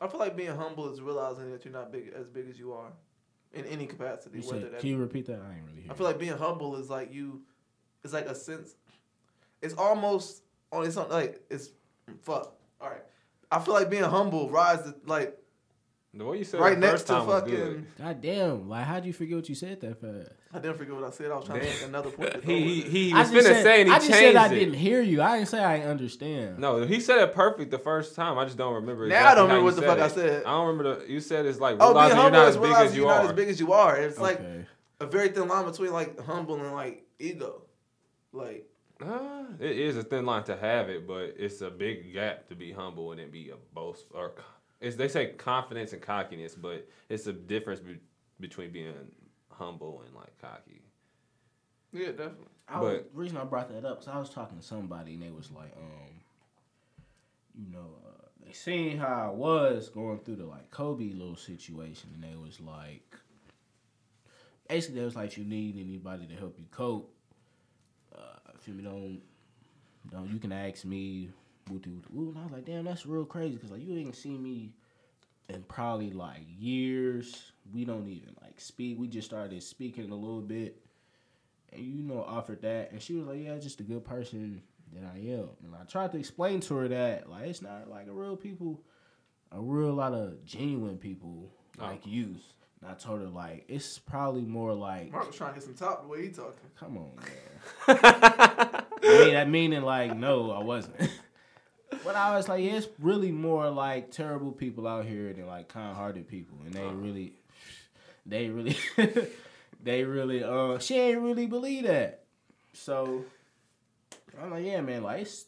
I 0.00 0.08
feel 0.08 0.20
like 0.20 0.36
being 0.36 0.54
humble 0.54 0.92
is 0.92 1.00
realizing 1.00 1.50
that 1.52 1.64
you're 1.64 1.72
not 1.72 1.92
big 1.92 2.12
as 2.16 2.28
big 2.28 2.48
as 2.48 2.58
you 2.58 2.72
are, 2.72 2.92
in 3.52 3.64
any 3.66 3.86
capacity. 3.86 4.38
You 4.38 4.42
said, 4.42 4.72
that 4.72 4.80
can 4.80 4.90
you 4.90 4.96
repeat 4.96 5.26
that? 5.26 5.40
I 5.40 5.54
ain't 5.54 5.64
really 5.68 5.82
hear. 5.82 5.92
I 5.92 5.94
feel 5.94 6.06
like 6.06 6.18
being 6.18 6.36
humble 6.36 6.76
is 6.76 6.90
like 6.90 7.12
you. 7.12 7.42
It's 8.02 8.12
like 8.12 8.26
a 8.26 8.34
sense. 8.34 8.74
It's 9.62 9.74
almost 9.74 10.42
on. 10.70 10.84
It's 10.86 10.96
on 10.96 11.08
like 11.08 11.40
it's 11.50 11.70
fuck. 12.22 12.54
All 12.80 12.88
right. 12.90 13.02
I 13.50 13.58
feel 13.60 13.74
like 13.74 13.90
being 13.90 14.02
humble 14.04 14.50
rises 14.50 14.94
like 15.06 15.36
The 16.12 16.24
way 16.24 16.38
you 16.38 16.44
said 16.44 16.60
right 16.60 16.72
it 16.72 16.76
the 16.76 16.80
next 16.80 16.92
first 16.92 17.06
to 17.08 17.12
time 17.14 17.26
was 17.26 17.40
fucking. 17.42 17.54
good. 17.54 17.86
God 17.98 18.20
damn! 18.20 18.68
Like, 18.68 18.84
how'd 18.84 19.04
you 19.04 19.12
forget 19.12 19.36
what 19.36 19.48
you 19.48 19.54
said 19.54 19.80
that 19.82 20.00
fast? 20.00 20.30
I 20.52 20.58
didn't 20.60 20.76
forget 20.78 20.94
what 20.94 21.04
I 21.04 21.10
said. 21.10 21.30
I 21.30 21.36
was 21.36 21.46
trying 21.46 21.60
to 21.60 21.66
make 21.66 21.82
another 21.84 22.10
point. 22.10 22.32
to 22.34 22.40
He 22.40 22.80
he, 22.82 23.08
he 23.10 23.14
was 23.14 23.30
just 23.30 23.46
finna 23.46 23.52
said, 23.52 23.62
say 23.64 23.80
and 23.80 23.88
he 23.90 23.94
I 23.94 23.98
just 23.98 24.10
changed 24.10 24.20
said 24.22 24.36
I 24.36 24.46
it. 24.46 24.58
didn't 24.58 24.74
hear 24.74 25.02
you. 25.02 25.22
I 25.22 25.36
didn't 25.38 25.48
say 25.48 25.62
I 25.62 25.80
understand. 25.82 26.58
No, 26.58 26.84
he 26.86 27.00
said 27.00 27.18
it 27.18 27.34
perfect 27.34 27.70
the 27.70 27.78
first 27.78 28.14
time. 28.16 28.38
I 28.38 28.44
just 28.44 28.56
don't 28.56 28.74
remember. 28.74 29.06
Now 29.08 29.30
I 29.30 29.34
don't 29.34 29.48
remember 29.48 29.64
what 29.64 29.76
the 29.76 29.82
fuck 29.82 29.98
I 29.98 30.08
said. 30.08 30.44
I 30.44 30.50
don't 30.50 30.66
remember 30.68 31.00
the. 31.04 31.12
You 31.12 31.20
said 31.20 31.46
it's 31.46 31.58
like 31.60 31.76
Oh, 31.80 31.92
being 31.94 32.06
realizing 32.16 32.16
you're 32.16 32.22
humble 32.22 32.38
not 32.38 32.48
as 32.48 32.56
big 32.56 32.72
as 32.72 32.96
you 32.96 33.02
you're 33.02 33.10
not 33.10 33.24
as 33.26 33.32
big 33.32 33.48
as 33.48 33.60
you 33.60 33.72
are. 33.72 33.96
It's 33.96 34.18
like 34.18 34.40
a 35.00 35.06
very 35.06 35.28
thin 35.30 35.48
line 35.48 35.64
between 35.64 35.92
like 35.92 36.20
humble 36.20 36.54
and 36.56 36.72
like 36.72 37.04
ego. 37.18 37.62
Like 38.32 38.66
Uh, 39.04 39.44
it 39.60 39.76
is 39.78 39.96
a 39.96 40.02
thin 40.02 40.24
line 40.26 40.44
to 40.44 40.56
have 40.56 40.88
it, 40.88 41.06
but 41.06 41.34
it's 41.38 41.60
a 41.60 41.70
big 41.70 42.12
gap 42.12 42.48
to 42.48 42.54
be 42.54 42.72
humble 42.72 43.10
and 43.12 43.20
then 43.20 43.30
be 43.30 43.50
a 43.50 43.56
boast. 43.74 44.06
Or 44.12 44.30
co- 44.30 44.42
it's 44.80 44.96
they 44.96 45.08
say 45.08 45.26
confidence 45.32 45.92
and 45.92 46.00
cockiness, 46.02 46.54
but 46.54 46.88
it's 47.08 47.26
a 47.26 47.32
difference 47.32 47.80
be, 47.80 47.98
between 48.40 48.70
being 48.70 48.94
humble 49.50 50.02
and 50.06 50.14
like 50.14 50.36
cocky. 50.40 50.82
yeah, 51.92 52.08
definitely. 52.08 52.46
I 52.68 52.80
was, 52.80 52.92
But- 52.98 53.12
the 53.12 53.18
reason 53.20 53.36
I 53.36 53.44
brought 53.44 53.68
that 53.70 53.84
up 53.84 54.00
is 54.00 54.08
I 54.08 54.18
was 54.18 54.30
talking 54.30 54.58
to 54.58 54.64
somebody 54.64 55.14
and 55.14 55.22
they 55.22 55.30
was 55.30 55.50
like, 55.50 55.72
um, 55.76 56.22
you 57.54 57.70
know, 57.72 57.90
uh, 58.06 58.26
they 58.44 58.52
seen 58.52 58.98
how 58.98 59.28
I 59.30 59.34
was 59.34 59.88
going 59.90 60.18
through 60.20 60.36
the 60.36 60.44
like 60.46 60.70
Kobe 60.70 61.12
little 61.12 61.36
situation, 61.36 62.10
and 62.14 62.22
they 62.24 62.36
was 62.36 62.60
like, 62.60 63.16
basically, 64.68 65.00
they 65.00 65.04
was 65.04 65.14
like, 65.16 65.36
you 65.36 65.44
need 65.44 65.76
anybody 65.78 66.26
to 66.26 66.34
help 66.34 66.58
you 66.58 66.64
cope. 66.70 67.13
If 68.66 68.76
you 68.76 68.82
don't, 68.82 69.20
don't 70.10 70.30
you 70.32 70.38
can 70.38 70.52
ask 70.52 70.84
me. 70.84 71.30
Woo. 71.70 71.80
And 71.84 72.38
I 72.38 72.42
was 72.42 72.52
like, 72.52 72.66
damn, 72.66 72.84
that's 72.84 73.06
real 73.06 73.24
crazy 73.24 73.54
because 73.54 73.70
like 73.70 73.86
you 73.86 73.96
ain't 73.96 74.14
seen 74.14 74.42
me 74.42 74.72
in 75.48 75.62
probably 75.62 76.10
like 76.10 76.42
years. 76.58 77.52
We 77.72 77.84
don't 77.84 78.08
even 78.08 78.36
like 78.42 78.60
speak. 78.60 78.98
We 78.98 79.08
just 79.08 79.26
started 79.26 79.62
speaking 79.62 80.10
a 80.10 80.14
little 80.14 80.42
bit 80.42 80.84
and 81.74 81.84
you 81.84 82.02
know 82.02 82.22
offered 82.22 82.62
that 82.62 82.92
and 82.92 83.02
she 83.02 83.14
was 83.14 83.26
like 83.26 83.42
yeah 83.42 83.58
just 83.58 83.80
a 83.80 83.82
good 83.82 84.04
person 84.04 84.62
that 84.92 85.04
i 85.14 85.18
am 85.18 85.48
and 85.64 85.74
i 85.80 85.84
tried 85.84 86.12
to 86.12 86.18
explain 86.18 86.60
to 86.60 86.74
her 86.76 86.88
that 86.88 87.28
like 87.28 87.46
it's 87.46 87.62
not 87.62 87.88
like 87.90 88.06
a 88.06 88.12
real 88.12 88.36
people 88.36 88.80
a 89.52 89.60
real 89.60 89.92
lot 89.92 90.14
of 90.14 90.44
genuine 90.44 90.96
people 90.96 91.50
oh. 91.80 91.84
like 91.84 92.06
you 92.06 92.36
and 92.84 92.92
i 92.92 92.94
told 92.94 93.20
her 93.20 93.26
like 93.26 93.64
it's 93.68 93.98
probably 93.98 94.42
more 94.42 94.74
like 94.74 95.10
Mark 95.10 95.26
was 95.26 95.36
trying 95.36 95.54
to 95.54 95.60
get 95.60 95.64
some 95.64 95.74
top 95.74 96.02
the 96.02 96.08
way 96.08 96.22
he 96.22 96.28
talking. 96.28 96.52
come 96.78 96.98
on 96.98 97.10
man. 97.16 97.24
I 97.88 98.84
mean 99.02 99.34
that 99.34 99.48
meaning 99.48 99.82
like 99.82 100.16
no 100.16 100.50
i 100.50 100.62
wasn't. 100.62 100.96
But 102.04 102.16
i 102.16 102.36
was 102.36 102.48
like 102.48 102.62
yeah, 102.62 102.72
it's 102.72 102.88
really 102.98 103.32
more 103.32 103.70
like 103.70 104.10
terrible 104.10 104.52
people 104.52 104.86
out 104.86 105.04
here 105.06 105.32
than 105.32 105.46
like 105.46 105.68
kind-hearted 105.68 106.28
people. 106.28 106.58
And 106.64 106.74
they 106.74 106.86
really 106.86 107.32
they 108.26 108.48
really 108.48 108.76
they 109.82 110.04
really 110.04 110.42
uh 110.42 110.78
she 110.78 110.98
ain't 110.98 111.20
really 111.20 111.46
believe 111.46 111.84
that. 111.84 112.24
So 112.72 113.24
i'm 114.42 114.50
like 114.50 114.64
yeah 114.64 114.80
man 114.80 115.02
like 115.02 115.22
it's, 115.22 115.46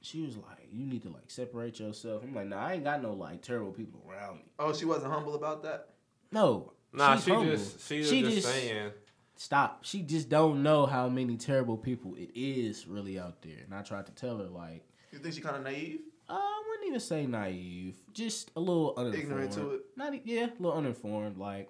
she 0.00 0.22
was 0.22 0.36
like 0.36 0.68
you 0.72 0.86
need 0.86 1.02
to 1.02 1.08
like 1.08 1.28
separate 1.30 1.80
yourself. 1.80 2.22
I'm 2.22 2.34
like 2.34 2.46
nah 2.46 2.64
i 2.66 2.74
ain't 2.74 2.84
got 2.84 3.02
no 3.02 3.12
like 3.12 3.42
terrible 3.42 3.72
people 3.72 4.00
around 4.08 4.36
me. 4.36 4.44
Oh, 4.58 4.72
she 4.72 4.84
wasn't 4.84 5.12
humble 5.12 5.34
about 5.34 5.62
that. 5.64 5.88
no 6.32 6.72
Nah, 6.92 7.14
she's 7.16 7.24
she 7.24 7.30
humble. 7.30 7.50
just 7.52 7.88
she, 7.88 8.02
She 8.04 8.22
just 8.22 8.36
just- 8.36 8.48
saying. 8.48 8.90
stop 9.36 9.84
she 9.84 10.02
just 10.02 10.28
don't 10.28 10.62
know 10.62 10.84
how 10.86 11.08
many 11.08 11.36
terrible 11.36 11.76
people 11.76 12.14
it 12.16 12.30
is 12.34 12.86
really 12.88 13.20
out 13.20 13.40
there 13.42 13.60
and 13.64 13.72
i 13.72 13.82
tried 13.82 14.04
to 14.04 14.10
tell 14.12 14.36
her 14.38 14.46
like 14.46 14.82
You 15.12 15.20
think 15.20 15.32
she 15.34 15.40
kind 15.40 15.56
of 15.56 15.62
naive? 15.62 16.00
uh, 16.28 16.32
I 16.34 16.62
wouldn't 16.68 16.88
even 16.88 17.00
say 17.00 17.24
naive, 17.26 17.96
just 18.12 18.50
a 18.56 18.60
little 18.60 18.94
uninformed. 18.96 19.24
Ignorant 19.24 19.52
to 19.52 19.70
it. 19.72 19.80
Not 19.96 20.14
e- 20.14 20.22
yeah, 20.24 20.46
a 20.46 20.60
little 20.60 20.72
uninformed. 20.76 21.38
Like 21.38 21.68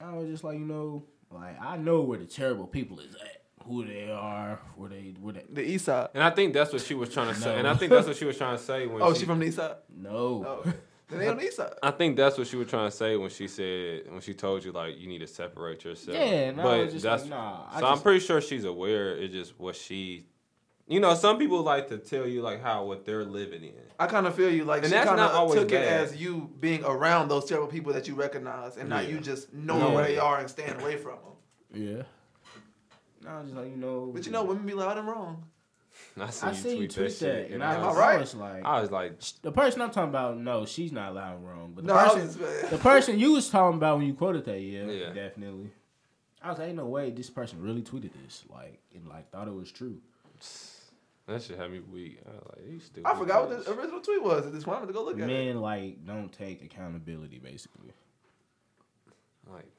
I 0.00 0.14
was 0.14 0.28
just 0.28 0.42
like, 0.44 0.58
you 0.58 0.64
know, 0.64 1.04
like 1.30 1.60
I 1.60 1.76
know 1.76 2.00
where 2.02 2.18
the 2.18 2.24
terrible 2.26 2.66
people 2.66 2.98
is 3.00 3.14
at, 3.14 3.42
who 3.66 3.84
they 3.84 4.10
are, 4.10 4.58
where 4.76 4.88
they, 4.88 5.14
where 5.20 5.34
they. 5.34 5.44
The 5.52 5.62
east 5.68 5.84
side. 5.86 6.08
And 6.14 6.22
I 6.24 6.30
think 6.30 6.54
that's 6.54 6.72
what 6.72 6.80
she 6.82 6.94
was 6.94 7.12
trying 7.12 7.34
to 7.34 7.38
say. 7.40 7.58
And 7.58 7.68
I 7.68 7.74
think 7.74 7.90
that's 7.92 8.06
what 8.06 8.16
she 8.16 8.24
was 8.24 8.38
trying 8.38 8.56
to 8.56 8.62
say 8.62 8.86
when 8.86 9.02
Oh, 9.02 9.12
she, 9.12 9.20
she 9.20 9.26
from 9.26 9.38
the 9.40 9.46
east 9.46 9.56
side. 9.58 9.76
No, 9.94 10.62
Oh, 10.64 10.72
then 11.10 11.18
they 11.18 11.28
on 11.28 11.36
the 11.36 11.44
east 11.44 11.56
side. 11.56 11.72
I 11.82 11.90
think 11.90 12.16
that's 12.16 12.38
what 12.38 12.46
she 12.46 12.56
was 12.56 12.68
trying 12.68 12.90
to 12.90 12.96
say 12.96 13.16
when 13.16 13.30
she 13.30 13.48
said 13.48 14.10
when 14.10 14.20
she 14.20 14.34
told 14.34 14.64
you 14.64 14.72
like 14.72 14.98
you 14.98 15.06
need 15.08 15.18
to 15.18 15.26
separate 15.26 15.84
yourself. 15.84 16.16
Yeah, 16.16 16.22
and 16.22 16.60
I 16.60 16.64
but 16.64 16.90
just 16.90 17.02
that's 17.02 17.22
like, 17.22 17.30
nah, 17.30 17.66
I 17.70 17.80
so 17.80 17.86
I'm 17.86 18.00
pretty 18.00 18.20
sure 18.20 18.40
she's 18.40 18.64
aware. 18.64 19.16
It's 19.16 19.32
just 19.34 19.58
what 19.58 19.76
she, 19.76 20.26
you 20.86 21.00
know, 21.00 21.14
some 21.14 21.38
people 21.38 21.62
like 21.62 21.88
to 21.88 21.98
tell 21.98 22.26
you 22.26 22.42
like 22.42 22.62
how 22.62 22.84
what 22.84 23.04
they're 23.04 23.24
living 23.24 23.62
in. 23.64 23.72
I 23.98 24.06
kind 24.06 24.26
of 24.26 24.34
feel 24.34 24.50
you 24.50 24.64
like 24.64 24.78
And 24.82 24.86
she 24.86 24.92
that's 24.92 25.06
kind 25.06 25.18
not 25.18 25.32
of 25.32 25.36
always 25.36 25.60
took 25.60 25.72
it 25.72 25.82
as 25.82 26.16
you 26.16 26.50
being 26.60 26.84
around 26.84 27.28
those 27.28 27.44
terrible 27.44 27.68
people 27.68 27.92
that 27.92 28.08
you 28.08 28.14
recognize, 28.14 28.76
and 28.76 28.88
not 28.88 29.08
you 29.08 29.20
just 29.20 29.52
knowing 29.52 29.92
where 29.94 30.04
they 30.04 30.18
are 30.18 30.38
and 30.38 30.48
staying 30.48 30.80
away 30.80 30.96
from 30.96 31.16
them. 31.16 31.82
yeah. 31.86 32.02
No, 33.22 33.30
I 33.30 33.38
was 33.40 33.48
just 33.48 33.56
like 33.58 33.70
you 33.70 33.76
know. 33.76 34.10
But 34.14 34.24
you 34.24 34.32
know, 34.32 34.44
women 34.44 34.64
be 34.64 34.72
loud 34.72 34.96
and 34.96 35.06
wrong. 35.06 35.44
I 36.20 36.30
see 36.30 36.46
I 36.46 36.50
you 36.50 36.54
see 36.56 36.70
you 36.70 36.76
tweet, 36.76 36.90
tweet 36.92 37.08
that, 37.08 37.14
shit, 37.18 37.50
and 37.52 37.62
I 37.64 37.74
I, 37.74 37.76
I 37.76 37.78
was, 37.78 37.86
was, 37.86 37.96
right? 37.96 38.16
I 38.16 38.20
was 38.20 38.34
like, 38.34 38.64
I 38.64 38.80
was 38.80 38.90
like, 38.90 39.20
the 39.42 39.52
person 39.52 39.80
I'm 39.80 39.90
talking 39.90 40.10
about, 40.10 40.38
no, 40.38 40.66
she's 40.66 40.92
not 40.92 41.14
loud 41.14 41.36
and 41.36 41.48
wrong. 41.48 41.72
But 41.74 41.86
the 41.86 41.94
No, 41.94 41.98
person, 42.00 42.20
was, 42.26 42.70
the 42.70 42.78
person 42.78 43.18
you 43.18 43.32
was 43.32 43.48
talking 43.48 43.76
about 43.78 43.98
when 43.98 44.06
you 44.06 44.14
quoted 44.14 44.44
that, 44.44 44.60
yeah, 44.60 44.84
Yeah. 44.86 45.12
definitely. 45.12 45.70
I 46.42 46.50
was 46.50 46.58
like, 46.58 46.68
ain't 46.68 46.76
no 46.76 46.86
way 46.86 47.10
this 47.10 47.30
person 47.30 47.60
really 47.62 47.82
tweeted 47.82 48.10
this, 48.24 48.44
like, 48.50 48.80
and 48.94 49.06
like 49.08 49.30
thought 49.30 49.46
it 49.48 49.54
was 49.54 49.70
true. 49.70 49.98
that 51.26 51.42
shit 51.42 51.56
had 51.58 51.70
me 51.70 51.80
weak. 51.80 52.18
I 52.26 52.30
was 52.32 52.90
like. 52.96 53.06
I 53.06 53.14
forgot 53.18 53.48
what 53.48 53.58
bitch. 53.58 53.64
the 53.66 53.72
original 53.78 54.00
tweet 54.00 54.22
was 54.22 54.46
at 54.46 54.52
this 54.52 54.64
point. 54.64 54.78
I'm 54.78 54.82
gonna 54.84 54.92
go 54.94 55.04
look 55.04 55.14
at 55.20 55.22
it. 55.22 55.26
Men 55.26 55.60
like 55.60 56.04
don't 56.06 56.32
take 56.32 56.62
accountability, 56.64 57.38
basically. 57.38 57.92
Like 59.50 59.70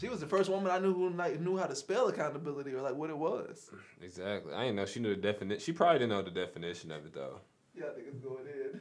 She 0.00 0.08
was 0.08 0.20
the 0.20 0.26
first 0.26 0.50
woman 0.50 0.70
I 0.70 0.78
knew 0.78 0.92
who 0.92 1.10
like 1.10 1.40
knew 1.40 1.56
how 1.56 1.66
to 1.66 1.74
spell 1.74 2.08
accountability 2.08 2.72
or 2.74 2.82
like 2.82 2.94
what 2.94 3.10
it 3.10 3.16
was. 3.16 3.70
exactly. 4.02 4.52
I 4.52 4.64
didn't 4.64 4.76
know 4.76 4.86
she 4.86 5.00
knew 5.00 5.14
the 5.14 5.20
definition. 5.20 5.60
She 5.60 5.72
probably 5.72 6.00
didn't 6.00 6.10
know 6.10 6.22
the 6.22 6.30
definition 6.30 6.90
of 6.90 7.04
it 7.06 7.14
though. 7.14 7.40
Yeah, 7.74 7.84
I 7.90 7.94
think 7.94 8.06
it's 8.08 8.18
going 8.18 8.46
in. 8.46 8.80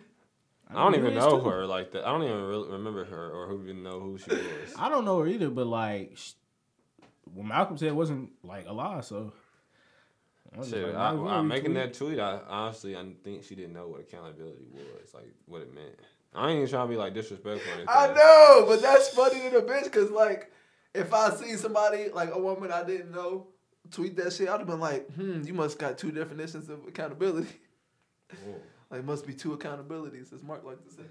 I 0.70 0.84
don't 0.84 0.94
mean, 0.94 1.02
even 1.02 1.14
know 1.14 1.40
too. 1.40 1.50
her 1.50 1.66
like 1.66 1.92
that. 1.92 2.06
I 2.08 2.12
don't 2.12 2.24
even 2.24 2.42
really 2.44 2.70
remember 2.70 3.06
her 3.06 3.30
or 3.32 3.48
who 3.48 3.64
even 3.64 3.84
know 3.84 4.00
who 4.00 4.18
she 4.18 4.32
was. 4.32 4.74
I 4.78 4.90
don't 4.90 5.06
know 5.06 5.20
her 5.20 5.28
either, 5.28 5.50
but 5.50 5.68
like, 5.68 6.14
sh- 6.16 6.32
what 7.34 7.46
Malcolm 7.46 7.78
said 7.78 7.90
it 7.90 7.96
wasn't 7.96 8.32
like 8.44 8.68
a 8.68 8.74
lie, 8.74 9.02
so 9.02 9.32
I'm, 10.58 10.68
Shit, 10.68 10.88
like, 10.88 10.96
I, 10.96 11.12
might 11.12 11.14
as 11.14 11.20
well 11.20 11.30
I, 11.30 11.42
making 11.42 11.72
retweet. 11.72 11.74
that 11.76 11.94
tweet, 11.94 12.20
I 12.20 12.40
honestly 12.48 12.96
I 12.96 13.06
think 13.24 13.44
she 13.44 13.56
didn't 13.56 13.74
know 13.74 13.88
what 13.88 14.02
accountability 14.02 14.66
was, 14.74 15.14
like 15.14 15.32
what 15.46 15.62
it 15.62 15.74
meant. 15.74 16.00
I 16.34 16.50
ain't 16.50 16.58
even 16.58 16.70
trying 16.70 16.88
to 16.88 16.92
be 16.92 16.98
like 16.98 17.14
disrespectful. 17.14 17.72
I 17.88 18.08
know, 18.14 18.66
but 18.68 18.82
that's 18.82 19.10
funny 19.10 19.40
to 19.42 19.50
the 19.50 19.62
bitch 19.62 19.86
because 19.86 20.12
like 20.12 20.52
if 20.96 21.14
I 21.14 21.30
see 21.36 21.56
somebody 21.56 22.10
like 22.10 22.34
a 22.34 22.40
woman 22.40 22.72
I 22.72 22.84
didn't 22.84 23.12
know 23.12 23.48
tweet 23.92 24.16
that 24.18 24.34
shit, 24.34 24.50
I'd 24.50 24.60
have 24.60 24.68
been 24.68 24.80
like, 24.80 25.12
hmm, 25.14 25.42
you 25.44 25.54
must 25.54 25.78
got 25.78 25.98
two 25.98 26.12
definitions 26.12 26.70
of 26.70 26.88
accountability. 26.88 27.50
like 28.90 29.04
must 29.04 29.28
be 29.28 29.34
two 29.34 29.56
accountabilities, 29.56 30.34
as 30.34 30.44
Mark 30.44 30.64
like 30.64 30.84
to 30.84 30.92
say. 30.92 31.04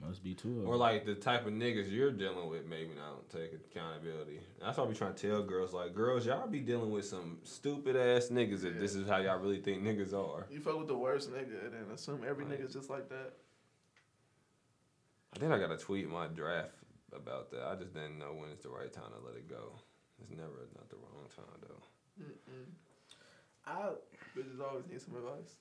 Must 0.00 0.22
be 0.24 0.34
two. 0.34 0.62
of 0.62 0.68
Or 0.68 0.76
like 0.76 1.06
the 1.06 1.14
type 1.14 1.46
of 1.46 1.52
niggas 1.52 1.90
you're 1.90 2.10
dealing 2.10 2.48
with, 2.48 2.66
maybe 2.66 2.90
not 2.94 3.28
take 3.30 3.52
accountability. 3.52 4.40
That's 4.60 4.78
why 4.78 4.84
I 4.84 4.88
be 4.88 4.94
trying 4.94 5.14
to 5.14 5.28
tell 5.28 5.42
girls, 5.42 5.72
like, 5.72 5.94
girls, 5.94 6.26
y'all 6.26 6.48
be 6.48 6.60
dealing 6.60 6.90
with 6.90 7.04
some 7.04 7.38
stupid 7.44 7.94
ass 7.94 8.28
niggas 8.28 8.64
if 8.64 8.80
this 8.80 8.96
is 8.96 9.08
how 9.08 9.18
y'all 9.18 9.38
really 9.38 9.60
think 9.60 9.82
niggas 9.82 10.12
are. 10.12 10.46
You 10.50 10.60
fuck 10.60 10.76
with 10.78 10.88
the 10.88 10.96
worst 10.96 11.30
nigga 11.30 11.64
and 11.64 11.72
then 11.72 11.84
assume 11.94 12.22
every 12.28 12.44
Right. 12.44 12.60
nigga's 12.60 12.72
just 12.74 12.90
like 12.90 13.08
that. 13.10 13.34
I 15.34 15.38
think 15.38 15.52
I 15.52 15.58
got 15.58 15.68
to 15.68 15.78
tweet 15.78 16.08
my 16.10 16.26
draft 16.26 16.72
about 17.16 17.50
that. 17.50 17.62
I 17.66 17.74
just 17.76 17.94
didn't 17.94 18.18
know 18.18 18.32
when 18.32 18.50
it's 18.50 18.62
the 18.62 18.70
right 18.70 18.92
time 18.92 19.10
to 19.18 19.26
let 19.26 19.36
it 19.36 19.48
go. 19.48 19.78
It's 20.20 20.30
never 20.30 20.68
not 20.76 20.88
the 20.88 20.96
wrong 20.96 21.26
time 21.34 21.58
though. 21.62 21.82
Mm-mm. 22.22 22.68
I, 23.66 23.90
Bitches 24.36 24.60
always 24.60 24.86
need 24.90 25.00
some 25.00 25.16
advice. 25.16 25.56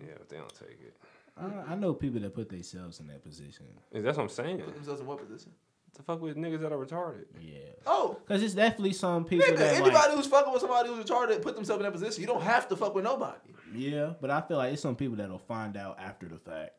Yeah, 0.00 0.14
but 0.18 0.28
they 0.28 0.36
don't 0.36 0.54
take 0.54 0.78
it. 0.80 0.96
I, 1.36 1.72
I 1.72 1.74
know 1.74 1.94
people 1.94 2.20
that 2.20 2.34
put 2.34 2.48
themselves 2.48 3.00
in 3.00 3.06
that 3.08 3.22
position. 3.22 3.66
Is 3.92 4.04
that's 4.04 4.16
what 4.16 4.24
I'm 4.24 4.28
saying? 4.28 4.58
Put 4.58 4.74
themselves 4.74 5.00
in 5.00 5.06
what 5.06 5.18
position? 5.18 5.52
The 5.96 6.02
fuck 6.02 6.20
with 6.20 6.36
niggas 6.36 6.60
that 6.60 6.72
are 6.72 6.84
retarded. 6.84 7.24
Yeah. 7.40 7.58
Oh, 7.86 8.18
Cause 8.28 8.42
it's 8.42 8.54
definitely 8.54 8.92
some 8.92 9.24
people 9.24 9.46
nigga, 9.46 9.56
that 9.56 9.74
anybody 9.76 9.94
like, 9.94 10.10
who's 10.10 10.26
fucking 10.26 10.52
with 10.52 10.60
somebody 10.60 10.90
who's 10.90 11.04
retarded 11.04 11.42
put 11.42 11.54
themselves 11.56 11.80
in 11.80 11.84
that 11.84 11.92
position. 11.92 12.20
You 12.20 12.26
don't 12.26 12.42
have 12.42 12.68
to 12.68 12.76
fuck 12.76 12.94
with 12.94 13.04
nobody. 13.04 13.54
yeah, 13.74 14.12
but 14.20 14.30
I 14.30 14.40
feel 14.42 14.58
like 14.58 14.74
it's 14.74 14.82
some 14.82 14.96
people 14.96 15.16
that'll 15.16 15.38
find 15.38 15.76
out 15.76 15.98
after 15.98 16.26
the 16.26 16.38
fact. 16.38 16.72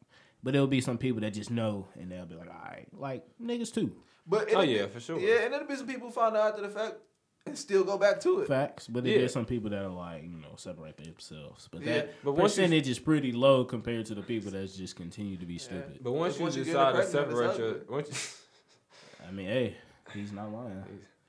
But 0.43 0.53
there'll 0.53 0.67
be 0.67 0.81
some 0.81 0.97
people 0.97 1.21
that 1.21 1.33
just 1.33 1.51
know 1.51 1.87
and 1.99 2.11
they'll 2.11 2.25
be 2.25 2.35
like, 2.35 2.47
all 2.49 2.55
right, 2.63 2.87
like 2.93 3.25
niggas 3.41 3.73
too. 3.73 3.91
But 4.25 4.53
Oh, 4.53 4.61
yeah, 4.61 4.85
be- 4.85 4.91
for 4.91 4.99
sure. 4.99 5.19
Yeah, 5.19 5.35
and 5.35 5.43
then 5.45 5.51
there'll 5.51 5.67
be 5.67 5.75
some 5.75 5.87
people 5.87 6.07
who 6.07 6.13
find 6.13 6.35
out 6.37 6.49
after 6.51 6.61
the 6.61 6.69
fact 6.69 6.95
and 7.45 7.57
still 7.57 7.83
go 7.83 7.97
back 7.97 8.19
to 8.21 8.41
it. 8.41 8.47
Facts, 8.47 8.87
but 8.87 9.03
Yeah. 9.03 9.17
there's 9.17 9.33
some 9.33 9.45
people 9.45 9.69
that 9.71 9.83
are 9.83 9.89
like, 9.89 10.23
you 10.23 10.29
know, 10.37 10.53
separate 10.55 10.97
themselves. 10.97 11.67
But 11.71 11.81
Yeah, 11.81 11.93
that 11.93 12.13
but 12.23 12.33
once 12.33 12.55
you- 12.57 12.63
percentage 12.63 12.87
is 12.87 12.99
pretty 12.99 13.31
low 13.31 13.65
compared 13.65 14.05
to 14.07 14.15
the 14.15 14.21
people 14.21 14.51
that 14.51 14.67
just 14.71 14.95
continue 14.95 15.35
to 15.37 15.45
be 15.45 15.57
stupid. 15.57 15.99
But 16.01 16.11
once 16.13 16.35
Because 16.37 16.39
you 16.39 16.43
once 16.43 16.55
you 16.57 16.63
get 16.65 16.71
decide 16.71 16.95
to 16.95 17.07
separate 17.07 17.57
your, 17.59 17.75
once 17.89 18.07
you, 19.19 19.25
I 19.27 19.31
mean, 19.31 19.47
hey, 19.47 19.77
he's 20.13 20.31
not 20.31 20.51
lying. 20.53 20.83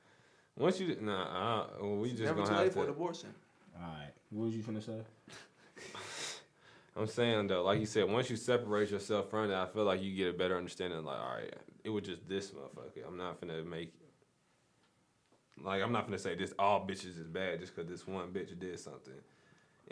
once 0.56 0.78
you, 0.78 0.96
nah, 1.00 1.22
uh, 1.62 1.66
well, 1.80 1.96
we 1.96 2.11
just 2.11 2.22
Never 2.22 2.34
gonna 2.36 2.46
too 2.48 2.52
have 2.54 2.62
late 2.64 2.72
for 2.74 2.80
an 2.80 2.86
to. 2.86 2.92
abortion. 2.92 3.34
All 3.76 3.82
right, 3.88 4.11
what 4.30 4.44
was 4.46 4.56
you 4.56 4.62
finna 4.62 4.84
say? 4.84 5.00
I'm 6.97 7.07
saying 7.07 7.47
though, 7.47 7.62
like 7.62 7.80
you 7.80 7.86
said, 7.86 8.09
once 8.09 8.28
you 8.30 8.36
separate 8.36 8.91
yourself 8.91 9.30
from 9.30 9.49
that, 9.49 9.59
I 9.59 9.66
feel 9.66 9.84
like 9.84 10.03
you 10.03 10.14
get 10.14 10.34
a 10.34 10.36
better 10.36 10.57
understanding. 10.57 11.05
Like, 11.05 11.20
all 11.20 11.34
right, 11.36 11.55
it 11.84 11.91
was 11.91 12.05
just 12.05 12.28
this 12.28 12.51
motherfucker. 12.51 13.07
I'm 13.07 13.16
not 13.16 13.41
gonna 13.41 13.62
make. 13.62 13.93
Like, 15.62 15.82
I'm 15.82 15.93
not 15.93 16.07
gonna 16.07 16.18
say 16.18 16.34
this 16.34 16.53
all 16.59 16.86
bitches 16.86 17.18
is 17.18 17.26
bad 17.26 17.61
just 17.61 17.74
because 17.74 17.91
this 17.91 18.07
one 18.07 18.28
bitch 18.28 18.59
did 18.59 18.78
something. 18.78 19.14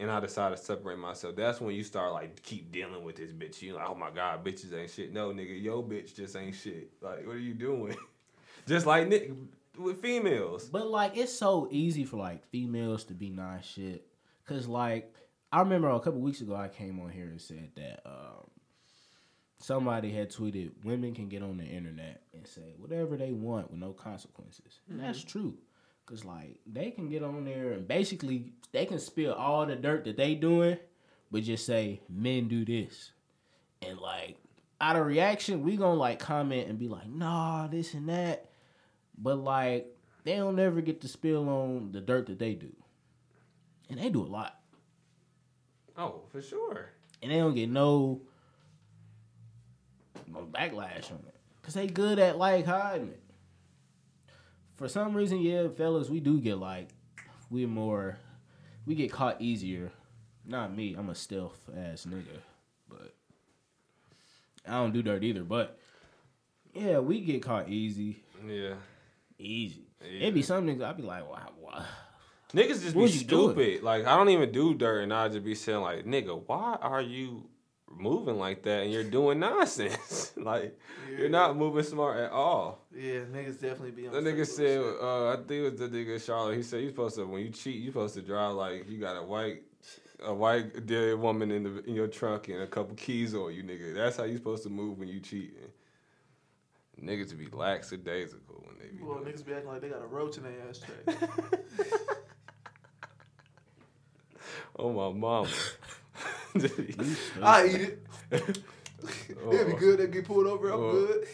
And 0.01 0.11
I 0.11 0.21
decided 0.21 0.59
to 0.59 0.65
separate 0.65 0.99
myself. 0.99 1.35
That's 1.35 1.61
when 1.61 1.75
you 1.75 1.83
start 1.83 2.13
like 2.13 2.43
keep 2.43 2.71
dealing 2.71 3.03
with 3.03 3.17
this 3.17 3.33
bitch. 3.33 3.61
You 3.63 3.75
like, 3.75 3.89
oh 3.89 3.95
my 3.95 4.11
god, 4.11 4.45
bitches 4.45 4.73
ain't 4.73 4.91
shit. 4.91 5.13
No, 5.13 5.31
nigga, 5.31 5.61
yo 5.61 5.83
bitch 5.83 6.15
just 6.15 6.37
ain't 6.37 6.55
shit. 6.55 6.91
Like, 7.01 7.27
what 7.27 7.37
are 7.37 7.41
you 7.41 7.55
doing? 7.55 7.97
just 8.67 8.87
like 8.87 9.09
Nick 9.09 9.33
with 9.77 10.01
females. 10.01 10.69
But 10.69 10.89
like, 10.89 11.17
it's 11.17 11.33
so 11.33 11.69
easy 11.71 12.05
for 12.05 12.17
like 12.17 12.45
females 12.47 13.05
to 13.05 13.15
be 13.15 13.31
nice 13.31 13.65
shit. 13.65 14.07
Cause 14.47 14.67
like, 14.67 15.15
I 15.51 15.61
remember 15.61 15.89
a 15.89 16.01
couple 16.01 16.21
weeks 16.21 16.41
ago 16.41 16.55
I 16.55 16.69
came 16.69 17.01
on 17.01 17.11
here 17.11 17.25
and 17.25 17.41
said 17.41 17.71
that 17.77 18.03
um, 18.05 18.51
somebody 19.59 20.13
had 20.13 20.31
tweeted 20.31 20.73
women 20.85 21.15
can 21.15 21.29
get 21.29 21.43
on 21.43 21.57
the 21.57 21.65
internet 21.65 22.23
and 22.35 22.47
say 22.47 22.75
whatever 22.77 23.17
they 23.17 23.33
want 23.33 23.71
with 23.71 23.81
no 23.81 23.93
consequences. 23.93 24.81
And 24.91 25.01
that's 25.01 25.23
true. 25.25 25.57
Cause 26.07 26.25
like 26.25 26.61
they 26.67 26.91
can 26.91 27.11
get 27.11 27.23
on 27.23 27.45
there 27.45 27.73
and 27.73 27.87
basically 27.87 28.53
they 28.73 28.87
can 28.87 28.99
spill 28.99 29.35
all 29.35 29.67
the 29.67 29.77
dirt 29.77 30.05
that 30.05 30.17
they 30.17 30.35
doing, 30.35 30.79
but 31.31 31.43
just 31.43 31.67
say 31.67 32.01
men 32.09 32.49
do 32.49 32.65
this. 32.65 33.13
And 33.83 33.99
like 33.99 34.39
out 34.81 34.97
of 34.97 35.07
reaction, 35.07 35.63
we 35.63 35.77
gonna 35.77 35.95
like 35.95 36.19
comment 36.19 36.69
and 36.69 36.79
be 36.79 36.89
like, 36.89 37.09
nah, 37.09 37.67
this 37.67 37.93
and 37.93 38.09
that. 38.09 38.51
But 39.19 39.37
like 39.37 39.95
they 40.25 40.37
don't 40.37 40.57
never 40.57 40.81
get 40.81 41.03
to 41.03 41.09
spill 41.09 41.49
on 41.49 41.93
the 41.93 42.01
dirt 42.01 42.27
that 42.27 42.39
they 42.39 42.55
do. 42.55 42.75
And 43.91 43.99
they 43.99 44.09
do 44.09 44.23
a 44.23 44.25
lot. 44.29 44.58
Oh, 45.99 46.23
for 46.31 46.41
sure. 46.41 46.91
And 47.21 47.33
they 47.33 47.39
don't 47.39 47.55
get 47.55 47.69
no, 47.69 48.21
no 50.33 50.49
backlash 50.51 51.11
on 51.11 51.19
it. 51.27 51.35
Cause 51.63 51.75
they 51.75 51.89
good 51.89 52.19
at 52.19 52.39
like 52.39 52.65
hiding 52.65 53.09
it. 53.09 53.23
For 54.77 54.89
some 54.89 55.15
reason, 55.15 55.41
yeah, 55.41 55.69
fellas, 55.69 56.09
we 56.09 56.21
do 56.21 56.41
get 56.41 56.57
like 56.57 56.89
we're 57.51 57.67
more 57.67 58.17
we 58.87 58.95
get 58.95 59.13
caught 59.13 59.43
easier. 59.43 59.91
Not 60.47 60.75
me, 60.75 60.95
I'm 60.97 61.11
a 61.11 61.15
stealth 61.15 61.61
ass 61.77 62.07
nigga. 62.09 62.41
But 62.89 63.13
I 64.67 64.73
don't 64.73 64.95
do 64.95 65.03
dirt 65.03 65.25
either, 65.25 65.43
but 65.43 65.79
yeah, 66.73 67.01
we 67.01 67.21
get 67.21 67.43
caught 67.43 67.69
easy. 67.69 68.23
Yeah. 68.47 68.75
Easy. 69.39 69.89
Yeah. 70.01 70.21
It'd 70.23 70.35
be 70.35 70.43
some 70.43 70.67
niggas 70.67 70.85
I'd 70.85 70.97
be 70.97 71.03
like, 71.03 71.29
wow, 71.29 71.51
wow. 71.61 71.85
Niggas 72.55 72.83
just 72.83 72.97
What 72.97 73.07
be 73.07 73.13
you 73.19 73.25
doing? 73.25 73.51
stupid. 73.51 73.83
Like 73.83 74.07
I 74.07 74.17
don't 74.17 74.31
even 74.31 74.51
do 74.53 74.75
dirt, 74.75 75.03
and 75.03 75.13
I 75.13 75.29
just 75.29 75.45
be 75.45 75.55
saying 75.55 75.81
like, 75.81 76.07
"Nigga, 76.07 76.43
why 76.47 76.79
are 76.81 77.03
you 77.03 77.47
moving 77.91 78.39
like 78.39 78.63
that? 78.63 78.85
And 78.85 78.93
you're 78.93 79.05
doing 79.05 79.39
nonsense. 79.39 80.33
like 80.37 80.79
you're 81.17 81.29
not 81.29 81.57
moving 81.57 81.83
smart 81.85 82.17
at 82.19 82.31
all." 82.31 82.87
Yeah, 82.95 83.21
niggas 83.33 83.61
definitely 83.61 83.91
be 83.91 84.07
on 84.09 84.15
The 84.15 84.21
nigga 84.31 84.47
said, 84.47 84.81
uh, 84.81 85.33
I 85.33 85.37
think 85.37 85.51
it 85.51 85.71
was 85.73 85.79
the 85.79 85.89
nigga 85.89 86.25
Charlotte. 86.25 86.57
He 86.57 86.63
said 86.63 86.83
you 86.83 86.89
supposed 86.89 87.17
to 87.17 87.27
when 87.27 87.43
you 87.43 87.51
cheat, 87.51 87.77
you 87.77 87.91
supposed 87.91 88.15
to 88.15 88.23
drive 88.23 88.55
like 88.55 88.89
you 88.89 88.99
got 88.99 89.17
a 89.17 89.23
white, 89.23 89.63
a 90.25 90.33
white 90.33 90.87
dead 90.87 91.19
woman 91.19 91.51
in 91.51 91.63
the 91.65 91.85
in 91.85 91.95
your 91.95 92.09
trunk 92.09 92.49
and 92.49 92.63
a 92.63 92.67
couple 92.67 92.95
keys 92.97 93.35
on 93.35 93.53
you, 93.55 93.63
nigga. 93.63 93.95
That's 93.95 94.17
how 94.17 94.25
you 94.25 94.39
supposed 94.39 94.63
to 94.63 94.71
move 94.71 94.99
when 94.99 95.09
you 95.09 95.21
cheating. 95.21 95.55
Niggas 96.99 97.39
be 97.39 97.47
lackadaisical 97.53 98.65
when 98.67 98.77
they 98.81 98.89
be. 98.97 99.05
Well, 99.05 99.19
niggas 99.19 99.45
be 99.45 99.53
acting 99.53 99.69
like 99.69 99.83
they 99.83 99.89
got 99.91 100.03
a 100.03 100.07
roach 100.07 100.39
in 100.39 100.45
their 100.45 100.55
ashtray. 100.69 100.97
Oh 104.79 104.93
my 104.93 105.19
mom. 105.19 105.47
I 107.43 107.67
eat 107.67 107.99
it. 108.31 108.59
Oh. 109.45 109.53
It'd 109.53 109.69
be 109.69 109.73
good. 109.75 110.01
They 110.01 110.09
get 110.09 110.25
pulled 110.25 110.49
over. 110.49 110.71
I'm 110.71 110.81
Oh. 110.81 110.91
good. 110.91 111.29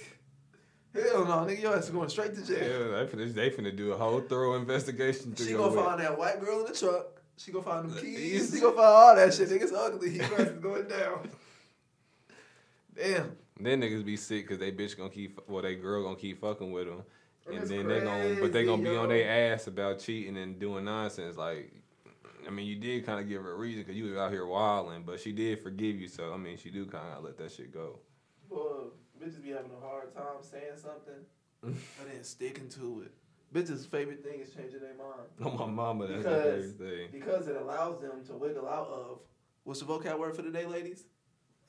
Hell 0.92 1.24
no, 1.24 1.32
nigga, 1.46 1.62
your 1.62 1.74
ass 1.76 1.84
is 1.84 1.90
going 1.90 2.10
straight 2.10 2.34
to 2.34 2.44
jail. 2.46 2.58
Yeah, 2.58 3.04
they 3.04 3.06
finna, 3.10 3.34
they 3.34 3.50
finna 3.50 3.74
do 3.74 3.92
a 3.92 3.96
whole 3.96 4.20
thorough 4.20 4.54
investigation. 4.56 5.34
She 5.34 5.54
gonna 5.54 5.72
find 5.74 5.98
that 6.00 6.16
white 6.18 6.40
girl 6.40 6.60
in 6.60 6.66
the 6.66 6.78
truck. 6.78 7.22
She 7.38 7.50
gonna 7.52 7.64
find 7.64 7.88
them 7.88 7.94
The 7.96 8.02
keys. 8.02 8.52
She 8.54 8.60
gonna 8.60 8.76
find 8.76 8.86
all 8.86 9.16
that 9.16 9.32
shit. 9.32 9.48
Niggas 9.48 9.72
ugly. 9.72 10.20
Ass 10.20 10.30
is 10.40 10.58
going 10.58 10.86
down. 10.88 11.30
Damn. 12.94 13.32
Then 13.58 13.80
niggas 13.80 14.04
be 14.04 14.16
sick 14.18 14.44
because 14.46 14.58
they 14.58 14.70
bitch 14.70 14.96
gonna 14.96 15.08
keep, 15.10 15.40
well, 15.48 15.62
they 15.62 15.74
girl 15.74 16.02
gonna 16.04 16.16
keep 16.16 16.40
fucking 16.40 16.70
with 16.70 16.86
them, 16.86 17.02
and 17.48 17.56
That's 17.58 17.70
then 17.70 17.88
they 17.88 18.00
gonna, 18.00 18.36
but 18.40 18.52
they 18.52 18.64
gonna 18.64 18.82
be 18.82 18.96
on 18.96 19.08
their 19.08 19.52
ass 19.54 19.66
about 19.68 20.00
cheating 20.00 20.36
and 20.36 20.58
doing 20.58 20.84
nonsense. 20.84 21.36
Like, 21.36 21.72
I 22.46 22.50
mean, 22.50 22.66
you 22.66 22.76
did 22.76 23.04
kind 23.06 23.20
of 23.20 23.28
give 23.28 23.42
her 23.42 23.52
a 23.52 23.56
reason 23.56 23.82
because 23.82 23.96
you 23.96 24.04
was 24.04 24.16
out 24.16 24.30
here 24.32 24.46
wilding, 24.46 25.02
but 25.06 25.20
she 25.20 25.32
did 25.32 25.62
forgive 25.62 25.96
you. 25.96 26.08
So 26.08 26.32
I 26.32 26.36
mean, 26.36 26.56
she 26.56 26.70
do 26.70 26.86
kind 26.86 27.12
of 27.16 27.24
let 27.24 27.36
that 27.38 27.52
shit 27.52 27.72
go. 27.72 27.98
Well, 28.48 28.92
bitches 29.22 29.42
be 29.42 29.50
having 29.50 29.70
a 29.76 29.80
hard 29.86 30.14
time 30.14 30.42
saying 30.42 30.76
something 30.76 31.24
and 31.62 31.76
then 32.12 32.22
sticking 32.24 32.68
to 32.70 33.04
it. 33.06 33.12
Bitches' 33.54 33.86
favorite 33.86 34.22
thing 34.24 34.40
is 34.40 34.50
changing 34.52 34.80
their 34.80 34.94
mind 34.96 35.28
On 35.40 35.56
my 35.58 35.66
mama, 35.66 36.06
that's 36.08 36.24
the 36.24 36.28
Because- 36.30 36.72
favorite 36.72 36.78
thing. 36.78 37.08
because 37.12 37.46
it 37.48 37.56
allows 37.56 38.00
them 38.00 38.24
to 38.26 38.32
wiggle 38.34 38.68
out 38.68 38.88
of 38.88 39.20
what's 39.62 39.80
the 39.80 39.86
vocab 39.86 40.18
word 40.18 40.34
for 40.34 40.42
the 40.42 40.50
day, 40.50 40.66
ladies? 40.66 41.04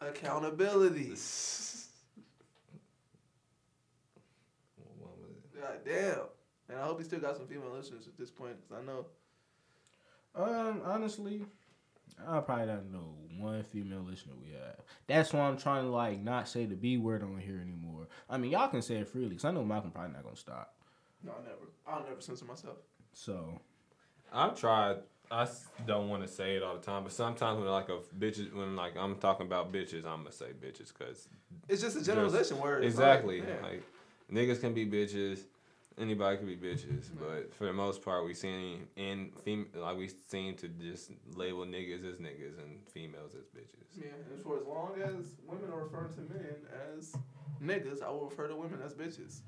Accountability. 0.02 1.10
My 4.78 4.84
mama. 5.00 5.28
God 5.62 5.80
damn. 5.86 6.20
And 6.70 6.80
I 6.80 6.84
hope 6.86 7.00
you 7.00 7.06
still 7.06 7.20
got 7.20 7.38
some 7.38 7.48
female 7.48 7.72
listeners 7.72 8.08
at 8.08 8.18
this 8.18 8.32
point 8.32 8.56
because 8.62 8.82
I 8.82 8.86
know. 8.86 9.06
Um, 10.36 10.82
honestly, 10.86 11.46
I 12.28 12.40
probably 12.40 12.68
don't 12.68 12.92
know 12.92 13.14
one 13.38 13.64
female 13.64 14.02
listener 14.02 14.34
we 14.42 14.52
have. 14.52 14.80
That's 15.08 15.34
why 15.34 15.42
I'm 15.42 15.58
trying 15.58 15.84
to 15.84 15.90
like 15.90 16.22
not 16.22 16.48
say 16.48 16.66
the 16.66 16.76
B 16.76 16.98
word 16.98 17.24
on 17.24 17.38
here 17.38 17.62
anymore. 17.62 18.08
I 18.30 18.38
mean, 18.38 18.52
y'all 18.52 18.68
can 18.68 18.82
say 18.82 18.96
it 18.96 19.08
freely 19.08 19.30
because 19.30 19.46
I 19.46 19.52
know 19.52 19.64
Malcolm 19.64 19.92
probably 19.92 20.14
not 20.14 20.24
gonna 20.24 20.36
stop. 20.36 20.74
No, 21.24 21.32
I 21.32 21.44
never. 21.44 21.72
I'll 21.88 22.08
never 22.08 22.22
censor 22.22 22.46
myself. 22.46 22.78
So 23.14 23.60
I've 24.32 24.60
tried. 24.60 24.98
I 25.32 25.48
don't 25.88 26.10
want 26.10 26.22
to 26.22 26.28
say 26.28 26.56
it 26.56 26.62
all 26.62 26.76
the 26.76 26.82
time, 26.82 27.04
but 27.04 27.12
sometimes 27.12 27.60
when 27.60 27.68
like 27.68 27.90
a 27.90 28.00
bitches, 28.20 28.54
when 28.54 28.76
like 28.76 28.96
I'm 28.96 29.16
talking 29.16 29.48
about 29.48 29.72
bitches, 29.72 30.06
I'm 30.06 30.20
gonna 30.20 30.32
say 30.32 30.48
bitches 30.62 30.94
because 30.96 31.28
It's 31.68 31.82
just 31.82 31.98
a 31.98 32.04
generalization 32.04 32.60
word. 32.60 32.84
Exactly 32.84 33.42
like, 33.42 33.64
like 33.64 33.84
niggas 34.32 34.62
can 34.62 34.74
be 34.74 34.86
bitches, 34.86 35.40
Anybody 35.98 36.36
could 36.38 36.48
be 36.48 36.58
bitches, 36.58 37.06
but 37.18 37.54
for 37.56 37.66
the 37.66 37.72
most 37.74 38.02
part, 38.02 38.26
we 38.26 38.34
seen 38.34 38.86
in 38.98 39.32
fem- 39.46 39.70
like 39.76 39.96
we 39.98 40.10
seem 40.28 40.54
to 40.56 40.68
just 40.68 41.12
label 41.36 41.66
niggas 41.66 42.04
as 42.06 42.18
niggas 42.18 42.58
and 42.62 42.86
females 42.90 43.34
as 43.34 43.46
bitches. 43.46 43.86
Yeah, 43.98 44.08
and 44.34 44.44
for 44.44 44.60
as 44.60 44.66
long 44.68 44.92
as 45.02 45.38
women 45.48 45.70
are 45.72 45.84
referring 45.86 46.14
to 46.16 46.22
men 46.34 46.56
as 46.98 47.16
niggas, 47.64 48.04
I 48.04 48.10
will 48.10 48.26
refer 48.26 48.50
to 48.50 48.56
women 48.58 48.80
as 48.86 48.94
bitches 48.94 49.40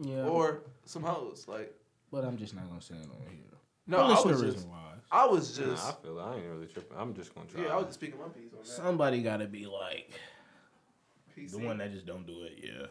Yeah. 0.00 0.24
or 0.24 0.62
some 0.86 1.04
hoes. 1.04 1.46
Like, 1.46 1.72
but 2.10 2.24
I'm 2.24 2.36
just 2.36 2.56
not 2.56 2.68
gonna 2.68 2.80
say 2.80 2.94
it 2.96 3.06
on 3.08 3.22
here. 3.30 3.38
no, 3.86 3.98
For 3.98 4.02
I 4.02 4.08
was 4.08 4.40
just, 4.42 4.42
reason 4.56 4.70
wise. 4.70 4.78
I 5.12 5.26
was 5.26 5.58
Nah, 5.60 5.66
just, 5.66 5.86
I 5.88 5.92
feel 6.02 6.18
it. 6.18 6.22
I 6.22 6.34
ain't 6.34 6.46
really 6.46 6.66
tripping. 6.66 6.96
I'm 6.98 7.14
just 7.14 7.32
gonna 7.32 7.46
try. 7.46 7.62
yeah, 7.62 7.74
I 7.74 7.76
was 7.76 7.84
just 7.86 8.00
speaking 8.00 8.18
my 8.18 8.26
piece 8.26 8.52
on 8.52 8.58
that. 8.58 8.66
Somebody 8.66 9.22
gotta 9.22 9.46
be 9.46 9.66
like 9.66 10.10
PC. 11.38 11.52
the 11.52 11.58
one 11.58 11.78
that 11.78 11.92
just 11.92 12.06
don't 12.06 12.26
do 12.26 12.42
it. 12.42 12.58
Yeah. 12.60 12.86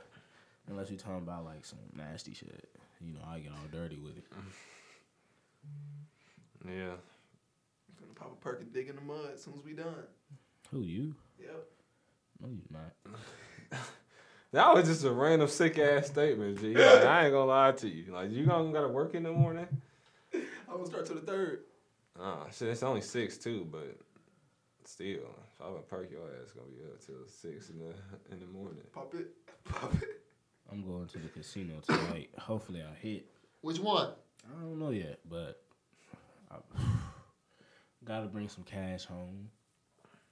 Unless 0.70 0.90
you're 0.92 0.98
talking 1.00 1.18
about 1.18 1.44
like 1.44 1.66
some 1.66 1.80
nasty 1.94 2.34
shit. 2.34 2.70
You 3.04 3.14
know, 3.14 3.20
I 3.28 3.40
get 3.40 3.52
all 3.52 3.68
dirty 3.72 3.98
with 3.98 4.18
it. 4.18 4.24
yeah. 6.66 6.94
I'm 6.94 8.00
gonna 8.00 8.14
pop 8.16 8.34
a 8.34 8.36
perk 8.42 8.62
and 8.62 8.74
dig 8.74 8.90
in 8.90 8.96
the 8.96 9.02
mud 9.02 9.32
as 9.34 9.44
soon 9.44 9.56
as 9.58 9.66
we 9.66 9.74
done. 9.74 10.06
Who 10.72 10.82
you? 10.82 11.16
Yep. 11.40 11.66
No, 12.42 12.50
you're 12.50 12.82
not. 12.82 13.80
That 14.54 14.74
was 14.74 14.86
just 14.86 15.06
a 15.06 15.12
random 15.12 15.48
sick 15.48 15.80
ass 15.80 16.08
statement, 16.08 16.60
G. 16.60 16.76
Like, 16.76 17.06
I 17.06 17.24
ain't 17.24 17.32
gonna 17.34 17.46
lie 17.46 17.72
to 17.72 17.88
you. 17.88 18.12
Like 18.12 18.32
you 18.32 18.46
gonna 18.46 18.72
gotta 18.74 18.90
work 18.90 19.16
in 19.16 19.24
the 19.24 19.32
morning? 19.32 19.66
I'm 20.34 20.42
gonna 20.70 20.86
start 20.86 21.06
to 21.06 21.14
the 21.14 21.22
third. 21.22 21.62
Ah, 22.20 22.44
shit, 22.52 22.68
it's 22.68 22.84
only 22.84 23.00
six 23.00 23.38
too, 23.38 23.66
but 23.72 23.98
still, 24.84 25.22
if 25.54 25.62
I 25.66 25.70
would 25.70 25.88
perk 25.88 26.12
your 26.12 26.28
ass, 26.42 26.52
gonna 26.52 26.68
be 26.68 26.84
up 26.84 27.00
till 27.00 27.26
six 27.28 27.70
in 27.70 27.80
the 27.80 27.94
in 28.34 28.42
the 28.42 28.46
morning. 28.48 28.84
Pop 28.92 29.14
it. 29.16 29.28
Pop 29.64 29.94
it. 29.94 30.21
I'm 30.72 30.84
going 30.84 31.08
to 31.08 31.18
the 31.20 31.28
casino 31.28 31.76
tonight. 31.86 32.30
Hopefully 32.40 32.82
I 32.82 32.96
hit. 33.00 33.26
Which 33.62 33.80
one? 33.80 34.10
I 34.48 34.62
don't 34.62 34.80
know 34.80 34.92
yet, 34.92 35.20
but 35.30 35.62
I 36.52 36.56
gotta 38.06 38.28
bring 38.28 38.48
some 38.50 38.64
cash 38.64 39.06
home. 39.06 39.50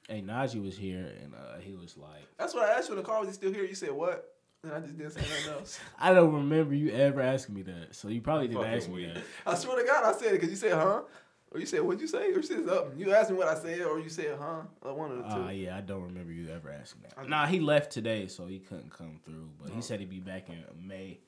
Hey, 0.08 0.22
Najee 0.22 0.64
was 0.64 0.76
here 0.76 1.12
and 1.22 1.34
uh, 1.36 1.60
he 1.60 1.76
was 1.76 1.96
like, 1.98 2.26
That's 2.38 2.54
what 2.56 2.68
I 2.68 2.74
asked 2.74 2.90
you 2.90 2.96
in 2.96 3.02
the 3.02 3.06
car. 3.06 3.20
Was 3.20 3.28
he 3.30 3.34
still 3.36 3.54
here? 3.54 3.64
You 3.66 3.76
said 3.76 3.92
what? 3.92 4.34
And 4.64 4.74
I 4.74 4.80
just 4.80 4.98
didn't 4.98 5.12
say 5.12 5.22
nothing 5.22 5.54
else. 5.60 5.80
I 6.00 6.14
don't 6.14 6.34
remember 6.34 6.74
you 6.74 6.92
ever 6.92 7.22
asking 7.22 7.56
me 7.56 7.62
that, 7.64 7.96
so 7.96 8.08
you 8.10 8.20
probably 8.22 8.48
didn't 8.48 8.62
Fucking 8.64 8.76
ask 8.78 8.88
me 8.90 8.96
weak. 8.96 9.14
that. 9.14 9.24
I 9.46 9.56
swear 9.56 9.80
to 9.80 9.86
God, 9.88 10.04
I 10.04 10.18
said 10.18 10.30
it 10.30 10.32
because 10.34 10.50
you 10.50 10.56
said 10.56 10.74
huh, 10.74 11.02
or 11.52 11.60
you 11.60 11.66
said 11.66 11.82
what'd 11.82 12.02
you 12.02 12.08
say, 12.08 12.28
or 12.32 12.38
you 12.38 12.42
said 12.44 12.66
something. 12.66 12.98
You 13.00 13.14
asked 13.14 13.32
me 13.32 13.38
what 13.38 13.48
I 13.48 13.56
said, 13.56 13.82
or 13.82 14.00
you 14.00 14.10
said 14.10 14.38
huh. 14.40 14.62
Like 14.84 14.96
one 14.96 15.12
of 15.12 15.18
the 15.18 15.24
two. 15.24 15.42
Uh, 15.42 15.50
yeah, 15.50 15.78
I 15.78 15.82
don't 15.82 16.04
remember 16.04 16.32
you 16.32 16.50
ever 16.50 16.72
asking 16.72 17.04
that. 17.04 17.30
Nah, 17.30 17.46
he 17.48 17.60
left 17.60 17.92
today, 17.92 18.28
so 18.28 18.46
he 18.46 18.60
couldn't 18.60 18.92
come 18.92 19.20
through. 19.26 19.50
But 19.62 19.72
he 19.72 19.82
said 19.82 20.00
he'd 20.00 20.10
be 20.10 20.20
back 20.20 20.50
in 20.50 20.64
May. 20.86 21.20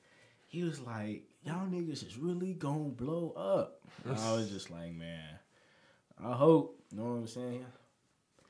He 0.46 0.62
was 0.62 0.80
like, 0.80 1.22
"Y'all 1.44 1.66
niggas 1.66 2.06
is 2.06 2.18
really 2.18 2.54
gonna 2.54 2.90
blow 2.90 3.32
up." 3.36 3.80
And 4.04 4.16
I 4.18 4.32
was 4.34 4.50
just 4.50 4.70
like, 4.70 4.92
"Man, 4.92 5.24
I 6.22 6.32
hope." 6.32 6.78
You 6.92 6.98
know 6.98 7.04
what 7.04 7.20
I'm 7.20 7.26
saying? 7.26 7.64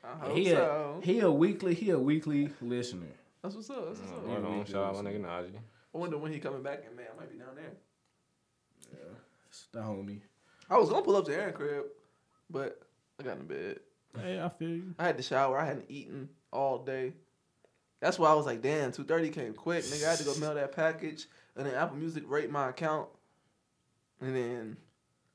I 0.05 0.27
hope 0.27 0.37
He 0.37 0.51
a, 0.51 0.57
so. 0.57 1.01
he 1.05 1.21
a 1.21 1.31
weekly 1.31 1.75
he 1.75 1.91
a 1.91 1.99
weekly 1.99 2.51
listener. 2.61 3.07
That's 3.41 3.55
what's 3.55 3.71
up. 3.71 3.87
That's 3.87 4.01
what's 4.01 4.13
up. 4.13 4.27
Right 4.27 4.41
we 4.41 4.47
on, 4.47 4.65
do 4.65 4.73
shout 4.73 4.85
out 4.85 5.03
my 5.03 5.11
nigga 5.11 5.21
Najee. 5.21 5.57
I 5.95 5.99
wonder 5.99 6.19
when 6.19 6.33
he 6.33 6.41
coming 6.41 6.63
back, 6.63 6.83
and 6.87 6.97
man, 6.97 7.07
I 7.15 7.21
might 7.21 7.31
be 7.31 7.39
down 7.39 7.55
there. 7.55 7.73
It's 9.49 9.67
the 9.73 9.81
homie. 9.81 10.21
I 10.73 10.79
was 10.79 10.89
gonna 10.89 11.03
pull 11.03 11.17
up 11.17 11.27
to 11.27 11.35
Aaron 11.35 11.53
crib, 11.53 11.85
but 12.51 12.81
I 13.21 13.25
got 13.25 13.39
in 13.39 13.47
bed. 13.47 13.81
Hey, 14.21 14.41
I 14.41 14.49
feel 14.49 14.71
you. 14.71 14.95
I 14.99 15.05
had 15.07 15.17
to 15.19 15.23
shower. 15.23 15.59
I 15.59 15.67
hadn't 15.67 15.87
eaten 15.89 16.29
all 16.53 16.79
day. 16.79 17.13
That's 18.01 18.19
why 18.19 18.31
I 18.31 18.35
was 18.35 18.47
like, 18.47 18.63
damn, 18.63 18.91
two 18.93 19.05
thirty 19.05 19.29
came 19.31 19.53
quick. 19.55 19.85
Nigga, 19.85 20.07
I 20.07 20.11
had 20.11 20.19
to 20.19 20.25
go 20.25 20.35
mail 20.37 20.55
that 20.55 20.73
package, 20.75 21.27
and 21.57 21.67
then 21.67 21.75
Apple 21.75 21.97
Music 21.97 22.25
rate 22.27 22.51
my 22.51 22.71
account, 22.71 23.09
and 24.21 24.35
then 24.35 24.77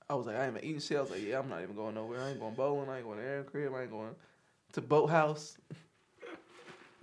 I 0.09 0.15
was 0.15 0.25
like, 0.25 0.35
I 0.37 0.45
ain't 0.47 0.55
even 0.57 0.67
eating 0.69 0.81
shit. 0.81 0.97
I 0.97 1.01
was 1.01 1.11
like, 1.11 1.23
yeah, 1.23 1.39
I'm 1.39 1.49
not 1.49 1.61
even 1.61 1.75
going 1.75 1.95
nowhere. 1.95 2.21
I 2.21 2.29
ain't 2.29 2.39
going 2.39 2.55
bowling. 2.55 2.89
I 2.89 2.97
ain't 2.97 3.05
going 3.05 3.19
to 3.19 3.23
Aaron 3.25 3.45
crib. 3.45 3.73
I 3.75 3.81
ain't 3.83 3.91
going 3.91 4.15
to 4.73 4.81
Boathouse. 4.81 5.57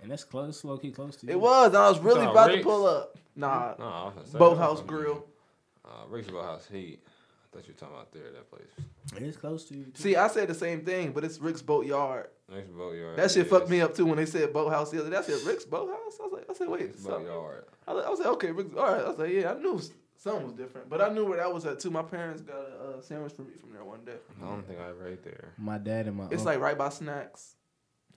And 0.01 0.11
that's 0.11 0.23
close, 0.23 0.63
low 0.63 0.77
key 0.77 0.91
close 0.91 1.15
to 1.17 1.25
you. 1.25 1.33
It 1.33 1.39
was. 1.39 1.73
I 1.73 1.89
was 1.89 1.99
really 1.99 2.25
Nah, 2.25 2.31
about 2.31 2.47
to 2.51 2.61
pull 2.61 2.85
up. 2.85 3.17
Nah, 3.35 3.75
No, 3.79 3.85
I 3.85 4.05
was 4.05 4.13
gonna 4.15 4.27
say, 4.27 4.37
Boathouse 4.39 4.81
Grill. 4.81 5.25
Uh, 5.83 5.89
Rick's 6.09 6.29
Boathouse 6.29 6.67
Heat. 6.71 6.99
I 7.55 7.59
thought 7.59 7.67
you 7.69 7.73
were 7.73 7.79
talking 7.79 7.95
about 7.95 8.11
there, 8.11 8.31
that 8.33 8.49
place. 8.49 9.23
It's 9.23 9.37
close 9.37 9.63
to 9.65 9.75
you. 9.77 9.85
Too. 9.85 9.91
See, 10.01 10.15
I 10.17 10.27
said 10.27 10.49
the 10.49 10.53
same 10.53 10.81
thing, 10.83 11.11
but 11.13 11.23
it's 11.23 11.39
Rick's 11.39 11.61
Boatyard. 11.61 12.27
Next 12.51 12.69
boatyard. 12.75 13.17
That 13.17 13.31
shit 13.31 13.45
is 13.45 13.49
fucked 13.51 13.69
me 13.69 13.79
up 13.81 13.95
too 13.95 14.05
when 14.05 14.17
they 14.17 14.25
said 14.25 14.51
Boathouse 14.53 14.91
the 14.91 14.99
other 14.99 15.09
day. 15.09 15.17
I 15.17 15.21
said 15.21 15.41
Rick's 15.47 15.63
Boathouse. 15.65 16.17
I 16.19 16.23
was 16.23 16.33
like, 16.33 16.45
I 16.49 16.53
said, 16.53 16.67
wait, 16.67 16.81
Rick's 16.81 17.01
so- 17.03 17.11
boatyard. 17.11 17.65
I 17.87 17.93
was, 17.93 18.05
I 18.05 18.09
was 18.09 18.19
like, 18.19 18.27
okay, 18.29 18.51
Rick's, 18.51 18.75
all 18.75 18.83
right. 18.83 19.01
I 19.03 19.07
was 19.07 19.17
like, 19.17 19.31
yeah, 19.31 19.53
I 19.53 19.57
knew 19.57 19.79
something 20.17 20.43
was 20.43 20.53
different, 20.53 20.89
but 20.89 21.01
I 21.01 21.09
knew 21.09 21.25
where 21.25 21.37
that 21.37 21.53
was 21.53 21.65
at 21.65 21.79
too. 21.79 21.91
My 21.91 22.01
parents 22.03 22.41
got 22.41 22.55
a 22.57 22.97
uh, 22.97 23.01
sandwich 23.01 23.31
for 23.33 23.43
me 23.43 23.53
from 23.59 23.71
there 23.71 23.83
one 23.85 24.03
day. 24.05 24.17
I 24.43 24.45
don't 24.47 24.67
think 24.67 24.79
I 24.79 24.91
right 24.91 25.23
there. 25.23 25.53
My 25.57 25.77
dad 25.77 26.07
and 26.07 26.17
my 26.17 26.25
It's 26.25 26.33
uncle, 26.33 26.45
like 26.47 26.59
right 26.59 26.77
by 26.77 26.89
snacks. 26.89 27.55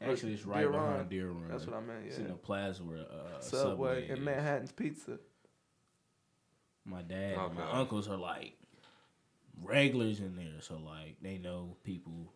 actually 0.01 0.33
it's 0.35 0.45
right 0.47 0.61
Deer 0.63 0.71
Run. 0.71 0.91
behind 0.91 1.09
Deer 1.11 1.29
Run. 1.31 1.49
That's 1.49 1.67
what 1.67 1.77
I 1.77 1.81
meant. 1.81 2.07
It's 2.07 2.17
Yeah. 2.17 2.25
in 2.25 2.29
the 2.29 2.35
plaza 2.35 2.83
where 2.83 2.99
uh, 2.99 3.41
Subway, 3.41 3.63
Subway 3.71 4.09
and 4.09 4.19
is. 4.19 4.25
Manhattan's 4.25 4.73
Pizza. 4.73 5.19
My 6.85 7.03
dad, 7.03 7.37
and 7.39 7.55
my 7.55 7.63
Okay. 7.65 7.73
uncles 7.73 8.09
are 8.09 8.17
like 8.17 8.55
regulars 9.63 10.21
in 10.21 10.37
there, 10.37 10.61
so 10.61 10.75
like 10.85 11.17
they 11.23 11.39
know 11.39 11.77
people. 11.85 12.33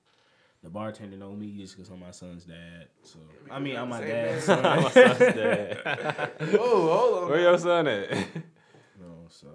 The 0.63 0.71
bartender 0.71 1.17
know 1.17 1.33
me 1.33 1.57
just 1.57 1.77
because 1.77 1.91
I'm 1.93 1.99
my 2.01 2.13
son's 2.13 2.45
dad. 2.45 2.87
So 3.03 3.19
I 3.51 3.59
mean, 3.59 3.77
I'm 3.77 3.89
my 3.89 3.99
Same 3.99 4.09
dad's 4.09 4.47
man. 4.49 4.63
son. 4.63 4.83
My 4.85 4.91
son's 4.91 5.19
dead. 5.19 5.81
oh, 6.61 6.89
hold 6.89 7.25
on. 7.25 7.31
Where 7.31 7.41
your 7.41 7.59
son 7.59 7.89
at? 7.89 8.11
no, 9.01 9.27
so 9.29 9.49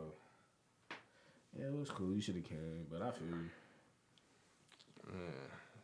yeah, 1.57 1.67
it 1.67 1.79
was 1.79 1.89
cool. 1.91 2.13
You 2.13 2.19
should 2.21 2.35
have 2.35 2.43
came, 2.43 2.85
but 2.91 3.01
I 3.01 3.11
feel 3.11 3.27
you. 3.29 3.49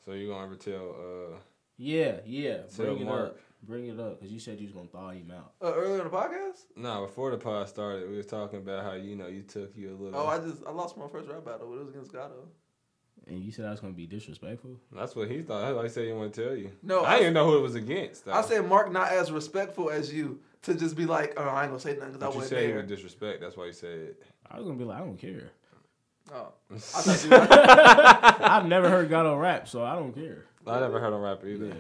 so 0.06 0.12
you 0.12 0.28
gonna 0.28 0.44
ever 0.46 0.56
tell? 0.56 0.90
Uh, 0.92 1.38
Yeah, 1.78 2.18
yeah. 2.26 2.58
Tell 2.76 2.86
Bring 2.88 3.00
it 3.02 3.06
Mark. 3.06 3.30
up. 3.30 3.38
Bring 3.66 3.88
it 3.88 4.00
up 4.00 4.20
because 4.20 4.32
you 4.34 4.40
said 4.40 4.60
you 4.60 4.66
was 4.68 4.74
gonna 4.74 4.88
thaw 4.88 5.10
him 5.12 5.32
out. 5.32 5.54
Uh, 5.62 5.74
earlier 5.74 6.00
in 6.00 6.04
the 6.04 6.10
podcast? 6.10 6.66
no, 6.76 7.06
before 7.06 7.32
the 7.32 7.38
pod 7.38 7.70
started, 7.70 8.10
we 8.10 8.18
was 8.18 8.26
talking 8.26 8.60
about 8.60 8.84
how 8.84 8.94
you 8.94 9.16
know 9.16 9.28
you 9.28 9.42
took 9.44 9.76
you 9.76 9.92
a 9.92 9.98
little. 10.04 10.20
Oh, 10.20 10.28
I 10.28 10.40
just 10.40 10.64
I 10.68 10.72
lost 10.72 10.98
my 10.98 11.08
first 11.08 11.30
rap 11.30 11.46
battle, 11.46 11.68
but 11.70 11.76
it 11.76 11.80
was 11.80 11.90
against 11.90 12.12
Gatto. 12.12 12.48
And 13.26 13.42
you 13.42 13.54
said 13.54 13.66
I 13.66 13.72
was 13.72 13.80
gonna 13.80 13.94
be 13.94 14.06
disrespectful. 14.06 14.78
That's 14.92 15.16
what 15.16 15.30
he 15.32 15.42
thought. 15.44 15.64
I 15.64 15.72
why 15.72 15.84
he 15.84 15.90
said 15.90 16.06
he 16.06 16.12
want 16.12 16.34
to 16.34 16.44
tell 16.46 16.58
you. 16.58 16.72
No, 16.82 17.04
I, 17.04 17.14
I- 17.14 17.18
didn't 17.20 17.36
know 17.36 17.46
who 17.50 17.58
it 17.58 17.62
was 17.62 17.76
against. 17.76 18.26
Though. 18.26 18.34
I 18.34 18.42
said 18.42 18.68
Mark 18.68 18.92
not 18.92 19.10
as 19.14 19.32
respectful 19.32 19.90
as 19.90 20.14
you 20.14 20.42
to 20.64 20.74
just 20.76 20.98
be 20.98 21.06
like, 21.06 21.34
oh, 21.38 21.44
I 21.44 21.62
ain't 21.64 21.70
gonna 21.72 21.80
say 21.80 21.96
nothing 21.96 22.14
because 22.14 22.24
I 22.24 22.28
wasn't 22.28 22.48
said 22.48 22.62
you 22.64 22.68
there. 22.68 22.76
would 22.78 22.88
disrespect. 22.88 23.40
That's 23.40 23.56
why 23.56 23.68
you 23.68 23.72
said. 23.74 24.16
I 24.52 24.58
was 24.58 24.66
gonna 24.66 24.78
be 24.78 24.84
like, 24.84 24.98
I 25.02 25.06
don't 25.06 25.18
care. 25.18 25.52
Oh, 26.34 26.52
I 26.98 28.38
have 28.42 28.66
never 28.68 28.90
heard 28.90 29.10
Gato 29.10 29.38
rap, 29.38 29.70
so 29.70 29.86
I 29.86 29.96
don't 29.96 30.14
care. 30.14 30.44
I 30.68 30.80
never 30.82 31.00
heard 31.00 31.14
him 31.14 31.22
rap 31.22 31.44
either. 31.46 31.68
Yeah. 31.68 31.74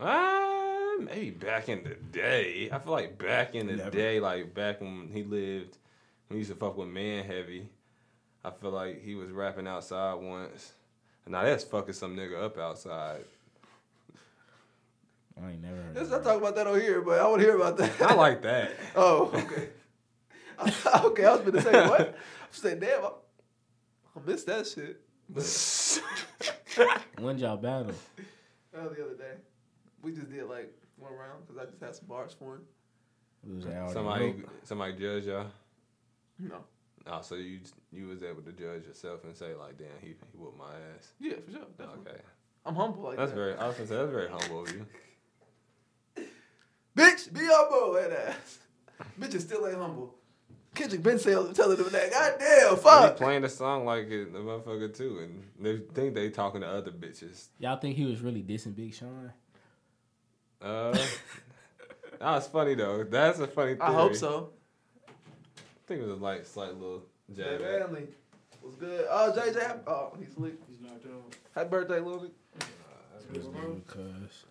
Ah, 0.00 0.53
maybe 1.00 1.30
back 1.30 1.68
in 1.68 1.82
the 1.84 1.94
day. 1.94 2.68
I 2.72 2.78
feel 2.78 2.92
like 2.92 3.18
back 3.18 3.54
in 3.54 3.66
the 3.66 3.76
Never. 3.76 3.90
day, 3.90 4.20
like 4.20 4.54
back 4.54 4.80
when 4.80 5.08
he 5.12 5.22
lived, 5.22 5.78
when 6.28 6.36
he 6.36 6.38
used 6.38 6.50
to 6.50 6.56
fuck 6.56 6.76
with 6.76 6.88
Man 6.88 7.24
Heavy. 7.24 7.68
I 8.44 8.50
feel 8.50 8.70
like 8.72 9.02
he 9.02 9.14
was 9.14 9.30
rapping 9.30 9.66
outside 9.66 10.14
once. 10.14 10.72
Now 11.26 11.42
that's 11.42 11.64
fucking 11.64 11.94
some 11.94 12.14
nigga 12.16 12.42
up 12.42 12.58
outside. 12.58 13.24
I 15.42 15.50
ain't 15.50 15.62
never 15.62 15.76
heard. 15.76 15.96
Let's 15.96 16.10
not 16.10 16.22
talk 16.22 16.36
about 16.36 16.54
that 16.56 16.66
on 16.66 16.80
here, 16.80 17.00
but 17.00 17.18
I 17.18 17.26
want 17.26 17.40
to 17.40 17.46
hear 17.46 17.56
about 17.56 17.76
that. 17.78 18.00
I 18.02 18.14
like 18.14 18.42
that. 18.42 18.72
Oh, 18.96 19.30
okay. 19.34 19.68
okay, 21.06 21.24
I 21.24 21.34
was 21.34 21.40
gonna 21.40 21.62
say 21.62 21.88
what? 21.88 22.00
I 22.42 22.46
said, 22.52 22.80
damn, 22.80 23.04
I, 23.04 23.08
I 23.08 24.20
missed 24.24 24.46
that 24.46 24.66
shit. 24.66 25.00
rap. 26.78 27.02
When 27.18 27.38
y'all 27.38 27.56
battle? 27.56 27.94
Oh, 28.76 28.88
the 28.88 29.04
other 29.04 29.14
day, 29.14 29.34
we 30.02 30.12
just 30.12 30.30
did 30.30 30.44
like 30.44 30.72
one 31.04 31.12
round 31.14 31.46
because 31.46 31.62
I 31.62 31.70
just 31.70 31.82
had 31.82 31.94
some 31.94 32.06
bars 32.08 32.34
for 32.38 32.54
him. 32.56 32.62
It 33.46 33.54
was 33.56 33.66
out 33.74 33.90
somebody, 33.92 34.34
somebody 34.64 34.92
judge 34.94 35.24
y'all. 35.26 35.46
No, 36.38 36.56
Oh, 37.06 37.20
so 37.20 37.34
you 37.34 37.60
you 37.92 38.06
was 38.08 38.22
able 38.22 38.40
to 38.42 38.52
judge 38.52 38.86
yourself 38.86 39.24
and 39.24 39.36
say 39.36 39.54
like, 39.54 39.76
damn, 39.78 39.88
he 40.00 40.08
he 40.08 40.38
whooped 40.38 40.58
my 40.58 40.64
ass. 40.96 41.12
yeah, 41.20 41.34
for 41.44 41.50
sure. 41.52 41.60
Definitely. 41.78 42.12
Okay, 42.12 42.20
I'm 42.64 42.74
humble 42.74 43.02
like 43.04 43.16
that's 43.18 43.30
that. 43.32 43.36
very. 43.36 43.54
I 43.56 43.66
was 43.68 43.76
gonna 43.76 43.88
say 43.88 43.96
that's 43.96 44.10
very 44.10 44.28
humble 44.30 44.62
of 44.62 44.72
you. 44.72 44.86
Bitch, 46.96 47.32
be 47.32 47.40
humble, 47.44 47.94
that 47.94 48.12
ass. 48.28 48.58
Bitches 49.20 49.40
still 49.42 49.66
ain't 49.66 49.76
humble. 49.76 50.14
Kendrick 50.74 51.02
been 51.02 51.18
saying, 51.18 51.52
telling 51.54 51.76
them 51.76 51.88
that. 51.90 52.10
God 52.10 52.32
damn, 52.38 52.74
They 52.74 52.80
fuck. 52.80 53.16
playing 53.16 53.42
the 53.42 53.48
song 53.48 53.84
like 53.84 54.08
it, 54.08 54.32
the 54.32 54.38
motherfucker 54.40 54.96
too, 54.96 55.18
and 55.20 55.44
they 55.60 55.78
think 55.94 56.14
they 56.14 56.30
talking 56.30 56.62
to 56.62 56.66
other 56.68 56.90
bitches. 56.90 57.48
Y'all 57.58 57.76
think 57.76 57.96
he 57.96 58.04
was 58.06 58.20
really 58.20 58.42
dissing 58.42 58.74
Big 58.74 58.94
Sean? 58.94 59.32
Uh, 60.64 60.96
that's 62.18 62.46
funny 62.48 62.74
though. 62.74 63.04
That's 63.04 63.38
a 63.38 63.46
funny. 63.46 63.74
Theory. 63.74 63.80
I 63.82 63.92
hope 63.92 64.14
so. 64.14 64.50
I 65.06 65.10
think 65.86 66.00
it 66.00 66.06
was 66.08 66.18
a 66.18 66.22
light, 66.22 66.46
slight 66.46 66.74
little 66.74 67.02
Jay 67.36 67.42
jab. 67.42 67.60
at- 67.60 67.60
Manley 67.92 68.06
was 68.62 68.74
good. 68.76 69.06
Oh, 69.10 69.32
JJ, 69.36 69.80
oh, 69.86 70.12
he's 70.18 70.28
asleep. 70.30 70.58
He's 70.70 70.80
not 70.80 71.02
doing. 71.02 71.22
Happy 71.54 71.68
birthday, 71.68 72.00
Lil 72.00 72.22
Nick. 72.22 72.32
This 73.30 73.44
dude, 73.46 73.86
Cuz. 73.86 74.44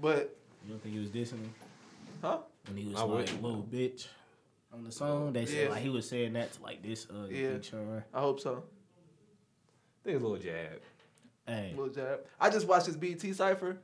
But, 0.00 0.36
You 0.64 0.70
don't 0.70 0.82
think 0.82 0.94
he 0.94 1.00
was 1.00 1.10
dissing 1.10 1.40
him 1.40 1.54
huh? 2.22 2.38
when 2.66 2.76
he 2.76 2.86
was 2.86 2.96
I 2.96 3.02
like 3.02 3.10
wouldn't. 3.10 3.42
little 3.42 3.62
bitch? 3.62 4.06
on 4.72 4.84
the 4.84 4.92
song. 4.92 5.32
They 5.32 5.46
said 5.46 5.64
Yeah. 5.64 5.70
like 5.70 5.82
he 5.82 5.88
was 5.88 6.08
saying 6.08 6.34
that 6.34 6.52
to 6.52 6.62
like 6.62 6.82
this 6.82 7.06
uh 7.10 7.26
Yeah. 7.28 7.54
Big 7.54 7.66
I 8.14 8.20
hope 8.20 8.38
so. 8.40 8.52
I 8.52 10.04
think 10.04 10.16
it's 10.16 10.24
a 10.24 10.26
little 10.28 10.36
jab. 10.38 10.80
Hey, 11.46 11.74
Lil 11.76 11.88
Jab. 11.88 12.20
I 12.40 12.50
just 12.50 12.68
watched 12.68 12.86
his 12.86 12.96
BET 12.96 13.20
cipher, 13.34 13.78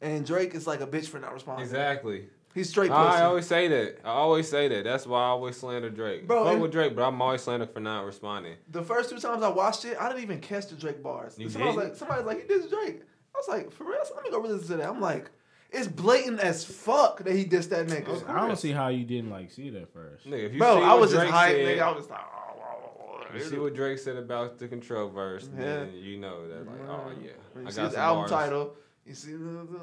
and 0.00 0.24
Drake 0.26 0.54
is 0.54 0.66
like 0.66 0.80
a 0.80 0.86
bitch 0.86 1.06
for 1.08 1.18
not 1.18 1.32
responding. 1.32 1.64
Exactly. 1.64 2.26
He's 2.54 2.68
straight 2.70 2.90
pussy. 2.90 3.00
I 3.00 3.24
always 3.24 3.46
say 3.46 3.68
that. 3.68 3.98
I 4.04 4.08
always 4.10 4.48
say 4.48 4.68
that. 4.68 4.82
That's 4.84 5.06
why 5.06 5.20
I 5.20 5.26
always 5.26 5.56
slander 5.56 5.90
Drake. 5.90 6.26
Bro, 6.26 6.44
Fuck 6.44 6.60
with 6.60 6.72
Drake, 6.72 6.96
but 6.96 7.02
I'm 7.06 7.20
always 7.22 7.42
slandering 7.42 7.70
for 7.72 7.78
not 7.80 8.04
responding. 8.04 8.54
the 8.70 8.82
first 8.82 9.10
two 9.10 9.18
times 9.18 9.42
I 9.42 9.48
watched 9.48 9.84
it, 9.84 9.96
I 10.00 10.08
didn't 10.08 10.22
even 10.22 10.40
catch 10.40 10.66
the 10.68 10.74
Drake 10.74 11.02
bars. 11.02 11.38
You 11.38 11.48
somebody 11.50 11.76
was 11.76 11.76
didn't? 11.76 11.90
like, 11.90 11.98
somebody 11.98 12.22
was 12.24 12.26
like, 12.34 12.48
he 12.48 12.54
dissed 12.54 12.70
Drake. 12.70 13.02
I 13.34 13.38
was 13.38 13.48
like, 13.48 13.70
for 13.70 13.84
real? 13.84 13.98
Let 14.14 14.24
me 14.24 14.30
go 14.30 14.40
listen 14.40 14.66
to 14.68 14.76
that. 14.78 14.88
I'm 14.88 15.00
like, 15.00 15.30
it's 15.70 15.86
blatant 15.86 16.40
as 16.40 16.64
fuck 16.64 17.22
that 17.24 17.34
he 17.36 17.44
dissed 17.44 17.68
that 17.68 17.86
nigga. 17.86 18.26
I 18.28 18.46
don't 18.46 18.58
see 18.58 18.72
how 18.72 18.88
you 18.88 19.04
didn't 19.04 19.30
like 19.30 19.50
see 19.52 19.68
that 19.70 19.92
first. 19.92 20.26
Nigga, 20.26 20.46
if 20.46 20.52
you 20.54 20.58
Bro, 20.58 20.78
see 20.78 20.82
I 20.84 20.88
what 20.94 21.00
was 21.02 21.10
just 21.12 21.20
Drake 21.20 21.34
hyped, 21.34 21.48
said, 21.50 21.78
nigga. 21.78 21.82
I 21.82 21.88
was 21.90 21.98
just 21.98 22.10
like, 22.10 22.20
oh, 22.20 22.60
oh, 22.60 23.20
oh, 23.30 23.36
You 23.36 23.44
see 23.44 23.58
what 23.58 23.74
Drake 23.74 23.98
said 23.98 24.16
about 24.16 24.58
the 24.58 24.66
control 24.66 25.10
verse, 25.10 25.48
Yeah. 25.54 25.64
then 25.64 25.92
you 25.94 26.16
know 26.18 26.48
that 26.48 26.66
like, 26.66 26.80
oh 26.88 27.12
yeah, 27.22 27.30
When 27.52 27.64
you 27.64 27.68
I 27.68 27.70
see 27.70 27.76
got 27.76 27.84
his 27.84 27.92
some 27.92 28.00
album 28.02 28.20
bars. 28.22 28.30
title, 28.30 28.74
you 29.08 29.14
see 29.14 29.32
the, 29.32 29.38
the 29.38 29.80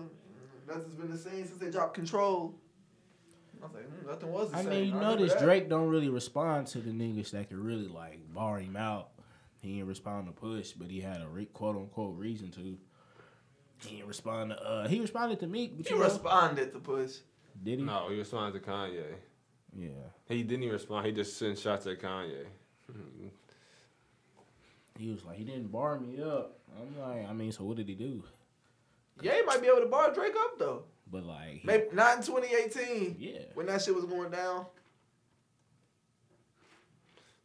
nothing's 0.68 0.94
been 0.96 1.12
the 1.12 1.18
same 1.18 1.46
since 1.46 1.58
they 1.58 1.70
dropped 1.72 1.94
Control. 1.96 2.54
I 3.62 3.66
was 3.68 3.74
like, 3.74 3.84
hmm, 3.86 4.08
nothing 4.10 4.32
was 4.32 4.52
the 4.52 4.58
I 4.58 4.62
same. 4.62 4.70
mean, 4.70 4.90
you 4.90 4.98
I 4.98 5.02
notice. 5.02 5.34
Drake 5.42 5.70
don't 5.70 5.88
really 5.90 6.10
respond 6.10 6.68
to 6.68 6.80
the 6.80 6.92
niggas 6.92 7.32
that 7.32 7.50
could 7.50 7.58
really 7.58 7.88
like 7.88 8.20
bar 8.34 8.60
him 8.60 8.76
out. 8.76 9.10
He 9.62 9.74
didn't 9.76 9.88
respond 9.88 10.28
to 10.28 10.32
Push, 10.34 10.74
but 10.74 10.90
he 10.92 11.02
had 11.02 11.22
a 11.22 11.28
re- 11.28 11.46
quote 11.46 11.76
unquote 11.76 12.16
reason 12.18 12.52
to. 12.52 12.78
He 13.88 13.96
didn't 13.98 14.08
respond 14.08 14.52
to. 14.52 14.58
uh 14.62 14.88
He 14.88 15.00
responded 15.00 15.40
to 15.40 15.48
Meek, 15.48 15.76
but 15.78 15.88
He 15.88 15.94
you 15.94 16.00
know, 16.00 16.06
responded 16.06 16.72
to 16.74 16.80
Push. 16.80 17.18
did 17.64 17.80
he? 17.80 17.86
No, 17.86 18.08
he 18.10 18.18
responded 18.18 18.62
to 18.64 18.70
Kanye. 18.70 19.04
Yeah. 19.78 19.90
He 20.28 20.44
didn't 20.44 20.64
even 20.64 20.74
respond. 20.74 21.06
He 21.08 21.12
just 21.12 21.38
sent 21.38 21.58
shots 21.58 21.88
at 21.88 22.00
Kanye. 22.00 22.46
He 24.98 25.10
was 25.12 25.26
like, 25.26 25.38
he 25.38 25.44
didn't 25.44 25.72
bar 25.72 26.00
me 26.00 26.22
up. 26.22 26.58
I'm 26.80 26.98
like, 27.00 27.28
I 27.30 27.34
mean, 27.34 27.52
so 27.52 27.64
what 27.66 27.76
did 27.78 27.90
he 27.90 27.96
do? 27.96 28.24
Yeah, 29.22 29.36
he 29.36 29.42
might 29.44 29.62
be 29.62 29.68
able 29.68 29.80
to 29.82 29.88
bar 29.88 30.14
Drake 30.14 30.34
up 30.38 30.60
though. 30.60 30.84
But 31.12 31.24
like, 31.26 31.50
he- 31.60 31.62
Maybe 31.68 31.86
not 31.94 32.18
in 32.18 32.24
2018 32.24 33.16
yeah. 33.20 33.40
when 33.54 33.68
that 33.68 33.82
shit 33.82 33.96
was 33.96 34.06
going 34.06 34.32
down. 34.32 34.66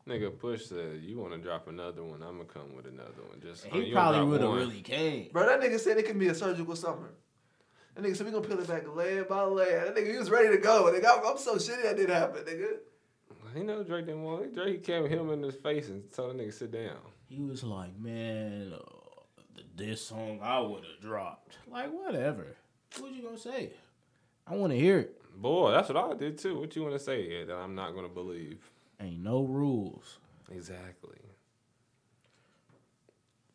Nigga, 0.08 0.36
Push 0.36 0.64
said, 0.66 1.02
"You 1.02 1.18
want 1.18 1.32
to 1.34 1.38
drop 1.38 1.68
another 1.68 2.02
one? 2.02 2.22
I'm 2.22 2.38
gonna 2.38 2.44
come 2.46 2.74
with 2.74 2.86
another 2.86 3.22
one." 3.28 3.40
Just 3.40 3.66
I 3.66 3.68
He 3.68 3.80
mean, 3.82 3.92
probably 3.92 4.24
would 4.24 4.40
have 4.40 4.50
really 4.50 4.80
came. 4.80 5.28
Bro, 5.32 5.46
that 5.46 5.60
nigga 5.60 5.78
said 5.78 5.98
it 5.98 6.06
can 6.06 6.18
be 6.18 6.28
a 6.28 6.34
surgical 6.34 6.74
summer. 6.74 7.12
That 7.94 8.04
nigga 8.04 8.16
said 8.16 8.26
we 8.26 8.32
gonna 8.32 8.46
peel 8.48 8.58
it 8.58 8.66
back 8.66 8.84
layer 8.96 9.24
by 9.24 9.42
layer. 9.42 9.84
That 9.84 9.94
nigga, 9.94 10.10
he 10.12 10.18
was 10.18 10.30
ready 10.30 10.48
to 10.48 10.56
go. 10.60 10.84
Nigga, 10.92 11.18
I'm, 11.18 11.26
I'm 11.26 11.38
so 11.38 11.56
shitty 11.56 11.82
that 11.82 11.96
didn't 11.96 12.14
happen, 12.14 12.42
nigga. 12.44 12.78
He 13.54 13.62
know 13.62 13.82
Drake 13.82 14.06
didn't 14.06 14.22
want 14.22 14.44
it. 14.44 14.54
Drake 14.54 14.82
came 14.84 15.06
him 15.06 15.30
in 15.30 15.42
his 15.42 15.56
face 15.56 15.88
and 15.88 16.10
told 16.12 16.36
the 16.38 16.42
nigga 16.42 16.54
sit 16.54 16.70
down. 16.72 16.96
He 17.28 17.40
was 17.42 17.62
like, 17.62 17.96
man, 17.98 18.72
uh, 18.72 18.78
this 19.80 20.04
song 20.04 20.40
I 20.42 20.60
would 20.60 20.84
have 20.84 21.00
dropped. 21.00 21.56
Like, 21.66 21.90
whatever. 21.90 22.56
What 22.98 23.12
you 23.12 23.22
gonna 23.22 23.38
say? 23.38 23.72
I 24.46 24.54
want 24.54 24.72
to 24.72 24.78
hear 24.78 24.98
it. 24.98 25.16
Boy, 25.40 25.70
that's 25.70 25.88
what 25.88 25.96
I 25.96 26.14
did 26.14 26.38
too. 26.38 26.58
What 26.58 26.74
you 26.76 26.82
want 26.82 26.94
to 26.94 26.98
say 27.00 27.26
yeah, 27.28 27.44
that 27.46 27.56
I'm 27.56 27.74
not 27.74 27.94
gonna 27.94 28.08
believe? 28.08 28.58
Ain't 29.00 29.22
no 29.22 29.42
rules. 29.42 30.18
Exactly. 30.50 31.16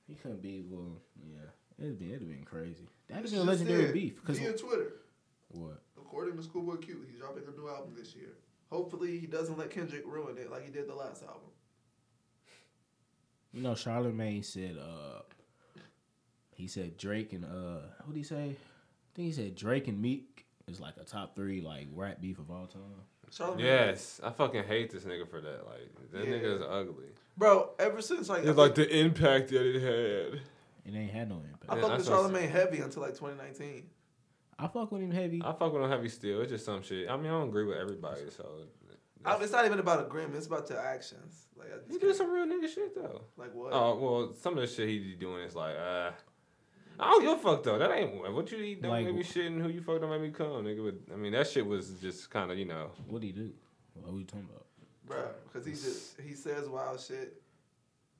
He 0.07 0.15
couldn't 0.15 0.41
be 0.41 0.63
well. 0.67 1.01
Yeah, 1.23 1.83
it'd 1.85 1.99
be 1.99 2.13
it'd 2.13 2.27
been 2.27 2.43
crazy. 2.45 2.87
That'd 3.07 3.25
It's 3.25 3.33
been 3.33 3.41
a 3.41 3.45
legendary 3.45 3.85
it. 3.85 3.93
beef. 3.93 4.23
Cause 4.23 4.39
Via 4.39 4.53
Twitter, 4.53 4.93
what? 5.49 5.81
according 5.97 6.37
to 6.37 6.43
Schoolboy 6.43 6.77
Q, 6.77 7.05
he's 7.07 7.19
dropping 7.19 7.43
a 7.47 7.59
new 7.59 7.67
album 7.67 7.93
this 7.95 8.15
year. 8.15 8.37
Hopefully, 8.71 9.19
he 9.19 9.27
doesn't 9.27 9.57
let 9.57 9.69
Kendrick 9.69 10.03
ruin 10.05 10.37
it 10.37 10.49
like 10.49 10.65
he 10.65 10.71
did 10.71 10.87
the 10.87 10.95
last 10.95 11.21
album. 11.23 11.51
You 13.53 13.61
know, 13.61 13.73
Charlamagne 13.73 14.43
said. 14.43 14.77
uh 14.77 15.21
He 16.55 16.67
said 16.67 16.97
Drake 16.97 17.33
and 17.33 17.45
uh, 17.45 17.81
what 18.03 18.13
did 18.13 18.17
he 18.17 18.23
say? 18.23 18.35
I 18.55 19.11
think 19.15 19.27
he 19.27 19.31
said 19.31 19.55
Drake 19.55 19.87
and 19.87 20.01
Meek 20.01 20.45
is 20.67 20.79
like 20.79 20.95
a 20.99 21.03
top 21.03 21.35
three 21.35 21.61
like 21.61 21.87
rap 21.93 22.19
beef 22.21 22.39
of 22.39 22.49
all 22.49 22.65
time. 22.67 22.81
Charlamagne- 23.31 23.59
Yes, 23.63 24.21
I 24.23 24.29
fucking 24.31 24.63
hate 24.63 24.91
this 24.91 25.03
nigga 25.03 25.29
for 25.29 25.41
that. 25.41 25.65
Like 25.65 26.11
that 26.11 26.25
Yeah. 26.25 26.33
nigga 26.37 26.55
is 26.57 26.61
ugly. 26.61 27.05
bro. 27.37 27.71
Ever 27.79 28.01
since 28.01 28.29
like, 28.29 28.43
It's 28.45 28.57
like 28.57 28.75
the 28.75 28.89
impact 28.99 29.49
that 29.49 29.65
it 29.65 29.81
had. 29.81 30.41
It 30.85 30.95
ain't 30.97 31.11
had 31.11 31.29
no 31.29 31.37
impact. 31.37 31.65
I 31.67 31.75
Yeah, 31.75 31.81
fucked 31.81 31.97
that's 31.97 32.09
with 32.09 32.17
Charlamagne 32.33 32.49
heavy 32.49 32.79
until 32.79 33.01
like 33.01 33.13
2019. 33.15 33.89
I 34.57 34.67
fuck 34.67 34.91
with 34.91 35.01
him 35.01 35.11
heavy. 35.11 35.41
I 35.43 35.51
fuck 35.51 35.73
with 35.73 35.81
him 35.83 35.89
heavy 35.89 36.07
still. 36.07 36.41
It's 36.41 36.51
just 36.51 36.63
some 36.65 36.81
shit. 36.81 37.09
I 37.09 37.17
mean, 37.17 37.25
I 37.25 37.29
don't 37.31 37.49
agree 37.49 37.65
with 37.65 37.77
everybody, 37.77 38.21
so 38.29 38.47
I, 39.25 39.35
it's 39.41 39.51
not 39.51 39.65
even 39.65 39.79
about 39.79 40.05
agreement. 40.05 40.35
It's 40.35 40.45
about 40.47 40.69
your 40.69 40.79
actions. 40.79 41.47
Like 41.57 41.69
I 41.73 41.77
just 41.79 41.91
he 41.91 41.97
did 41.97 42.15
some 42.15 42.31
real 42.31 42.45
nigga 42.45 42.73
shit 42.73 42.95
though. 42.95 43.21
like 43.37 43.53
what? 43.53 43.73
Oh 43.73 43.97
well, 43.97 44.33
some 44.33 44.53
of 44.53 44.61
the 44.61 44.67
shit 44.67 44.87
he 44.87 44.99
be 44.99 45.15
doing 45.15 45.41
is 45.43 45.55
like, 45.55 45.75
uh, 45.75 46.11
I 46.99 47.11
don't 47.11 47.21
give 47.21 47.31
a 47.31 47.37
fuck 47.37 47.63
though. 47.63 47.77
That 47.77 47.91
ain't 47.91 48.33
what 48.33 48.51
you 48.51 48.57
eat. 48.59 48.81
Don't 48.81 48.91
Like- 48.91 49.05
make 49.05 49.15
me 49.15 49.23
shit, 49.23 49.45
and 49.47 49.61
who 49.61 49.69
you 49.69 49.81
fuck 49.81 49.99
don't 50.01 50.09
make 50.09 50.21
me 50.21 50.29
come, 50.31 50.63
nigga. 50.65 50.83
But 51.07 51.13
I 51.13 51.17
mean, 51.17 51.33
that 51.33 51.47
shit 51.47 51.65
was 51.65 51.91
just 52.01 52.29
kind 52.29 52.51
of 52.51 52.57
you 52.57 52.65
know. 52.65 52.91
What 53.07 53.21
do 53.21 53.27
he 53.27 53.33
do? 53.33 53.51
What 53.93 54.09
are 54.09 54.13
we 54.13 54.23
talking 54.23 54.47
about? 54.49 54.65
Bro, 55.05 55.27
because 55.47 55.65
he 55.65 55.73
just 55.73 56.19
he 56.21 56.33
says 56.33 56.67
wild 56.67 56.99
shit, 56.99 57.41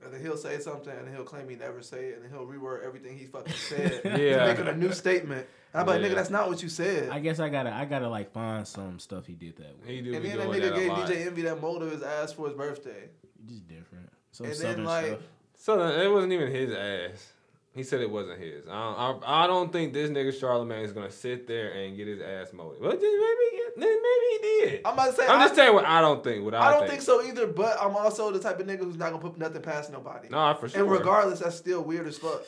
and 0.03 0.13
then 0.13 0.21
he'll 0.21 0.38
say 0.38 0.59
something, 0.59 0.95
and 0.95 1.07
he'll 1.13 1.23
claim 1.23 1.49
he 1.49 1.55
never 1.55 1.82
say 1.82 2.05
it, 2.09 2.15
and 2.15 2.23
then 2.23 2.32
he'll 2.32 2.45
reword 2.45 2.86
everything 2.86 3.17
he 3.17 3.26
fucking 3.26 3.53
said, 3.53 4.01
Yeah. 4.19 4.45
making 4.47 4.67
a 4.67 4.76
new 4.76 4.91
statement. 4.91 5.47
And 5.73 5.82
I'm 5.82 5.88
like, 5.88 6.01
Yeah. 6.01 6.09
nigga, 6.09 6.15
that's 6.15 6.30
not 6.30 6.47
what 6.47 6.61
you 6.63 6.69
said. 6.69 7.09
I 7.09 7.19
guess 7.19 7.39
I 7.39 7.49
gotta 7.49 7.73
I 7.73 7.86
gotta 7.86 8.07
like 8.09 8.32
find 8.32 8.67
some 8.67 8.99
stuff 8.99 9.26
he 9.26 9.34
did 9.34 9.57
that 9.57 9.80
way. 9.82 9.95
He 9.95 10.01
do 10.01 10.13
and 10.13 10.23
then 10.23 10.38
that 10.38 10.47
nigga 10.47 10.76
gave. 10.76 10.91
DJ 10.91 11.28
Envy 11.28 11.41
that 11.43 11.59
mold 11.61 11.82
of 11.84 11.91
his 11.91 12.03
ass 12.03 12.34
for 12.34 12.47
his 12.47 12.55
birthday. 12.55 13.09
Just 13.47 13.67
different. 13.67 14.09
Some 14.32 14.45
And 14.47 14.55
then, 14.55 14.61
southern 14.61 14.86
like- 14.86 15.05
stuff. 15.07 15.19
So 15.57 15.78
then, 15.78 15.99
it 16.01 16.11
wasn't 16.11 16.34
even 16.34 16.51
his 16.51 16.71
ass. 16.71 17.32
He 17.76 17.84
said 17.84 17.99
it 17.99 18.09
wasn't 18.09 18.39
his. 18.39 18.63
I 18.71 19.11
don't, 19.11 19.23
I, 19.26 19.43
I 19.43 19.47
don't 19.47 19.69
think 19.69 19.91
this 19.91 20.09
nigga 20.09 20.30
Charlamagne 20.30 20.86
is 20.86 20.93
gonna 20.93 21.11
sit 21.11 21.45
there 21.45 21.71
and 21.73 21.97
get 21.97 22.07
his 22.07 22.21
ass 22.21 22.53
molded. 22.53 22.82
But 22.82 23.01
then 23.01 23.19
maybe, 23.19 23.63
then 23.76 24.01
maybe 24.01 24.26
he 24.32 24.39
did. 24.41 24.82
I'm 24.86 24.93
about 24.93 25.07
to 25.07 25.13
say, 25.13 25.28
I'm 25.28 25.41
I, 25.41 25.43
just 25.43 25.55
telling 25.55 25.71
you 25.71 25.76
what 25.76 25.86
I 25.86 25.99
don't 25.99 26.23
think. 26.23 26.45
What 26.45 26.55
I, 26.55 26.69
I 26.69 26.71
don't 26.71 26.88
think. 26.88 27.01
so 27.01 27.21
either. 27.21 27.47
But 27.47 27.78
I'm 27.82 27.97
also 27.97 28.32
the 28.32 28.39
type 28.39 28.61
of 28.61 28.65
nigga 28.65 28.80
who's 28.80 28.95
not 28.95 29.11
gonna 29.11 29.21
put 29.21 29.38
nothing 29.38 29.61
past 29.61 29.91
nobody. 29.91 30.30
No, 30.30 30.53
for 30.53 30.69
sure. 30.69 30.84
And 30.84 30.89
regardless, 30.89 31.39
that's 31.39 31.57
still 31.57 31.84
weird 31.84 32.07
as 32.07 32.17
fuck. 32.17 32.43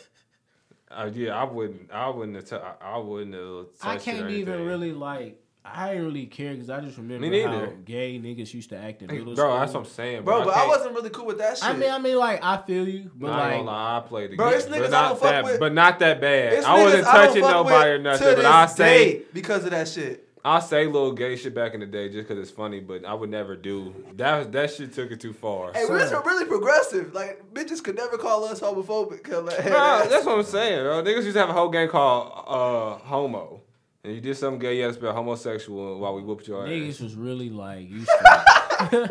Uh, 0.89 1.09
yeah, 1.13 1.35
I 1.35 1.43
wouldn't. 1.43 1.91
I 1.91 2.07
wouldn't 2.07 2.37
have. 2.37 2.49
T- 2.49 2.55
I, 2.55 2.95
I 2.95 2.97
wouldn't 2.97 3.33
have. 3.35 3.65
I 3.81 3.95
touched 3.95 4.07
it 4.07 4.11
or 4.11 4.17
can't 4.19 4.31
even 4.31 4.65
really 4.65 4.93
like. 4.93 5.41
I 5.73 5.89
didn't 5.89 6.05
really 6.05 6.25
care 6.25 6.53
because 6.53 6.69
I 6.69 6.79
just 6.81 6.97
remember 6.97 7.27
Me 7.27 7.41
how 7.41 7.67
gay 7.85 8.19
niggas 8.19 8.53
used 8.53 8.69
to 8.69 8.77
act 8.77 9.01
in 9.01 9.09
Hey, 9.09 9.19
middle 9.19 9.35
bro, 9.35 9.45
school. 9.45 9.59
that's 9.59 9.73
what 9.73 9.79
I'm 9.81 9.85
saying, 9.85 10.23
Bro, 10.23 10.37
bro. 10.37 10.45
but 10.45 10.53
I 10.53 10.57
can't- 10.59 10.69
wasn't 10.69 10.95
really 10.95 11.09
cool 11.09 11.25
with 11.25 11.37
that 11.39 11.57
shit. 11.57 11.67
I 11.67 11.73
mean, 11.73 11.89
I 11.91 11.97
mean, 11.99 12.17
like 12.17 12.43
I 12.43 12.57
feel 12.57 12.87
you, 12.87 13.11
but 13.15 13.27
Nah, 13.27 13.33
I 13.33 13.37
like 13.37 13.53
ain't 13.53 13.65
gonna 13.65 13.77
lie, 13.77 13.97
I 13.97 13.99
played 14.01 14.31
the 14.31 14.35
Bro, 14.37 14.49
game, 14.49 14.57
it's 14.59 14.65
niggas 14.67 14.79
but 14.79 14.85
I 14.87 14.89
not 14.89 15.09
don't 15.09 15.19
fuck 15.19 15.29
that, 15.31 15.43
with. 15.43 15.59
but 15.59 15.73
not 15.73 15.99
that 15.99 16.21
bad. 16.21 16.53
It's 16.53 16.65
I 16.65 16.83
wasn't 16.83 17.03
niggas 17.03 17.07
I 17.07 17.27
touching 17.27 17.41
fuck 17.41 17.51
nobody 17.51 17.89
or 17.89 17.93
with 17.93 18.01
nothing, 18.03 18.35
but 18.35 18.45
I 18.45 18.65
say 18.65 19.21
because 19.33 19.63
of 19.65 19.71
that 19.71 19.87
shit. 19.87 20.23
I 20.45 20.59
say 20.61 20.85
little 20.85 21.11
gay 21.11 21.35
shit 21.35 21.53
back 21.53 21.73
in 21.73 21.81
the 21.81 21.85
day 21.85 22.07
just 22.07 22.25
because 22.25 22.41
it's 22.41 22.51
funny, 22.55 22.79
but 22.79 23.03
I 23.03 23.13
would 23.13 23.29
never 23.29 23.57
do 23.57 23.93
that. 24.15 24.49
That 24.53 24.71
shit 24.71 24.93
took 24.93 25.11
it 25.11 25.19
too 25.19 25.33
far. 25.33 25.73
Hey, 25.73 25.83
we're 25.89 25.99
just 25.99 26.13
really 26.25 26.45
progressive. 26.45 27.13
Like 27.13 27.53
bitches 27.53 27.83
could 27.83 27.97
never 27.97 28.17
call 28.17 28.45
us 28.45 28.61
homophobic. 28.61 29.23
'cause, 29.23 29.43
Like, 29.43 29.57
hey, 29.59 29.69
Nah, 29.71 29.97
that's- 29.97 30.09
that's 30.09 30.25
what 30.25 30.37
I'm 30.37 30.43
saying, 30.45 30.83
bro. 30.83 31.03
Niggas 31.03 31.23
used 31.25 31.33
to 31.33 31.39
have 31.39 31.49
a 31.49 31.53
whole 31.53 31.67
game 31.67 31.89
called 31.89 32.31
uh, 32.47 33.05
Homo. 33.05 33.61
And 34.07 34.15
you 34.15 34.21
did 34.21 34.37
something 34.37 34.57
gay, 34.59 34.77
you 34.77 34.83
had 34.83 34.87
to 34.87 34.93
spell 34.93 35.11
homosexual 35.11 35.99
while 35.99 36.15
we 36.15 36.21
whooped 36.21 36.47
your 36.47 36.63
ass. 36.63 36.69
niggas 36.69 37.01
was 37.01 37.15
really 37.15 37.49
like 37.49 37.89
used 37.89 38.07
to. 38.19 39.09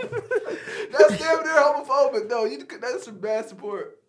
that's 0.90 1.18
damn 1.18 1.42
near 1.44 1.52
homophobic. 1.54 2.30
though. 2.30 2.46
you 2.46 2.66
that's 2.80 3.04
some 3.04 3.18
bad 3.18 3.46
support. 3.46 4.00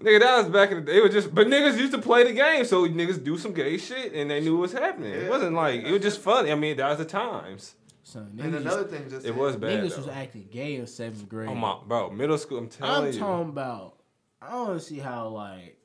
Nigga, 0.00 0.20
that 0.20 0.36
was 0.38 0.48
back 0.48 0.70
in 0.70 0.78
the 0.78 0.82
day. 0.90 0.96
It 0.96 1.02
was 1.02 1.12
just, 1.12 1.34
but 1.34 1.48
niggas 1.48 1.76
used 1.76 1.92
to 1.92 1.98
play 1.98 2.24
the 2.24 2.32
game, 2.32 2.64
so 2.64 2.88
niggas 2.88 3.22
do 3.22 3.36
some 3.36 3.52
gay 3.52 3.76
shit, 3.76 4.14
and 4.14 4.30
they 4.30 4.40
knew 4.40 4.56
what 4.56 4.62
was 4.62 4.72
happening. 4.72 5.12
It 5.12 5.28
wasn't 5.28 5.52
like 5.54 5.82
it 5.82 5.92
was 5.92 6.00
just 6.00 6.20
funny. 6.20 6.50
I 6.50 6.54
mean, 6.54 6.78
that 6.78 6.88
was 6.88 6.98
the 6.98 7.04
times. 7.04 7.74
Son, 8.02 8.34
And 8.40 8.54
niggas, 8.54 8.56
another 8.62 8.84
thing, 8.84 9.10
just 9.10 9.26
It 9.26 9.34
was 9.36 9.56
bad. 9.56 9.84
niggas 9.84 9.98
was 9.98 10.08
acting 10.08 10.48
gay 10.50 10.76
in 10.76 10.86
seventh 10.86 11.28
grade. 11.28 11.50
Oh 11.50 11.54
my, 11.54 11.76
bro, 11.86 12.08
middle 12.08 12.38
school. 12.38 12.56
I'm 12.58 12.68
telling 12.68 13.12
you. 13.12 13.20
I'm 13.20 13.26
talking 13.26 13.48
about. 13.50 13.96
I 14.40 14.50
don't 14.50 14.80
see 14.80 14.98
how 14.98 15.28
like 15.28 15.76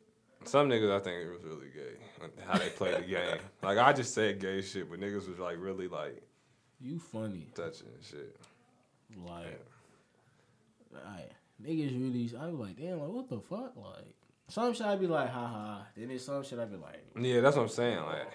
some 0.46 0.70
niggas 0.70 0.90
I 0.96 1.00
think 1.04 1.26
it 1.26 1.32
was 1.32 1.44
really 1.44 1.68
gay 1.76 1.98
how 2.46 2.58
they 2.58 2.70
play 2.70 2.94
the 2.96 3.02
game. 3.02 3.38
Like 3.62 3.78
I 3.78 3.94
just 3.94 4.14
said 4.14 4.40
gay 4.40 4.62
shit, 4.62 4.90
but 4.90 5.00
niggas 5.00 5.28
was 5.28 5.40
like 5.40 5.58
really 5.60 5.88
like 5.88 6.22
you 6.80 7.00
funny. 7.00 7.48
touching 7.56 7.88
shit. 8.02 8.36
Like, 9.26 9.60
like 10.94 11.32
niggas 11.64 11.92
really. 12.00 12.32
I 12.40 12.48
was 12.48 12.56
like, 12.60 12.78
damn, 12.78 13.00
like 13.00 13.10
what 13.10 13.30
the 13.30 13.40
fuck? 13.40 13.74
Like 13.76 14.16
some 14.50 14.74
shit 14.74 14.86
I'd 14.86 15.00
be 15.00 15.08
like, 15.08 15.30
haha. 15.30 15.48
ha. 15.48 15.88
Then 15.96 16.10
there's 16.10 16.26
some 16.26 16.44
shit 16.44 16.60
I'd 16.60 16.72
be 16.72 16.78
like, 16.78 17.04
Yeah, 17.20 17.42
that's 17.42 17.56
what 17.56 17.64
I'm 17.64 17.70
saying. 17.70 18.00
Like 18.00 18.28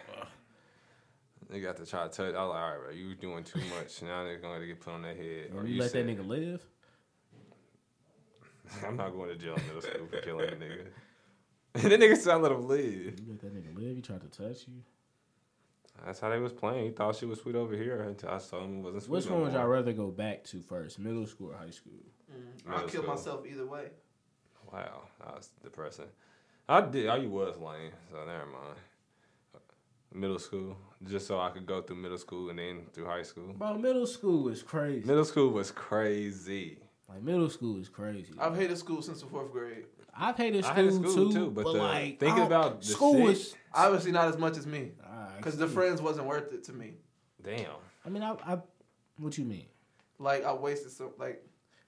they 1.50 1.60
got 1.60 1.76
to 1.76 1.86
try 1.86 2.04
to 2.04 2.08
touch. 2.08 2.34
I 2.34 2.42
was 2.42 2.50
like, 2.50 2.58
all 2.58 2.70
right, 2.70 2.78
bro, 2.80 2.90
you 2.92 3.14
doing 3.14 3.44
too 3.44 3.60
much. 3.76 4.00
Now 4.02 4.24
they're 4.24 4.38
gonna 4.38 4.66
get 4.66 4.80
put 4.80 4.94
on 4.94 5.02
their 5.02 5.14
head. 5.14 5.50
Or 5.54 5.64
you 5.66 5.74
you 5.74 5.80
let 5.80 5.90
said, 5.90 6.06
that 6.06 6.18
nigga 6.18 6.26
live. 6.26 6.64
I'm 8.86 8.96
not 8.96 9.10
going 9.10 9.28
to 9.28 9.36
jail 9.36 9.54
in 9.54 9.66
middle 9.66 9.82
school 9.82 10.06
for 10.10 10.18
killing 10.20 10.48
a 10.48 10.52
nigga. 10.52 10.86
that 11.74 12.00
nigga 12.00 12.16
sound 12.16 12.42
let 12.42 12.52
him 12.52 12.68
live. 12.68 12.84
You 12.84 13.26
let 13.28 13.40
that 13.40 13.54
nigga 13.54 13.74
live. 13.74 13.96
He 13.96 14.02
tried 14.02 14.20
to 14.20 14.28
touch 14.28 14.66
you. 14.68 14.74
That's 16.04 16.20
how 16.20 16.30
they 16.30 16.38
was 16.38 16.52
playing. 16.52 16.84
He 16.84 16.90
thought 16.90 17.16
she 17.16 17.26
was 17.26 17.40
sweet 17.40 17.54
over 17.54 17.74
here 17.74 18.02
until 18.02 18.30
I 18.30 18.38
told 18.38 18.64
him 18.64 18.78
it 18.78 18.82
wasn't 18.82 19.02
sweet. 19.04 19.16
Which 19.16 19.26
no 19.26 19.32
one 19.32 19.42
would 19.42 19.52
more. 19.52 19.60
y'all 19.60 19.68
rather 19.68 19.92
go 19.92 20.10
back 20.10 20.44
to 20.44 20.60
first, 20.60 20.98
middle 20.98 21.26
school 21.26 21.52
or 21.52 21.56
high 21.56 21.70
school? 21.70 21.92
Mm, 22.30 22.72
I'll 22.72 22.80
kill 22.80 23.02
school. 23.02 23.14
myself 23.14 23.46
either 23.46 23.66
way. 23.66 23.88
Wow, 24.72 25.02
that 25.20 25.34
was 25.36 25.50
depressing. 25.62 26.06
I 26.68 26.80
did. 26.80 27.08
I 27.08 27.16
you 27.16 27.30
was 27.30 27.56
lame, 27.58 27.92
so 28.10 28.18
never 28.18 28.46
mind. 28.46 28.76
Middle 30.14 30.38
school, 30.38 30.76
just 31.08 31.26
so 31.26 31.40
I 31.40 31.48
could 31.50 31.64
go 31.64 31.80
through 31.80 31.96
middle 31.96 32.18
school 32.18 32.50
and 32.50 32.58
then 32.58 32.82
through 32.92 33.06
high 33.06 33.22
school. 33.22 33.54
Bro, 33.54 33.78
middle 33.78 34.06
school 34.06 34.42
was 34.42 34.62
crazy. 34.62 35.06
Middle 35.06 35.24
school 35.24 35.50
was 35.50 35.70
crazy. 35.70 36.78
Like 37.08 37.22
middle 37.22 37.48
school 37.48 37.80
is 37.80 37.88
crazy. 37.88 38.34
I've 38.38 38.56
hated 38.56 38.76
school 38.76 39.00
since 39.00 39.22
the 39.22 39.26
fourth 39.26 39.50
grade. 39.52 39.86
I've 40.22 40.36
hated 40.36 40.64
I 40.64 40.68
school, 40.68 40.76
hated 40.76 40.94
school 40.94 41.14
too, 41.14 41.32
too, 41.32 41.50
but 41.50 41.64
but, 41.64 41.72
the- 41.72 41.78
like 41.78 42.20
thinking 42.20 42.44
about 42.44 42.80
the 42.80 42.86
school 42.86 43.14
shit- 43.26 43.36
is 43.36 43.54
Obviously, 43.74 44.12
not 44.12 44.28
as 44.28 44.36
much 44.38 44.56
as 44.58 44.66
me, 44.66 44.92
Ah, 45.02 45.32
because 45.36 45.56
the 45.56 45.66
friends 45.66 46.02
wasn't 46.02 46.26
worth 46.26 46.52
it 46.52 46.62
to 46.64 46.72
me. 46.72 46.94
Damn. 47.42 47.70
I 48.04 48.08
mean, 48.10 48.22
I, 48.22 48.36
I 48.46 48.58
what 49.18 49.36
you 49.38 49.44
mean? 49.44 49.66
Like 50.18 50.44
I 50.44 50.52
wasted 50.52 50.92
some, 50.92 51.10
like 51.18 51.42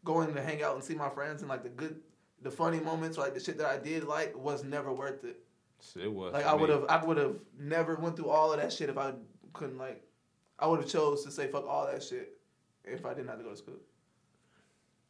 going 0.05 0.33
to 0.35 0.43
hang 0.43 0.63
out 0.63 0.75
and 0.75 0.83
see 0.83 0.95
my 0.95 1.11
friends 1.11 1.43
and 1.43 1.49
like 1.49 1.63
the 1.63 1.69
good, 1.69 2.01
the 2.43 2.51
funny 2.51 2.81
moments, 2.81 3.19
like 3.19 3.35
the 3.35 3.41
shit 3.41 3.59
that 3.59 3.67
I 3.67 3.79
did 3.79 4.05
like 4.05 4.37
was 4.37 4.65
never 4.65 4.93
worth 4.93 5.25
it. 5.25 5.41
It 6.01 6.11
was 6.11 6.33
Like 6.33 6.47
I 6.47 6.55
would 6.55 6.71
have, 6.71 6.87
I 6.89 7.05
would 7.05 7.19
have 7.19 7.37
never 7.59 7.97
went 7.97 8.17
through 8.17 8.31
all 8.31 8.53
of 8.53 8.61
that 8.61 8.73
shit 8.73 8.89
if 8.89 8.97
I 8.97 9.13
couldn't 9.53 9.79
like. 9.79 10.03
I 10.59 10.67
would 10.67 10.81
have 10.81 10.89
chose 10.89 11.25
to 11.25 11.31
say 11.31 11.49
fuck 11.49 11.67
all 11.69 11.87
that 11.87 12.03
shit 12.03 12.39
if 12.85 13.05
I 13.05 13.13
didn't 13.13 13.29
have 13.29 13.39
to 13.39 13.45
go 13.45 13.51
to 13.51 13.57
school. 13.57 13.75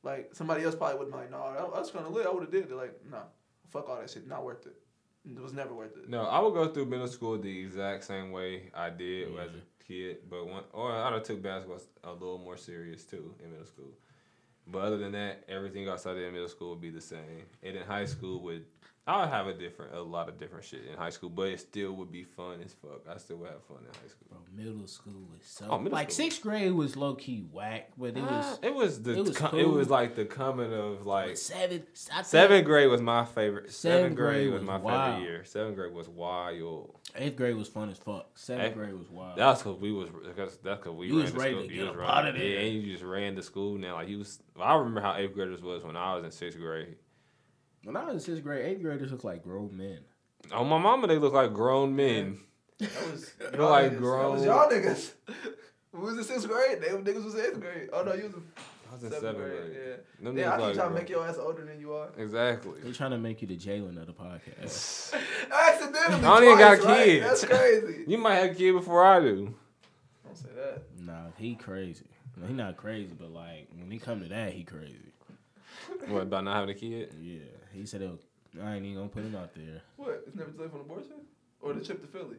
Like 0.05 0.31
somebody 0.35 0.65
else 0.65 0.75
probably 0.75 0.99
would 0.99 1.13
have 1.13 1.13
been 1.13 1.21
like, 1.21 1.31
no, 1.31 1.39
I, 1.39 1.77
I 1.77 1.81
was 1.81 1.91
gonna 1.91 2.11
live. 2.11 2.27
I 2.27 2.31
would 2.31 2.43
have 2.43 2.53
did 2.53 2.71
it. 2.71 2.77
Like 2.77 3.01
no, 3.11 3.23
fuck 3.71 3.89
all 3.89 3.97
that 4.01 4.11
shit. 4.11 4.29
Not 4.29 4.45
worth 4.45 4.67
it. 4.67 4.77
It 5.27 5.43
was 5.43 5.55
never 5.55 5.73
worth 5.73 5.97
it. 5.97 6.09
No, 6.09 6.25
I 6.25 6.39
would 6.41 6.53
go 6.53 6.69
through 6.69 6.85
middle 6.85 7.09
school 7.09 7.39
the 7.39 7.61
exact 7.61 8.05
same 8.05 8.31
way 8.31 8.71
I 8.75 8.91
did 8.91 9.33
Yeah. 9.33 9.41
as 9.41 9.49
a 9.49 9.53
mm-hmm. 9.53 9.59
kid, 9.89 10.17
but 10.29 10.47
one 10.47 10.65
or 10.73 10.93
I 10.93 11.11
done 11.11 11.23
took 11.23 11.43
basketball 11.43 11.81
a 12.05 12.13
little 12.13 12.39
more 12.39 12.59
serious 12.59 13.05
too 13.05 13.35
in 13.43 13.51
middle 13.51 13.67
school. 13.67 13.93
But 14.67 14.81
other 14.81 14.99
than 14.99 15.13
that, 15.13 15.45
everything 15.49 15.89
else 15.89 16.07
I 16.07 16.15
did 16.15 16.25
in 16.25 16.33
middle 16.33 16.49
school 16.49 16.71
would 16.71 16.81
be 16.81 16.91
the 16.91 17.01
same. 17.01 17.47
And 17.63 17.77
in 17.77 17.83
high 17.83 18.07
school 18.07 18.43
would 18.43 18.65
I 19.07 19.21
would 19.21 19.29
have 19.29 19.47
a 19.49 19.53
different 19.53 19.95
a 19.95 20.01
lot 20.01 20.31
of 20.31 20.39
different 20.39 20.65
shit 20.65 20.81
in 20.91 20.97
high 20.97 21.11
school, 21.11 21.29
but 21.29 21.49
it 21.49 21.61
still 21.61 21.93
would 21.93 22.11
be 22.11 22.25
fun 22.25 22.61
as 22.65 22.73
fuck. 22.73 23.03
I 23.07 23.19
still 23.19 23.37
would 23.37 23.51
have 23.51 23.63
fun 23.65 23.77
in 23.81 23.87
high 23.87 24.09
school. 24.09 24.27
Bro, 24.31 24.39
middle 24.57 24.87
school 24.87 25.13
was 25.31 25.47
so 25.47 25.67
Oh, 25.69 25.77
like 25.77 26.11
school. 26.11 26.25
sixth 26.25 26.41
grade 26.41 26.73
was 26.73 26.97
low 26.97 27.15
key 27.15 27.45
whack, 27.53 27.91
but 27.99 28.17
it 28.17 28.23
was 28.23 28.31
Ah, 28.31 28.59
it 28.63 28.75
was 28.75 29.03
the 29.03 29.13
it 29.19 29.25
was 29.27 29.37
co- 29.37 29.57
it 29.59 29.69
was 29.69 29.91
like 29.91 30.15
the 30.17 30.25
coming 30.25 30.73
of 30.73 31.05
like 31.05 31.37
seven. 31.37 31.83
I 32.11 32.23
think 32.23 32.25
seventh 32.27 32.65
grade 32.65 32.89
was 32.89 33.03
my 33.03 33.27
favorite. 33.27 33.71
Seventh 33.73 33.75
Seventh 33.75 34.17
grade 34.17 34.35
grade 34.49 34.53
was 34.53 34.61
was 34.63 34.67
my 34.69 34.77
wild. 34.79 35.15
favorite 35.17 35.31
year. 35.31 35.45
Seventh 35.45 35.77
grade 35.77 35.93
was 35.93 36.09
wild. 36.09 36.95
Eighth 37.17 37.37
grade 37.37 37.57
was 37.57 37.69
fun 37.69 37.91
as 37.91 37.99
fuck. 37.99 38.31
Seventh 38.39 38.69
Eighth- 38.69 38.75
grade 38.75 38.95
was 38.95 39.11
wild. 39.11 39.37
That's 39.37 39.63
because 39.63 39.79
we 39.81 39.93
was 39.93 40.09
that's 40.35 40.57
because 40.63 40.87
we 40.97 41.09
You 41.09 41.17
ran 41.17 41.23
was 41.25 41.33
ready 41.33 41.53
school. 41.55 41.63
to 41.69 41.69
get 41.75 41.81
was 41.83 41.91
up 41.91 41.97
running- 41.99 42.11
outta 42.31 42.39
there. 42.39 42.49
Yeah, 42.49 42.59
and 42.61 42.83
you 42.83 42.93
just 42.93 43.05
ran 43.05 43.37
to 43.37 43.43
school 43.43 43.77
now. 43.77 43.97
Like 43.97 44.09
you 44.09 44.17
was. 44.19 44.41
I 44.59 44.75
remember 44.77 45.03
how 45.03 45.15
eighth 45.15 45.35
graders 45.35 45.61
was 45.63 45.85
when 45.85 45.95
I 45.95 46.15
was 46.17 46.25
in 46.25 46.31
sixth 46.31 46.59
grade. 46.59 46.97
When 47.85 47.97
I 47.97 48.05
was 48.05 48.15
in 48.15 48.21
sixth 48.21 48.43
grade, 48.43 48.65
eighth 48.67 48.83
graders 48.83 49.11
looked 49.11 49.25
like 49.25 49.43
grown 49.43 49.77
men. 49.77 50.01
Oh 50.53 50.65
my 50.65 50.79
mama, 50.79 51.07
they 51.07 51.19
look 51.19 51.33
like 51.33 51.53
grown 51.53 51.95
men. 51.97 52.39
That 52.79 52.91
was 53.13 53.33
They're 53.39 53.57
y'all 53.61 53.71
like 53.71 53.93
niggas. 53.93 53.99
grown. 53.99 54.23
That 54.23 54.39
was 54.39 54.45
y'all 54.45 54.69
niggas. 54.71 55.13
we 55.93 56.01
was 56.01 56.19
in 56.19 56.25
sixth 56.25 56.49
grade. 56.49 56.81
They 56.81 56.89
niggas 56.89 57.25
was 57.25 57.35
in 57.35 57.41
eighth 57.41 57.61
grade. 57.61 57.89
Oh 57.93 58.03
no, 58.03 58.15
you 58.15 58.25
was 58.25 58.35
in 58.35 58.43
I 58.91 58.95
was 58.95 59.03
in 59.05 59.11
seventh, 59.11 59.23
seventh 59.37 59.37
grade. 59.39 59.73
grade. 59.73 59.77
Yeah. 60.21 60.25
Them 60.25 60.39
Yeah, 60.39 60.45
niggas 60.45 60.49
I 60.53 60.57
keep 60.57 60.65
like 60.67 60.75
trying 60.75 60.89
to 60.89 60.95
make 60.95 61.09
your 61.09 61.27
ass 61.27 61.37
older 61.39 61.65
than 61.65 61.81
you 61.81 61.93
are. 61.95 62.09
Exactly. 62.19 62.81
They 62.83 62.93
trying 62.93 63.11
to 63.13 63.19
make 63.19 63.43
you 63.43 63.49
the 63.49 63.57
Jalen 63.57 64.01
of 64.01 64.07
the 64.07 64.13
podcast. 64.13 65.15
Accidentally. 65.51 66.15
I 66.17 66.21
don't 66.21 66.45
even 66.45 66.59
got 66.59 66.77
twice, 66.81 66.85
right? 66.87 67.05
kids. 67.05 67.27
That's 67.27 67.45
crazy. 67.45 68.05
You 68.07 68.19
might 68.19 68.35
have 68.35 68.51
a 68.51 68.55
kid 68.55 68.73
before 68.73 69.05
I 69.05 69.21
do. 69.21 69.55
Don't 70.25 70.37
say 70.37 70.49
that. 70.57 70.83
nah, 71.01 71.27
he 71.39 71.55
crazy. 71.55 72.07
No, 72.37 72.47
he 72.47 72.53
not 72.53 72.77
crazy, 72.77 73.15
but 73.19 73.31
like 73.31 73.69
when 73.79 73.91
he 73.91 73.99
come 73.99 74.21
to 74.21 74.29
that, 74.29 74.53
he 74.53 74.65
crazy. 74.65 74.99
What 76.09 76.23
about 76.23 76.45
not 76.45 76.55
having 76.57 76.71
a 76.71 76.75
kid? 76.79 77.15
Yeah, 77.21 77.39
he 77.75 77.87
said 77.87 78.01
he'll, 78.01 78.19
I 78.63 78.77
ain't 78.77 78.85
even 78.85 78.97
gonna 78.99 79.09
put 79.09 79.25
him 79.25 79.35
out 79.35 79.55
there. 79.55 79.83
What? 79.97 80.25
It's 80.27 80.37
never 80.37 80.51
too 80.51 80.63
late 80.63 80.71
for 80.71 80.77
an 80.77 80.83
abortion? 80.83 81.17
Or 81.61 81.73
the 81.73 81.85
trip 81.85 82.01
to 82.03 82.07
Philly? 82.07 82.37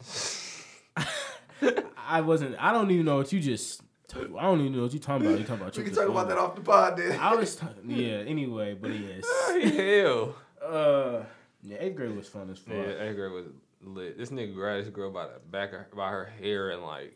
I 2.08 2.20
wasn't. 2.20 2.56
I 2.58 2.72
don't 2.72 2.90
even 2.90 3.04
know 3.04 3.16
what 3.16 3.32
you 3.32 3.40
just. 3.40 3.82
I 4.14 4.20
don't 4.20 4.60
even 4.60 4.74
know 4.76 4.82
what 4.82 4.92
you're 4.92 5.00
talking 5.00 5.26
about. 5.26 5.38
You 5.38 5.44
talking 5.44 5.62
about? 5.62 5.76
We 5.76 5.84
can 5.84 5.92
triple 5.92 6.14
talk 6.14 6.24
about 6.24 6.28
that 6.34 6.38
off 6.38 6.54
the 6.54 6.62
pod 6.62 6.96
then. 6.96 7.18
I 7.20 7.34
was. 7.34 7.56
Talking, 7.56 7.90
yeah. 7.90 8.18
Anyway, 8.26 8.74
but 8.74 8.90
yes. 8.90 9.24
Hell. 9.76 10.34
Uh, 10.64 11.24
yeah, 11.62 11.76
eighth 11.80 11.96
grade 11.96 12.16
was 12.16 12.28
fun 12.28 12.48
as 12.50 12.58
fuck. 12.58 12.74
Yeah, 12.74 13.02
eighth 13.02 13.16
grade 13.16 13.32
was 13.32 13.46
lit. 13.82 14.16
This 14.16 14.30
nigga 14.30 14.54
grabbed 14.54 14.86
this 14.86 14.94
girl 14.94 15.10
by 15.10 15.26
the 15.26 15.38
back 15.50 15.72
of, 15.72 15.90
by 15.94 16.08
her 16.10 16.32
hair 16.40 16.70
and 16.70 16.82
like 16.82 17.14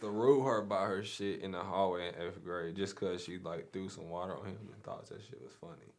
threw 0.00 0.42
her 0.42 0.62
by 0.62 0.84
her 0.84 1.02
shit 1.02 1.40
in 1.40 1.52
the 1.52 1.60
hallway 1.60 2.08
in 2.08 2.14
eighth 2.20 2.42
grade 2.44 2.76
just 2.76 2.96
cause 2.96 3.22
she 3.22 3.38
like 3.38 3.72
threw 3.72 3.88
some 3.88 4.10
water 4.10 4.36
on 4.36 4.46
him 4.46 4.58
and 4.72 4.82
thought 4.82 5.06
that 5.08 5.22
shit 5.22 5.40
was 5.42 5.52
funny. 5.60 5.92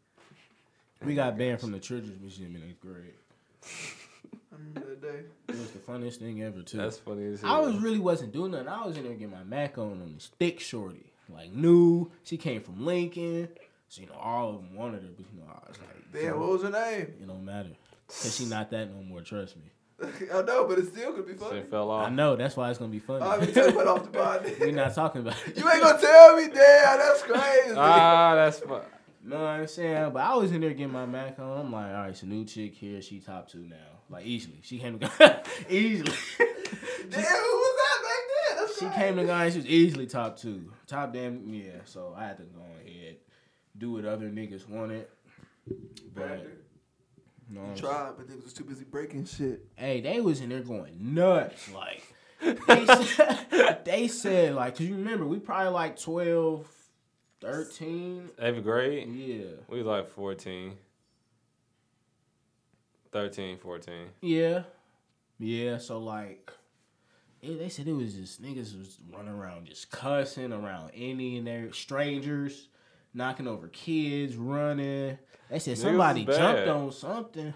We 1.06 1.16
got 1.16 1.38
banned 1.38 1.60
from 1.62 1.72
the 1.72 1.80
children's 1.80 2.20
museum 2.20 2.56
in 2.56 2.64
eighth 2.70 2.82
grade. 2.82 3.14
I 4.52 4.56
remember 4.58 4.90
that 4.90 5.02
day. 5.02 5.20
It 5.48 5.56
was 5.56 5.72
the 5.72 5.80
funniest 5.80 6.20
thing 6.20 6.44
ever 6.44 6.62
too. 6.62 6.78
That's 6.78 6.98
funny 6.98 7.26
as 7.34 7.42
hell. 7.42 7.56
I 7.56 7.60
was 7.60 7.78
really 7.78 8.00
wasn't 8.00 8.34
doing 8.34 8.52
nothing. 8.52 8.68
I 8.68 8.86
was 8.86 8.98
in 8.98 9.04
there 9.04 9.14
getting 9.14 9.32
my 9.32 9.44
Mac 9.44 9.78
on 9.78 10.02
on 10.02 10.12
this 10.14 10.30
thick 10.40 10.60
shorty, 10.60 11.12
like 11.34 11.54
new. 11.54 12.12
She 12.24 12.38
came 12.38 12.62
from 12.62 12.86
Lincoln, 12.86 13.48
so 13.88 14.02
you 14.02 14.08
know 14.08 14.16
all 14.20 14.50
of 14.50 14.56
them 14.58 14.76
wanted 14.76 15.04
her, 15.04 15.10
but 15.16 15.26
you 15.34 15.40
know 15.40 15.46
I 15.50 15.70
was 15.70 15.78
like, 15.80 16.12
Damn, 16.24 16.40
what 16.40 16.50
was 16.50 16.64
her 16.64 16.70
name? 16.70 17.02
it 17.02 17.28
don't 17.28 17.46
matter, 17.46 17.70
cause 18.08 18.36
she 18.36 18.46
not 18.46 18.70
that 18.72 18.94
no 18.94 19.02
more. 19.02 19.22
Trust 19.22 19.56
me. 19.56 19.64
I 20.34 20.42
know, 20.44 20.66
but 20.66 20.80
it 20.80 20.88
still 20.88 21.14
could 21.14 21.28
be 21.28 21.34
funny. 21.34 21.60
Shit 21.60 21.70
fell 21.70 21.92
off. 21.92 22.08
I 22.08 22.10
know 22.10 22.36
that's 22.36 22.56
why 22.58 22.70
it's 22.70 22.80
gonna 22.80 22.92
be 22.92 23.00
funny. 23.00 23.24
All 23.24 23.38
right, 23.38 23.48
we 23.48 23.54
talk 23.54 23.70
about 23.74 23.88
off 23.88 24.04
the 24.04 24.10
pod. 24.18 24.52
We're 24.60 24.72
not 24.72 24.94
talking 24.96 25.22
about 25.22 25.36
it. 25.48 25.58
You 25.58 25.70
ain't 25.70 25.82
gonna 25.82 26.00
tell 26.00 26.36
me, 26.36 26.48
damn, 26.48 26.98
that's 27.00 27.22
crazy. 27.24 27.76
Ah, 27.78 28.36
that's 28.36 28.60
fun. 28.60 28.82
No, 29.30 29.46
I'm 29.46 29.68
saying, 29.68 30.12
but 30.12 30.24
I 30.24 30.34
was 30.36 30.52
in 30.52 30.62
there 30.62 30.72
getting 30.72 30.92
my 30.92 31.06
Mac 31.06 31.38
on. 31.38 31.60
I'm 31.66 31.72
like, 31.72 31.86
all 31.88 31.94
right, 31.94 32.10
it's 32.10 32.24
a 32.24 32.26
new 32.26 32.46
chick 32.46 32.74
here. 32.74 33.00
She 33.00 33.20
top 33.20 33.48
two 33.48 33.60
now, 33.60 33.76
like 34.10 34.26
easily. 34.26 34.58
She 34.64 34.80
came 34.80 34.98
to 34.98 35.06
easily. 35.70 36.12
damn, 36.40 37.22
who 37.22 37.58
was 37.60 37.76
that 37.76 38.00
back 38.02 38.24
then? 38.48 38.58
That's 38.58 38.80
she 38.80 38.90
came 38.90 39.16
to 39.18 39.26
guys. 39.26 39.54
She 39.54 39.60
was 39.60 39.68
easily 39.68 40.08
top 40.08 40.36
two, 40.38 40.72
top 40.88 41.14
damn 41.14 41.48
yeah. 41.54 41.82
So 41.86 42.16
I 42.18 42.26
had 42.26 42.38
to 42.38 42.44
go 42.44 42.62
ahead, 42.84 43.18
do 43.78 43.92
what 43.92 44.06
other 44.06 44.30
niggas 44.30 44.68
wanted. 44.68 45.06
But 46.16 46.48
no, 47.52 47.62
You 47.70 47.80
tried, 47.80 48.14
but 48.18 48.28
niggas 48.28 48.44
was 48.46 48.54
too 48.54 48.64
busy 48.64 48.86
breaking 48.86 49.26
shit. 49.26 49.64
hey, 49.76 50.02
they 50.02 50.22
was 50.22 50.42
in 50.42 50.50
there 50.50 50.62
going 50.62 50.96
nuts. 51.14 51.70
Like 51.72 52.02
they 52.42 52.86
said, 53.06 53.86
they 53.86 54.08
said 54.08 54.56
like, 54.56 54.76
cause 54.78 54.88
you 54.88 54.96
remember 54.96 55.26
we 55.26 55.38
probably 55.38 55.72
like 55.72 56.00
12, 56.00 56.68
13. 57.42 58.30
Eighth 58.40 58.64
grade, 58.64 59.08
Yeah, 59.08 59.46
we 59.68 59.78
was 59.80 59.88
like 59.88 60.10
14. 60.12 60.74
13, 63.12 63.58
14. 63.58 63.96
yeah, 64.22 64.64
yeah. 65.40 65.78
So 65.78 66.00
like. 66.00 66.52
It, 67.42 67.58
they 67.58 67.70
said 67.70 67.88
it 67.88 67.94
was 67.94 68.16
just 68.16 68.42
niggas 68.42 68.78
was 68.78 68.98
running 69.12 69.32
around 69.32 69.66
just 69.66 69.90
cussing 69.90 70.52
around 70.52 70.92
any 70.94 71.38
and 71.38 71.48
there 71.48 71.72
strangers, 71.72 72.68
knocking 73.14 73.48
over 73.48 73.70
kids, 73.70 74.36
running. 74.36 75.18
They 75.50 75.60
said 75.60 75.78
somebody 75.78 76.26
jumped 76.26 76.68
on 76.68 76.92
something. 76.92 77.54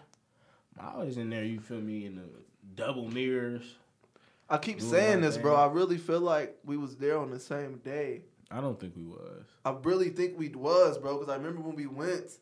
I 0.80 0.98
was 1.04 1.18
in 1.18 1.30
there, 1.30 1.44
you 1.44 1.60
feel 1.60 1.82
me, 1.82 2.06
in 2.06 2.16
the 2.16 2.24
double 2.76 3.10
mirrors. 3.10 3.76
I 4.50 4.58
keep 4.58 4.82
saying 4.82 5.20
my 5.20 5.28
this, 5.28 5.38
bro. 5.38 5.54
I 5.56 5.68
really 5.68 5.98
feel 5.98 6.22
like 6.22 6.58
we 6.64 6.78
was 6.78 6.96
there 6.96 7.18
on 7.18 7.30
the 7.30 7.40
same 7.40 7.78
day. 7.84 8.22
I 8.54 8.62
don't 8.62 8.80
think 8.80 8.96
we 8.96 9.04
was. 9.06 9.46
I 9.66 9.76
really 9.84 10.10
think 10.10 10.38
we 10.38 10.50
was, 10.50 10.98
bro, 10.98 11.18
because 11.18 11.30
I 11.34 11.38
remember 11.38 11.62
when 11.62 11.76
we 11.76 11.88
went, 11.88 12.38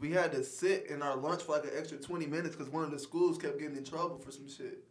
we 0.00 0.12
had 0.12 0.30
to 0.32 0.44
sit 0.44 0.86
in 0.86 1.02
our 1.02 1.16
lunch 1.16 1.42
for 1.42 1.52
like 1.52 1.64
an 1.64 1.70
extra 1.76 1.98
20 1.98 2.26
minutes 2.26 2.54
because 2.54 2.72
one 2.72 2.84
of 2.84 2.90
the 2.90 2.98
schools 2.98 3.36
kept 3.38 3.58
getting 3.58 3.76
in 3.76 3.84
trouble 3.84 4.18
for 4.18 4.30
some 4.30 4.48
shit. 4.48 4.84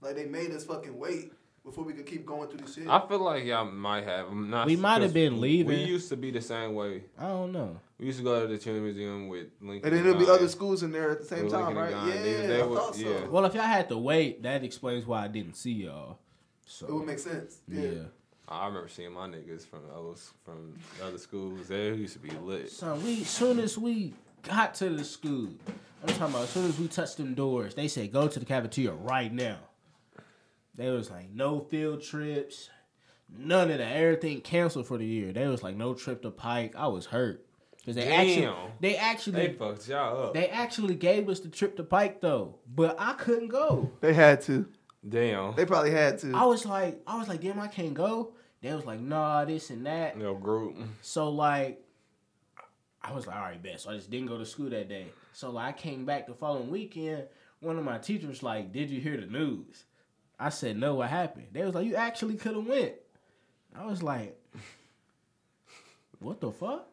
Like 0.00 0.16
they 0.16 0.26
made 0.26 0.50
us 0.50 0.64
fucking 0.64 0.96
wait 0.98 1.32
before 1.64 1.84
we 1.84 1.92
could 1.92 2.06
keep 2.06 2.24
going 2.24 2.48
through 2.48 2.66
the 2.66 2.72
shit. 2.72 2.88
I 2.88 3.06
feel 3.06 3.18
like 3.20 3.44
y'all 3.44 3.64
might 3.70 4.04
have. 4.04 4.28
I'm 4.28 4.48
not 4.50 4.66
We 4.66 4.76
might 4.76 5.02
have 5.02 5.12
been 5.12 5.40
leaving. 5.40 5.68
We 5.78 5.84
used 5.84 6.08
to 6.08 6.16
be 6.16 6.30
the 6.30 6.40
same 6.40 6.74
way. 6.74 7.04
I 7.18 7.28
don't 7.28 7.52
know. 7.52 7.78
We 7.98 8.06
used 8.06 8.18
to 8.18 8.24
go 8.24 8.40
to 8.40 8.46
the 8.46 8.58
Children's 8.58 8.94
Museum 8.94 9.28
with 9.28 9.48
Lincoln. 9.60 9.88
and 9.88 9.96
then 9.98 10.04
there'll 10.04 10.18
be 10.18 10.30
other 10.30 10.48
schools 10.48 10.82
in 10.82 10.92
there 10.92 11.10
at 11.10 11.18
the 11.20 11.26
same 11.26 11.44
With 11.44 11.52
time, 11.52 11.74
Lincoln 11.74 11.82
right? 11.82 11.92
and 11.94 12.12
Guy. 12.14 12.22
They- 12.22 12.40
Yeah, 12.42 12.46
they 12.46 12.62
I 12.62 12.64
was- 12.64 12.78
thought 12.78 12.94
so. 12.94 13.00
yeah. 13.02 13.26
Well, 13.26 13.44
if 13.44 13.54
y'all 13.54 13.62
had 13.64 13.88
to 13.90 13.98
wait, 13.98 14.42
that 14.44 14.62
explains 14.64 15.04
why 15.04 15.24
I 15.24 15.28
didn't 15.28 15.54
see 15.56 15.72
y'all. 15.72 16.18
So 16.64 16.86
It 16.86 16.94
would 16.94 17.06
make 17.06 17.18
sense. 17.18 17.58
Yeah. 17.68 17.80
yeah. 17.82 18.02
I 18.50 18.66
remember 18.66 18.88
seeing 18.88 19.12
my 19.12 19.26
niggas 19.26 19.66
from 19.66 19.80
those 19.88 20.32
from 20.44 20.74
other 21.04 21.18
schools. 21.18 21.68
They 21.68 21.88
used 21.92 22.14
to 22.14 22.18
be 22.18 22.30
lit. 22.30 22.70
Son, 22.70 23.02
we 23.04 23.22
soon 23.24 23.58
as 23.58 23.76
we 23.76 24.14
got 24.42 24.74
to 24.76 24.88
the 24.88 25.04
school, 25.04 25.48
I'm 26.02 26.08
talking 26.14 26.34
about 26.34 26.42
as 26.44 26.50
soon 26.50 26.66
as 26.66 26.78
we 26.78 26.88
touched 26.88 27.18
them 27.18 27.34
doors, 27.34 27.74
they 27.74 27.88
said 27.88 28.10
go 28.12 28.26
to 28.26 28.38
the 28.38 28.46
cafeteria 28.46 28.92
right 28.92 29.32
now. 29.32 29.58
They 30.74 30.90
was 30.90 31.10
like 31.10 31.30
no 31.30 31.60
field 31.60 32.02
trips, 32.02 32.70
none 33.36 33.70
of 33.70 33.78
that. 33.78 33.96
Everything 33.96 34.40
canceled 34.40 34.86
for 34.86 34.96
the 34.96 35.04
year. 35.06 35.32
They 35.32 35.46
was 35.46 35.62
like 35.62 35.76
no 35.76 35.92
trip 35.92 36.22
to 36.22 36.30
Pike. 36.30 36.74
I 36.76 36.86
was 36.86 37.04
hurt 37.06 37.44
because 37.78 37.96
they 37.96 38.10
actually 38.10 38.50
they 38.80 38.96
actually 38.96 39.46
They 39.46 39.52
fucked 39.52 39.88
y'all 39.88 40.28
up. 40.28 40.34
they 40.34 40.48
actually 40.48 40.94
gave 40.94 41.28
us 41.28 41.40
the 41.40 41.48
trip 41.48 41.76
to 41.76 41.84
Pike 41.84 42.20
though, 42.22 42.54
but 42.74 42.96
I 42.98 43.12
couldn't 43.14 43.48
go. 43.48 43.90
They 44.00 44.14
had 44.14 44.40
to. 44.42 44.66
Damn. 45.06 45.54
They 45.54 45.64
probably 45.64 45.90
had 45.92 46.18
to. 46.20 46.32
I 46.34 46.44
was 46.44 46.66
like, 46.66 47.00
I 47.06 47.18
was 47.18 47.28
like, 47.28 47.40
damn, 47.40 47.58
I 47.60 47.68
can't 47.68 47.94
go. 47.94 48.32
They 48.60 48.74
was 48.74 48.84
like, 48.84 49.00
nah, 49.00 49.44
this 49.44 49.70
and 49.70 49.86
that. 49.86 50.16
No 50.18 50.34
group. 50.34 50.76
So 51.00 51.30
like, 51.30 51.80
I 53.02 53.12
was 53.12 53.26
like, 53.26 53.36
all 53.36 53.42
right, 53.42 53.62
bet. 53.62 53.80
So 53.80 53.90
I 53.90 53.94
just 53.94 54.10
didn't 54.10 54.26
go 54.26 54.38
to 54.38 54.46
school 54.46 54.70
that 54.70 54.88
day. 54.88 55.06
So 55.32 55.50
like, 55.50 55.74
I 55.74 55.78
came 55.78 56.04
back 56.04 56.26
the 56.26 56.34
following 56.34 56.70
weekend. 56.70 57.24
One 57.60 57.78
of 57.78 57.84
my 57.84 57.98
teachers 57.98 58.42
like, 58.42 58.72
did 58.72 58.90
you 58.90 59.00
hear 59.00 59.16
the 59.16 59.26
news? 59.26 59.84
I 60.38 60.48
said, 60.48 60.76
no. 60.76 60.96
What 60.96 61.08
happened? 61.08 61.48
They 61.52 61.64
was 61.64 61.74
like, 61.74 61.86
you 61.86 61.94
actually 61.96 62.36
could 62.36 62.56
have 62.56 62.66
went. 62.66 62.94
I 63.76 63.86
was 63.86 64.02
like, 64.02 64.36
what 66.18 66.40
the 66.40 66.50
fuck? 66.50 66.88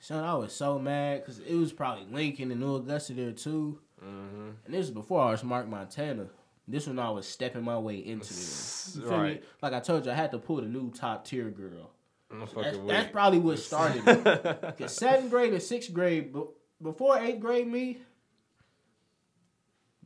Son, 0.00 0.22
I 0.22 0.34
was 0.34 0.54
so 0.54 0.78
mad 0.78 1.20
because 1.20 1.38
it 1.40 1.54
was 1.54 1.72
probably 1.72 2.06
Lincoln 2.10 2.50
and 2.50 2.60
New 2.60 2.76
Augusta 2.76 3.14
there 3.14 3.32
too. 3.32 3.80
Mm-hmm. 4.04 4.50
And 4.66 4.74
this 4.74 4.86
is 4.86 4.90
before 4.90 5.22
I 5.22 5.30
was 5.30 5.42
Mark 5.42 5.66
Montana. 5.66 6.26
This 6.66 6.86
one 6.86 6.98
I 6.98 7.10
was 7.10 7.26
stepping 7.26 7.62
my 7.62 7.78
way 7.78 7.96
into 7.96 8.32
it. 8.32 9.04
Right. 9.04 9.44
Like 9.60 9.72
I 9.74 9.80
told 9.80 10.06
you, 10.06 10.12
I 10.12 10.14
had 10.14 10.30
to 10.30 10.38
pull 10.38 10.56
the 10.56 10.62
new 10.62 10.90
top 10.90 11.26
tier 11.26 11.50
girl. 11.50 11.90
I'm 12.30 12.40
That's, 12.40 12.78
that's 12.86 13.12
probably 13.12 13.38
what 13.38 13.58
started 13.58 14.02
it. 14.06 14.78
Cause 14.78 14.92
seventh 14.96 15.30
grade 15.30 15.52
and 15.52 15.62
sixth 15.62 15.92
grade, 15.92 16.32
be- 16.32 16.42
before 16.82 17.18
eighth 17.18 17.40
grade, 17.40 17.68
me, 17.68 17.98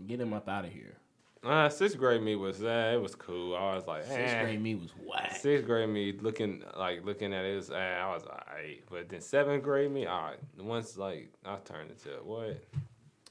get 0.04 0.20
him 0.20 0.32
up 0.32 0.48
out 0.48 0.64
of 0.64 0.72
here. 0.72 0.96
Uh, 1.44 1.68
sixth 1.68 1.96
grade 1.96 2.20
me 2.20 2.34
was 2.34 2.62
uh, 2.62 2.90
it 2.92 3.00
was 3.00 3.14
cool. 3.14 3.54
I 3.56 3.76
was 3.76 3.86
like, 3.86 4.02
Sixth 4.02 4.18
eh. 4.18 4.42
grade 4.42 4.60
me 4.60 4.74
was 4.74 4.90
whack. 5.06 5.36
Sixth 5.36 5.64
grade 5.64 5.88
me 5.88 6.12
looking 6.20 6.64
like 6.76 7.04
looking 7.04 7.32
at 7.32 7.44
it, 7.44 7.54
was, 7.54 7.70
uh, 7.70 7.74
I 7.74 8.12
was 8.12 8.24
alright. 8.24 8.82
But 8.90 9.08
then 9.08 9.20
seventh 9.20 9.62
grade 9.62 9.92
me, 9.92 10.08
alright. 10.08 10.38
Once 10.58 10.98
like 10.98 11.32
I 11.44 11.56
turned 11.64 11.90
into 11.92 12.10
what? 12.24 12.64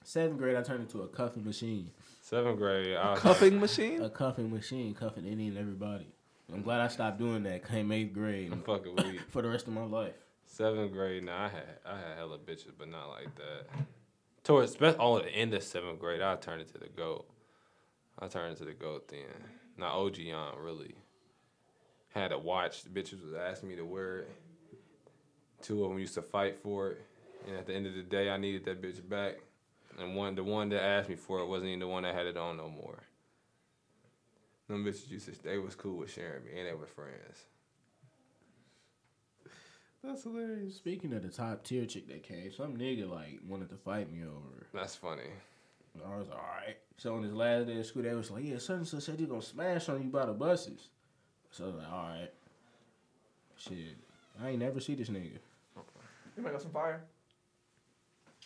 Seventh 0.03 0.37
grade, 0.39 0.55
I 0.55 0.63
turned 0.63 0.83
into 0.83 1.01
a 1.01 1.07
cuffing 1.09 1.43
machine. 1.43 1.91
Seventh 2.29 2.57
grade, 2.57 2.93
I 2.97 3.11
was 3.11 3.21
Cuffing 3.21 3.57
machine. 3.57 4.01
A 4.01 4.09
cuffing 4.09 4.51
machine, 4.51 4.93
cuffing 4.93 5.25
any 5.25 5.47
and 5.47 5.57
everybody. 5.57 6.07
I'm 6.51 6.61
glad 6.61 6.81
I 6.81 6.89
stopped 6.89 7.19
doing 7.19 7.43
that. 7.43 7.65
Came 7.65 7.89
eighth 7.89 8.11
grade 8.11 8.51
I'm 8.51 8.63
fucking 8.63 8.97
weak. 8.97 9.21
for 9.29 9.41
the 9.41 9.47
rest 9.47 9.65
of 9.65 9.71
my 9.71 9.85
life. 9.85 10.11
Seventh 10.45 10.91
grade, 10.91 11.23
now 11.23 11.45
I 11.45 11.47
had 11.47 11.79
I 11.85 11.95
had 11.97 12.17
hella 12.17 12.37
bitches, 12.37 12.73
but 12.77 12.89
not 12.89 13.07
like 13.07 13.33
that. 13.35 13.85
Towards 14.43 14.71
especially 14.71 14.99
all 14.99 15.19
at 15.19 15.23
the 15.23 15.29
end 15.29 15.53
of 15.53 15.63
seventh 15.63 15.99
grade, 15.99 16.21
I 16.21 16.35
turned 16.35 16.59
into 16.59 16.77
the 16.77 16.89
goat. 16.89 17.29
I 18.19 18.27
turned 18.27 18.51
into 18.51 18.65
the 18.65 18.73
goat 18.73 19.07
then. 19.07 19.21
Not 19.77 19.93
OG 19.93 20.17
on 20.35 20.59
really. 20.59 20.95
Had 22.09 22.31
to 22.31 22.37
watch. 22.37 22.83
The 22.83 22.89
bitches 22.89 23.23
was 23.23 23.35
asking 23.35 23.69
me 23.69 23.77
to 23.77 23.85
wear 23.85 24.17
it. 24.19 24.29
Two 25.61 25.81
of 25.81 25.91
them 25.91 25.99
used 25.99 26.15
to 26.15 26.21
fight 26.21 26.59
for 26.61 26.89
it, 26.89 27.01
and 27.47 27.55
at 27.55 27.67
the 27.67 27.73
end 27.73 27.87
of 27.87 27.95
the 27.95 28.03
day, 28.03 28.29
I 28.29 28.35
needed 28.35 28.65
that 28.65 28.81
bitch 28.81 29.07
back. 29.07 29.35
And 29.98 30.15
one, 30.15 30.36
the 30.36 30.44
one 30.44 30.69
that 30.69 30.84
asked 30.84 31.10
me 31.10 31.15
for 31.15 31.40
it 31.40 31.48
wasn't 31.48 31.69
even 31.69 31.80
the 31.80 31.88
one 31.88 32.03
that 32.03 32.14
had 32.14 32.28
it 32.28 32.38
on 32.38 32.57
no 32.57 32.69
more. 32.69 32.99
Them 34.68 34.86
bitches 34.86 35.10
used 35.10 35.26
to, 35.26 35.44
they 35.44 35.57
was 35.57 35.76
cool 35.76 35.98
with 35.98 36.11
sharing 36.11 36.44
me, 36.44 36.52
and 36.57 36.68
they 36.68 36.74
were 36.74 36.86
friends. 36.88 37.45
That's 40.03 40.24
hilarious. 40.24 40.76
Speaking 40.76 41.14
of 41.14 41.24
the 41.24 41.30
top 41.30 41.64
tier 41.64 41.86
chick 41.86 42.07
that 42.10 42.24
came, 42.24 42.52
some 42.52 42.78
nigga 42.78 43.10
like 43.10 43.40
wanted 43.48 43.69
to 43.69 43.76
fight 43.76 44.11
me 44.11 44.24
over. 44.24 44.68
That's 44.74 44.95
funny. 44.95 45.24
I 46.06 46.18
was 46.18 46.28
like, 46.28 46.38
all 46.38 46.45
right. 46.65 46.78
So 46.98 47.15
on 47.15 47.24
his 47.24 47.34
last 47.34 47.68
day 47.68 47.80
of 47.80 47.86
school, 47.86 48.03
they 48.03 48.14
was 48.14 48.30
like, 48.30 48.44
yeah, 48.44 48.60
such 48.60 48.78
and 48.78 48.88
such 48.88 49.03
said 49.03 49.19
he 49.19 49.26
gonna 49.26 49.41
smash 49.41 49.90
on 49.90 50.03
you 50.03 50.10
by 50.10 50.26
the 50.26 50.34
buses. 50.34 50.90
So 51.52 51.64
I 51.64 51.68
was 51.68 51.76
like, 51.78 51.91
all 51.91 52.10
right. 52.10 52.30
Shit, 53.56 53.98
I 54.41 54.49
ain't 54.49 54.60
never 54.60 54.80
see 54.80 54.94
this 54.94 55.10
nigga. 55.10 55.40
You 56.36 56.44
might 56.44 56.52
got 56.52 56.61
some 56.61 56.72
fire. 56.72 57.02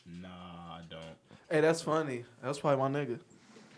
Nah, 0.06 0.28
I 0.30 0.82
don't. 0.90 1.31
Hey, 1.52 1.60
that's 1.62 1.82
funny. 1.82 2.24
That's 2.42 2.60
probably 2.60 2.90
my 2.90 3.00
nigga. 3.00 3.20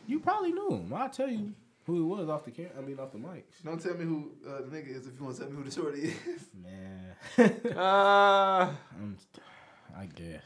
You 0.05 0.19
probably 0.19 0.51
knew 0.51 0.69
him. 0.69 0.93
I'll 0.93 1.09
tell 1.09 1.27
you 1.29 1.53
who 1.85 1.95
he 1.95 2.01
was 2.01 2.29
off 2.29 2.45
the 2.45 2.51
cam. 2.51 2.67
I 2.77 2.81
mean, 2.81 2.99
off 2.99 3.11
the 3.11 3.17
mics. 3.17 3.63
Don't 3.65 3.81
tell 3.81 3.95
me 3.95 4.05
who 4.05 4.31
uh, 4.47 4.57
the 4.61 4.77
nigga 4.77 4.89
is 4.95 5.07
if 5.07 5.13
you 5.17 5.23
want 5.25 5.37
to 5.37 5.41
tell 5.43 5.51
me 5.51 5.57
who 5.57 5.63
the 5.63 5.71
shorty 5.71 6.01
is. 6.01 6.47
Man, 6.61 7.75
Ah. 7.75 8.71
I'm, 9.01 9.17
I 9.97 10.05
guess. 10.05 10.43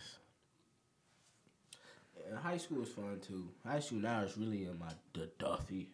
Yeah, 2.30 2.38
high 2.40 2.58
school 2.58 2.80
was 2.80 2.90
fun 2.90 3.20
too. 3.26 3.50
High 3.66 3.80
school 3.82 4.00
now 4.00 4.22
is 4.22 4.38
really 4.38 4.66
in 4.66 4.80
my 4.80 4.88
the 5.14 5.30
Duffy, 5.38 5.90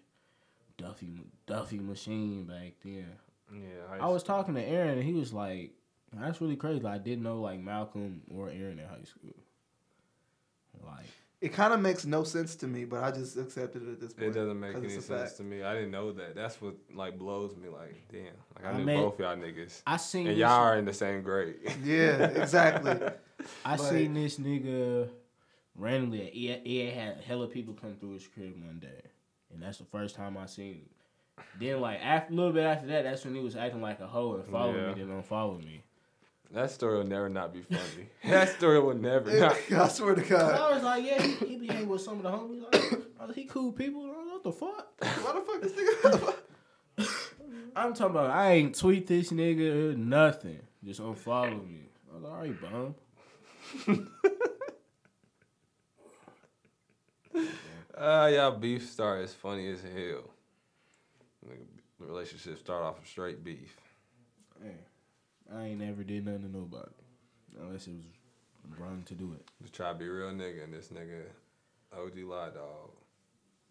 Duffy, 0.77 1.09
Duffy 1.47 1.79
machine 1.79 2.45
back 2.45 2.73
then. 2.83 3.07
Yeah, 3.51 3.99
I 4.01 4.07
was 4.07 4.23
talking 4.23 4.53
to 4.55 4.61
Aaron 4.61 4.97
and 4.97 5.03
he 5.03 5.13
was 5.13 5.31
like, 5.33 5.71
"That's 6.11 6.41
really 6.41 6.55
crazy. 6.55 6.79
Like, 6.79 6.95
I 6.95 6.97
didn't 6.99 7.23
know 7.23 7.39
like 7.41 7.59
Malcolm 7.59 8.21
or 8.33 8.49
Aaron 8.49 8.79
in 8.79 8.87
high 8.87 9.03
school. 9.03 9.35
Like, 10.83 11.05
It 11.43 11.51
kind 11.51 11.73
of 11.73 11.81
makes 11.81 12.05
no 12.05 12.23
sense 12.23 12.55
to 12.55 12.67
me, 12.67 12.85
but 12.85 13.03
I 13.03 13.11
just 13.11 13.35
accepted 13.37 13.83
it 13.85 13.91
at 13.91 13.99
this 13.99 14.13
point. 14.13 14.29
It 14.29 14.33
doesn't 14.33 14.57
make 14.57 14.77
any 14.77 14.87
sense 14.87 15.07
fact. 15.07 15.37
to 15.37 15.43
me. 15.43 15.61
I 15.61 15.73
didn't 15.73 15.91
know 15.91 16.13
that. 16.13 16.35
That's 16.35 16.61
what 16.61 16.75
like 16.95 17.19
blows 17.19 17.57
me. 17.57 17.67
Like, 17.67 18.01
damn. 18.09 18.27
Like 18.55 18.65
I, 18.65 18.69
I 18.69 18.77
knew 18.77 18.85
mean- 18.85 19.01
both 19.01 19.19
y'all 19.19 19.35
niggas, 19.35 19.81
I 19.85 19.97
seen 19.97 20.27
and 20.27 20.37
y'all 20.37 20.51
are 20.51 20.77
in 20.77 20.85
the 20.85 20.93
same 20.93 21.21
grade. 21.21 21.55
Yeah, 21.83 22.23
exactly. 22.27 22.93
I 23.65 23.75
like- 23.75 23.79
seen 23.91 24.13
this 24.13 24.39
nigga 24.39 25.09
randomly. 25.75 26.29
He, 26.31 26.57
he 26.63 26.85
had 26.91 27.17
hella 27.27 27.47
people 27.47 27.73
come 27.73 27.95
through 27.99 28.13
his 28.13 28.25
crib 28.27 28.55
one 28.65 28.79
day, 28.79 29.01
and 29.53 29.61
that's 29.61 29.79
the 29.79 29.85
first 29.85 30.15
time 30.15 30.37
I 30.37 30.45
seen 30.45 30.75
him. 30.75 30.89
Then 31.59 31.81
like 31.81 31.99
after 32.01 32.31
a 32.31 32.35
little 32.37 32.53
bit 32.53 32.63
after 32.63 32.87
that, 32.87 33.03
that's 33.03 33.25
when 33.25 33.35
he 33.35 33.41
was 33.41 33.57
acting 33.57 33.81
like 33.81 33.99
a 33.99 34.07
hoe 34.07 34.35
and 34.35 34.45
following 34.45 34.77
Yeah. 34.77 34.93
me, 34.93 35.03
then 35.03 35.21
unfollow 35.21 35.57
me. 35.57 35.83
That 36.53 36.71
story 36.71 36.97
will 36.97 37.03
never 37.03 37.29
not 37.29 37.53
be 37.53 37.61
funny. 37.61 38.09
that 38.25 38.49
story 38.55 38.79
will 38.79 38.93
never 38.93 39.31
not. 39.39 39.57
I 39.71 39.87
swear 39.87 40.15
to 40.15 40.21
God. 40.21 40.53
I 40.53 40.73
was 40.73 40.83
like, 40.83 41.03
yeah, 41.05 41.21
he, 41.21 41.33
he 41.45 41.57
be 41.57 41.67
hanging 41.67 41.89
with 41.89 42.01
some 42.01 42.17
of 42.17 42.23
the 42.23 42.31
homies. 42.31 42.63
Like, 42.71 43.01
oh, 43.19 43.31
he 43.33 43.45
cool 43.45 43.71
people. 43.71 44.03
I 44.03 44.07
was 44.07 44.17
like, 44.17 44.33
What 44.33 44.43
the 44.43 44.51
fuck? 44.51 44.93
Why 44.99 45.33
the 45.33 45.41
fuck 45.41 45.61
this 45.61 45.73
nigga? 45.73 46.35
I'm 47.75 47.93
talking 47.95 48.15
about 48.15 48.29
I 48.29 48.51
ain't 48.53 48.77
tweet 48.77 49.07
this 49.07 49.31
nigga 49.31 49.97
nothing. 49.97 50.59
Just 50.83 51.01
unfollow 51.01 51.67
me. 51.67 51.89
I 52.11 52.15
was 52.15 52.23
like, 52.23 52.31
all 52.31 52.39
right, 52.39 52.61
bum. 52.61 54.09
Ah, 57.95 58.27
y'all 58.27 58.51
beef 58.51 58.89
start 58.89 59.21
is 59.21 59.33
funny 59.33 59.71
as 59.71 59.81
hell. 59.81 60.29
Nigga, 61.47 61.65
Relationship 61.99 62.59
start 62.59 62.83
off 62.83 62.99
with 62.99 63.07
straight 63.07 63.43
beef. 63.43 63.77
Hey, 64.61 64.75
I 65.51 65.63
ain't 65.65 65.79
never 65.79 66.03
did 66.03 66.25
nothing 66.25 66.43
to 66.43 66.57
nobody. 66.57 66.91
Unless 67.59 67.87
it 67.87 67.93
was 67.95 68.79
wrong 68.79 69.03
to 69.05 69.13
do 69.13 69.33
it. 69.33 69.45
Just 69.61 69.73
try 69.73 69.91
to 69.91 69.97
be 69.97 70.05
a 70.05 70.11
real 70.11 70.29
nigga, 70.31 70.63
and 70.63 70.73
this 70.73 70.89
nigga, 70.89 71.23
OG 71.95 72.17
lie 72.27 72.49
dog, 72.49 72.91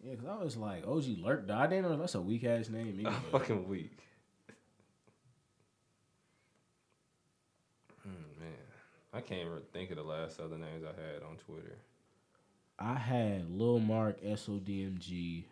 Yeah, 0.03 0.15
cause 0.15 0.25
I 0.29 0.43
was 0.43 0.55
like, 0.57 0.87
OG 0.87 1.05
Lurk 1.19 1.47
died. 1.47 1.63
I 1.63 1.67
didn't 1.67 1.89
know 1.91 1.97
that's 1.97 2.15
a 2.15 2.21
weak 2.21 2.43
ass 2.43 2.69
name. 2.69 2.97
Either. 3.05 3.15
fucking 3.31 3.67
weak. 3.67 3.97
Hmm, 8.03 8.39
man, 8.39 8.51
I 9.13 9.21
can't 9.21 9.41
even 9.41 9.59
think 9.73 9.89
of 9.91 9.97
the 9.97 10.03
last 10.03 10.39
other 10.39 10.57
names 10.57 10.83
I 10.83 10.89
had 11.01 11.23
on 11.23 11.37
Twitter. 11.37 11.77
I 12.79 12.95
had 12.95 13.49
Lil 13.49 13.79
Mark 13.79 14.21
SODMG. 14.23 15.43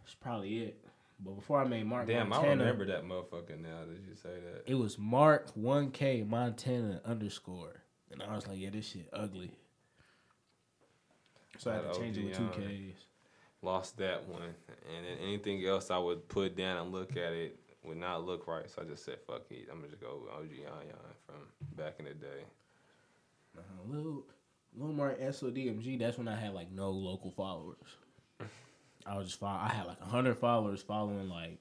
That's 0.00 0.14
probably 0.14 0.62
it. 0.64 0.84
But 1.20 1.34
before 1.34 1.60
I 1.60 1.64
made 1.64 1.84
Mark 1.86 2.06
Damn, 2.06 2.26
I 2.32 2.36
Montana, 2.36 2.64
remember 2.64 2.86
that 2.86 3.04
motherfucker 3.04 3.60
now 3.60 3.80
that 3.88 3.98
you 4.08 4.14
say 4.14 4.28
that. 4.30 4.62
it 4.70 4.74
was 4.76 4.98
Mark 4.98 5.52
1K 5.58 6.28
Montana 6.28 7.00
underscore. 7.04 7.82
And 8.12 8.22
I 8.22 8.34
was 8.34 8.46
like, 8.46 8.58
yeah, 8.58 8.70
this 8.70 8.86
shit 8.86 9.08
ugly. 9.12 9.50
So 11.58 11.70
I 11.70 11.74
had 11.74 11.84
That 11.84 11.94
to 11.94 12.00
change 12.00 12.18
it 12.18 12.24
with 12.26 12.36
two. 12.36 12.48
K's. 12.60 12.94
Lost 13.62 13.96
that 13.96 14.28
one, 14.28 14.42
and 14.42 15.04
then 15.04 15.18
anything 15.20 15.66
else 15.66 15.90
I 15.90 15.98
would 15.98 16.28
put 16.28 16.56
down 16.56 16.76
and 16.76 16.92
look 16.92 17.16
at 17.16 17.32
it 17.32 17.58
would 17.82 17.96
not 17.96 18.24
look 18.24 18.46
right. 18.46 18.70
So 18.70 18.82
I 18.82 18.84
just 18.84 19.04
said, 19.04 19.16
"Fuck 19.26 19.50
it, 19.50 19.66
I'm 19.68 19.78
gonna 19.78 19.88
just 19.88 20.00
go 20.00 20.28
OG 20.32 20.50
Yon 20.52 20.86
Yon 20.86 20.96
from 21.26 21.34
back 21.76 21.94
in 21.98 22.04
the 22.04 22.14
day." 22.14 22.44
Uh, 23.56 23.62
Lil, 23.88 24.24
Lil 24.76 24.92
Mark 24.92 25.18
SODMG, 25.20 25.98
that's 25.98 26.16
when 26.18 26.28
I 26.28 26.36
had 26.38 26.54
like 26.54 26.70
no 26.70 26.90
local 26.90 27.32
followers. 27.32 27.96
I 29.06 29.16
was 29.16 29.28
just 29.28 29.40
follow, 29.40 29.58
I 29.58 29.68
had 29.68 29.86
like 29.86 30.00
hundred 30.00 30.36
followers 30.36 30.82
following 30.82 31.28
like 31.28 31.58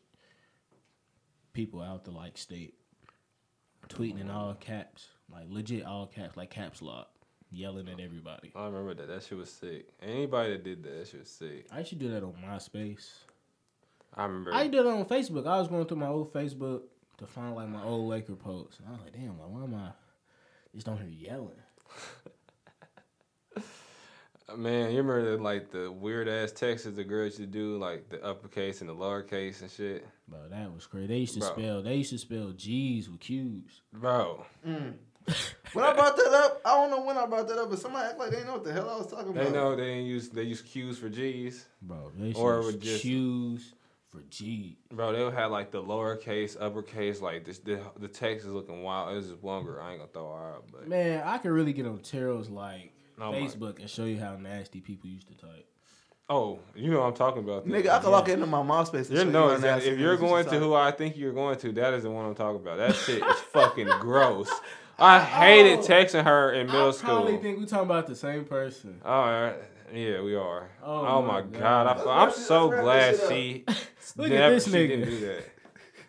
people 1.54 1.82
out 1.82 2.04
the 2.04 2.12
like 2.12 2.38
state, 2.38 2.76
tweeting 3.90 4.22
in 4.22 4.30
all 4.30 4.54
caps, 4.54 5.08
like 5.32 5.46
legit 5.50 5.86
all 5.86 6.08
caps, 6.08 6.38
like 6.38 6.50
caps 6.50 6.82
lock, 6.82 7.10
yelling 7.52 7.88
at 7.88 8.00
everybody. 8.00 8.52
I 8.56 8.66
remember 8.66 8.94
that. 8.96 9.08
That 9.08 9.24
shit 9.24 9.38
was 9.38 9.52
sick. 9.52 9.88
Anybody 10.02 10.52
that 10.52 10.64
did 10.64 10.84
that, 10.84 11.00
that 11.00 11.08
shit 11.08 11.22
was 11.22 11.30
sick. 11.30 11.68
I 11.72 11.80
used 11.80 11.90
to 11.90 11.96
do 11.96 12.12
that 12.12 12.24
on 12.24 12.34
MySpace. 12.46 13.10
I 14.14 14.24
remember. 14.24 14.54
I 14.54 14.68
did 14.68 14.82
it 14.82 14.88
on 14.88 15.06
Facebook. 15.06 15.48
I 15.48 15.60
was 15.60 15.68
going 15.68 15.86
through 15.86 15.98
my 15.98 16.08
old 16.08 16.34
Facebook 16.34 16.82
to 17.18 17.28
find 17.28 17.56
like 17.56 17.70
my 17.70 17.84
old 17.84 18.10
Laker 18.10 18.36
posts. 18.36 18.80
And 18.80 18.88
I 18.88 18.92
was 18.92 19.02
like, 19.02 19.14
damn, 19.14 19.40
like, 19.40 19.50
why 19.50 19.64
am 19.64 19.76
I 19.76 19.90
just 20.74 20.86
don't 20.86 20.98
hear 20.98 21.08
yelling? 21.08 21.52
Man, 24.56 24.92
you 24.92 24.98
remember 24.98 25.36
the, 25.36 25.44
like 25.44 25.72
the 25.72 25.92
weird 25.92 26.30
ass 26.30 26.54
texts 26.54 26.88
the 26.90 27.04
girls 27.04 27.38
used 27.38 27.38
to 27.40 27.46
do, 27.48 27.78
like 27.78 28.08
the 28.10 28.24
uppercase 28.24 28.80
and 28.80 28.90
the 28.90 28.96
lowercase 28.96 29.62
and 29.62 29.70
shit, 29.70 30.08
Bro, 30.30 30.40
that 30.52 30.74
was 30.74 30.86
crazy. 30.86 31.08
They 31.08 31.18
used 31.18 31.34
to 31.34 31.40
Bro. 31.42 31.50
spell 31.50 31.82
they 31.82 31.96
used 31.96 32.12
to 32.12 32.18
spell 32.18 32.52
G's 32.56 33.10
with 33.10 33.20
Q's. 33.20 33.82
bro. 33.94 34.46
Mm. 34.66 34.94
When 35.74 35.84
I 35.84 35.92
brought 35.94 36.16
that 36.16 36.32
up, 36.34 36.62
I 36.64 36.76
don't 36.76 36.90
know 36.90 37.02
when 37.04 37.18
I 37.18 37.26
brought 37.26 37.50
that 37.50 37.58
up, 37.58 37.70
but 37.70 37.78
somebody 37.80 38.08
act 38.08 38.18
like 38.18 38.32
they 38.32 38.46
know 38.46 38.54
what 38.54 38.64
the 38.64 38.72
hell 38.72 38.90
I 38.90 38.98
was 38.98 39.08
talking 39.08 39.30
about. 39.32 39.44
They 39.44 39.52
know 39.52 39.76
they 39.76 39.90
ain't 39.90 40.08
use 40.08 40.30
they 40.30 40.44
use 40.44 40.62
Q's 40.62 40.98
for 40.98 41.10
G's. 41.10 41.66
Bro, 41.82 42.14
they 42.18 42.32
should 42.32 42.40
Or 42.40 42.56
or 42.60 42.62
would 42.64 42.80
just- 42.80 43.04
choose 43.04 43.74
for 44.10 44.22
G. 44.30 44.78
Bro, 44.94 45.12
they'll 45.12 45.30
have 45.32 45.52
like 45.52 45.72
the 45.72 45.84
lowercase, 45.84 46.56
uppercase, 46.60 47.20
like 47.22 47.44
this. 47.44 47.60
The, 47.60 47.82
the 48.00 48.08
text 48.08 48.46
is 48.46 48.54
looking 48.54 48.82
wild. 48.82 49.18
It's 49.18 49.28
just 49.28 49.44
one 49.44 49.66
girl. 49.66 49.84
I 49.84 49.90
ain't 49.92 50.00
gonna 50.00 50.12
throw 50.14 50.34
her 50.34 50.54
out, 50.56 50.66
but 50.72 50.88
Man, 50.88 51.22
I 51.26 51.38
could 51.38 51.52
really 51.52 51.74
get 51.74 51.86
on 51.86 52.00
Terrell's 52.00 52.50
like 52.50 52.94
Oh 53.20 53.32
Facebook 53.32 53.80
and 53.80 53.90
show 53.90 54.06
you 54.06 54.20
how 54.20 54.36
nasty 54.38 54.80
people 54.82 55.10
used 55.10 55.28
to 55.30 55.34
type. 55.36 55.66
oh, 56.30 56.60
you 56.76 56.92
know 56.92 57.00
what 57.00 57.08
I'm 57.08 57.14
talking 57.16 57.44
about. 57.44 57.66
Nigga, 57.68 57.90
I 57.90 58.00
can 58.00 58.12
log 58.12 58.28
into 58.30 58.46
my 58.46 58.62
MySpace. 58.62 59.08
and 59.08 59.12
You 59.12 59.18
show 59.18 59.24
know 59.30 59.48
how 59.50 59.56
exactly. 59.56 59.90
If 59.92 60.00
you're 60.00 60.18
going 60.18 60.46
to 60.46 60.60
who 60.60 60.74
I 60.74 60.92
think 60.92 61.18
you're 61.18 61.34
going 61.34 61.58
to, 61.60 61.72
that 61.74 61.94
is 61.94 62.04
the 62.04 62.12
one 62.12 62.26
I'm 62.26 62.36
talking 62.36 62.62
about. 62.62 62.78
That 62.78 62.96
shit 62.96 63.24
is 63.24 63.40
fucking 63.54 63.88
gross. 64.00 64.50
I 65.00 65.20
hated 65.20 65.80
Oh. 65.80 65.84
texting 65.84 66.24
her 66.24 66.52
in 66.54 66.68
middle 66.68 66.92
school. 66.94 67.12
I 67.12 67.14
probably 67.22 67.38
think 67.38 67.60
we're 67.60 67.66
talking 67.66 67.86
about 67.86 68.08
the 68.08 68.16
same 68.16 68.46
person. 68.46 69.00
All 69.06 69.26
right. 69.26 69.56
Yeah, 69.94 70.22
we 70.22 70.36
are. 70.36 70.70
Oh 70.84 71.06
Oh, 71.06 71.22
my 71.22 71.36
my 71.36 71.42
God. 71.42 71.54
god, 71.60 72.08
I, 72.08 72.24
I'm 72.26 72.32
so 72.32 72.70
glad 72.70 73.16
she 73.30 73.64
Look 74.18 74.30
never 74.30 74.44
at 74.44 74.50
this 74.50 74.66
she 74.66 74.72
nigga, 74.72 74.88
didn't 74.90 75.10
do 75.10 75.20
that. 75.28 75.44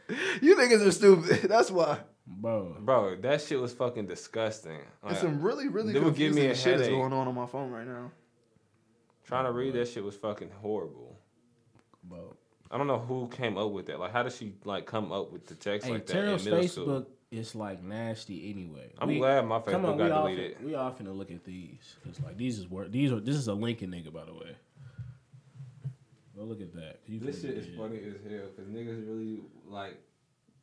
You 0.42 0.56
niggas 0.56 0.86
are 0.86 0.90
stupid. 0.90 1.42
That's 1.50 1.70
why. 1.70 1.98
Bro. 2.28 2.76
Bro, 2.80 3.16
that 3.22 3.40
shit 3.40 3.60
was 3.60 3.72
fucking 3.72 4.06
disgusting. 4.06 4.78
There's 5.02 5.14
Like, 5.14 5.16
some 5.22 5.40
really, 5.42 5.68
really 5.68 5.92
They 5.92 6.00
give 6.00 6.02
me 6.04 6.08
confusing 6.10 6.50
a 6.50 6.54
shit 6.54 6.74
is 6.74 6.80
headache. 6.82 6.90
going 6.90 7.12
on 7.12 7.26
on 7.28 7.34
my 7.34 7.46
phone 7.46 7.70
right 7.70 7.86
now. 7.86 8.10
trying 9.24 9.44
to 9.44 9.52
read 9.52 9.74
that 9.74 9.88
shit 9.88 10.02
was 10.04 10.16
fucking 10.16 10.50
horrible. 10.62 11.18
Bro. 12.04 12.34
I 12.70 12.78
don't 12.78 12.86
know 12.86 12.98
who 12.98 13.28
came 13.28 13.56
up 13.58 13.70
with 13.72 13.86
that. 13.86 13.98
Like, 14.00 14.12
how 14.12 14.22
did 14.22 14.32
she 14.32 14.54
like 14.64 14.86
come 14.86 15.10
up 15.12 15.32
with 15.32 15.46
the 15.46 15.54
text 15.54 15.86
Hey, 15.86 15.94
like 15.94 16.06
that 16.06 16.12
Terrell's 16.12 16.46
in 16.46 16.52
middle 16.52 16.64
Facebook 16.66 16.70
school? 16.72 17.06
is 17.30 17.54
like 17.54 17.82
nasty 17.82 18.50
anyway. 18.50 18.90
I'm 18.98 19.08
We- 19.08 19.18
glad 19.18 19.46
my 19.46 19.60
Come 19.60 19.82
Facebook 19.82 19.88
on, 19.88 19.96
we 19.96 20.02
got 20.04 20.12
all, 20.12 20.28
deleted. 20.28 20.56
fin- 20.58 20.66
we 20.66 20.74
all 20.74 20.92
finna 20.92 21.14
look 21.16 21.30
at 21.30 21.44
these 21.44 21.96
because 22.02 22.20
like 22.22 22.36
these 22.38 22.58
is 22.58 22.68
work. 22.70 22.90
These 22.90 23.12
are 23.12 23.20
this 23.20 23.36
is 23.36 23.48
a 23.48 23.54
Lincoln 23.54 23.90
nigga 23.90 24.12
by 24.12 24.24
the 24.24 24.32
way. 24.34 24.54
Go 26.36 26.44
look 26.44 26.60
at 26.60 26.72
that. 26.74 27.00
You 27.06 27.18
This 27.20 27.40
shit 27.42 27.50
is 27.56 27.66
it. 27.66 27.76
funny 27.76 27.96
as 27.98 28.14
hell 28.30 28.46
because 28.54 28.70
niggas 28.70 29.06
really 29.08 29.40
like 29.66 29.98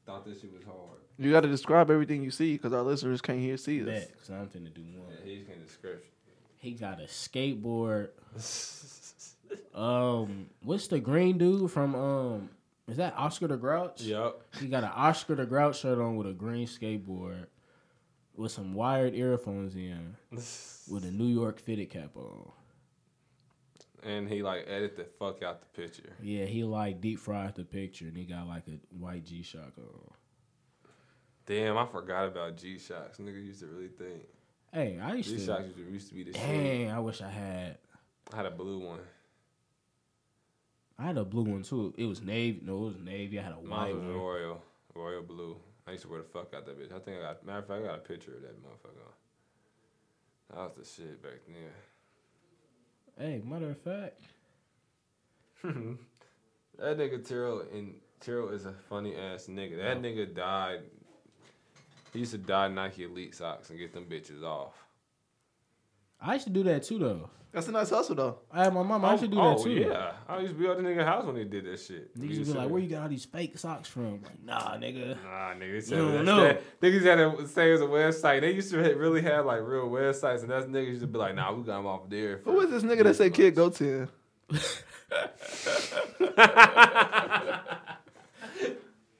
thought 0.05 0.25
this 0.25 0.41
shit 0.41 0.53
was 0.53 0.63
hard. 0.63 0.99
You 1.17 1.31
got 1.31 1.41
to 1.41 1.47
describe 1.47 1.89
everything 1.89 2.23
you 2.23 2.31
see 2.31 2.53
because 2.53 2.73
our 2.73 2.81
listeners 2.81 3.21
can't 3.21 3.39
hear 3.39 3.57
see 3.57 3.81
us. 3.81 3.87
Bet, 3.87 4.17
cause 4.19 4.29
I'm 4.29 4.47
finna 4.47 4.73
do 4.73 4.81
one. 4.81 5.11
Yeah, 5.11 5.33
he's 5.33 5.43
getting 5.43 5.63
description. 5.63 6.09
He 6.57 6.71
got 6.71 6.99
a 7.01 7.05
skateboard. 7.05 8.09
Um, 9.73 10.47
what's 10.63 10.87
the 10.87 10.99
green 10.99 11.37
dude 11.37 11.69
from 11.71 11.95
um? 11.95 12.49
Is 12.87 12.97
that 12.97 13.13
Oscar 13.17 13.47
the 13.47 13.57
Grouch? 13.57 14.01
Yup. 14.01 14.41
He 14.59 14.67
got 14.67 14.83
an 14.83 14.91
Oscar 14.95 15.35
the 15.35 15.45
Grouch 15.45 15.79
shirt 15.79 15.99
on 15.99 16.15
with 16.15 16.27
a 16.27 16.33
green 16.33 16.67
skateboard, 16.67 17.47
with 18.35 18.51
some 18.51 18.73
wired 18.73 19.15
earphones 19.15 19.75
in, 19.75 20.15
with 20.31 21.03
a 21.03 21.11
New 21.11 21.27
York 21.27 21.59
fitted 21.59 21.89
cap 21.89 22.15
on. 22.15 22.51
And 24.05 24.29
he 24.29 24.43
like 24.43 24.65
edit 24.67 24.95
the 24.95 25.05
fuck 25.17 25.41
out 25.41 25.61
the 25.61 25.81
picture. 25.81 26.13
Yeah, 26.21 26.45
he 26.45 26.63
like 26.63 27.01
deep 27.01 27.19
fried 27.19 27.55
the 27.55 27.63
picture, 27.65 28.05
and 28.05 28.15
he 28.15 28.23
got 28.25 28.47
like 28.47 28.67
a 28.67 28.79
white 28.95 29.25
G 29.25 29.41
Shock 29.41 29.73
on. 29.79 30.11
Damn, 31.47 31.77
I 31.77 31.85
forgot 31.87 32.27
about 32.27 32.55
G 32.57 32.77
Shocks. 32.77 33.17
Nigga 33.17 33.43
used 33.43 33.61
to 33.61 33.67
really 33.67 33.87
think 33.87 34.21
Hey, 34.71 34.99
I 35.01 35.15
used 35.15 35.29
G 35.29 35.35
to. 35.35 35.39
G 35.39 35.45
Shocks 35.47 35.63
used 35.89 36.09
to, 36.09 36.13
be 36.15 36.23
the 36.23 36.33
shit. 36.33 36.41
Dang, 36.41 36.91
I 36.91 36.99
wish 36.99 37.21
I 37.21 37.29
had. 37.29 37.77
I 38.31 38.35
had 38.35 38.45
a 38.45 38.51
blue 38.51 38.79
one. 38.79 38.99
I 40.99 41.03
had 41.07 41.17
a 41.17 41.25
blue 41.25 41.43
one 41.43 41.63
too. 41.63 41.93
It 41.97 42.05
was 42.05 42.21
navy. 42.21 42.61
No, 42.63 42.83
it 42.83 42.85
was 42.87 42.97
navy. 43.03 43.39
I 43.39 43.43
had 43.43 43.53
a 43.53 43.55
white 43.55 43.69
Mine 43.69 43.95
was 43.95 44.03
one. 44.03 44.15
royal, 44.15 44.61
royal 44.93 45.21
blue. 45.23 45.57
I 45.87 45.91
used 45.91 46.03
to 46.03 46.09
wear 46.09 46.21
the 46.21 46.27
fuck 46.27 46.53
out 46.55 46.65
that 46.65 46.79
bitch. 46.79 46.95
I 46.95 46.99
think 46.99 47.17
I 47.17 47.21
got 47.21 47.45
matter 47.45 47.59
of 47.59 47.67
fact 47.67 47.83
I 47.83 47.87
got 47.87 47.95
a 47.95 48.01
picture 48.01 48.35
of 48.35 48.41
that 48.41 48.61
motherfucker. 48.61 49.11
That 50.49 50.57
was 50.57 50.71
the 50.77 50.85
shit 51.03 51.23
back 51.23 51.39
then. 51.47 51.71
Hey, 53.17 53.41
matter 53.45 53.69
of 53.69 53.77
fact, 53.77 54.19
That 56.77 56.97
nigga 56.97 57.25
Terrell 57.25 57.63
and 57.73 57.95
Terrell 58.19 58.49
is 58.49 58.65
a 58.65 58.73
funny 58.89 59.15
ass 59.15 59.47
nigga. 59.47 59.77
That 59.77 60.01
nigga 60.01 60.35
died. 60.35 60.81
He 62.11 62.19
used 62.19 62.31
to 62.31 62.37
dye 62.37 62.67
Nike 62.67 63.03
Elite 63.03 63.33
socks 63.33 63.69
and 63.69 63.79
get 63.79 63.93
them 63.93 64.05
bitches 64.05 64.43
off. 64.43 64.73
I 66.21 66.33
used 66.33 66.47
to 66.47 66.51
do 66.51 66.63
that 66.63 66.83
too 66.83 66.99
though. 66.99 67.29
That's 67.55 67.69
a 67.69 67.71
nice 67.71 67.89
hustle 67.89 68.15
though. 68.15 68.39
I 68.51 68.65
had 68.65 68.73
my 68.73 68.83
mom. 68.83 69.05
I 69.05 69.11
used 69.11 69.23
to 69.23 69.29
do 69.29 69.37
that 69.37 69.61
too. 69.63 69.69
yeah, 69.71 70.11
I 70.27 70.39
used 70.39 70.55
to 70.55 70.59
be 70.59 70.67
at 70.67 70.75
the 70.75 70.83
nigga 70.83 71.05
house 71.05 71.23
when 71.25 71.35
they 71.35 71.45
did 71.45 71.63
that 71.65 71.79
shit. 71.79 72.13
Niggas 72.19 72.29
He 72.31 72.37
would 72.39 72.47
be 72.47 72.53
like, 72.53 72.69
"Where 72.69 72.81
you 72.81 72.89
got 72.89 73.03
all 73.03 73.07
these 73.07 73.23
fake 73.23 73.57
socks 73.57 73.87
from?" 73.87 74.21
Like, 74.23 74.43
nah, 74.43 74.75
nigga. 74.75 75.15
Nah, 75.23 75.53
nigga. 75.53 75.71
You 75.75 75.79
said 75.81 75.97
don't 75.99 76.11
that, 76.15 76.23
know. 76.25 76.41
that- 76.43 76.81
Niggas 76.81 77.03
had 77.03 77.15
to 77.37 77.47
say 77.47 77.69
it 77.69 77.71
was 77.71 77.81
a 77.81 77.85
website. 77.85 78.41
They 78.41 78.51
used 78.51 78.71
to 78.71 78.83
ha- 78.83 78.99
really 78.99 79.21
have 79.21 79.45
like 79.45 79.61
real 79.61 79.87
websites, 79.89 80.41
and 80.41 80.49
that's 80.51 80.65
niggas 80.65 80.87
used 80.87 81.01
to 81.01 81.07
be 81.07 81.17
like, 81.17 81.33
"Nah, 81.33 81.53
we 81.53 81.63
got 81.63 81.77
them 81.77 81.85
off 81.87 82.09
there." 82.09 82.41
Who 82.43 82.59
is 82.59 82.71
this 82.71 82.83
nigga 82.83 83.03
that 83.05 83.15
said 83.15 83.33
kid 83.33 83.55
go 83.55 83.69
to? 83.69 84.09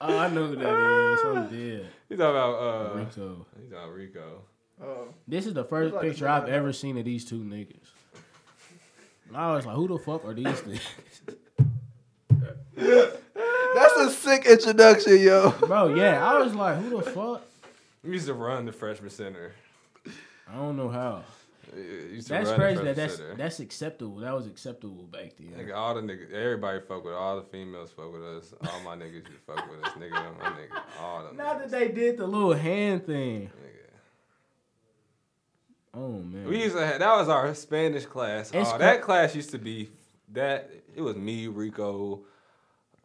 Oh, 0.01 0.17
I 0.19 0.29
know 0.29 0.47
who 0.47 0.55
that 0.57 1.13
is. 1.13 1.19
I'm 1.25 1.47
dead. 1.49 1.87
He's 2.09 2.19
talking 2.19 2.35
about 2.35 2.55
uh, 2.55 2.93
Rico. 2.95 3.45
he's 3.59 3.71
talking 3.71 3.73
about 3.83 3.93
Rico. 3.93 4.41
Oh, 4.83 5.07
This 5.27 5.45
is 5.47 5.53
the 5.53 5.63
first 5.63 5.93
like 5.95 6.03
picture 6.03 6.27
I've 6.27 6.49
ever 6.49 6.73
seen 6.73 6.97
of 6.97 7.05
these 7.05 7.23
two 7.25 7.39
niggas. 7.39 7.87
And 9.35 9.43
I 9.43 9.53
was 9.53 9.65
like, 9.65 9.75
who 9.75 9.89
the 9.89 9.97
fuck 9.97 10.23
are 10.23 10.33
these 10.33 10.45
niggas? 10.61 10.79
that's 12.77 13.97
a 13.97 14.09
sick 14.09 14.45
introduction, 14.45 15.19
yo. 15.19 15.51
Bro, 15.59 15.95
yeah, 15.95 16.25
I 16.25 16.39
was 16.39 16.55
like, 16.55 16.77
who 16.77 17.01
the 17.01 17.11
fuck? 17.11 17.41
We 18.01 18.13
used 18.13 18.27
to 18.27 18.33
run 18.33 18.65
the 18.65 18.71
freshman 18.71 19.09
center. 19.09 19.51
I 20.49 20.55
don't 20.55 20.77
know 20.77 20.87
how. 20.87 21.23
Used 21.75 22.27
to 22.27 22.33
That's 22.33 22.51
crazy 22.53 22.81
that 22.81 22.95
that's 22.95 23.17
center. 23.17 23.35
that's 23.35 23.59
acceptable. 23.59 24.15
That 24.21 24.33
was 24.33 24.47
acceptable 24.47 25.03
back 25.03 25.33
then. 25.37 25.49
Nigga, 25.49 25.75
all 25.75 25.95
the 25.95 26.01
niggas, 26.01 26.31
everybody 26.31 26.79
fuck 26.87 27.03
with 27.03 27.13
all 27.13 27.35
the 27.35 27.43
females 27.43 27.91
fuck 27.91 28.13
with 28.13 28.23
us. 28.23 28.53
All 28.71 28.79
my 28.85 28.95
niggas 28.95 29.15
used 29.15 29.25
to 29.25 29.31
fuck 29.45 29.69
with 29.69 29.83
us. 29.83 29.91
Nigga, 29.95 30.11
my 30.11 30.45
nigga, 30.51 30.81
all 31.01 31.25
them. 31.25 31.35
Not 31.35 31.59
that 31.59 31.71
they 31.71 31.89
did 31.89 32.15
the 32.15 32.25
little 32.25 32.53
hand 32.53 33.05
thing. 33.05 33.47
nigga. 33.47 33.74
Oh 35.95 36.11
man. 36.19 36.45
We 36.47 36.61
used 36.63 36.75
to 36.75 36.85
have, 36.85 36.99
that 36.99 37.15
was 37.15 37.29
our 37.29 37.53
Spanish 37.55 38.05
class. 38.05 38.51
Oh, 38.53 38.63
cra- 38.63 38.79
that 38.79 39.01
class 39.01 39.35
used 39.35 39.51
to 39.51 39.57
be 39.57 39.89
that 40.33 40.69
it 40.95 41.01
was 41.01 41.15
me, 41.15 41.47
Rico, 41.47 42.21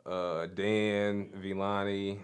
uh, 0.06 0.46
Dan, 0.46 1.28
Vilani. 1.40 2.18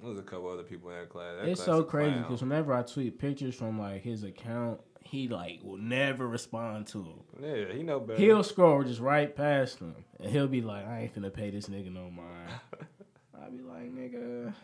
There 0.00 0.08
was 0.10 0.18
a 0.18 0.22
couple 0.22 0.48
other 0.48 0.62
people 0.62 0.90
in 0.90 0.96
that 1.00 1.08
class. 1.08 1.34
That 1.40 1.48
it's 1.48 1.60
class 1.64 1.66
so 1.76 1.82
crazy 1.82 2.16
because 2.18 2.40
whenever 2.40 2.72
I 2.72 2.82
tweet 2.82 3.18
pictures 3.18 3.54
from 3.54 3.78
like 3.80 4.02
his 4.02 4.22
account, 4.22 4.80
he 5.02 5.26
like 5.28 5.60
will 5.62 5.76
never 5.78 6.26
respond 6.28 6.86
to 6.88 6.98
them. 6.98 7.20
yeah, 7.42 7.72
he 7.74 7.82
know 7.82 7.98
better. 7.98 8.18
He'll 8.20 8.44
scroll 8.44 8.82
just 8.84 9.00
right 9.00 9.34
past 9.34 9.80
them, 9.80 9.96
and 10.20 10.30
he'll 10.30 10.46
be 10.46 10.60
like, 10.62 10.86
"I 10.86 11.00
ain't 11.02 11.14
finna 11.14 11.32
pay 11.32 11.50
this 11.50 11.66
nigga 11.66 11.92
no 11.92 12.10
mind." 12.10 12.48
I'll 13.42 13.50
be 13.50 13.62
like, 13.62 13.92
"Nigga, 13.92 14.54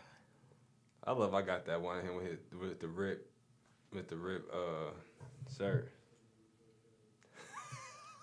I 1.03 1.11
love 1.11 1.33
I 1.33 1.41
got 1.41 1.65
that 1.65 1.81
one 1.81 1.99
of 1.99 2.05
him 2.05 2.15
with 2.15 2.27
his, 2.27 2.39
with 2.59 2.79
the 2.79 2.87
rip 2.87 3.29
with 3.91 4.07
the 4.07 4.15
rip 4.17 4.49
uh 4.53 4.91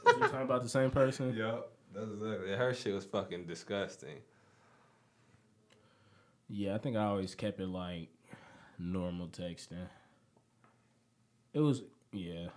was 0.04 0.14
you 0.16 0.20
talking 0.20 0.42
about 0.42 0.62
the 0.62 0.68
same 0.68 0.90
person?" 0.90 1.34
Yup. 1.36 1.72
That's 1.94 2.10
exactly. 2.10 2.50
Her 2.52 2.74
shit 2.74 2.94
was 2.94 3.04
fucking 3.04 3.44
disgusting. 3.46 4.16
Yeah, 6.48 6.74
I 6.74 6.78
think 6.78 6.96
I 6.96 7.04
always 7.04 7.34
kept 7.34 7.60
it 7.60 7.68
like 7.68 8.08
normal 8.78 9.28
texting. 9.28 9.86
It 11.52 11.60
was 11.60 11.82
yeah, 12.12 12.48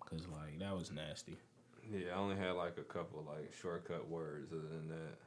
cause 0.00 0.26
like 0.30 0.58
that 0.58 0.76
was 0.76 0.90
nasty. 0.90 1.36
Yeah, 1.90 2.14
I 2.14 2.18
only 2.18 2.36
had 2.36 2.52
like 2.52 2.78
a 2.78 2.82
couple 2.82 3.24
like 3.26 3.52
shortcut 3.60 4.08
words. 4.08 4.52
Other 4.52 4.62
than 4.62 4.88
that, 4.88 5.18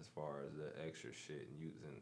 as 0.00 0.06
far 0.08 0.40
as 0.46 0.54
the 0.54 0.86
extra 0.86 1.12
shit 1.12 1.48
and 1.50 1.60
using 1.60 2.00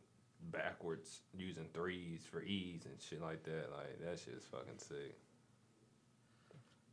backwards, 0.50 1.20
using 1.36 1.66
threes 1.74 2.20
for 2.30 2.42
e's 2.42 2.84
and 2.84 2.94
shit 3.00 3.20
like 3.22 3.42
that, 3.44 3.70
like 3.76 4.00
that 4.04 4.18
shit 4.18 4.34
is 4.34 4.44
fucking 4.44 4.78
sick. 4.78 5.16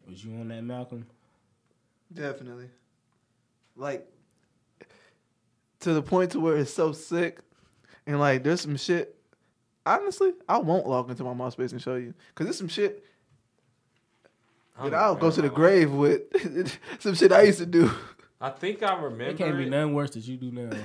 Was 0.07 0.23
you 0.23 0.33
on 0.39 0.47
that, 0.49 0.63
Malcolm? 0.63 1.05
Definitely. 2.13 2.69
Like 3.75 4.07
to 5.81 5.93
the 5.93 6.01
point 6.01 6.31
to 6.31 6.39
where 6.39 6.57
it's 6.57 6.73
so 6.73 6.91
sick, 6.91 7.39
and 8.05 8.19
like 8.19 8.43
there's 8.43 8.61
some 8.61 8.77
shit. 8.77 9.15
Honestly, 9.85 10.33
I 10.49 10.57
won't 10.57 10.87
log 10.87 11.09
into 11.09 11.23
my 11.23 11.33
MySpace 11.33 11.71
and 11.71 11.81
show 11.81 11.95
you 11.95 12.13
because 12.29 12.45
there's 12.45 12.57
some 12.57 12.67
shit 12.67 13.05
I 14.77 14.83
don't 14.83 14.91
that 14.91 14.99
I'll 14.99 15.15
go 15.15 15.29
to 15.31 15.35
the 15.41 15.49
remember. 15.49 15.55
grave 15.55 15.91
with. 15.91 16.77
some 16.99 17.15
shit 17.15 17.31
I 17.31 17.43
used 17.43 17.59
to 17.59 17.65
do. 17.65 17.89
I 18.39 18.49
think 18.51 18.83
I 18.83 18.95
remember. 18.95 19.25
It 19.25 19.37
can't 19.37 19.57
be 19.57 19.63
it. 19.63 19.69
nothing 19.69 19.93
worse 19.93 20.11
that 20.11 20.27
you 20.27 20.37
do 20.37 20.51
now. 20.51 20.77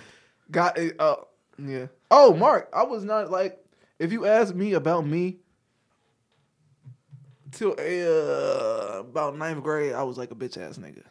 Got 0.51 0.79
it. 0.79 0.97
Uh, 0.99 1.17
yeah. 1.59 1.87
Oh, 2.11 2.35
Mark, 2.35 2.69
I 2.73 2.85
was 2.85 3.05
not 3.05 3.31
like. 3.31 3.59
If 3.99 4.11
you 4.11 4.27
ask 4.27 4.53
me 4.53 4.73
about 4.73 5.07
me, 5.07 5.39
till 7.53 7.77
uh, 7.79 9.01
about 9.01 9.37
ninth 9.37 9.63
grade, 9.63 9.93
I 9.93 10.03
was 10.03 10.19
like 10.19 10.31
a 10.31 10.35
bitch 10.35 10.59
ass 10.59 10.79
nigga. 10.79 11.05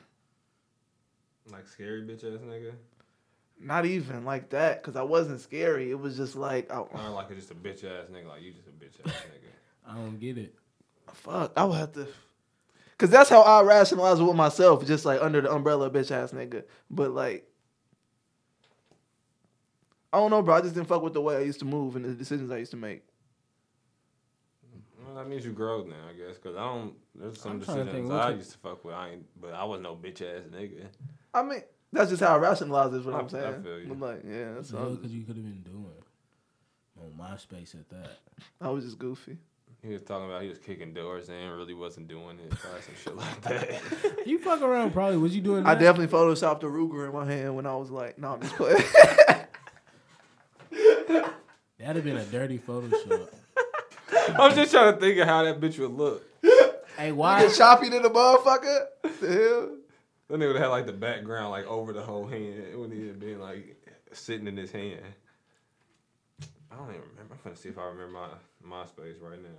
Like 1.52 1.68
scary 1.68 2.02
bitch 2.02 2.24
ass 2.24 2.42
nigga. 2.42 2.74
Not 3.60 3.86
even 3.86 4.26
like 4.26 4.50
that, 4.50 4.82
cause 4.82 4.96
I 4.96 5.04
wasn't 5.04 5.40
scary. 5.40 5.92
It 5.92 6.00
was 6.00 6.18
just 6.18 6.36
like, 6.36 6.72
oh, 6.74 6.90
I 6.94 7.08
like 7.10 7.28
it's 7.30 7.48
just 7.48 7.52
a 7.52 7.56
bitch 7.56 7.84
ass 7.84 8.08
nigga. 8.12 8.28
Like 8.28 8.42
you 8.42 8.52
just 8.52 8.68
a 8.68 8.72
bitch 8.72 9.00
ass 9.06 9.14
nigga. 9.14 9.88
I 9.88 9.96
don't 9.96 10.20
get 10.20 10.38
it. 10.38 10.56
fuck, 11.14 11.54
I 11.56 11.64
would 11.64 11.78
have 11.78 11.92
to. 11.94 12.08
Cause 12.98 13.10
that's 13.10 13.30
how 13.30 13.42
I 13.42 13.64
rationalize 13.64 14.20
it 14.20 14.24
with 14.24 14.36
myself, 14.36 14.86
just 14.86 15.06
like 15.06 15.22
under 15.22 15.42
the 15.42 15.52
umbrella 15.52 15.90
bitch 15.90 16.12
ass 16.12 16.32
nigga. 16.32 16.64
But 16.90 17.12
like, 17.12 17.48
I 20.14 20.18
don't 20.18 20.30
know, 20.30 20.42
bro. 20.42 20.56
I 20.56 20.62
just 20.62 20.74
didn't 20.76 20.88
fuck 20.88 21.02
with 21.02 21.14
the 21.14 21.22
way 21.22 21.38
I 21.38 21.42
used 21.42 21.60
to 21.60 21.66
move 21.66 21.96
and 21.96 22.04
the 22.06 22.14
decisions 22.14 22.52
I 22.52 22.58
used 22.58 22.72
to 22.72 22.78
make. 22.78 23.04
Well, 25.06 25.16
that 25.16 25.28
means 25.28 25.46
you 25.46 25.52
grow 25.52 25.84
now, 25.84 25.96
I 26.10 26.14
guess. 26.14 26.38
Cause 26.38 26.56
I 26.56 26.64
don't. 26.64 26.94
There's 27.16 27.40
some 27.42 27.54
I'm 27.54 27.62
trying 27.62 27.78
to 27.86 27.92
think, 27.92 28.06
decisions 28.08 28.12
I 28.26 28.30
used 28.32 28.52
to 28.52 28.58
fuck 28.60 28.86
with. 28.86 28.94
I 28.94 29.10
ain't, 29.12 29.42
but 29.42 29.54
I 29.54 29.64
was 29.64 29.82
no 29.82 29.96
bitch 29.96 30.22
ass 30.22 30.44
nigga. 30.52 30.86
I 31.34 31.44
mean, 31.44 31.62
that's 31.92 32.10
just 32.10 32.22
how 32.22 32.36
I 32.36 32.38
rationalize 32.38 32.94
it. 32.94 32.98
Is 32.98 33.06
what 33.06 33.16
I- 33.16 33.20
I'm 33.20 33.30
saying. 33.30 33.46
I 33.46 33.52
saying. 33.52 33.64
feel 33.64 33.80
you. 33.80 33.88
But 33.94 34.00
like, 34.00 34.22
yeah, 34.28 34.54
that's 34.56 34.70
So 34.70 34.78
all. 34.78 34.96
could 34.96 35.10
you 35.10 35.24
could 35.24 35.36
have 35.38 35.46
been 35.46 35.64
doing 35.64 35.86
on 37.00 37.12
MySpace 37.18 37.74
at 37.76 37.90
that? 37.90 38.20
I 38.60 38.70
was 38.70 38.84
just 38.86 39.00
goofy. 39.00 39.38
He 39.82 39.90
was 39.94 40.04
talking 40.04 40.28
about 40.28 40.44
he 40.44 40.50
was 40.50 40.60
kicking 40.60 40.94
doors 40.94 41.30
and 41.30 41.58
really 41.58 41.74
wasn't 41.74 42.08
doing 42.08 42.38
it. 42.40 42.52
Probably 42.52 42.82
some 42.82 42.96
shit 43.04 43.16
like 43.16 43.42
that. 43.42 43.82
You 44.28 44.38
fuck 44.38 44.62
around, 44.62 44.92
probably. 44.94 45.18
Was 45.18 45.36
you 45.36 45.42
doing? 45.42 45.66
I 45.66 45.74
that? 45.74 45.82
definitely 45.82 46.16
photoshopped 46.16 46.62
a 46.62 46.68
Ruger 46.68 47.08
in 47.08 47.14
my 47.14 47.26
hand 47.26 47.56
when 47.56 47.66
I 47.66 47.76
was 47.76 47.90
like, 47.90 48.20
no, 48.20 48.34
I'm 48.34 48.42
just 48.42 48.56
playing. 48.56 48.78
That'd 51.82 51.96
have 51.96 52.06
been 52.06 52.18
a 52.18 52.26
dirty 52.26 52.60
Photoshop. 52.60 53.30
I'm 54.38 54.54
just 54.56 54.72
trying 54.72 54.94
to 54.94 55.00
think 55.00 55.18
of 55.18 55.28
how 55.28 55.44
that 55.44 55.60
bitch 55.60 55.80
would 55.80 55.92
look. 55.92 56.24
hey, 56.98 57.12
why? 57.12 57.42
Get 57.42 57.56
choppy 57.56 57.90
to 57.90 58.00
the 58.00 58.10
motherfucker. 58.10 58.86
The 59.20 59.28
hell? 59.28 59.78
That 60.28 60.38
nigga 60.38 60.48
would 60.48 60.56
have 60.58 60.66
had 60.66 60.68
like 60.68 60.86
the 60.86 60.94
background 60.94 61.50
like 61.52 61.66
over 61.66 61.92
the 61.92 62.02
whole 62.02 62.28
hand. 62.28 62.64
It 62.72 62.78
wouldn't 62.78 62.98
even 62.98 63.20
been 63.20 63.40
like 63.40 63.76
sitting 64.14 64.48
in 64.48 64.56
his 64.56 64.72
hand. 64.72 65.02
I 66.72 66.76
don't 66.76 66.90
even 66.90 67.02
remember. 67.12 67.34
I'm 67.34 67.40
gonna 67.44 67.56
see 67.56 67.70
if 67.70 67.78
I 67.78 67.86
remember 67.86 68.20
my 68.64 68.84
MySpace 68.84 69.22
right 69.22 69.42
now. 69.42 69.50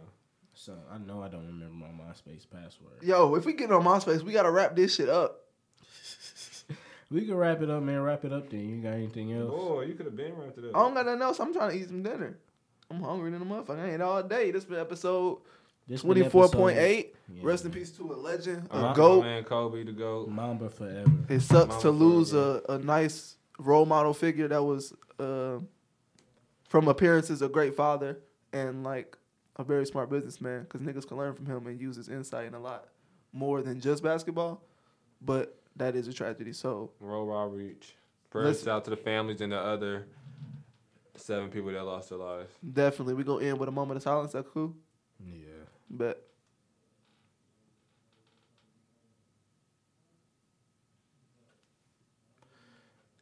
So 0.55 0.75
I 0.91 0.99
know 0.99 1.23
I 1.23 1.29
don't 1.29 1.47
remember 1.47 1.75
my 1.75 2.05
MySpace 2.05 2.47
password. 2.49 3.03
Yo, 3.03 3.35
if 3.35 3.45
we 3.45 3.53
get 3.53 3.73
on 3.73 3.83
MySpace, 3.83 4.23
we 4.23 4.33
gotta 4.33 4.51
wrap 4.51 4.77
this 4.77 4.95
shit 4.95 5.09
up. 5.09 5.41
We 7.13 7.27
can 7.27 7.35
wrap 7.37 7.61
it 7.63 7.69
up, 7.71 7.83
man. 7.83 8.01
Wrap 8.01 8.25
it 8.25 8.33
up 8.33 8.49
then. 8.51 8.69
You 8.69 8.83
got 8.83 8.95
anything 8.95 9.33
else? 9.33 9.51
Boy, 9.51 9.83
you 9.83 9.95
could 9.95 10.07
have 10.07 10.17
been 10.17 10.35
right 10.37 10.55
to 10.55 10.61
that. 10.63 10.75
I 10.75 10.79
don't 10.79 10.95
got 10.95 11.05
nothing 11.07 11.23
else. 11.23 11.39
I'm 11.41 11.53
trying 11.53 11.71
to 11.71 11.77
eat 11.77 11.89
some 11.89 12.03
dinner. 12.03 12.39
I'm 12.91 13.03
hungry 13.03 13.31
than 13.31 13.43
a 13.43 13.45
motherfucker. 13.45 13.79
I 13.81 13.91
ain't 13.93 14.03
all 14.03 14.23
day. 14.23 14.51
This 14.51 14.65
been 14.65 14.79
episode 14.79 15.39
This 15.89 16.03
been 16.03 16.13
twenty 16.15 16.29
four 16.31 16.49
point 16.49 16.77
episode- 16.79 17.07
Yeah. 17.35 17.41
Rest 17.45 17.65
in 17.65 17.71
peace 17.71 17.91
to 17.93 18.13
a 18.13 18.15
legend, 18.15 18.69
a 18.71 18.77
Uh, 18.77 18.83
my 18.83 18.95
goat. 18.95 19.23
man 19.23 19.45
Kobe 19.45 19.85
the 19.85 19.93
goat. 19.93 20.29
Mamba 20.29 20.69
forever. 20.71 21.11
It 21.29 21.41
sucks 21.41 21.69
Mama 21.69 21.81
to 21.83 21.91
lose 21.91 22.31
forever. 22.33 22.63
a, 22.69 22.73
a 22.73 22.79
nice 22.79 23.37
role 23.59 23.87
model 23.87 24.13
figure 24.15 24.49
that 24.49 24.63
was 24.63 24.93
uh, 25.19 25.59
from 26.69 26.89
appearances 26.89 27.43
a 27.43 27.49
great 27.49 27.75
father 27.75 28.19
and 28.53 28.85
like 28.85 29.17
a 29.57 29.65
very 29.65 29.87
smart 29.87 30.11
businessman 30.11 30.63
because 30.63 30.81
niggas 30.81 31.07
can 31.07 31.17
learn 31.17 31.35
from 31.35 31.47
him 31.47 31.67
and 31.67 31.81
use 31.81 31.97
his 31.97 32.09
insight 32.09 32.47
in 32.47 32.55
a 32.55 32.61
lot 32.61 32.89
more 33.33 33.63
than 33.63 33.81
just 33.81 34.03
basketball. 34.03 34.63
But 35.21 35.59
that 35.77 35.97
is 35.97 36.09
a 36.09 36.13
tragedy. 36.13 36.53
So 36.53 36.91
Roll 37.01 37.27
Rob 37.27 37.53
Reach. 37.55 37.97
Prayers 38.31 38.67
out 38.67 38.85
to 38.85 38.91
the 38.91 38.97
families 38.97 39.41
and 39.43 39.53
the 39.53 39.59
other 39.59 40.07
seven 41.17 41.51
people 41.51 41.71
that 41.73 41.85
lost 41.85 42.09
their 42.09 42.19
lives. 42.19 42.51
definitely 42.73 43.15
we 43.15 43.25
gonna 43.25 43.45
end 43.45 43.59
with 43.59 43.69
a 43.69 43.73
moment 43.73 43.99
of 43.99 44.03
silence. 44.03 44.33
That 44.33 44.47
cool? 44.53 44.75
Yeah. 45.25 45.49
But 45.91 46.27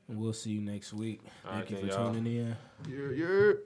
we'll 0.08 0.32
see 0.32 0.50
you 0.50 0.60
next 0.60 0.92
week. 0.92 1.20
All 1.44 1.52
Thank 1.52 1.70
right, 1.70 1.70
you 1.70 1.76
for 1.78 1.86
y'all. 1.86 2.12
tuning 2.12 2.36
in. 2.36 2.56
you're 2.88 3.12
you're. 3.12 3.58